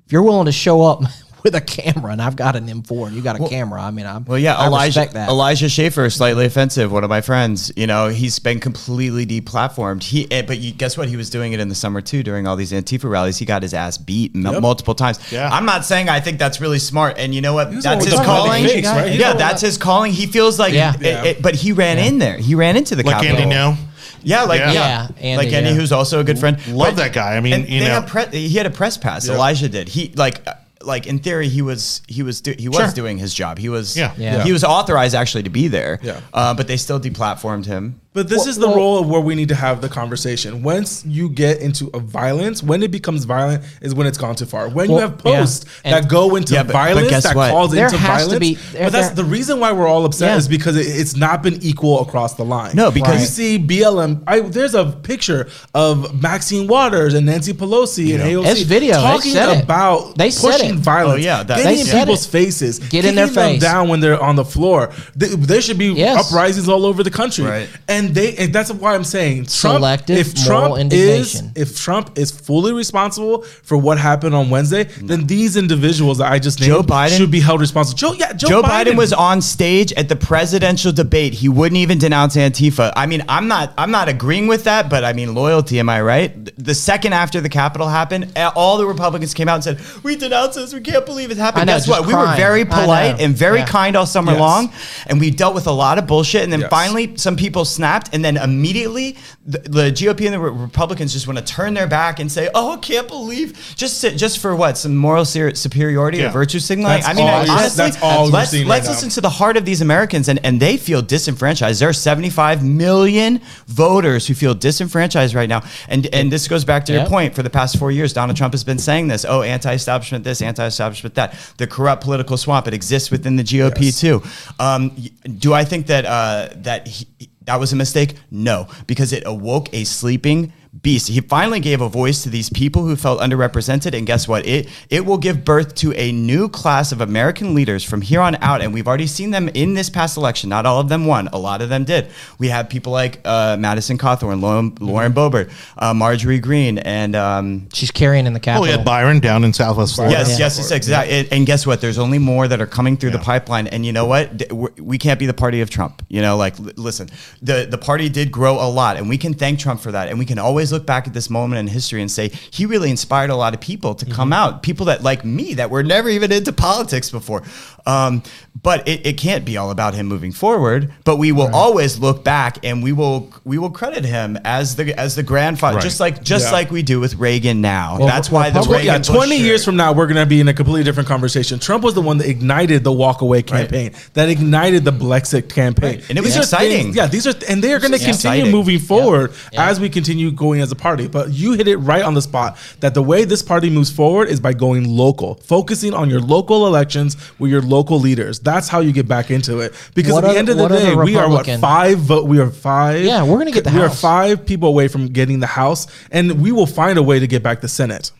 if 0.07 0.12
you're 0.12 0.23
willing 0.23 0.47
to 0.47 0.53
show 0.53 0.83
up 0.83 1.03
with 1.43 1.55
a 1.57 1.61
camera, 1.61 2.12
and 2.12 2.23
I've 2.23 2.37
got 2.37 2.55
an 2.57 2.69
M4, 2.69 3.09
and 3.09 3.16
you 3.16 3.21
got 3.21 3.39
a 3.39 3.47
camera, 3.49 3.83
I 3.83 3.91
mean, 3.91 4.07
I'm 4.07 4.25
Well, 4.25 4.39
yeah, 4.39 4.55
I 4.57 4.66
Elijah 4.69 4.87
respect 5.01 5.12
that. 5.15 5.29
Elijah 5.29 5.69
Schaffer, 5.69 6.09
slightly 6.11 6.47
offensive. 6.47 6.91
One 6.93 7.03
of 7.05 7.11
my 7.11 7.21
friends, 7.21 7.71
you 7.77 7.87
know, 7.87 8.09
he's 8.09 8.39
been 8.39 8.61
completely 8.61 9.27
deplatformed. 9.27 10.05
He, 10.05 10.31
eh, 10.31 10.41
but 10.43 10.59
you, 10.59 10.73
guess 10.73 10.97
what? 10.97 11.09
He 11.09 11.16
was 11.16 11.29
doing 11.29 11.53
it 11.53 11.61
in 11.61 11.69
the 11.69 11.75
summer 11.75 12.01
too 12.01 12.23
during 12.23 12.47
all 12.47 12.57
these 12.57 12.73
Antifa 12.73 13.11
rallies. 13.11 13.37
He 13.37 13.45
got 13.45 13.62
his 13.62 13.75
ass 13.75 13.99
beat 13.99 14.35
Yep. 14.35 14.62
multiple 14.62 14.95
times. 14.95 15.19
Yeah. 15.33 15.51
I'm 15.53 15.66
not 15.66 15.85
saying 15.85 16.09
I 16.09 16.21
think 16.21 16.39
that's 16.39 16.61
really 16.62 16.79
smart, 16.79 17.19
and 17.19 17.35
you 17.35 17.41
know 17.43 17.53
what? 17.53 17.69
was 17.75 17.85
That's 17.85 18.05
his 18.05 18.15
one 18.15 18.21
with 18.23 18.27
the 18.29 18.33
calling. 18.33 18.65
fakes, 18.65 18.87
right? 18.89 19.12
Yeah, 19.19 19.33
that's 19.35 19.61
his 19.61 19.77
calling. 19.77 20.12
He 20.12 20.27
feels 20.27 20.59
like, 20.59 20.73
Yeah. 20.73 20.95
it- 20.95 21.03
Yeah. 21.03 21.25
it- 21.25 21.43
but 21.43 21.57
he 21.57 21.73
ran 21.73 21.99
in 21.99 22.19
there. 22.21 22.39
He 22.39 22.55
ran 22.55 22.77
into 22.77 22.95
the 22.95 23.03
Like 23.03 23.16
Capitol. 23.16 23.37
Andy 23.39 23.51
No. 23.55 23.77
Yeah, 24.24 24.42
like 24.44 24.60
Yeah. 24.60 24.72
yeah, 24.72 24.88
Yeah, 24.88 25.09
Andy, 25.20 25.36
like 25.44 25.52
Andy, 25.52 25.70
yeah. 25.70 25.76
who's 25.76 25.92
also 25.92 26.20
a 26.20 26.24
good 26.24 26.38
friend. 26.38 26.56
Love 26.68 26.88
But- 26.90 26.96
that 26.96 27.12
guy. 27.12 27.36
I 27.36 27.40
mean, 27.40 27.52
and 27.52 27.68
you 27.68 27.80
they 27.80 27.86
know. 27.88 28.01
have 28.01 28.06
pre- 28.06 28.26
he 28.48 28.56
had 28.56 28.66
a 28.66 28.70
press 28.70 28.96
pass. 28.96 29.26
Yeah. 29.26 29.34
Elijah 29.34 29.68
did. 29.68 29.88
He 29.88 30.12
like 30.16 30.40
uh, 30.46 30.55
like 30.82 31.06
in 31.06 31.18
theory 31.18 31.48
he 31.48 31.62
was 31.62 32.02
he 32.09 32.22
was 32.22 32.40
do, 32.42 32.55
he 32.59 32.68
was 32.68 32.76
Sure. 32.78 32.90
doing 32.92 33.16
his 33.18 33.32
job. 33.32 33.59
He 33.59 33.68
was 33.68 33.96
Yeah. 33.96 34.12
Yeah. 34.18 34.44
he 34.44 34.52
was 34.52 34.64
authorized 34.64 35.14
actually 35.14 35.44
to 35.44 35.51
be 35.51 35.68
there. 35.68 35.98
Yeah. 36.02 36.20
Uh, 36.32 36.52
but 36.55 36.66
they 36.68 36.76
still 36.76 37.01
deplatformed 37.01 37.66
him. 37.66 38.01
But 38.15 38.28
this 38.28 38.39
Well- 38.39 38.49
is 38.49 38.57
the 38.59 38.69
well- 38.69 38.77
role 38.77 38.99
of 39.01 39.09
where 39.09 39.20
we 39.20 39.35
need 39.35 39.49
to 39.49 39.57
have 39.57 39.81
the 39.81 39.89
conversation. 39.89 40.62
Once 40.62 41.03
you 41.05 41.28
get 41.28 41.59
into 41.59 41.91
a 41.93 41.99
violence, 41.99 42.62
when 42.62 42.82
it 42.85 42.93
becomes 42.93 43.24
violent 43.24 43.65
is 43.82 43.93
when 43.93 44.07
it's 44.07 44.16
gone 44.19 44.36
too 44.36 44.47
far. 44.47 44.69
When 44.69 44.89
you 44.89 44.99
have 44.99 45.19
posts 45.19 45.65
yeah. 45.85 46.01
That 46.01 46.09
go 46.09 46.36
into 46.36 46.55
Yeah, 46.55 46.62
but- 46.62 46.69
but 46.69 46.73
violence, 46.74 47.11
guess 47.11 47.23
that 47.24 47.35
what? 47.35 47.51
calls 47.51 47.73
There 47.73 47.86
into 47.86 47.97
has 47.99 48.23
to 48.23 48.39
violence. 48.39 48.39
be- 48.41 48.59
there- 48.73 48.85
but 48.85 48.93
that's 48.93 49.07
there- 49.09 49.16
the 49.16 49.24
reason 49.24 49.59
why 49.59 49.73
we're 49.73 49.89
all 49.89 50.05
upset 50.05 50.31
Yeah. 50.31 50.36
is 50.36 50.47
because 50.47 50.77
it, 50.77 50.86
it's 50.86 51.16
not 51.16 51.43
been 51.43 51.59
equal 51.61 52.01
across 52.03 52.35
the 52.35 52.45
line. 52.45 52.70
No, 52.74 52.93
because- 52.93 53.20
you 53.20 53.27
see 53.27 53.59
BLM. 53.59 54.23
I, 54.28 54.41
there's 54.41 54.77
a 54.77 54.85
picture 54.85 55.49
of 55.74 56.23
Maxine 56.23 56.69
Waters 56.69 57.15
and 57.15 57.27
Nancy 57.27 57.53
Pelosi 57.53 58.15
and 58.15 58.23
AOC 58.23 58.47
It's 58.47 58.62
video. 58.62 58.95
They 58.95 59.03
talking 59.03 59.32
said 59.32 59.49
it. 59.59 59.65
about 59.65 60.16
They 60.16 60.31
said 60.31 60.53
pushing 60.53 60.70
it. 60.74 60.77
violence. 60.77 61.19
Oh, 61.20 61.24
yeah, 61.27 61.43
that- 61.43 61.57
getting 61.57 61.85
They 61.85 61.91
in 61.91 61.99
people's 61.99 62.27
it. 62.27 62.31
faces, 62.31 62.78
Get 62.78 63.05
in 63.05 63.16
their 63.16 63.27
kicking 63.27 63.43
them 63.43 63.53
face. 63.55 63.61
down 63.61 63.89
when 63.89 63.99
they're 63.99 64.23
on 64.23 64.36
the 64.36 64.45
floor. 64.45 64.91
Th- 65.19 65.32
There 65.32 65.61
should 65.61 65.78
be 65.78 65.86
Yes. 65.86 66.27
uprisings 66.28 66.69
all 66.69 66.86
over 66.86 67.03
the 67.03 67.11
country, 67.11 67.45
Right. 67.45 67.69
and 67.89 68.03
they 68.12 68.35
and 68.36 68.52
that's 68.52 68.70
why 68.72 68.94
I'm 68.94 69.05
saying 69.05 69.44
Trump, 69.47 69.78
Selective 69.78 70.18
if 70.18 70.35
moral 70.48 70.74
Trump 70.76 70.93
is 70.93 71.43
if 71.55 71.78
Trump 71.81 72.18
is 72.18 72.31
fully 72.31 72.72
responsible 72.72 73.43
for 73.43 73.76
what 73.76 73.98
happened 73.98 74.35
on 74.35 74.51
Wednesday, 74.51 74.85
then 75.01 75.26
these 75.26 75.56
individuals 75.56 76.18
that 76.18 76.31
I 76.31 76.39
just 76.39 76.60
named 76.60 76.72
Joe 76.72 76.82
Biden- 76.82 77.16
should 77.16 77.31
be 77.31 77.40
held 77.40 77.60
responsible. 77.60 77.97
Joe, 77.97 78.12
yeah, 78.12 78.32
Joe, 78.32 78.48
Joe 78.48 78.62
Biden. 78.62 78.97
was 78.97 79.12
on 79.12 79.40
stage 79.40 79.93
at 79.94 80.09
the 80.09 80.16
presidential 80.16 80.93
debate. 80.93 81.35
He 81.35 81.48
wouldn't 81.48 81.78
even 81.78 81.98
denounce 81.98 82.36
Antifa. 82.36 82.93
I 82.97 83.06
mean, 83.06 83.22
I'm 83.28 83.48
not 83.48 83.72
I'm 83.78 83.90
not 83.90 84.09
agreeing 84.09 84.47
with 84.48 84.64
that, 84.64 84.90
but 84.90 85.05
I 85.05 85.12
mean 85.12 85.35
loyalty, 85.35 85.78
am 85.78 85.89
I 85.89 86.02
right? 86.02 86.32
The 86.62 86.74
second 86.74 87.12
after 87.12 87.40
the 87.40 87.48
Capitol 87.48 87.89
happened, 87.89 88.32
all 88.56 88.76
the 88.78 88.86
Republicans 88.86 89.32
came 89.35 89.48
out 89.48 89.55
and 89.55 89.64
said, 89.64 89.81
"We 90.02 90.16
denounce 90.16 90.56
this. 90.56 90.72
We 90.74 90.81
can't 90.81 91.06
believe 91.06 91.31
it 91.31 91.36
happened." 91.39 91.66
Know, 91.66 91.74
Guess 91.74 91.86
just 91.86 92.01
what? 92.01 92.06
We 92.09 92.14
were 92.14 92.35
very 92.36 92.64
polite 92.64 93.20
and 93.20 93.36
very 93.36 93.60
Yeah. 93.60 93.66
kind 93.66 93.97
all 93.97 94.06
summer 94.06 94.32
Yes. 94.32 94.40
long, 94.40 94.72
and 95.06 95.20
we 95.20 95.31
dealt 95.31 95.55
with 95.55 95.66
a 95.66 95.72
lot 95.72 95.98
of 95.98 96.06
bullshit. 96.06 96.43
And 96.43 96.52
then 96.52 96.60
Yes. 96.60 96.70
finally, 96.70 97.12
some 97.16 97.36
people 97.36 97.64
snapped, 97.64 97.85
and 98.12 98.25
then 98.25 98.37
immediately 98.37 99.16
the, 99.45 99.59
the 99.59 99.83
GOP 99.93 100.25
and 100.27 100.35
the 100.35 100.41
Re- 100.41 100.51
Republicans 100.51 101.12
just 101.12 101.27
want 101.27 101.39
to 101.39 101.45
turn 101.45 101.75
their 101.75 101.87
back 101.87 102.19
and 102.21 102.31
say, 102.31 102.49
"Oh, 102.55 102.79
can't 102.81 103.09
believe 103.09 103.75
just 103.77 104.01
just 104.16 104.39
for 104.39 104.55
what 104.57 104.77
some 104.79 104.97
moral 104.97 105.25
ser- 105.25 105.55
superiority 105.55 106.19
Yeah. 106.19 106.29
or 106.29 106.33
virtue 106.33 106.59
signaling." 106.59 107.01
That's 107.01 107.09
I 107.09 107.12
mean, 107.15 107.29
all 107.29 107.41
you're- 107.45 107.51
honestly, 107.51 107.85
that's 107.85 108.03
all 108.03 108.27
let's 108.29 108.53
let's 108.53 108.65
right 108.69 108.83
now. 108.85 108.91
listen 108.91 109.09
to 109.11 109.21
the 109.21 109.31
heart 109.31 109.57
of 109.57 109.65
these 109.65 109.81
Americans, 109.81 110.29
and, 110.29 110.39
and 110.45 110.61
they 110.61 110.77
feel 110.77 111.03
disenfranchised. 111.03 111.81
There 111.81 111.89
are 111.89 111.93
75 111.93 112.65
million 112.65 113.41
voters 113.66 114.27
who 114.27 114.35
feel 114.35 114.55
disenfranchised 114.55 115.35
right 115.35 115.49
now. 115.49 115.62
And 115.89 116.07
and 116.12 116.33
this 116.33 116.49
goes 116.49 116.65
back 116.65 116.85
to 116.87 116.93
your 116.93 117.07
point. 117.07 117.35
For 117.35 117.43
the 117.43 117.51
past 117.51 117.79
four 117.79 117.91
years, 117.91 118.12
Donald 118.12 118.37
Trump 118.37 118.55
has 118.55 118.65
been 118.65 118.79
saying 118.79 119.09
this 119.09 119.25
oh, 119.29 119.43
anti 119.43 119.73
establishment 119.73 120.25
this, 120.25 120.43
anti 120.43 120.66
establishment 120.66 121.15
that. 121.16 121.35
The 121.57 121.66
corrupt 121.66 122.03
political 122.03 122.37
swamp, 122.37 122.66
it 122.66 122.75
exists 122.75 123.11
within 123.11 123.37
the 123.37 123.43
GOP 123.45 123.81
Yes. 123.87 124.01
too. 124.01 124.23
Um, 124.59 124.91
do 125.39 125.53
I 125.55 125.65
think 125.65 125.87
that, 125.87 126.05
uh, 126.05 126.49
that 126.57 126.87
he, 126.89 127.07
that 127.47 127.61
was 127.61 127.73
a 127.73 127.77
mistake? 127.77 128.16
No, 128.31 128.69
because 128.87 129.12
it 129.12 129.23
awoke 129.27 129.73
a 129.73 129.85
sleeping 129.85 130.53
beast. 130.82 131.09
He 131.09 131.20
finally 131.20 131.60
gave 131.60 131.80
a 131.80 131.88
voice 131.88 132.22
to 132.24 132.28
these 132.30 132.51
people 132.51 132.84
who 132.84 132.96
felt 132.96 133.20
underrepresented, 133.20 133.96
and 133.96 134.06
guess 134.06 134.26
what? 134.26 134.46
It 134.46 134.68
it 134.90 135.06
will 135.06 135.18
give 135.18 135.44
birth 135.44 135.74
to 135.76 135.92
a 135.94 136.12
new 136.12 136.48
class 136.48 136.92
of 136.92 137.01
American 137.01 137.55
leaders 137.55 137.84
from 137.84 138.01
here 138.01 138.20
on 138.20 138.36
out, 138.42 138.60
and 138.60 138.74
we've 138.74 138.86
already 138.88 139.06
seen 139.06 139.30
them 139.30 139.48
in 139.51 139.74
this 139.74 139.88
past 139.90 140.16
election. 140.16 140.51
Not 140.51 140.66
all 140.66 140.80
of 140.80 140.88
them 140.88 141.06
won, 141.06 141.28
a 141.28 141.38
lot 141.38 141.62
of 141.62 141.68
them 141.68 141.84
did. 141.84 142.09
We 142.38 142.48
have 142.48 142.68
people 142.68 142.92
like 142.92 143.20
uh, 143.24 143.56
Madison 143.59 143.98
Cawthorn, 143.98 144.40
Lauren, 144.40 144.74
Lauren 144.80 145.12
Boebert, 145.12 145.51
uh, 145.78 145.94
Marjorie 145.94 146.38
Greene, 146.40 146.78
and 146.78 147.14
um, 147.16 147.68
She's 147.72 147.90
carrying 147.90 148.26
in 148.26 148.32
the 148.32 148.40
Oh, 148.40 148.42
Capitol. 148.42 148.62
we 148.64 148.70
had 148.70 148.84
Byron 148.84 149.20
down 149.20 149.44
in 149.44 149.52
Southwest 149.52 149.94
Florida. 149.94 150.16
Yes, 150.18 150.30
Yeah. 150.30 150.38
yes, 150.46 150.59
yes, 150.59 150.70
exactly. 150.70 151.14
And, 151.20 151.28
and 151.32 151.46
guess 151.46 151.66
what? 151.66 151.80
There's 151.80 151.98
only 151.98 152.18
more 152.18 152.46
that 152.48 152.60
are 152.60 152.66
coming 152.66 152.96
through 152.96 153.10
the 153.10 153.18
pipeline. 153.18 153.66
And 153.68 153.86
you 153.86 153.92
know 153.92 154.06
what? 154.06 154.42
We're- 154.52 154.72
We 154.80 154.98
can't 154.98 155.18
be 155.18 155.26
the 155.26 155.34
party 155.34 155.60
of 155.60 155.70
Trump. 155.70 156.02
You 156.09 156.20
know, 156.20 156.36
like, 156.36 156.59
l- 156.60 156.70
listen, 156.76 157.09
the, 157.40 157.66
the 157.70 157.78
party 157.78 158.09
did 158.09 158.30
grow 158.30 158.55
a 158.55 158.68
lot, 158.68 158.96
and 158.96 159.09
we 159.09 159.16
can 159.18 159.32
thank 159.34 159.59
Trump 159.59 159.80
for 159.80 159.92
that. 159.92 160.09
And 160.09 160.18
we 160.18 160.24
can 160.26 160.38
always 160.38 160.64
look 160.73 160.86
back 160.86 161.07
at 161.07 161.15
this 161.15 161.31
moment 161.31 161.59
in 161.61 161.66
history 161.66 162.01
and 162.01 162.11
say, 162.11 162.28
he 162.51 162.66
really 162.66 162.91
inspired 162.91 163.31
a 163.31 163.36
lot 163.36 163.55
of 163.55 163.61
people 163.61 163.95
to 163.97 164.07
come 164.07 164.32
out, 164.32 164.62
people 164.62 164.86
that, 164.86 165.03
like 165.03 165.24
me, 165.24 165.55
that 165.55 165.70
were 165.70 165.82
never 165.82 166.09
even 166.09 166.32
into 166.32 166.53
politics 166.53 167.11
before. 167.11 167.43
Um, 167.86 168.23
but 168.62 168.86
it, 168.89 169.05
it 169.07 169.19
can't 169.19 169.45
be 169.45 169.57
all 169.59 169.70
about 169.70 169.93
him 169.95 170.07
moving 170.07 170.32
forward. 170.32 170.91
But 171.05 171.16
we 171.16 171.32
will 171.32 171.55
always 171.55 171.99
look 171.99 172.24
back 172.24 172.59
and 172.65 172.82
we 172.82 172.93
will 172.93 173.31
we 173.45 173.59
will 173.59 173.69
credit 173.70 174.05
him 174.07 174.39
as 174.45 174.77
the 174.77 174.99
as 174.99 175.16
the 175.16 175.23
grandfather, 175.23 175.77
Right. 175.77 175.82
just 175.82 176.01
like 176.01 176.23
just 176.23 176.47
Yeah. 176.47 176.53
like 176.53 176.70
we 176.70 176.82
do 176.82 176.99
with 176.99 177.16
Reagan 177.16 177.61
now. 177.61 177.99
Well, 177.99 178.07
That's 178.09 178.31
why 178.31 178.49
the 178.51 178.61
Republic- 178.61 178.78
Reagan 178.78 178.93
yeah, 178.93 178.99
Bush 178.99 179.09
20 179.09 179.36
shirt- 179.36 179.45
years 179.45 179.65
from 179.66 179.77
now, 179.77 179.93
we're 179.93 180.07
going 180.07 180.16
to 180.16 180.24
be 180.24 180.41
in 180.41 180.49
a 180.49 180.55
completely 180.55 180.82
different 180.85 181.09
conversation. 181.11 181.59
Trump 181.59 181.85
was 181.85 181.93
the 181.95 182.01
one 182.01 182.16
that 182.19 182.28
ignited 182.28 182.85
the 182.85 182.91
walkaway 182.93 183.45
campaign, 183.45 183.93
that 184.15 184.31
ignited 184.31 184.85
the 184.86 184.93
Blexit 184.93 185.51
campaign. 185.53 186.01
And 186.09 186.16
it 186.16 186.23
was 186.23 186.35
These 186.35 186.45
exciting. 186.45 186.85
things- 186.85 186.97
yeah, 186.97 187.07
these 187.07 187.27
are, 187.27 187.35
and 187.51 187.62
they 187.62 187.73
are 187.74 187.81
going 187.81 187.93
to 187.93 187.99
continue 187.99 188.15
exciting. 188.15 188.51
moving 188.51 188.78
forward 188.78 189.32
Yeah. 189.53 189.69
as 189.69 189.78
we 189.78 189.91
continue 189.91 190.31
going 190.31 190.53
as 190.60 190.70
a 190.72 190.76
party. 190.76 191.09
But 191.09 191.32
you 191.32 191.52
hit 191.52 191.68
it 191.68 191.76
right 191.78 192.02
on 192.02 192.14
the 192.14 192.22
spot 192.22 192.56
that 192.81 192.94
the 192.94 193.02
way 193.02 193.24
this 193.24 193.43
party 193.43 193.70
moves 193.70 193.90
forward 193.90 194.28
is 194.28 194.40
by 194.40 194.52
going 194.52 194.89
local, 194.89 195.35
focusing 195.36 195.94
on 195.94 196.10
your 196.10 196.20
local 196.20 196.66
elections 196.66 197.16
with 197.39 197.51
your 197.51 197.62
local 197.62 197.98
leaders. 198.01 198.39
That's 198.40 198.68
how 198.68 198.81
you 198.81 198.93
get 198.93 199.09
back 199.09 199.31
into 199.31 199.60
it. 199.60 199.72
Because 199.94 200.12
What 200.12 200.24
at 200.24 200.28
the 200.28 200.31
other- 200.31 200.39
end 200.39 200.48
of 200.51 200.56
the 200.56 200.62
what 200.62 200.72
other 200.72 200.81
day, 200.82 200.94
we 200.94 201.16
are 201.16 201.28
what 201.28 201.47
five 201.60 201.98
vote. 201.98 202.26
We 202.26 202.39
are 202.40 202.51
five. 202.51 203.05
Yeah, 203.05 203.22
we're 203.24 203.39
gonna 203.39 203.51
get 203.51 203.64
the 203.64 203.70
house. 203.70 203.81
We 203.81 203.86
are 203.86 203.90
five 203.90 204.47
people 204.47 204.68
away 204.68 204.89
from 204.89 205.09
getting 205.09 205.40
the 205.40 205.47
House, 205.47 205.86
and 206.10 206.40
we 206.40 206.52
will 206.52 206.66
find 206.66 206.98
a 206.98 207.02
way 207.02 207.18
to 207.18 207.26
get 207.26 207.43
back 207.43 207.60
the 207.60 207.68
Senate. 207.68 208.10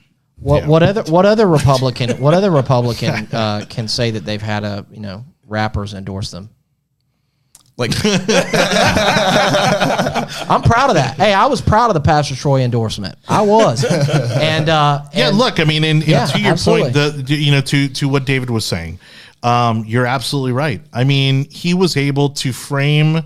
What 0.41 0.63
Yeah. 0.63 0.69
what 0.69 0.83
other 0.83 1.03
what 1.05 1.27
other 1.27 1.47
Republican 1.47 2.11
what 2.21 2.35
other 2.35 2.51
Republican 2.51 3.29
uh, 3.33 3.65
can 3.69 3.89
say 3.89 4.11
that 4.11 4.25
they've 4.25 4.43
had 4.43 4.65
a 4.65 4.85
you 4.93 5.01
know 5.01 5.25
rappers 5.47 5.95
endorse 5.95 6.31
them? 6.31 6.51
Like 7.77 7.91
I'm 8.05 8.13
proud 10.63 10.91
of 10.91 10.95
that. 10.95 11.15
Hey, 11.17 11.33
I 11.35 11.47
was 11.47 11.61
proud 11.61 11.91
of 11.91 11.95
the 11.95 12.01
Pastor 12.01 12.37
Troy 12.37 12.61
endorsement. 12.63 13.17
I 13.29 13.43
was, 13.43 13.85
and 14.41 14.69
uh, 14.69 15.03
Yeah, 15.13 15.29
and- 15.29 15.39
look, 15.39 15.59
I 15.61 15.65
mean, 15.65 15.85
and, 15.85 16.01
and 16.03 16.09
Yeah, 16.09 16.27
to 16.27 16.41
your 16.41 16.53
absolutely. 16.53 16.93
point, 16.93 17.27
the 17.27 17.35
you 17.35 17.51
know 17.53 17.61
to 17.63 17.89
to 17.89 18.09
what 18.09 18.25
David 18.27 18.51
was 18.51 18.65
saying, 18.65 18.99
um, 19.43 19.85
you're 19.87 20.07
absolutely 20.07 20.53
right. 20.53 20.81
I 20.93 21.05
mean, 21.05 21.49
he 21.51 21.75
was 21.75 21.97
able 21.97 22.31
to 22.31 22.53
frame 22.53 23.23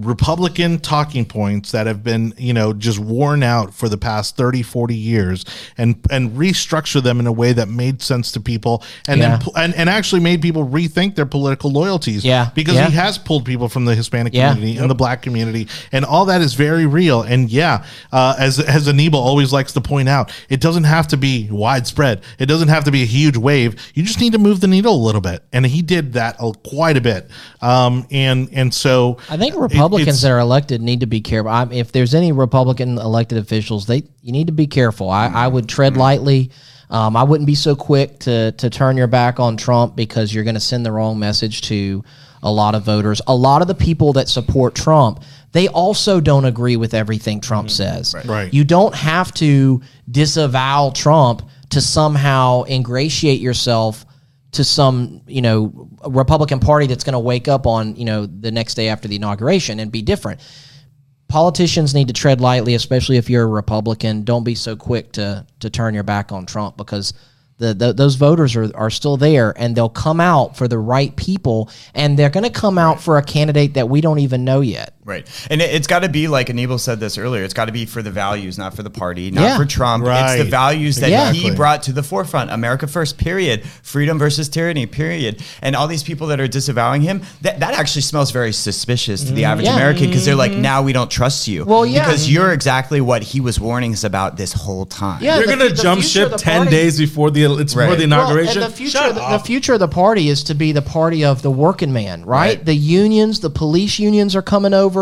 Republican 0.00 0.78
talking 0.78 1.24
points 1.24 1.72
that 1.72 1.86
have 1.86 2.02
been, 2.02 2.32
you 2.38 2.52
know, 2.52 2.72
just 2.72 2.98
worn 2.98 3.42
out 3.42 3.74
for 3.74 3.88
the 3.88 3.96
past 3.98 4.36
30, 4.36 4.62
40 4.62 4.94
years 4.94 5.44
and 5.76 5.96
and 6.10 6.30
restructure 6.32 7.02
them 7.02 7.20
in 7.20 7.26
a 7.26 7.32
way 7.32 7.52
that 7.52 7.68
made 7.68 8.00
sense 8.02 8.32
to 8.32 8.40
people 8.40 8.82
and 9.06 9.20
Yeah. 9.20 9.36
then 9.36 9.48
and, 9.56 9.74
and 9.74 9.90
actually 9.90 10.20
made 10.20 10.40
people 10.42 10.66
rethink 10.66 11.14
their 11.16 11.26
political 11.26 11.70
loyalties. 11.70 12.24
Yeah. 12.24 12.50
Because 12.54 12.74
Yeah. 12.74 12.86
he 12.88 12.94
has 12.96 13.18
pulled 13.18 13.44
people 13.44 13.68
from 13.68 13.84
the 13.84 13.94
Hispanic 13.94 14.34
Yeah. 14.34 14.52
community 14.54 14.78
and 14.78 14.90
the 14.90 14.94
black 14.94 15.22
community 15.22 15.68
and 15.92 16.04
all 16.04 16.24
that 16.26 16.40
is 16.40 16.54
very 16.54 16.86
real. 16.86 17.22
And 17.22 17.50
yeah, 17.50 17.84
uh, 18.12 18.34
as 18.38 18.58
as 18.60 18.88
Anibal 18.88 19.20
always 19.20 19.52
likes 19.52 19.72
to 19.72 19.80
point 19.80 20.08
out, 20.08 20.30
it 20.48 20.60
doesn't 20.60 20.84
have 20.84 21.08
to 21.08 21.16
be 21.16 21.48
widespread. 21.50 22.22
It 22.38 22.46
doesn't 22.46 22.68
have 22.68 22.84
to 22.84 22.90
be 22.90 23.02
a 23.02 23.06
huge 23.06 23.36
wave. 23.36 23.76
You 23.94 24.02
just 24.02 24.20
need 24.20 24.32
to 24.32 24.38
move 24.38 24.60
the 24.60 24.66
needle 24.68 24.94
a 24.94 25.04
little 25.04 25.20
bit. 25.20 25.42
And 25.52 25.66
he 25.66 25.82
did 25.82 26.12
that 26.14 26.36
a, 26.38 26.52
quite 26.66 26.96
a 26.96 27.00
bit. 27.00 27.28
Um, 27.60 28.06
and 28.10 28.48
and 28.52 28.72
so 28.72 29.18
I 29.28 29.36
think 29.36 29.54
it- 29.54 29.58
Republicans 29.90 30.22
that 30.22 30.30
are 30.30 30.38
elected 30.38 30.82
need 30.82 31.00
to 31.00 31.06
be 31.06 31.20
careful. 31.20 31.50
I, 31.50 31.66
if 31.70 31.92
there's 31.92 32.14
any 32.14 32.32
Republican 32.32 32.98
elected 32.98 33.38
officials, 33.38 33.86
they 33.86 34.04
you 34.22 34.32
need 34.32 34.46
to 34.46 34.52
be 34.52 34.66
careful. 34.66 35.10
I, 35.10 35.26
I 35.28 35.48
would 35.48 35.68
tread 35.68 35.96
lightly. 35.96 36.50
Um, 36.90 37.16
I 37.16 37.22
wouldn't 37.24 37.46
be 37.46 37.54
so 37.54 37.76
quick 37.76 38.18
to 38.20 38.52
to 38.52 38.70
turn 38.70 38.96
your 38.96 39.06
back 39.06 39.40
on 39.40 39.56
Trump 39.56 39.96
because 39.96 40.32
you're 40.34 40.44
going 40.44 40.54
to 40.54 40.60
send 40.60 40.86
the 40.86 40.92
wrong 40.92 41.18
message 41.18 41.62
to 41.62 42.04
a 42.42 42.50
lot 42.50 42.74
of 42.74 42.84
voters. 42.84 43.20
A 43.26 43.34
lot 43.34 43.62
of 43.62 43.68
the 43.68 43.74
people 43.74 44.12
that 44.14 44.28
support 44.28 44.74
Trump, 44.74 45.22
they 45.52 45.68
also 45.68 46.20
don't 46.20 46.44
agree 46.44 46.76
with 46.76 46.94
everything 46.94 47.40
Trump 47.40 47.70
says. 47.70 48.14
Right. 48.24 48.52
You 48.52 48.64
don't 48.64 48.94
have 48.94 49.32
to 49.34 49.82
disavow 50.10 50.92
Trump 50.94 51.42
to 51.70 51.80
somehow 51.80 52.62
ingratiate 52.62 53.40
yourself 53.40 54.06
to 54.52 54.64
some 54.64 55.22
you 55.26 55.42
know 55.42 55.88
Republican 56.06 56.60
Party 56.60 56.86
that's 56.86 57.04
going 57.04 57.12
to 57.14 57.18
wake 57.18 57.48
up 57.48 57.66
on 57.66 57.96
you 57.96 58.04
know 58.04 58.26
the 58.26 58.50
next 58.50 58.74
day 58.74 58.88
after 58.88 59.08
the 59.08 59.16
inauguration 59.16 59.80
and 59.80 59.92
be 59.92 60.02
different. 60.02 60.40
Politicians 61.28 61.94
need 61.94 62.08
to 62.08 62.14
tread 62.14 62.40
lightly, 62.40 62.74
especially 62.74 63.18
if 63.18 63.28
you're 63.28 63.44
a 63.44 63.46
Republican. 63.46 64.24
Don't 64.24 64.44
be 64.44 64.54
so 64.54 64.76
quick 64.76 65.12
to 65.12 65.46
to 65.60 65.70
turn 65.70 65.94
your 65.94 66.02
back 66.02 66.32
on 66.32 66.46
Trump 66.46 66.76
because 66.76 67.12
the, 67.58 67.74
the 67.74 67.92
those 67.92 68.14
voters 68.14 68.56
are 68.56 68.74
are 68.74 68.90
still 68.90 69.16
there 69.16 69.52
and 69.56 69.76
they'll 69.76 69.88
come 69.88 70.20
out 70.20 70.56
for 70.56 70.66
the 70.66 70.78
right 70.78 71.14
people 71.16 71.70
and 71.94 72.18
they're 72.18 72.30
going 72.30 72.44
to 72.44 72.50
come 72.50 72.78
out 72.78 73.00
for 73.00 73.18
a 73.18 73.22
candidate 73.22 73.74
that 73.74 73.88
we 73.88 74.00
don't 74.00 74.20
even 74.20 74.44
know 74.44 74.60
yet. 74.60 74.94
Right. 75.08 75.26
And 75.50 75.62
it, 75.62 75.74
it's 75.74 75.86
got 75.86 76.00
to 76.00 76.08
be 76.10 76.28
like 76.28 76.50
Anibal 76.50 76.76
said 76.76 77.00
this 77.00 77.16
earlier. 77.16 77.42
It's 77.42 77.54
got 77.54 77.64
to 77.64 77.72
be 77.72 77.86
for 77.86 78.02
the 78.02 78.10
values, 78.10 78.58
not 78.58 78.74
for 78.74 78.82
the 78.82 78.90
party, 78.90 79.30
not 79.30 79.42
Yeah. 79.42 79.56
for 79.56 79.64
Trump. 79.64 80.04
Right. 80.04 80.34
It's 80.34 80.44
the 80.44 80.50
values 80.50 80.96
that 80.96 81.08
Yeah. 81.08 81.32
he 81.32 81.50
brought 81.50 81.82
to 81.84 81.92
the 81.92 82.02
forefront. 82.02 82.50
America 82.50 82.86
first, 82.86 83.16
period. 83.16 83.64
Freedom 83.82 84.18
versus 84.18 84.50
tyranny, 84.50 84.84
period. 84.84 85.42
And 85.62 85.74
all 85.74 85.86
these 85.88 86.02
people 86.02 86.26
that 86.26 86.40
are 86.40 86.46
disavowing 86.46 87.00
him, 87.00 87.22
that, 87.40 87.60
that 87.60 87.72
actually 87.72 88.02
smells 88.02 88.30
very 88.32 88.52
suspicious 88.52 89.22
to 89.24 89.32
the 89.32 89.42
mm-hmm. 89.42 89.50
average 89.50 89.66
Yeah. 89.66 89.76
American 89.76 90.06
because 90.08 90.26
they're 90.26 90.34
like, 90.34 90.52
mm-hmm. 90.52 90.62
now 90.62 90.82
we 90.82 90.92
don't 90.92 91.10
trust 91.10 91.48
you. 91.48 91.64
Well, 91.64 91.86
yeah. 91.86 92.04
Because 92.04 92.30
you're 92.30 92.52
exactly 92.52 93.00
what 93.00 93.22
he 93.22 93.40
was 93.40 93.58
warning 93.58 93.94
us 93.94 94.04
about 94.04 94.36
this 94.36 94.52
whole 94.52 94.84
time. 94.84 95.22
Yeah. 95.22 95.38
You're 95.38 95.46
gonna 95.46 95.70
jump 95.72 96.02
ship 96.02 96.32
ten 96.36 96.64
party- 96.64 96.70
days 96.70 96.98
before 96.98 97.30
the 97.30 97.44
it's 97.44 97.72
before 97.72 97.88
Right. 97.88 97.98
the 97.98 98.06
Well, 98.06 98.20
inauguration. 98.20 98.62
and 98.62 98.70
the 98.72 98.76
future, 98.76 98.98
Shut 98.98 99.08
of 99.10 99.14
the, 99.14 99.38
the 99.38 99.38
future 99.38 99.72
of 99.72 99.80
the 99.80 99.88
party 99.88 100.28
is 100.28 100.42
to 100.44 100.54
be 100.54 100.72
the 100.72 100.82
party 100.82 101.24
of 101.24 101.40
the 101.40 101.50
working 101.50 101.92
man, 101.94 102.24
right? 102.26 102.38
Right. 102.58 102.64
The 102.64 102.74
unions, 102.74 103.40
the 103.40 103.50
police 103.50 103.98
unions 103.98 104.36
are 104.36 104.42
coming 104.42 104.74
over. 104.74 104.97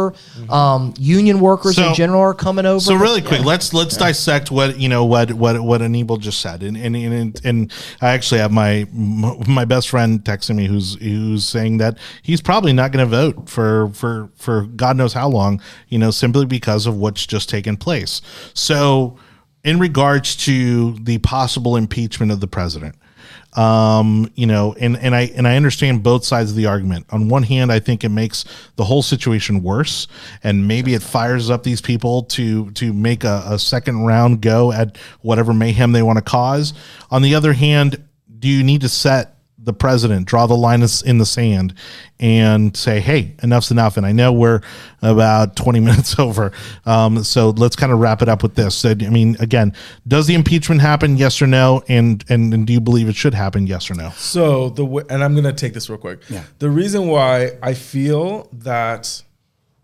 Um, 0.49 0.95
union 0.99 1.41
workers 1.41 1.77
So- 1.77 1.89
in 1.89 1.95
general 1.95 2.21
are 2.23 2.35
coming 2.35 2.67
over. 2.67 2.81
So 2.81 2.95
really 2.95 3.21
quick, 3.23 3.41
Yeah. 3.41 3.47
let's 3.47 3.73
let's 3.75 3.97
dissect 3.97 4.51
what 4.51 4.79
you 4.79 4.89
know 4.89 5.05
what 5.05 5.33
what 5.33 5.61
what 5.63 5.83
Anibal 5.83 6.17
just 6.17 6.41
said, 6.41 6.63
and 6.63 6.77
and 6.77 6.95
and, 6.97 7.41
and 7.45 7.73
I 8.01 8.09
actually 8.11 8.41
have 8.41 8.53
my 8.53 8.87
my 8.93 9.65
best 9.65 9.89
friend 9.89 10.23
texting 10.25 10.57
me 10.57 10.67
who's 10.67 10.95
who's 11.01 11.45
saying 11.47 11.79
that 11.79 11.99
he's 12.23 12.41
probably 12.41 12.73
not 12.73 12.93
going 12.93 13.05
to 13.09 13.11
vote 13.11 13.49
for 13.49 13.89
for 13.95 14.29
for 14.37 14.63
God 14.77 14.97
knows 14.97 15.13
how 15.13 15.29
long, 15.29 15.61
you 15.89 15.99
know, 15.99 16.11
simply 16.11 16.47
because 16.47 16.87
of 16.87 16.97
what's 16.97 17.27
just 17.27 17.49
taken 17.49 17.77
place. 17.77 18.21
So, 18.55 19.17
in 19.65 19.79
regards 19.79 20.37
to 20.47 20.93
the 21.03 21.19
possible 21.19 21.77
impeachment 21.77 22.31
of 22.33 22.41
the 22.41 22.47
president, 22.47 22.95
um, 23.57 24.31
you 24.35 24.47
know, 24.47 24.75
and, 24.79 24.97
and 24.99 25.15
I 25.15 25.23
and 25.35 25.49
I 25.49 25.57
understand 25.57 26.03
both 26.03 26.25
sides 26.25 26.51
of 26.51 26.57
the 26.57 26.67
argument. 26.67 27.07
On 27.11 27.29
one 27.29 27.43
hand, 27.43 27.73
I 27.73 27.81
think 27.81 28.05
it 28.05 28.11
makes 28.11 28.45
the 28.77 28.85
whole 28.85 29.03
situation 29.03 29.63
worse, 29.63 30.07
and 30.43 30.69
maybe 30.69 30.95
it 30.95 31.03
fires 31.03 31.49
up 31.49 31.63
these 31.63 31.81
people 31.81 32.25
to 32.25 32.71
to 32.73 32.93
make 32.93 33.25
a, 33.25 33.43
a 33.47 33.59
second 33.59 34.05
round 34.05 34.43
go 34.43 34.73
at 34.73 34.99
whatever 35.23 35.55
mayhem 35.55 35.93
they 35.93 36.03
want 36.03 36.19
to 36.19 36.25
cause. 36.25 36.75
On 37.11 37.23
the 37.23 37.35
other 37.35 37.55
hand, 37.55 38.05
do 38.39 38.49
you 38.49 38.63
need 38.63 38.83
to 38.83 38.89
set 38.89 39.36
the 39.67 39.75
president, 39.75 40.27
draw 40.27 40.47
the 40.47 40.57
line 40.57 40.83
in 41.05 41.19
the 41.19 41.27
sand, 41.27 41.75
and 42.19 42.75
say, 42.75 43.01
"Hey, 43.01 43.35
enough's 43.43 43.71
enough." 43.71 43.99
And 43.99 44.07
I 44.07 44.13
know 44.13 44.33
we're 44.33 44.63
about 45.03 45.57
twenty 45.57 45.81
minutes 45.89 46.19
over, 46.19 46.53
um, 46.87 47.23
so 47.25 47.51
let's 47.51 47.77
kind 47.77 47.93
of 47.93 47.99
wrap 47.99 48.23
it 48.23 48.29
up 48.29 48.43
with 48.43 48.55
this. 48.55 48.75
So, 48.77 48.91
I 48.91 48.95
mean, 49.11 49.37
again, 49.41 49.75
does 50.09 50.27
the 50.27 50.35
impeachment 50.35 50.81
happen? 50.81 51.17
Yes 51.19 51.43
or 51.43 51.47
no? 51.47 51.83
And, 51.89 52.25
and 52.29 52.55
and 52.55 52.67
do 52.67 52.73
you 52.73 52.81
believe 52.81 53.09
it 53.09 53.17
should 53.17 53.35
happen? 53.35 53.67
Yes 53.67 53.91
or 53.91 53.95
no? 53.95 54.11
So 54.17 54.71
the 54.71 54.85
w- 54.85 55.07
and 55.11 55.23
I'm 55.23 55.35
gonna 55.35 55.53
take 55.53 55.75
this 55.75 55.91
real 55.91 55.99
quick. 55.99 56.21
Yeah. 56.31 56.45
The 56.61 56.71
reason 56.71 57.09
why 57.09 57.53
I 57.63 57.75
feel 57.75 58.49
that 58.53 59.23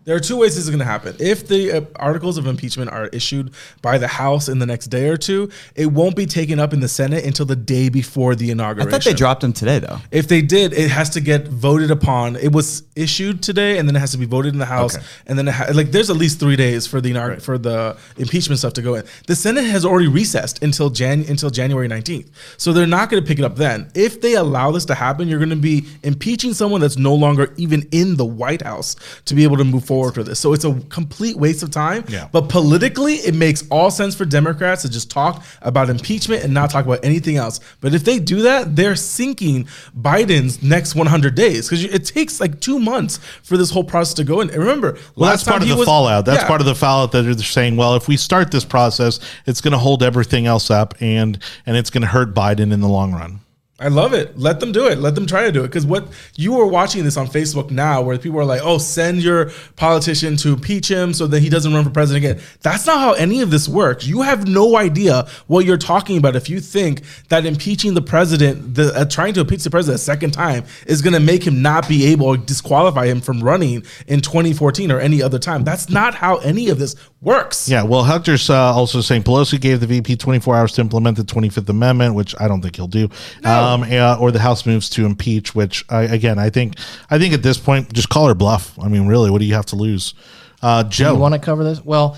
there 0.04 0.16
are 0.16 0.20
two 0.20 0.36
ways 0.36 0.56
this 0.56 0.64
is 0.64 0.70
gonna 0.70 0.84
happen. 0.84 1.14
If 1.20 1.46
the 1.46 1.72
uh, 1.72 1.80
articles 1.96 2.36
of 2.38 2.46
impeachment 2.46 2.90
are 2.90 3.06
issued 3.08 3.52
by 3.82 3.98
the 3.98 4.08
House 4.08 4.48
in 4.48 4.58
the 4.58 4.66
next 4.66 4.86
day 4.88 5.08
or 5.08 5.16
two, 5.16 5.48
it 5.76 5.86
won't 5.86 6.16
be 6.16 6.26
taken 6.26 6.58
up 6.58 6.72
in 6.72 6.80
the 6.80 6.88
Senate 6.88 7.24
until 7.24 7.46
the 7.46 7.54
day 7.56 7.88
before 7.88 8.34
the 8.34 8.50
inauguration. 8.50 8.88
I 8.88 8.90
thought 8.90 9.04
they 9.04 9.14
dropped 9.14 9.42
them 9.42 9.52
today, 9.52 9.78
though. 9.78 9.98
If 10.10 10.26
they 10.26 10.42
did, 10.42 10.72
it 10.72 10.90
has 10.90 11.10
to 11.10 11.20
get 11.20 11.46
voted 11.46 11.90
upon. 11.92 12.34
It 12.36 12.52
was 12.52 12.82
issued 12.96 13.42
today, 13.42 13.78
and 13.78 13.88
then 13.88 13.94
it 13.94 14.00
has 14.00 14.10
to 14.12 14.18
be 14.18 14.26
voted 14.26 14.52
in 14.52 14.58
the 14.58 14.66
House, 14.66 14.96
Okay. 14.96 15.04
and 15.28 15.38
then 15.38 15.46
it 15.46 15.52
ha- 15.54 15.68
like 15.72 15.92
there's 15.92 16.10
at 16.10 16.16
least 16.16 16.40
three 16.40 16.56
days 16.56 16.84
for 16.86 17.00
the 17.00 17.12
inaug- 17.12 17.40
for 17.40 17.56
the 17.56 17.96
impeachment 18.18 18.58
stuff 18.58 18.72
to 18.72 18.82
go 18.82 18.96
in. 18.96 19.04
The 19.28 19.36
Senate 19.36 19.64
has 19.64 19.84
already 19.84 20.08
recessed 20.08 20.62
until 20.64 20.90
Jan 20.90 21.24
until 21.28 21.50
January 21.50 21.86
19th, 21.88 22.28
so 22.56 22.72
they're 22.72 22.86
not 22.88 23.08
going 23.08 23.22
to 23.22 23.26
pick 23.28 23.38
it 23.38 23.44
up 23.44 23.54
then. 23.54 23.88
If 23.94 24.20
they 24.20 24.34
allow 24.34 24.72
this 24.72 24.84
to 24.86 24.94
happen, 24.96 25.28
you're 25.28 25.38
going 25.38 25.50
to 25.50 25.56
be 25.56 25.86
impeaching 26.02 26.54
someone 26.54 26.80
that's 26.80 26.96
no 26.96 27.14
longer 27.14 27.54
even 27.56 27.86
in 27.92 28.16
the 28.16 28.24
White 28.24 28.62
House 28.62 28.96
to 29.26 29.34
be 29.36 29.44
able 29.44 29.56
to 29.58 29.64
move 29.64 29.84
forward 29.84 29.91
for 30.12 30.22
this. 30.22 30.38
So 30.40 30.52
it's 30.52 30.64
a 30.64 30.74
complete 30.88 31.36
waste 31.36 31.62
of 31.62 31.70
time. 31.70 32.04
Yeah. 32.08 32.28
But 32.32 32.48
politically, 32.48 33.14
it 33.14 33.34
makes 33.34 33.64
all 33.70 33.90
sense 33.90 34.14
for 34.14 34.24
Democrats 34.24 34.82
to 34.82 34.90
just 34.90 35.10
talk 35.10 35.44
about 35.62 35.90
impeachment 35.90 36.42
and 36.44 36.52
not 36.54 36.70
talk 36.70 36.84
about 36.84 37.04
anything 37.04 37.36
else. 37.36 37.60
But 37.80 37.94
if 37.94 38.04
they 38.04 38.18
do 38.18 38.42
that, 38.42 38.74
they're 38.76 38.96
sinking 38.96 39.66
Biden's 40.00 40.62
next 40.62 40.94
100 40.94 41.34
days 41.34 41.68
because 41.68 41.84
it 41.84 42.04
takes 42.06 42.40
like 42.40 42.60
two 42.60 42.78
months 42.78 43.18
for 43.42 43.56
this 43.56 43.70
whole 43.70 43.84
process 43.84 44.14
to 44.14 44.24
go 44.24 44.40
in. 44.40 44.48
And 44.50 44.58
remember, 44.58 44.98
Well, 45.16 45.30
that's 45.30 45.44
part 45.44 45.62
of 45.62 45.68
the 45.68 45.76
was- 45.76 45.86
fallout. 45.86 46.24
That's 46.24 46.42
Yeah. 46.42 46.48
part 46.48 46.60
of 46.60 46.66
the 46.66 46.74
fallout 46.74 47.12
that 47.12 47.22
they're 47.22 47.36
saying. 47.38 47.76
Well, 47.76 47.94
if 47.96 48.08
we 48.08 48.16
start 48.16 48.50
this 48.50 48.64
process, 48.64 49.20
it's 49.46 49.60
going 49.60 49.72
to 49.72 49.78
hold 49.78 50.02
everything 50.02 50.46
else 50.46 50.70
up, 50.70 50.94
and 51.00 51.38
and 51.66 51.76
it's 51.76 51.90
going 51.90 52.02
to 52.02 52.08
hurt 52.08 52.34
Biden 52.34 52.72
in 52.72 52.80
the 52.80 52.88
long 52.88 53.12
run. 53.12 53.40
I 53.82 53.88
love 53.88 54.14
it. 54.14 54.38
Let 54.38 54.60
them 54.60 54.70
do 54.70 54.86
it. 54.86 54.98
Let 54.98 55.16
them 55.16 55.26
try 55.26 55.42
to 55.42 55.52
do 55.52 55.64
it. 55.64 55.68
Because 55.68 55.84
what 55.84 56.06
you 56.36 56.60
are 56.60 56.66
watching 56.66 57.02
this 57.02 57.16
on 57.16 57.26
Facebook 57.26 57.70
now, 57.70 58.00
where 58.00 58.16
people 58.16 58.38
are 58.38 58.44
like, 58.44 58.60
"Oh, 58.62 58.78
send 58.78 59.22
your 59.22 59.50
politician 59.76 60.36
to 60.38 60.50
impeach 60.50 60.88
him 60.88 61.12
so 61.12 61.26
that 61.26 61.40
he 61.40 61.48
doesn't 61.48 61.74
run 61.74 61.84
for 61.84 61.90
president 61.90 62.24
again." 62.24 62.44
That's 62.62 62.86
not 62.86 62.98
how 63.00 63.12
any 63.14 63.40
of 63.40 63.50
this 63.50 63.68
works. 63.68 64.06
You 64.06 64.22
have 64.22 64.46
no 64.46 64.76
idea 64.76 65.26
what 65.48 65.66
you're 65.66 65.76
talking 65.76 66.16
about 66.16 66.36
if 66.36 66.48
you 66.48 66.60
think 66.60 67.02
that 67.28 67.44
impeaching 67.44 67.94
the 67.94 68.02
president, 68.02 68.74
the 68.76 68.94
uh, 68.94 69.04
trying 69.04 69.34
to 69.34 69.40
impeach 69.40 69.64
the 69.64 69.70
president 69.70 70.00
a 70.00 70.04
second 70.04 70.30
time, 70.30 70.64
is 70.86 71.02
going 71.02 71.14
to 71.14 71.20
make 71.20 71.44
him 71.44 71.60
not 71.60 71.88
be 71.88 72.06
able 72.06 72.26
or 72.26 72.36
disqualify 72.36 73.06
him 73.06 73.20
from 73.20 73.40
running 73.40 73.84
in 74.06 74.20
2014 74.20 74.92
or 74.92 75.00
any 75.00 75.20
other 75.22 75.38
time. 75.38 75.64
That's 75.64 75.90
not 75.90 76.14
how 76.14 76.36
any 76.38 76.68
of 76.68 76.78
this 76.78 76.94
works. 77.20 77.68
Yeah, 77.68 77.84
well, 77.84 78.02
Hector's 78.04 78.50
uh, 78.50 78.74
also 78.74 79.00
saying 79.00 79.22
Pelosi 79.22 79.60
gave 79.60 79.80
the 79.80 79.86
VP 79.86 80.16
24 80.16 80.56
hours 80.56 80.72
to 80.72 80.80
implement 80.80 81.16
the 81.16 81.22
25th 81.22 81.68
Amendment, 81.68 82.14
which 82.14 82.34
I 82.38 82.48
don't 82.48 82.60
think 82.60 82.76
he'll 82.76 82.86
do. 82.86 83.08
Um, 83.44 83.71
uh, 83.80 84.16
or 84.20 84.30
the 84.30 84.38
House 84.40 84.66
moves 84.66 84.88
to 84.90 85.06
impeach, 85.06 85.54
which 85.54 85.84
I, 85.88 86.02
again, 86.02 86.38
I 86.38 86.50
think, 86.50 86.74
I 87.10 87.18
think 87.18 87.32
at 87.34 87.42
this 87.42 87.58
point, 87.58 87.92
just 87.92 88.08
call 88.08 88.28
her 88.28 88.34
bluff. 88.34 88.78
I 88.78 88.88
mean, 88.88 89.06
really, 89.06 89.30
what 89.30 89.38
do 89.40 89.44
you 89.46 89.54
have 89.54 89.66
to 89.66 89.76
lose? 89.76 90.14
Uh, 90.60 90.82
Do 90.82 90.88
Joe, 90.90 91.12
you 91.14 91.18
want 91.18 91.34
to 91.34 91.40
cover 91.40 91.64
this? 91.64 91.84
Well, 91.84 92.16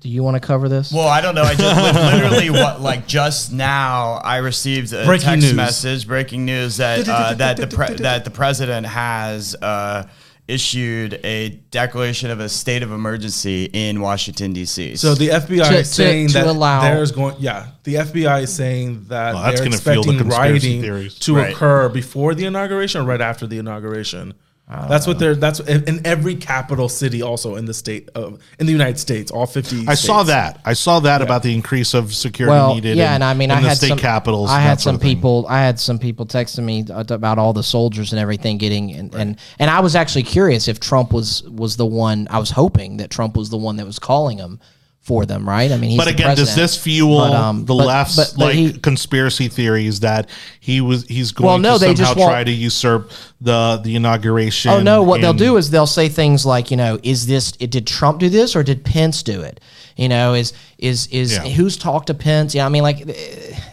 do 0.00 0.08
you 0.10 0.22
want 0.22 0.34
to 0.34 0.46
cover 0.46 0.68
this? 0.68 0.92
Well, 0.92 1.08
I 1.08 1.22
don't 1.22 1.34
know. 1.34 1.42
I 1.42 1.54
just 1.54 1.94
literally 2.14 2.50
what 2.50 2.80
like 2.82 3.06
just 3.06 3.52
now 3.52 4.20
I 4.22 4.36
received 4.36 4.92
a 4.92 5.06
Breaking 5.06 5.24
text 5.26 5.46
news. 5.46 5.54
message, 5.54 6.06
breaking 6.06 6.44
news 6.44 6.76
that 6.76 7.08
uh, 7.08 7.32
that 7.34 7.56
the 7.56 7.66
pre- 7.66 7.94
that 7.96 8.24
the 8.26 8.30
president 8.30 8.86
has 8.86 9.56
uh, 9.62 10.06
issued 10.46 11.14
a 11.24 11.48
declaration 11.70 12.30
of 12.30 12.38
a 12.40 12.48
state 12.48 12.82
of 12.82 12.92
emergency 12.92 13.64
in 13.72 14.00
Washington 14.00 14.52
D.C. 14.52 14.96
So 14.96 15.14
the 15.14 15.28
FBI 15.30 15.68
To- 15.70 15.78
is 15.78 15.90
saying 15.90 16.28
to- 16.28 16.32
to 16.34 16.38
that 16.40 16.46
allow- 16.48 16.82
there's 16.82 17.12
going, 17.12 17.36
yeah, 17.38 17.66
the 17.84 17.96
FBI 17.96 18.40
is 18.42 18.52
saying 18.52 19.06
that 19.08 19.34
Well, 19.34 19.42
that's 19.42 19.60
they're 19.60 19.70
gonna 19.70 19.80
fuel 19.80 19.94
the 20.04 20.10
expecting 20.12 20.18
conspiracy 20.18 20.52
rioting 20.68 20.82
theories. 20.82 21.14
to 21.20 21.36
Right. 21.36 21.52
occur 21.52 21.88
before 21.88 22.34
the 22.34 22.44
inauguration 22.44 23.00
or 23.00 23.04
right 23.04 23.20
after 23.22 23.46
the 23.46 23.58
inauguration. 23.58 24.34
That's 24.66 25.06
what 25.06 25.18
they're. 25.18 25.34
That's 25.34 25.60
in, 25.60 25.84
in 25.84 26.06
every 26.06 26.36
capital 26.36 26.88
city, 26.88 27.20
also 27.20 27.56
in 27.56 27.66
the 27.66 27.74
state 27.74 28.08
of 28.14 28.40
in 28.58 28.64
the 28.64 28.72
United 28.72 28.98
States, 28.98 29.30
all 29.30 29.46
fifty. 29.46 29.86
I 29.86 29.94
saw 29.94 30.22
that. 30.22 30.60
I 30.64 30.72
saw 30.72 31.00
that 31.00 31.20
about 31.20 31.42
the 31.42 31.54
increase 31.54 31.92
of 31.92 32.14
security 32.14 32.50
well, 32.50 32.74
needed. 32.74 32.96
yeah, 32.96 33.10
in, 33.10 33.14
and 33.16 33.24
I 33.24 33.34
mean, 33.34 33.50
in 33.50 33.58
I 33.58 33.60
the 33.60 33.68
had 33.68 33.76
state 33.76 33.88
some 33.88 33.98
capitals. 33.98 34.50
I 34.50 34.60
had 34.60 34.80
some 34.80 34.98
people. 34.98 35.46
I 35.48 35.60
had 35.60 35.78
some 35.78 35.98
people 35.98 36.24
texting 36.24 36.64
me 36.64 36.84
about 36.88 37.38
all 37.38 37.52
the 37.52 37.62
soldiers 37.62 38.12
and 38.12 38.20
everything 38.20 38.56
getting, 38.56 38.92
and, 38.92 39.14
and 39.14 39.38
and 39.58 39.70
I 39.70 39.80
was 39.80 39.94
actually 39.94 40.24
curious 40.24 40.66
if 40.66 40.80
Trump 40.80 41.12
was 41.12 41.42
was 41.42 41.76
the 41.76 41.86
one. 41.86 42.26
I 42.30 42.38
was 42.38 42.50
hoping 42.50 42.96
that 42.96 43.10
Trump 43.10 43.36
was 43.36 43.50
the 43.50 43.58
one 43.58 43.76
that 43.76 43.86
was 43.86 43.98
calling 43.98 44.38
them 44.38 44.60
for 45.04 45.26
them, 45.26 45.46
right? 45.46 45.70
I 45.70 45.76
mean, 45.76 45.90
he's 45.90 45.98
But 45.98 46.06
the 46.06 46.10
again, 46.12 46.34
does 46.34 46.56
this 46.56 46.76
fuel 46.82 47.18
But, 47.18 47.32
um, 47.34 47.60
the 47.66 47.74
but- 47.74 47.86
left's 47.86 48.16
but- 48.16 48.32
but 48.38 48.44
like 48.46 48.54
he- 48.54 48.72
conspiracy 48.72 49.48
theories 49.48 50.00
that 50.00 50.30
he 50.60 50.80
was 50.80 51.04
he's 51.06 51.30
going 51.30 51.46
Well, 51.46 51.58
no, 51.58 51.74
to 51.74 51.80
they 51.80 51.94
somehow 51.94 52.14
just 52.14 52.26
try 52.26 52.42
to 52.42 52.50
usurp 52.50 53.10
the 53.40 53.80
the 53.84 53.96
inauguration? 53.96 54.70
Oh 54.70 54.80
no! 54.80 55.02
What 55.02 55.20
they'll 55.20 55.34
do 55.34 55.58
is 55.58 55.70
they'll 55.70 55.86
say 55.86 56.08
things 56.08 56.46
like, 56.46 56.70
you 56.70 56.78
know, 56.78 56.98
is 57.02 57.26
this? 57.26 57.52
Did 57.52 57.86
Trump 57.86 58.18
do 58.18 58.30
this 58.30 58.56
or 58.56 58.62
did 58.62 58.82
Pence 58.82 59.22
do 59.22 59.42
it? 59.42 59.60
You 59.96 60.08
know, 60.08 60.32
is 60.32 60.54
is 60.78 61.06
is 61.08 61.32
Yeah. 61.34 61.42
who's 61.50 61.76
talked 61.76 62.06
to 62.06 62.14
Pence? 62.14 62.54
Yeah, 62.54 62.64
I 62.64 62.70
mean, 62.70 62.82
like 62.82 63.04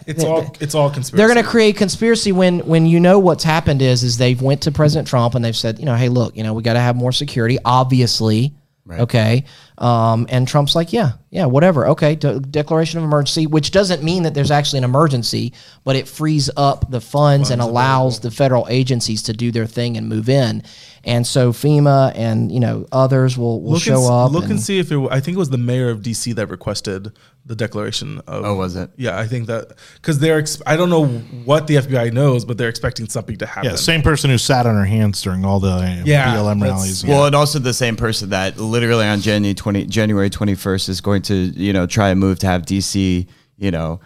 It's 0.05 0.23
all. 0.25 0.53
It's 0.59 0.75
all 0.75 0.89
conspiracy. 0.89 1.15
they're 1.17 1.33
going 1.33 1.43
to 1.43 1.49
create 1.49 1.77
conspiracy 1.77 2.33
when 2.33 2.59
when 2.67 2.85
you 2.85 2.99
know 2.99 3.17
what's 3.19 3.45
happened 3.45 3.81
is 3.81 4.03
is 4.03 4.17
they've 4.17 4.41
went 4.41 4.61
to 4.63 4.71
President 4.71 5.07
Trump 5.07 5.33
and 5.33 5.43
they've 5.45 5.55
said, 5.55 5.79
you 5.79 5.85
know, 5.85 5.95
hey, 5.95 6.09
look, 6.09 6.35
you 6.35 6.43
know, 6.43 6.53
we 6.53 6.61
got 6.61 6.73
to 6.73 6.79
have 6.81 6.97
more 6.97 7.13
security, 7.13 7.57
obviously. 7.63 8.53
Okay. 8.91 9.45
Um, 9.77 10.27
and 10.29 10.45
Trump's 10.45 10.75
like, 10.75 10.91
yeah, 10.91 11.13
yeah, 11.31 11.45
whatever. 11.45 11.87
Okay. 11.87 12.15
De- 12.15 12.39
declaration 12.41 12.99
of 12.99 13.05
emergency, 13.05 13.47
which 13.47 13.71
doesn't 13.71 14.03
mean 14.03 14.23
that 14.23 14.33
there's 14.33 14.51
actually 14.51 14.79
an 14.79 14.83
emergency, 14.83 15.53
but 15.85 15.95
it 15.95 16.07
frees 16.07 16.49
up 16.57 16.91
the 16.91 17.01
funds, 17.01 17.49
and 17.49 17.61
allows 17.61 18.19
the 18.19 18.29
federal 18.29 18.67
agencies 18.69 19.23
to 19.23 19.33
do 19.33 19.49
their 19.51 19.65
thing 19.65 19.95
and 19.97 20.09
move 20.09 20.27
in. 20.29 20.61
And 21.03 21.25
so 21.25 21.51
FEMA 21.51 22.11
and, 22.15 22.51
you 22.51 22.59
know, 22.59 22.85
others 22.91 23.35
will, 23.35 23.61
will 23.61 23.71
look 23.71 23.81
show 23.81 24.01
and, 24.03 24.11
up. 24.11 24.31
Look 24.31 24.43
and- 24.43 24.51
and 24.51 24.61
see 24.61 24.77
if 24.77 24.91
it. 24.91 24.99
I 25.09 25.19
think 25.19 25.35
it 25.35 25.39
was 25.39 25.49
the 25.49 25.57
mayor 25.57 25.89
of 25.89 26.01
DC 26.01 26.35
that 26.35 26.47
requested 26.47 27.11
the 27.43 27.55
declaration 27.55 28.19
of. 28.27 28.45
Oh, 28.45 28.53
was 28.55 28.75
it? 28.75 28.91
Yeah, 28.97 29.17
I 29.17 29.25
think 29.25 29.47
that 29.47 29.73
because 29.95 30.19
they're. 30.19 30.37
Ex- 30.37 30.61
I 30.67 30.75
don't 30.75 30.91
know 30.91 31.07
what 31.07 31.65
the 31.65 31.77
FBI 31.77 32.13
knows, 32.13 32.45
but 32.45 32.59
they're 32.59 32.69
expecting 32.69 33.09
something 33.09 33.37
to 33.37 33.47
happen. 33.47 33.71
Yeah, 33.71 33.77
same 33.77 34.03
person 34.03 34.29
who 34.29 34.37
sat 34.37 34.67
on 34.67 34.75
her 34.75 34.85
hands 34.85 35.23
during 35.23 35.43
all 35.43 35.59
the 35.59 35.71
uh, 35.71 36.03
Yeah, 36.05 36.35
BLM 36.35 36.61
rallies. 36.61 37.03
Well, 37.03 37.25
and 37.25 37.35
also 37.35 37.57
the 37.57 37.73
same 37.73 37.95
person 37.95 38.29
that 38.29 38.57
literally 38.59 39.05
on 39.07 39.21
January 39.21 39.55
twenty 39.55 39.85
January 39.85 40.29
twenty 40.29 40.53
first 40.53 40.87
is 40.87 41.01
going 41.01 41.20
to 41.21 41.35
you 41.35 41.73
know 41.73 41.85
try 41.85 42.09
and 42.09 42.19
move 42.19 42.39
to 42.39 42.47
have 42.47 42.63
DC 42.63 43.27
you 43.57 43.71
know 43.71 43.99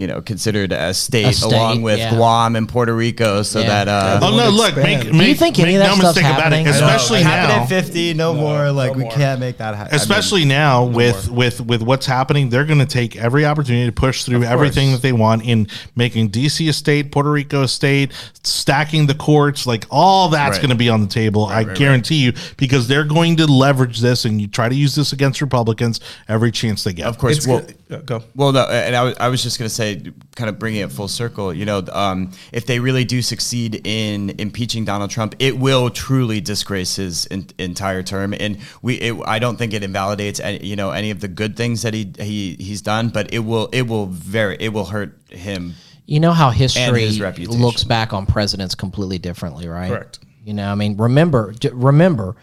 you 0.00 0.06
know 0.06 0.22
considered 0.22 0.72
a 0.72 0.94
state, 0.94 1.26
A 1.26 1.32
state, 1.34 1.52
along 1.52 1.82
with 1.82 1.98
yeah. 1.98 2.14
Guam 2.14 2.56
and 2.56 2.66
Puerto 2.66 2.94
Rico, 2.94 3.42
so 3.42 3.60
Yeah. 3.60 3.84
that 3.84 3.88
uh, 3.88 4.20
Oh 4.22 4.34
no! 4.36 4.48
Look, 4.48 4.74
make, 4.76 4.96
expand. 4.96 5.18
make, 5.18 5.28
you 5.28 5.34
think 5.34 5.58
any 5.58 5.74
of 5.76 5.80
that 5.82 5.88
no 5.88 5.94
stuff's 5.96 6.16
mistake 6.16 6.24
about 6.24 6.52
it. 6.52 6.56
happening? 6.56 6.68
Especially 6.68 7.20
Cap 7.20 7.44
it 7.44 7.48
now, 7.52 7.62
at 7.62 7.68
fifty, 7.68 8.14
no, 8.14 8.32
more. 8.34 8.72
Like 8.72 8.94
we 8.94 9.02
more. 9.02 9.12
can't 9.12 9.38
make 9.40 9.58
that 9.58 9.74
happen. 9.74 9.94
especially 9.94 10.44
now 10.46 10.84
with 10.86 11.28
with 11.30 11.60
with 11.60 11.82
what's 11.82 12.06
happening 12.06 12.48
they're 12.48 12.64
going 12.64 12.78
to 12.78 12.86
take 12.86 13.14
every 13.16 13.44
opportunity 13.44 13.84
to 13.86 13.92
push 13.92 14.24
through 14.24 14.42
everything 14.44 14.92
that 14.92 15.02
they 15.02 15.12
want 15.12 15.44
in 15.44 15.66
making 15.96 16.30
dc 16.30 16.66
a 16.68 16.72
state 16.72 17.12
puerto 17.12 17.30
rico 17.30 17.62
a 17.62 17.68
state 17.68 18.12
stacking 18.42 19.06
the 19.06 19.14
courts 19.14 19.66
like 19.66 19.84
all 19.90 20.28
that's 20.30 20.52
Right. 20.52 20.62
going 20.62 20.70
to 20.70 20.76
be 20.76 20.88
on 20.88 21.00
the 21.02 21.06
table 21.06 21.44
i 21.46 21.62
guarantee 21.64 22.16
you 22.24 22.32
because 22.56 22.88
they're 22.88 23.04
going 23.04 23.36
to 23.36 23.46
leverage 23.46 24.00
this 24.00 24.24
and 24.24 24.40
you 24.40 24.46
try 24.48 24.68
to 24.68 24.74
use 24.74 24.94
this 24.94 25.12
against 25.12 25.40
republicans 25.40 26.00
every 26.28 26.50
chance 26.50 26.84
they 26.84 26.92
get 26.92 27.06
of 27.06 27.18
course. 27.18 27.36
It's 27.38 27.46
well, 27.46 27.60
good. 27.60 28.06
Go. 28.06 28.22
Well, 28.36 28.52
no, 28.52 28.64
and 28.68 28.94
I 28.94 29.12
I 29.18 29.28
was 29.28 29.42
just 29.42 29.58
going 29.58 29.68
to 29.68 29.74
say, 29.74 29.89
kind 29.96 30.48
of 30.48 30.58
bringing 30.58 30.80
it 30.82 30.90
full 30.92 31.08
circle, 31.08 31.52
you 31.52 31.64
know, 31.64 31.84
um, 31.92 32.30
if 32.52 32.66
they 32.66 32.80
really 32.80 33.04
do 33.04 33.22
succeed 33.22 33.80
in 33.86 34.30
impeaching 34.38 34.84
Donald 34.84 35.10
Trump, 35.10 35.34
it 35.38 35.58
will 35.58 35.90
truly 35.90 36.40
disgrace 36.40 36.96
his 36.96 37.26
en- 37.30 37.48
entire 37.58 38.02
term. 38.02 38.34
And 38.38 38.58
we, 38.82 38.94
it, 38.94 39.16
I 39.26 39.38
don't 39.38 39.56
think 39.56 39.72
it 39.74 39.82
invalidates, 39.82 40.40
any, 40.40 40.64
you 40.64 40.76
know, 40.76 40.90
any 40.90 41.10
of 41.10 41.20
the 41.20 41.28
good 41.28 41.56
things 41.56 41.82
that 41.82 41.94
he, 41.94 42.12
he 42.18 42.56
he's 42.58 42.82
done, 42.82 43.08
but 43.08 43.32
it 43.32 43.40
will, 43.40 43.68
it 43.72 43.82
will 43.82 44.06
very, 44.06 44.56
it 44.60 44.72
will 44.72 44.86
hurt 44.86 45.18
him. 45.30 45.74
you 46.06 46.20
know 46.20 46.32
how 46.32 46.50
history 46.50 47.02
his 47.02 47.20
looks 47.48 47.84
back 47.84 48.12
on 48.12 48.26
presidents 48.26 48.74
completely 48.74 49.18
differently, 49.18 49.68
right? 49.68 49.88
Correct. 49.88 50.18
You 50.44 50.54
know, 50.54 50.72
I 50.72 50.74
mean, 50.74 50.96
remember, 50.96 51.54
remember 51.72 52.36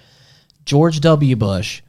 George 0.66 1.00
W. 1.02 1.36
Bush, 1.36 1.82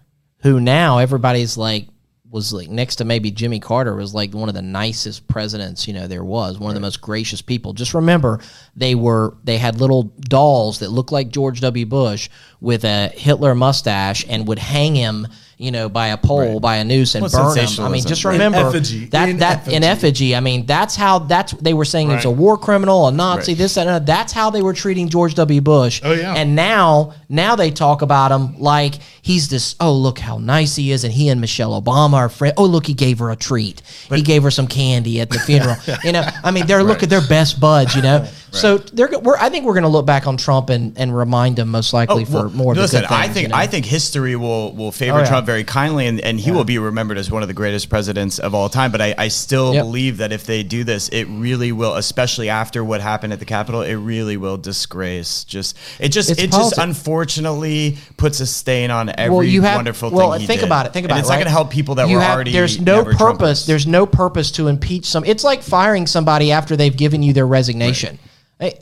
who 0.43 0.61
now 0.61 0.99
everybody's 0.99 1.57
like 1.57 1.87
was 2.31 2.53
like 2.53 2.69
next 2.69 2.97
to 2.97 3.05
maybe 3.05 3.31
Jimmy 3.31 3.59
Carter 3.59 3.95
was 3.95 4.15
like 4.15 4.35
one 4.35 4.49
of 4.49 4.55
the 4.55 4.63
nicest 4.63 5.27
presidents 5.29 5.89
you 5.89 5.95
know 5.95 6.07
there 6.07 6.25
was 6.25 6.59
one 6.59 6.71
of 6.71 6.75
the 6.75 6.81
most 6.81 7.01
gracious 7.01 7.43
people. 7.43 7.73
Just 7.73 7.95
remember 7.95 8.41
they 8.77 8.95
were 8.95 9.37
they 9.45 9.59
had 9.59 9.81
little 9.81 10.05
dolls 10.21 10.81
that 10.81 10.91
looked 10.91 11.13
like 11.13 11.31
George 11.31 11.61
W. 11.61 11.87
Bush 11.87 12.29
with 12.61 12.85
a 12.85 13.09
Hitler 13.09 13.55
mustache 13.55 14.25
and 14.29 14.47
would 14.47 14.59
hang 14.59 14.95
him 14.95 15.27
you 15.61 15.71
know 15.73 15.89
by 15.89 16.09
a 16.09 16.17
pole 16.17 16.61
by 16.61 16.77
a 16.77 16.85
noose 16.85 17.15
and 17.17 17.23
Well, 17.23 17.31
burn 17.31 17.41
him. 17.43 17.85
I 17.85 17.89
mean, 17.91 18.03
sensationalism. 18.03 18.09
just 18.09 18.25
In 18.25 18.31
remember 18.31 18.59
effigy. 18.69 19.05
that 19.07 19.29
In 19.29 19.37
that 19.39 19.67
in 19.69 19.83
effigy. 19.83 19.87
effigy. 20.33 20.37
I 20.37 20.41
mean, 20.41 20.67
that's 20.67 20.95
how 20.97 21.19
that's 21.19 21.53
they 21.55 21.75
were 21.75 21.85
saying 21.85 22.09
he 22.11 22.15
was 22.15 22.25
a 22.25 22.31
war 22.31 22.57
criminal, 22.57 23.09
a 23.09 23.13
Nazi, 23.13 23.53
Right. 23.53 23.59
this 23.59 23.75
that, 23.75 23.87
and 23.87 23.91
that. 23.97 24.07
That's 24.07 24.33
how 24.33 24.51
they 24.51 24.63
were 24.63 24.73
treating 24.73 25.09
George 25.09 25.35
W. 25.35 25.61
Bush. 25.61 26.01
Oh, 26.05 26.13
yeah. 26.13 26.35
And 26.35 26.55
now 26.57 27.13
now 27.29 27.57
they 27.57 27.71
talk 27.71 28.03
about 28.03 28.31
him 28.33 28.59
like 28.59 28.95
he's 29.21 29.49
this. 29.49 29.75
Oh, 29.81 29.93
look 29.93 30.19
how 30.19 30.39
nice 30.39 30.77
he 30.77 30.93
is, 30.93 31.03
and 31.05 31.13
he 31.13 31.29
and 31.29 31.41
Michelle 31.41 31.81
Obama 31.81 32.15
are 32.15 32.29
friends. 32.29 32.55
Oh, 32.57 32.65
look, 32.65 32.87
he 32.87 32.95
gave 32.95 33.19
her 33.19 33.31
a 33.31 33.37
treat. 33.37 33.83
he 34.15 34.23
gave 34.23 34.43
her 34.45 34.51
some 34.51 34.67
candy 34.69 35.21
at 35.21 35.29
the 35.31 35.39
funeral. 35.49 35.77
you 36.05 36.13
know, 36.13 36.25
I 36.45 36.51
mean, 36.53 36.67
they're 36.67 36.83
look 36.85 37.03
at 37.03 37.11
their 37.11 37.27
best 37.27 37.59
buds. 37.61 37.95
You 37.97 38.03
know, 38.03 38.27
so 38.51 38.79
they're 38.79 39.11
we're. 39.21 39.37
I 39.37 39.49
think 39.51 39.65
we're 39.67 39.75
going 39.75 39.83
to 39.83 39.89
look 39.89 40.07
back 40.07 40.27
on 40.27 40.37
Trump 40.37 40.71
and 40.71 40.97
and 40.99 41.15
remind 41.17 41.59
him 41.59 41.69
most 41.69 41.93
oh, 41.93 41.99
likely 41.99 42.25
for 42.25 42.37
Oh, 42.39 42.41
well, 42.43 42.51
more. 42.51 42.73
Of 42.73 42.79
listen, 42.79 43.01
things, 43.01 43.13
I 43.13 43.29
think 43.29 43.43
you 43.45 43.49
know? 43.49 43.57
I 43.57 43.67
think 43.67 43.85
history 43.87 44.37
will 44.37 44.73
will 44.75 44.93
favor 44.93 45.17
Oh, 45.19 45.21
yeah. 45.21 45.27
Trump 45.29 45.47
very 45.47 45.65
kindly, 45.65 46.07
and, 46.07 46.21
and 46.21 46.39
he 46.41 46.51
will 46.51 46.65
be 46.65 46.79
remembered 46.79 47.19
as 47.19 47.31
one 47.31 47.43
of 47.43 47.49
the 47.49 47.55
greatest 47.55 47.89
presidents 47.89 48.39
of 48.39 48.55
all 48.55 48.69
time. 48.69 48.91
But 48.93 49.01
I, 49.01 49.15
I 49.19 49.29
still 49.29 49.75
Yep. 49.75 49.85
believe 49.85 50.17
that 50.19 50.33
if 50.33 50.47
they 50.47 50.63
do 50.63 50.85
this, 50.85 51.09
it 51.11 51.25
really 51.25 51.73
will, 51.73 51.95
especially 51.95 52.49
after 52.49 52.83
what 52.85 53.01
happened 53.01 53.33
at 53.33 53.39
the 53.39 53.45
Capitol, 53.45 53.83
it 53.83 53.95
really 53.97 54.37
will 54.37 54.57
disgrace. 54.57 55.45
Just 55.45 55.77
it 55.99 56.09
just 56.11 56.31
It's 56.31 56.41
it 56.43 56.51
politics. 56.51 56.77
just 56.77 56.87
unfortunately 56.87 57.99
puts 58.17 58.41
a 58.41 58.47
stain 58.47 58.91
on 58.91 59.11
every 59.19 59.35
well, 59.35 59.45
you 59.45 59.63
have, 59.63 59.77
wonderful 59.77 60.11
well, 60.11 60.33
thing. 60.33 60.41
he 60.41 60.47
think 60.47 60.61
did. 60.61 60.67
about 60.67 60.87
it. 60.87 60.93
Think 60.93 61.05
And 61.05 61.13
about 61.13 61.21
it's 61.21 61.29
it. 61.29 61.33
not 61.33 61.37
going 61.37 61.47
to 61.47 61.51
help 61.51 61.71
people 61.71 61.97
that 61.97 62.09
You 62.09 62.17
were 62.17 62.23
have- 62.23 62.35
already. 62.35 62.53
There's 62.53 62.81
no 62.81 63.05
purpose. 63.05 63.19
Trumpers. 63.19 63.67
There's 63.67 63.87
no 63.87 64.07
purpose 64.07 64.51
to 64.53 64.69
impeach 64.69 65.05
some. 65.07 65.25
It's 65.25 65.45
like 65.45 65.63
firing 65.63 66.07
somebody 66.07 66.53
after 66.53 66.77
they've 66.77 66.97
given 66.97 67.23
you 67.23 67.33
their 67.33 67.47
resignation. 67.47 68.19
Hey, 68.59 68.81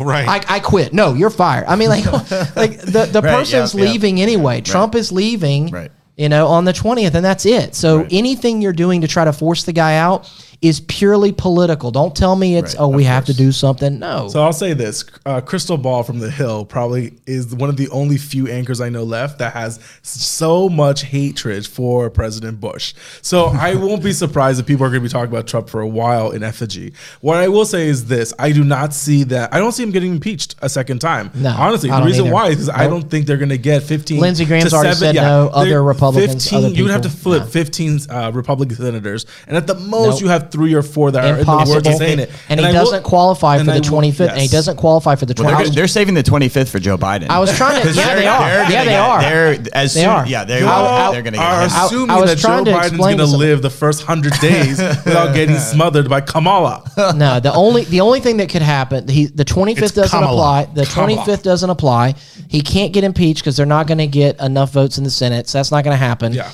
right 0.00 0.28
I, 0.28 0.56
I 0.56 0.60
quit. 0.60 0.92
No, 0.92 1.14
you're 1.14 1.30
fired. 1.30 1.66
I 1.66 1.76
mean, 1.76 1.88
like, 1.88 2.04
like 2.56 2.80
the, 2.80 3.08
the 3.10 3.20
Right, 3.24 3.34
person's 3.38 3.74
leaving 3.74 4.20
anyway. 4.20 4.60
Trump 4.60 4.94
is 4.94 5.10
leaving, 5.12 5.68
Right. 5.70 5.90
you 6.16 6.28
know, 6.28 6.46
on 6.48 6.64
the 6.64 6.72
20th, 6.72 7.14
and 7.14 7.24
that's 7.24 7.46
it. 7.46 7.74
So 7.74 8.06
anything 8.10 8.60
you're 8.62 8.72
doing 8.72 9.00
to 9.02 9.08
try 9.08 9.24
to 9.24 9.32
force 9.32 9.64
the 9.64 9.72
guy 9.72 9.96
out 9.96 10.30
is 10.60 10.80
purely 10.80 11.30
political. 11.30 11.90
Don't 11.90 12.16
tell 12.16 12.34
me 12.34 12.56
it's, 12.56 12.74
Right, 12.74 12.82
oh, 12.82 12.88
we 12.88 13.04
have 13.04 13.24
to 13.26 13.34
do 13.34 13.52
something. 13.52 13.98
No. 14.00 14.28
So 14.28 14.42
I'll 14.42 14.52
say 14.52 14.72
this: 14.72 15.04
uh, 15.24 15.40
Krystal 15.40 15.80
Ball 15.80 16.02
from 16.02 16.18
the 16.18 16.30
Hill 16.30 16.64
probably 16.64 17.14
is 17.26 17.54
one 17.54 17.70
of 17.70 17.76
the 17.76 17.88
only 17.90 18.16
few 18.18 18.48
anchors 18.48 18.80
I 18.80 18.88
know 18.88 19.04
left 19.04 19.38
that 19.38 19.52
has 19.52 19.78
so 20.02 20.68
much 20.68 21.02
hatred 21.02 21.66
for 21.66 22.10
President 22.10 22.60
Bush. 22.60 22.94
So 23.22 23.46
I 23.54 23.74
won't 23.76 24.02
be 24.02 24.12
surprised 24.12 24.58
if 24.58 24.66
people 24.66 24.84
are 24.84 24.90
going 24.90 25.00
to 25.02 25.08
be 25.08 25.12
talking 25.12 25.32
about 25.32 25.46
Trump 25.46 25.68
for 25.68 25.80
a 25.80 25.86
while 25.86 26.32
in 26.32 26.42
effigy. 26.42 26.92
What 27.20 27.38
I 27.38 27.48
will 27.48 27.64
say 27.64 27.88
is 27.88 28.06
this: 28.06 28.34
I 28.38 28.50
do 28.50 28.64
not 28.64 28.92
see 28.92 29.22
that. 29.24 29.54
I 29.54 29.58
don't 29.58 29.72
see 29.72 29.84
him 29.84 29.92
getting 29.92 30.12
impeached 30.12 30.56
a 30.60 30.68
second 30.68 30.98
time. 30.98 31.30
No, 31.34 31.50
honestly, 31.50 31.90
the 31.90 32.02
reason 32.02 32.26
either. 32.26 32.34
why 32.34 32.48
is 32.48 32.56
because 32.56 32.70
I 32.70 32.88
don't 32.88 33.08
think 33.08 33.26
they're 33.26 33.36
going 33.36 33.48
to 33.50 33.58
get 33.58 33.84
fifteen. 33.84 34.20
Lindsey 34.20 34.44
Graham's 34.44 34.74
already 34.74 34.94
seven- 34.94 35.14
said 35.14 35.22
no. 35.22 35.50
Other 35.52 35.82
Republicans, 35.82 36.52
other 36.52 36.68
you 36.68 36.82
would 36.82 36.92
have 36.92 37.02
to 37.02 37.10
flip 37.10 37.42
no. 37.42 37.48
fifteen 37.48 37.98
uh, 38.10 38.32
Republican 38.34 38.76
senators, 38.76 39.24
and 39.46 39.56
at 39.56 39.68
the 39.68 39.74
most 39.74 40.14
Nope. 40.14 40.20
you 40.22 40.28
have 40.28 40.47
three 40.50 40.74
or 40.74 40.82
four 40.82 41.10
that 41.10 41.24
are 41.24 41.28
in 41.28 41.34
the 41.34 41.40
Impossible. 41.40 41.74
works 41.76 41.88
of 41.88 41.94
saying 41.94 42.18
it. 42.18 42.30
And, 42.48 42.60
he 42.60 42.66
I 42.66 42.72
doesn't 42.72 43.02
qualify 43.04 43.56
and 43.56 43.66
for 43.66 43.72
I 43.72 43.78
the 43.80 43.90
will- 43.92 44.00
25th, 44.02 44.28
and 44.30 44.36
he 44.38 44.42
yes. 44.44 44.50
doesn't 44.50 44.76
qualify 44.76 45.14
for 45.14 45.26
the 45.26 45.34
Well, 45.42 45.52
20th. 45.52 45.64
they're, 45.64 45.74
they're 45.74 45.88
saving 45.88 46.14
the 46.14 46.22
25th 46.22 46.68
for 46.68 46.78
Joe 46.78 46.96
Biden. 46.98 47.28
I 47.28 47.38
was 47.38 47.54
trying 47.56 47.76
to. 47.80 47.82
'Cause 47.86 47.96
Yeah, 47.96 48.06
they're- 48.06 48.16
they 48.16 48.26
are. 48.26 48.38
they're 48.48 48.62
Yeah, 48.62 48.68
gonna 48.70 48.84
they 48.84 48.90
get- 48.90 49.00
are. 49.00 49.20
They're 49.20 49.66
as 49.74 49.94
They 49.94 50.00
soon, 50.00 50.10
are. 50.10 50.26
Yeah, 50.26 50.44
they're, 50.44 50.60
You 50.60 50.66
all- 50.68 51.12
they're 51.12 51.22
going 51.22 51.34
to 51.34 51.38
are 51.40 51.62
get. 51.66 51.72
I- 51.72 51.86
assuming 51.86 52.10
I 52.10 52.20
was 52.20 52.30
that 52.30 52.38
Joe 52.38 52.48
trying 52.48 52.64
to 52.66 52.70
Biden's 52.72 52.86
explain 52.88 52.98
going 52.98 53.18
to 53.18 53.24
to 53.24 53.30
some- 53.30 53.40
live 53.40 53.62
the 53.62 53.70
first 53.70 54.02
hundred 54.02 54.32
days 54.40 54.78
without 54.78 55.34
getting 55.34 55.56
smothered 55.58 56.08
by 56.08 56.20
Kamala. 56.20 56.82
no, 57.14 57.40
the 57.40 57.52
only 57.54 57.84
the 57.84 58.00
only 58.00 58.20
thing 58.20 58.36
that 58.38 58.48
could 58.48 58.62
happen, 58.62 59.08
he 59.08 59.26
the 59.26 59.44
25th 59.44 59.82
It's 59.82 59.92
doesn't 59.92 60.10
Kamala. 60.18 60.34
apply. 60.64 60.74
The 60.74 60.86
Kamala. 60.86 61.16
25th 61.24 61.42
doesn't 61.42 61.70
apply. 61.70 62.14
He 62.48 62.60
can't 62.60 62.92
get 62.92 63.04
impeached 63.04 63.40
because 63.42 63.56
they're 63.56 63.66
not 63.66 63.86
going 63.86 63.98
to 63.98 64.06
get 64.06 64.40
enough 64.40 64.72
votes 64.72 64.98
in 64.98 65.04
the 65.04 65.10
Senate. 65.10 65.48
So 65.48 65.58
that's 65.58 65.70
not 65.70 65.84
going 65.84 65.92
to 65.94 65.98
happen. 66.02 66.32
Yeah. 66.32 66.48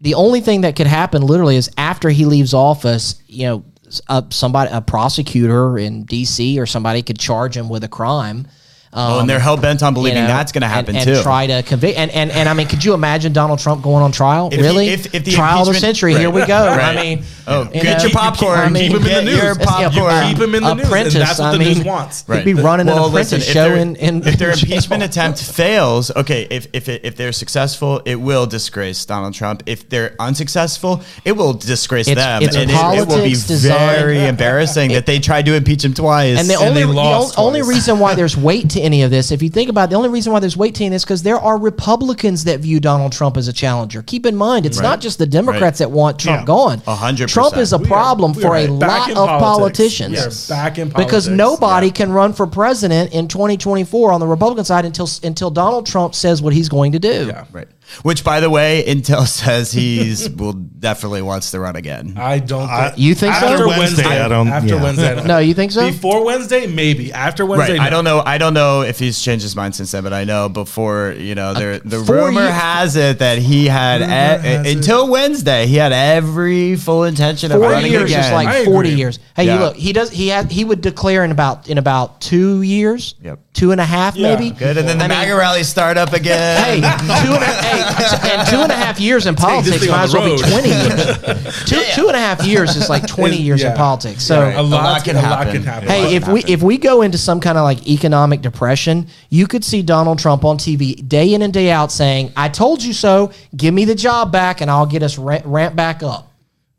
The 0.00 0.14
only 0.14 0.40
thing 0.40 0.60
that 0.62 0.76
could 0.76 0.86
happen 0.86 1.22
literally 1.22 1.56
is 1.56 1.70
after 1.76 2.08
he 2.08 2.24
leaves 2.24 2.54
office, 2.54 3.20
you 3.26 3.46
know, 3.46 3.64
a, 4.08 4.12
uh, 4.12 4.22
somebody 4.30 4.70
a 4.72 4.80
prosecutor 4.80 5.78
in 5.78 6.04
D.C. 6.04 6.60
or 6.60 6.66
somebody 6.66 7.02
could 7.02 7.18
charge 7.18 7.56
him 7.56 7.68
with 7.68 7.82
a 7.84 7.88
crime. 7.88 8.46
Oh, 8.92 9.14
um, 9.16 9.20
and 9.20 9.30
they're 9.30 9.38
hell 9.38 9.56
bent 9.58 9.82
on 9.82 9.92
believing 9.92 10.24
that's 10.24 10.50
going 10.52 10.62
to 10.62 10.66
and- 10.66 10.74
happen 10.74 10.96
and, 10.96 11.04
too. 11.04 11.22
try 11.22 11.46
to 11.46 11.62
convict. 11.62 11.98
And, 11.98 12.10
and 12.10 12.30
and 12.30 12.48
I 12.48 12.54
mean, 12.54 12.66
could 12.68 12.82
you 12.82 12.94
imagine 12.94 13.32
Donald 13.34 13.58
Trump 13.58 13.82
going 13.82 14.02
on 14.02 14.12
trial? 14.12 14.48
If 14.48 14.54
he- 14.54 14.62
really? 14.62 14.88
if- 14.88 15.14
if 15.14 15.24
the 15.24 15.32
trial 15.32 15.60
of 15.60 15.66
the 15.68 15.74
century. 15.74 16.14
Right. 16.14 16.20
Here 16.20 16.30
we 16.30 16.46
go. 16.46 16.66
Right. 16.66 16.96
I 16.96 17.02
mean, 17.02 17.24
Oh, 17.46 17.64
you 17.64 17.80
get 17.80 17.98
know, 17.98 18.04
your 18.04 18.12
popcorn. 18.12 18.58
I 18.58 18.68
mean, 18.68 18.90
keep 18.92 19.00
him 19.00 19.06
in 19.06 19.24
the 19.24 19.30
news. 19.30 19.42
your 19.42 19.54
popcorn. 19.54 20.28
Keep 20.28 20.38
him 20.38 20.54
in 20.54 20.62
the 20.62 20.74
news, 20.74 21.14
and 21.14 21.22
that's 21.24 21.38
what 21.38 21.48
I 21.48 21.52
the 21.52 21.58
mean, 21.58 21.76
news 21.78 21.84
wants. 21.84 22.24
He'd 22.30 22.44
be 22.44 22.54
running 22.54 22.88
an 22.88 22.98
apprentice 22.98 23.32
if 23.32 23.42
show 23.44 23.74
in, 23.74 23.96
in 23.96 24.26
if 24.26 24.38
their 24.38 24.50
impeachment 24.58 25.02
attempt 25.02 25.42
fails, 25.42 26.10
okay, 26.14 26.46
if 26.50 26.68
if 26.72 26.88
it, 26.88 27.04
if 27.04 27.16
they're 27.16 27.32
successful, 27.32 28.02
it 28.04 28.16
will 28.20 28.46
disgrace 28.46 29.04
Donald 29.04 29.34
Trump. 29.34 29.62
If 29.66 29.88
they're 29.88 30.14
unsuccessful, 30.18 31.02
it 31.24 31.32
will 31.32 31.52
disgrace 31.54 32.08
It's- 32.08 32.24
them, 32.24 32.42
it's 32.42 32.56
and 32.56 32.70
it, 32.70 32.74
it 32.74 33.08
will 33.08 33.22
be 33.24 33.34
very 33.34 34.24
embarrassing 34.26 34.92
that 34.92 35.06
they 35.06 35.18
tried 35.18 35.46
to 35.46 35.54
impeach 35.54 35.84
him 35.84 35.94
twice. 35.94 36.38
And 36.38 36.48
the 36.48 36.54
only 36.56 36.82
the 36.84 37.34
only 37.36 37.62
reason 37.62 37.98
why 37.98 38.14
there's 38.14 38.36
weight 38.36 38.68
to 38.78 38.84
any 38.84 39.02
of 39.02 39.10
this, 39.10 39.30
if 39.30 39.42
you 39.42 39.50
think 39.50 39.68
about 39.68 39.84
it, 39.84 39.90
the 39.90 39.96
only 39.96 40.08
reason 40.08 40.32
why 40.32 40.40
there's 40.40 40.56
weight 40.56 40.74
to 40.76 40.84
any 40.84 40.88
of 40.88 40.92
this, 40.94 41.04
because 41.04 41.22
there 41.22 41.38
are 41.38 41.58
Republicans 41.58 42.44
that 42.44 42.60
view 42.60 42.80
Donald 42.80 43.12
Trump 43.12 43.36
as 43.36 43.48
a 43.48 43.52
challenger. 43.52 44.02
Keep 44.02 44.26
in 44.26 44.36
mind, 44.36 44.66
it's 44.66 44.80
not 44.80 45.00
just 45.00 45.18
the 45.18 45.26
Democrats 45.26 45.78
that 45.78 45.90
want 45.90 46.18
Trump 46.18 46.40
Yeah. 46.42 46.46
gone. 46.46 46.82
A 46.86 46.94
hundred 46.94 47.28
Trump 47.28 47.56
is 47.56 47.72
a 47.72 47.78
We 47.78 47.84
are- 47.84 47.86
problem 47.88 48.32
we 48.32 48.42
for 48.42 48.48
are 48.56 48.58
a 48.58 48.68
back 48.78 49.08
lot 49.08 49.28
of 49.28 49.40
politics. 49.40 49.98
politicians. 49.98 50.48
We 50.48 50.54
are 50.54 50.58
back 50.58 50.78
in 50.78 50.88
because 50.90 51.28
nobody 51.28 51.88
Yeah. 51.88 51.92
can 51.92 52.12
run 52.12 52.32
for 52.32 52.46
president 52.46 53.12
in 53.12 53.28
2024 53.28 54.12
on 54.12 54.20
the 54.20 54.26
Republican 54.26 54.64
side 54.64 54.84
until 54.84 55.08
until 55.22 55.50
Donald 55.50 55.86
Trump 55.86 56.14
says 56.14 56.40
what 56.40 56.52
he's 56.54 56.68
going 56.68 56.92
to 56.92 56.98
do. 56.98 57.26
Yeah. 57.28 57.44
right. 57.52 57.68
Which, 58.02 58.22
by 58.24 58.40
the 58.40 58.50
way, 58.50 58.84
Intel 58.86 59.26
says 59.26 59.72
he's 59.72 60.28
will 60.30 60.52
definitely 60.52 61.22
wants 61.22 61.50
to 61.52 61.60
run 61.60 61.74
again. 61.76 62.14
I 62.16 62.38
don't. 62.38 62.68
I- 62.68 62.92
You 62.96 63.14
think 63.14 63.34
so? 63.34 63.46
After 63.46 63.66
Wednesday, 63.66 64.04
I 64.04 64.28
don't- 64.28 64.48
After 64.48 64.74
yeah. 64.76 64.82
Wednesday, 64.82 65.10
I 65.12 65.14
don't. 65.16 65.26
No, 65.26 65.38
you 65.38 65.54
think 65.54 65.72
so? 65.72 65.86
Before 65.90 66.24
Wednesday, 66.24 66.66
maybe. 66.66 67.12
After 67.12 67.44
Wednesday, 67.46 67.72
Right. 67.72 67.78
no. 67.78 67.86
I 67.86 67.90
don't 67.90 68.04
know. 68.04 68.22
I 68.24 68.38
don't 68.38 68.54
know 68.54 68.82
if 68.82 68.98
he's 68.98 69.20
changed 69.20 69.42
his 69.42 69.56
mind 69.56 69.74
since 69.74 69.90
then, 69.92 70.02
but 70.04 70.12
I 70.12 70.24
know 70.24 70.48
before, 70.48 71.14
you 71.18 71.34
know, 71.34 71.54
there 71.54 71.74
uh, 71.74 71.80
the 71.84 71.98
rumor 72.00 72.42
year- 72.42 72.50
has 72.52 72.94
it 72.96 73.18
that 73.20 73.38
he 73.38 73.66
had 73.66 74.00
Rumor 74.02 74.12
e- 74.12 74.16
has 74.16 74.66
it. 74.66 74.76
until 74.76 75.08
Wednesday, 75.10 75.66
he 75.66 75.76
had 75.76 75.92
every 75.92 76.76
full 76.76 77.04
intention 77.04 77.52
of 77.52 77.60
running 77.60 77.90
years 77.90 78.10
again. 78.10 78.24
is 78.24 78.32
like 78.32 78.48
I 78.48 78.64
forty 78.64 78.90
agree. 78.90 78.98
years. 79.00 79.18
Hey, 79.34 79.46
Yeah. 79.46 79.54
you 79.54 79.60
look, 79.60 79.76
he 79.76 79.92
does. 79.92 80.10
He 80.10 80.28
had. 80.28 80.50
He 80.52 80.64
would 80.64 80.80
declare 80.80 81.24
in 81.24 81.30
about 81.30 81.68
in 81.68 81.78
about 81.78 82.20
two 82.20 82.62
years. 82.62 83.14
Yep. 83.22 83.40
Two 83.54 83.72
and 83.72 83.80
a 83.80 83.84
half, 83.84 84.14
Yeah. 84.14 84.34
maybe. 84.36 84.50
Good, 84.50 84.76
and 84.78 84.86
then 84.88 84.98
the 84.98 85.04
I 85.04 85.08
mean, 85.08 85.18
MAGA 85.18 85.34
rallies 85.34 85.68
start 85.68 85.96
up 85.98 86.12
again. 86.12 86.62
Hey, 86.62 86.76
two 86.80 87.32
and 87.32 87.42
a, 87.42 87.46
hey, 87.62 87.77
and 87.78 88.48
two 88.48 88.56
and 88.58 88.72
a 88.72 88.76
half 88.76 89.00
years 89.00 89.26
in 89.26 89.34
politics 89.34 89.86
might 89.88 90.04
as 90.04 90.14
well 90.14 90.24
be 90.36 90.42
twenty 90.42 90.68
years. 90.68 91.64
Two 91.66 91.82
two 91.94 92.08
and 92.08 92.16
a 92.16 92.20
half 92.20 92.44
years 92.44 92.76
is 92.76 92.88
like 92.88 93.06
twenty 93.06 93.36
Is- 93.36 93.42
years 93.42 93.62
in 93.62 93.74
politics. 93.74 94.22
So. 94.24 94.40
Right. 94.42 94.54
a 94.54 94.62
lot, 94.62 94.82
lot 94.84 95.04
can 95.04 95.16
a 95.16 95.22
lot 95.22 95.46
happen. 95.46 95.52
can 95.54 95.62
happen. 95.62 95.88
Hey, 95.88 96.16
if 96.16 96.26
we 96.28 96.42
if 96.44 96.62
we 96.62 96.78
go 96.78 97.02
into 97.02 97.18
some 97.18 97.40
kind 97.40 97.58
of 97.58 97.64
like 97.64 97.86
economic 97.88 98.40
depression, 98.40 99.08
you 99.30 99.46
could 99.46 99.64
see 99.64 99.82
Donald 99.82 100.18
Trump 100.18 100.44
on 100.44 100.58
TV 100.58 101.06
day 101.06 101.34
in 101.34 101.42
and 101.42 101.52
day 101.52 101.70
out 101.70 101.92
saying, 101.92 102.32
"I 102.36 102.48
told 102.48 102.82
you 102.82 102.92
so. 102.92 103.32
Give 103.56 103.74
me 103.74 103.84
the 103.84 103.94
job 103.94 104.32
back, 104.32 104.60
and 104.60 104.70
I'll 104.70 104.86
get 104.86 105.02
us 105.02 105.18
ramp, 105.18 105.44
ramp 105.46 105.76
back 105.76 106.02
up." 106.02 106.27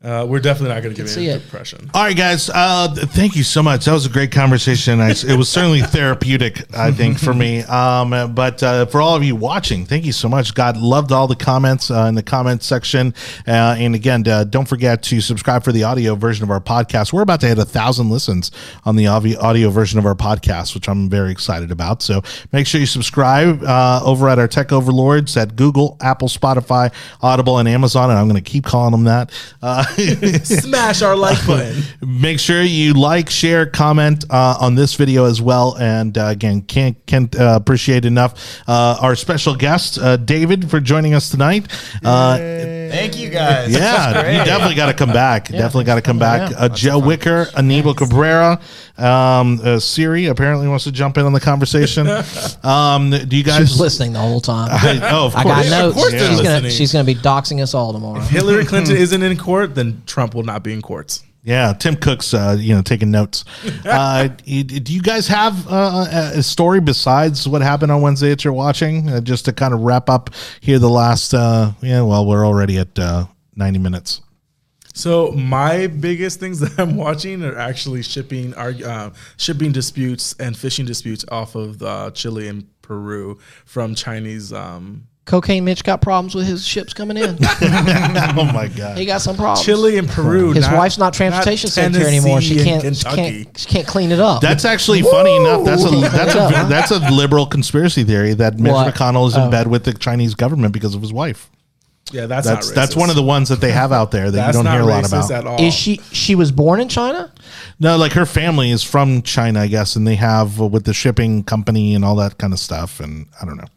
Uh, 0.02 0.24
we're 0.26 0.40
definitely 0.40 0.74
not 0.74 0.82
going 0.82 0.94
to 0.94 1.02
give 1.02 1.10
see 1.10 1.26
you 1.26 1.32
a 1.32 1.34
it. 1.34 1.42
depression. 1.42 1.90
All 1.92 2.02
right, 2.04 2.16
guys. 2.16 2.48
Uh, 2.48 2.88
thank 2.94 3.36
you 3.36 3.42
so 3.42 3.62
much. 3.62 3.84
That 3.84 3.92
was 3.92 4.06
a 4.06 4.08
great 4.08 4.32
conversation. 4.32 4.98
I, 4.98 5.10
it 5.10 5.36
was 5.36 5.50
certainly 5.50 5.80
therapeutic, 5.82 6.74
I 6.74 6.90
think, 6.90 7.18
for 7.18 7.34
me. 7.34 7.62
Um, 7.64 8.34
but 8.34 8.62
uh, 8.62 8.86
for 8.86 9.02
all 9.02 9.14
of 9.14 9.22
you 9.22 9.36
watching, 9.36 9.84
thank 9.84 10.06
you 10.06 10.12
so 10.12 10.26
much. 10.26 10.54
God 10.54 10.78
loved 10.78 11.12
all 11.12 11.26
the 11.26 11.36
comments 11.36 11.90
uh, 11.90 12.06
in 12.08 12.14
the 12.14 12.22
comment 12.22 12.62
section. 12.62 13.12
Uh, 13.46 13.76
and 13.78 13.94
again, 13.94 14.26
uh, 14.26 14.44
don't 14.44 14.66
forget 14.66 15.02
to 15.02 15.20
subscribe 15.20 15.64
for 15.64 15.72
the 15.72 15.84
audio 15.84 16.14
version 16.14 16.44
of 16.44 16.50
our 16.50 16.60
podcast. 16.60 17.12
We're 17.12 17.20
about 17.20 17.40
to 17.42 17.48
hit 17.48 17.58
a 17.58 17.66
thousand 17.66 18.08
listens 18.08 18.50
on 18.86 18.96
the 18.96 19.06
audio, 19.06 19.38
audio 19.38 19.68
version 19.68 19.98
of 19.98 20.06
our 20.06 20.14
podcast, 20.14 20.74
which 20.74 20.88
I'm 20.88 21.10
very 21.10 21.30
excited 21.30 21.70
about. 21.70 22.00
So 22.02 22.22
make 22.52 22.66
sure 22.66 22.80
you 22.80 22.86
subscribe 22.86 23.62
uh, 23.62 24.00
over 24.02 24.30
at 24.30 24.38
our 24.38 24.48
tech 24.48 24.72
overlords 24.72 25.36
at 25.36 25.56
Google, 25.56 25.98
Apple, 26.00 26.28
Spotify, 26.28 26.90
Audible, 27.20 27.58
and 27.58 27.68
Amazon. 27.68 28.08
And 28.08 28.18
I'm 28.18 28.28
going 28.28 28.42
to 28.42 28.50
keep 28.50 28.64
calling 28.64 28.92
them 28.92 29.04
that. 29.04 29.30
Smash 30.44 31.02
our 31.02 31.16
like 31.16 31.44
button. 31.46 31.82
Make 32.20 32.38
sure 32.40 32.62
you 32.62 32.94
like, 32.94 33.30
share, 33.30 33.66
comment 33.66 34.24
uh, 34.30 34.56
on 34.60 34.74
this 34.74 34.94
video 34.94 35.24
as 35.24 35.40
well. 35.40 35.76
And 35.78 36.16
uh, 36.16 36.26
again, 36.26 36.62
can't 36.62 37.04
can't 37.06 37.34
uh, 37.38 37.54
appreciate 37.60 38.04
enough 38.04 38.60
uh, 38.68 38.98
our 39.00 39.14
special 39.16 39.54
guest 39.54 39.98
uh, 39.98 40.16
David 40.16 40.70
for 40.70 40.80
joining 40.80 41.14
us 41.14 41.30
tonight. 41.30 41.66
Uh, 42.04 42.36
Thank 42.36 43.18
you 43.18 43.30
guys. 43.30 43.70
yeah, 43.72 44.30
you 44.38 44.44
definitely 44.44 44.74
got 44.74 44.86
to 44.86 44.94
come 44.94 45.12
back. 45.12 45.48
Definitely 45.48 45.84
got 45.84 45.96
to 45.96 46.02
come 46.02 46.18
back. 46.18 46.50
yeah. 46.50 46.58
Uh, 46.58 46.68
Joe 46.68 46.98
Wicker, 46.98 47.44
Aníbal 47.56 47.96
Cabrera, 47.96 48.60
um, 48.98 49.60
uh, 49.62 49.78
Siri 49.78 50.26
apparently 50.26 50.68
wants 50.68 50.84
to 50.84 50.92
jump 50.92 51.16
in 51.18 51.24
on 51.26 51.32
the 51.32 51.40
conversation. 51.40 52.06
Um, 52.62 53.10
do 53.10 53.16
you 53.36 53.42
She 53.44 53.48
was 53.50 53.58
guys? 53.58 53.80
listening 53.80 54.12
the 54.12 54.18
whole 54.18 54.40
time. 54.40 54.68
oh, 54.72 55.26
of 55.26 55.36
I 55.36 55.42
course. 55.42 55.70
got 55.70 55.80
notes. 55.82 55.94
course 55.96 56.10
they're 56.12 56.20
she's, 56.28 56.36
gonna, 56.40 56.50
listening. 56.54 56.70
she's 56.72 56.92
gonna 56.92 57.04
be 57.04 57.14
doxing 57.14 57.62
us 57.62 57.72
all 57.74 57.92
tomorrow. 57.92 58.20
Hillary 58.20 58.64
Clinton 58.66 58.96
isn't 58.96 59.22
in 59.22 59.36
court, 59.38 59.74
then 59.74 60.02
Trump 60.06 60.34
will 60.34 60.42
not 60.42 60.62
be 60.62 60.72
in 60.72 60.82
courts. 60.82 61.22
Yeah, 61.42 61.72
Tim 61.72 61.96
Cook's, 61.96 62.34
uh, 62.34 62.56
you 62.60 62.74
know, 62.74 62.82
taking 62.82 63.10
notes. 63.10 63.44
Uh, 63.84 64.28
y- 64.46 64.62
do 64.62 64.92
you 64.92 65.00
guys 65.00 65.26
have 65.28 65.66
uh, 65.72 66.06
a 66.34 66.38
a 66.38 66.42
story 66.42 66.80
besides 66.80 67.48
what 67.48 67.62
happened 67.62 67.90
on 67.90 68.02
Wednesday 68.02 68.28
that 68.28 68.44
you're 68.44 68.52
watching? 68.52 69.08
Uh, 69.08 69.20
just 69.22 69.46
to 69.46 69.52
kind 69.52 69.72
of 69.72 69.80
wrap 69.80 70.10
up 70.10 70.30
here, 70.60 70.78
the 70.78 70.88
last, 70.90 71.32
uh, 71.32 71.72
yeah, 71.80 72.02
well, 72.02 72.26
we're 72.26 72.46
already 72.46 72.76
at 72.78 72.98
uh, 72.98 73.24
90 73.56 73.78
minutes. 73.78 74.20
So 74.94 75.32
my 75.32 75.86
biggest 75.86 76.40
things 76.40 76.60
that 76.60 76.78
I'm 76.78 76.96
watching 76.96 77.42
are 77.44 77.56
actually 77.56 78.02
shipping, 78.02 78.54
uh, 78.54 79.10
shipping 79.36 79.72
disputes 79.72 80.34
and 80.38 80.56
fishing 80.56 80.86
disputes 80.86 81.24
off 81.30 81.54
of 81.54 81.82
uh, 81.82 82.10
Chile 82.12 82.48
and 82.48 82.66
Peru 82.82 83.38
from 83.64 83.94
Chinese. 83.94 84.52
Um, 84.52 85.06
Cocaine 85.26 85.64
Mitch 85.64 85.84
got 85.84 86.02
problems 86.02 86.34
with 86.34 86.44
his 86.46 86.66
ships 86.66 86.92
coming 86.92 87.16
in. 87.16 87.38
oh 87.62 88.50
my 88.52 88.68
God. 88.74 88.98
He 88.98 89.04
got 89.04 89.20
some 89.20 89.36
problems. 89.36 89.64
Chile 89.64 89.96
and 89.96 90.08
Peru. 90.08 90.52
His 90.52 90.66
wife's 90.68 90.98
not 90.98 91.14
transportation 91.14 91.70
secretary 91.70 92.16
anymore. 92.16 92.40
She 92.40 92.56
can't, 92.64 92.96
she 92.96 93.04
can't. 93.04 93.58
She 93.58 93.68
can't 93.68 93.86
clean 93.86 94.10
it 94.10 94.18
up. 94.18 94.40
That's 94.42 94.64
actually 94.64 95.02
funny 95.02 95.36
enough. 95.36 95.64
That's 95.64 95.84
a 95.84 95.90
that's 95.90 96.34
a 96.34 96.68
that's 96.68 96.90
a 96.90 96.98
liberal 97.12 97.46
conspiracy 97.46 98.02
theory 98.02 98.34
that 98.34 98.58
Mitch 98.58 98.72
What? 98.72 98.92
McConnell 98.92 99.28
is 99.28 99.36
in 99.36 99.42
Oh. 99.42 99.50
bed 99.50 99.68
with 99.68 99.84
the 99.84 99.94
Chinese 99.94 100.34
government 100.34 100.72
because 100.72 100.96
of 100.96 101.00
his 101.02 101.12
wife. 101.12 101.48
Yeah, 102.12 102.26
that's 102.26 102.46
That's 102.46 102.68
not 102.68 102.74
that's 102.74 102.96
one 102.96 103.10
of 103.10 103.16
the 103.16 103.22
ones 103.22 103.48
that 103.50 103.60
they 103.60 103.72
have 103.72 103.92
out 103.92 104.10
there 104.10 104.30
that 104.30 104.36
That's 104.36 104.48
you 104.56 104.62
don't 104.62 104.64
not 104.64 104.72
hear 104.74 104.82
a 104.82 104.86
lot 104.86 105.04
racist 105.04 105.26
about. 105.26 105.30
at 105.30 105.46
all. 105.46 105.60
Is 105.60 105.74
she? 105.74 105.98
She 106.12 106.34
was 106.34 106.50
born 106.52 106.80
in 106.80 106.88
China. 106.88 107.32
No, 107.78 107.96
like 107.96 108.12
her 108.12 108.26
family 108.26 108.70
is 108.70 108.82
from 108.82 109.22
China, 109.22 109.60
I 109.60 109.66
guess, 109.66 109.96
and 109.96 110.06
they 110.06 110.16
have 110.16 110.60
uh, 110.60 110.66
with 110.66 110.84
the 110.84 110.94
shipping 110.94 111.44
company 111.44 111.94
and 111.94 112.04
all 112.04 112.16
that 112.16 112.38
kind 112.38 112.52
of 112.52 112.58
stuff. 112.58 113.00
And 113.00 113.26
I 113.40 113.44
don't 113.44 113.56
know, 113.56 113.68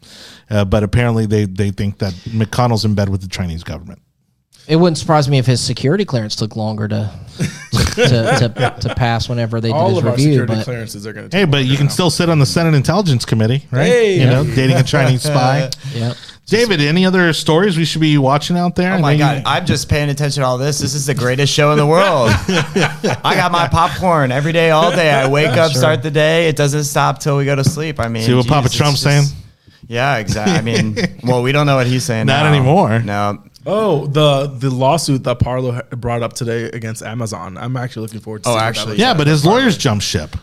uh, 0.50 0.64
but 0.64 0.82
apparently 0.82 1.26
they 1.26 1.44
they 1.44 1.70
think 1.70 1.98
that 1.98 2.12
McConnell's 2.28 2.84
in 2.84 2.94
bed 2.94 3.08
with 3.08 3.22
the 3.22 3.28
Chinese 3.28 3.64
government. 3.64 4.00
It 4.66 4.76
wouldn't 4.76 4.96
surprise 4.96 5.28
me 5.28 5.36
if 5.38 5.44
his 5.44 5.60
security 5.60 6.06
clearance 6.06 6.36
took 6.36 6.56
longer 6.56 6.88
to 6.88 7.10
to, 7.36 7.94
to, 7.94 8.52
to, 8.56 8.76
to 8.80 8.94
pass 8.94 9.28
whenever 9.28 9.60
they 9.60 9.68
did 9.68 9.74
all 9.76 9.90
his 9.90 9.98
of 9.98 10.06
our 10.06 10.12
review. 10.12 10.32
security 10.32 10.54
But 10.54 10.64
clearances 10.64 11.06
are 11.06 11.12
going 11.12 11.28
to. 11.28 11.36
Hey, 11.36 11.44
but 11.44 11.64
you 11.66 11.76
can 11.76 11.90
still 11.90 12.08
sit 12.10 12.30
on 12.30 12.38
the 12.38 12.46
Senate 12.46 12.74
Intelligence 12.74 13.24
Committee, 13.24 13.66
right? 13.70 13.84
Hey. 13.86 14.20
you 14.20 14.26
know, 14.26 14.42
dating 14.54 14.76
a 14.76 14.82
Chinese 14.82 15.22
spy. 15.22 15.70
yeah, 15.92 16.14
David, 16.46 16.80
any 16.80 17.06
other 17.06 17.32
stories 17.32 17.76
we 17.78 17.84
should 17.86 18.02
be 18.02 18.18
watching 18.18 18.56
out 18.58 18.74
there? 18.76 18.92
Oh 18.94 18.98
my 18.98 19.12
Any- 19.12 19.18
god, 19.18 19.42
I'm 19.46 19.64
just 19.64 19.88
paying 19.88 20.10
attention 20.10 20.42
to 20.42 20.46
all 20.46 20.58
this. 20.58 20.78
This 20.78 20.94
is 20.94 21.06
the 21.06 21.14
greatest 21.14 21.52
show 21.52 21.72
in 21.72 21.78
the 21.78 21.86
world. 21.86 22.30
I 23.24 23.34
got 23.34 23.50
my 23.50 23.66
popcorn 23.66 24.30
every 24.30 24.52
day, 24.52 24.70
all 24.70 24.90
day. 24.90 25.10
I 25.10 25.26
wake 25.26 25.56
up, 25.56 25.72
start 25.72 26.02
the 26.02 26.10
day. 26.10 26.48
It 26.48 26.56
doesn't 26.56 26.84
stop 26.84 27.18
till 27.18 27.38
we 27.38 27.44
go 27.46 27.56
to 27.56 27.64
sleep. 27.64 27.98
I 27.98 28.08
mean, 28.08 28.24
See 28.24 28.34
what 28.34 28.42
geez, 28.42 28.50
Papa 28.52 28.66
it's 28.66 28.76
Trump's 28.76 29.02
just- 29.02 29.28
saying? 29.30 29.40
Yeah, 29.86 30.16
exactly. 30.16 30.54
I 30.54 30.60
mean, 30.62 30.96
well, 31.24 31.42
we 31.42 31.52
don't 31.52 31.66
know 31.66 31.76
what 31.76 31.86
he's 31.86 32.04
saying. 32.04 32.26
Not 32.26 32.44
now. 32.44 32.52
anymore. 32.54 32.98
No. 33.00 33.42
Oh, 33.66 34.06
the 34.06 34.46
the 34.46 34.70
lawsuit 34.70 35.24
that 35.24 35.38
Parler 35.40 35.82
brought 35.90 36.22
up 36.22 36.34
today 36.34 36.64
against 36.64 37.02
Amazon. 37.02 37.56
I'm 37.56 37.76
actually 37.76 38.02
looking 38.02 38.20
forward 38.20 38.42
to. 38.44 38.48
Oh, 38.50 38.52
seeing 38.52 38.58
that 38.60 38.66
actually, 38.68 38.96
Yeah, 38.98 39.14
but 39.14 39.26
his 39.26 39.44
lawyers 39.46 39.76
jumped 39.78 40.04
ship. 40.04 40.36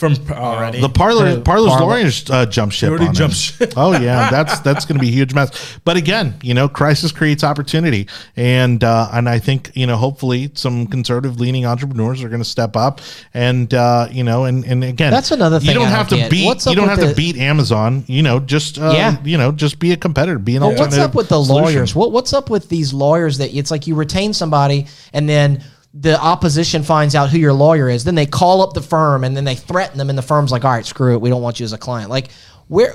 From 0.00 0.14
uh, 0.30 0.32
Already? 0.34 0.80
The 0.80 0.88
Parler, 0.88 1.26
Who? 1.36 1.40
Parler's 1.42 1.68
Parler? 1.72 1.86
lawyers 1.86 2.28
uh, 2.30 2.46
jump 2.46 2.72
ship. 2.72 2.88
already 2.90 3.06
on 3.08 3.14
jumped 3.14 3.36
ship. 3.36 3.74
Oh 3.76 3.92
yeah, 3.92 4.30
that's 4.30 4.58
that's 4.60 4.84
going 4.86 4.96
to 4.98 5.00
be 5.00 5.08
a 5.08 5.12
huge 5.12 5.34
mess. 5.34 5.78
But 5.84 5.96
again, 5.96 6.34
you 6.42 6.54
know, 6.54 6.68
crisis 6.68 7.12
creates 7.12 7.44
opportunity, 7.44 8.08
and 8.36 8.82
uh, 8.82 9.08
and 9.12 9.28
I 9.28 9.38
think 9.38 9.70
you 9.74 9.86
know, 9.86 9.96
hopefully, 9.96 10.50
some 10.54 10.86
conservative 10.86 11.38
leaning 11.38 11.66
entrepreneurs 11.66 12.24
are 12.24 12.28
going 12.28 12.40
to 12.42 12.48
step 12.48 12.74
up, 12.76 13.00
and 13.34 13.72
uh, 13.74 14.08
you 14.10 14.24
know, 14.24 14.46
and 14.46 14.64
and 14.64 14.82
again, 14.82 15.10
That's 15.12 15.30
another 15.30 15.58
thing. 15.60 15.68
You 15.68 15.74
thing 15.74 15.82
don't 15.82 15.92
I 15.92 15.96
have 15.96 16.08
don't 16.08 16.18
to 16.18 16.22
get. 16.24 16.30
beat. 16.30 16.46
What's 16.46 16.66
You 16.66 16.74
don't 16.74 16.88
with 16.88 16.98
have 16.98 17.08
to 17.10 17.14
beat 17.14 17.36
Amazon. 17.36 18.04
You 18.06 18.22
know, 18.22 18.40
just 18.40 18.78
uh, 18.78 18.92
Yeah. 18.94 19.22
You 19.22 19.36
know, 19.38 19.52
just 19.52 19.78
be 19.78 19.92
a 19.92 19.96
competitor. 19.96 20.38
Be 20.38 20.56
an 20.56 20.62
But 20.62 20.78
what's 20.78 20.96
up 20.98 21.14
with 21.14 21.28
the 21.28 21.44
solution. 21.44 21.64
lawyers? 21.74 21.94
What 21.94 22.12
what's 22.12 22.32
up 22.32 22.48
with 22.48 22.68
these 22.70 22.94
lawyers 22.94 23.38
that 23.38 23.54
it's 23.54 23.70
like 23.70 23.86
you 23.86 23.94
retain 23.94 24.32
somebody 24.32 24.86
and 25.12 25.28
then 25.28 25.62
the 25.92 26.20
opposition 26.20 26.82
finds 26.82 27.14
out 27.14 27.30
who 27.30 27.38
your 27.38 27.52
lawyer 27.52 27.88
is, 27.88 28.04
then 28.04 28.14
they 28.14 28.26
call 28.26 28.62
up 28.62 28.74
the 28.74 28.80
firm 28.82 29.24
and 29.24 29.36
then 29.36 29.44
they 29.44 29.56
threaten 29.56 29.98
them, 29.98 30.08
and 30.08 30.16
the 30.18 30.22
firm's 30.22 30.52
like, 30.52 30.64
"All 30.64 30.70
right, 30.70 30.86
screw 30.86 31.14
it, 31.14 31.20
we 31.20 31.28
don't 31.30 31.42
want 31.42 31.58
you 31.60 31.64
as 31.64 31.72
a 31.72 31.78
client." 31.78 32.10
Like, 32.10 32.30
where? 32.68 32.94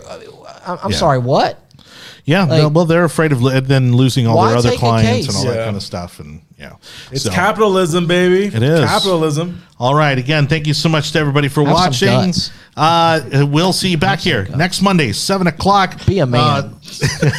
I'm, 0.65 0.79
I'm 0.83 0.91
Yeah. 0.91 0.97
sorry, 0.97 1.17
what? 1.19 1.59
Yeah, 2.23 2.45
Like- 2.45 2.61
no, 2.63 2.67
well, 2.69 2.85
they're 2.85 3.03
afraid 3.03 3.31
of 3.33 3.41
li- 3.43 3.59
then 3.59 3.95
losing 3.95 4.25
all 4.25 4.43
their 4.47 4.55
other 4.57 4.71
clients 4.71 5.27
and 5.27 5.35
case? 5.35 5.45
all 5.45 5.45
that 5.51 5.63
kind 5.65 5.75
of 5.75 5.83
stuff, 5.83 6.19
and 6.19 6.41
yeah, 6.57 6.71
It's 7.11 7.23
So, 7.23 7.29
capitalism, 7.31 8.07
baby. 8.07 8.45
It 8.45 8.63
is. 8.63 8.79
capitalism. 8.83 9.61
All 9.79 9.93
right, 9.93 10.17
again, 10.17 10.47
thank 10.47 10.65
you 10.65 10.73
so 10.73 10.89
much 10.89 11.11
to 11.11 11.19
everybody 11.19 11.49
for 11.49 11.63
Have 11.65 11.73
watching. 11.73 12.33
Uh, 12.75 13.45
we'll 13.47 13.73
see 13.73 13.89
you 13.89 13.97
back 13.97 14.19
here 14.21 14.47
next 14.55 14.81
Monday, 14.81 15.11
seven 15.11 15.45
o'clock. 15.47 16.03
Be 16.07 16.17
a 16.19 16.25
man. 16.25 16.73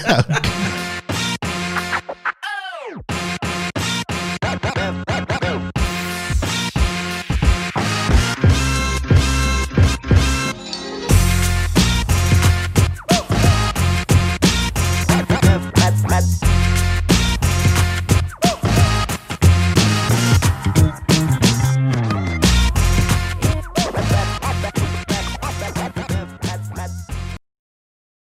Uh, 0.07 0.23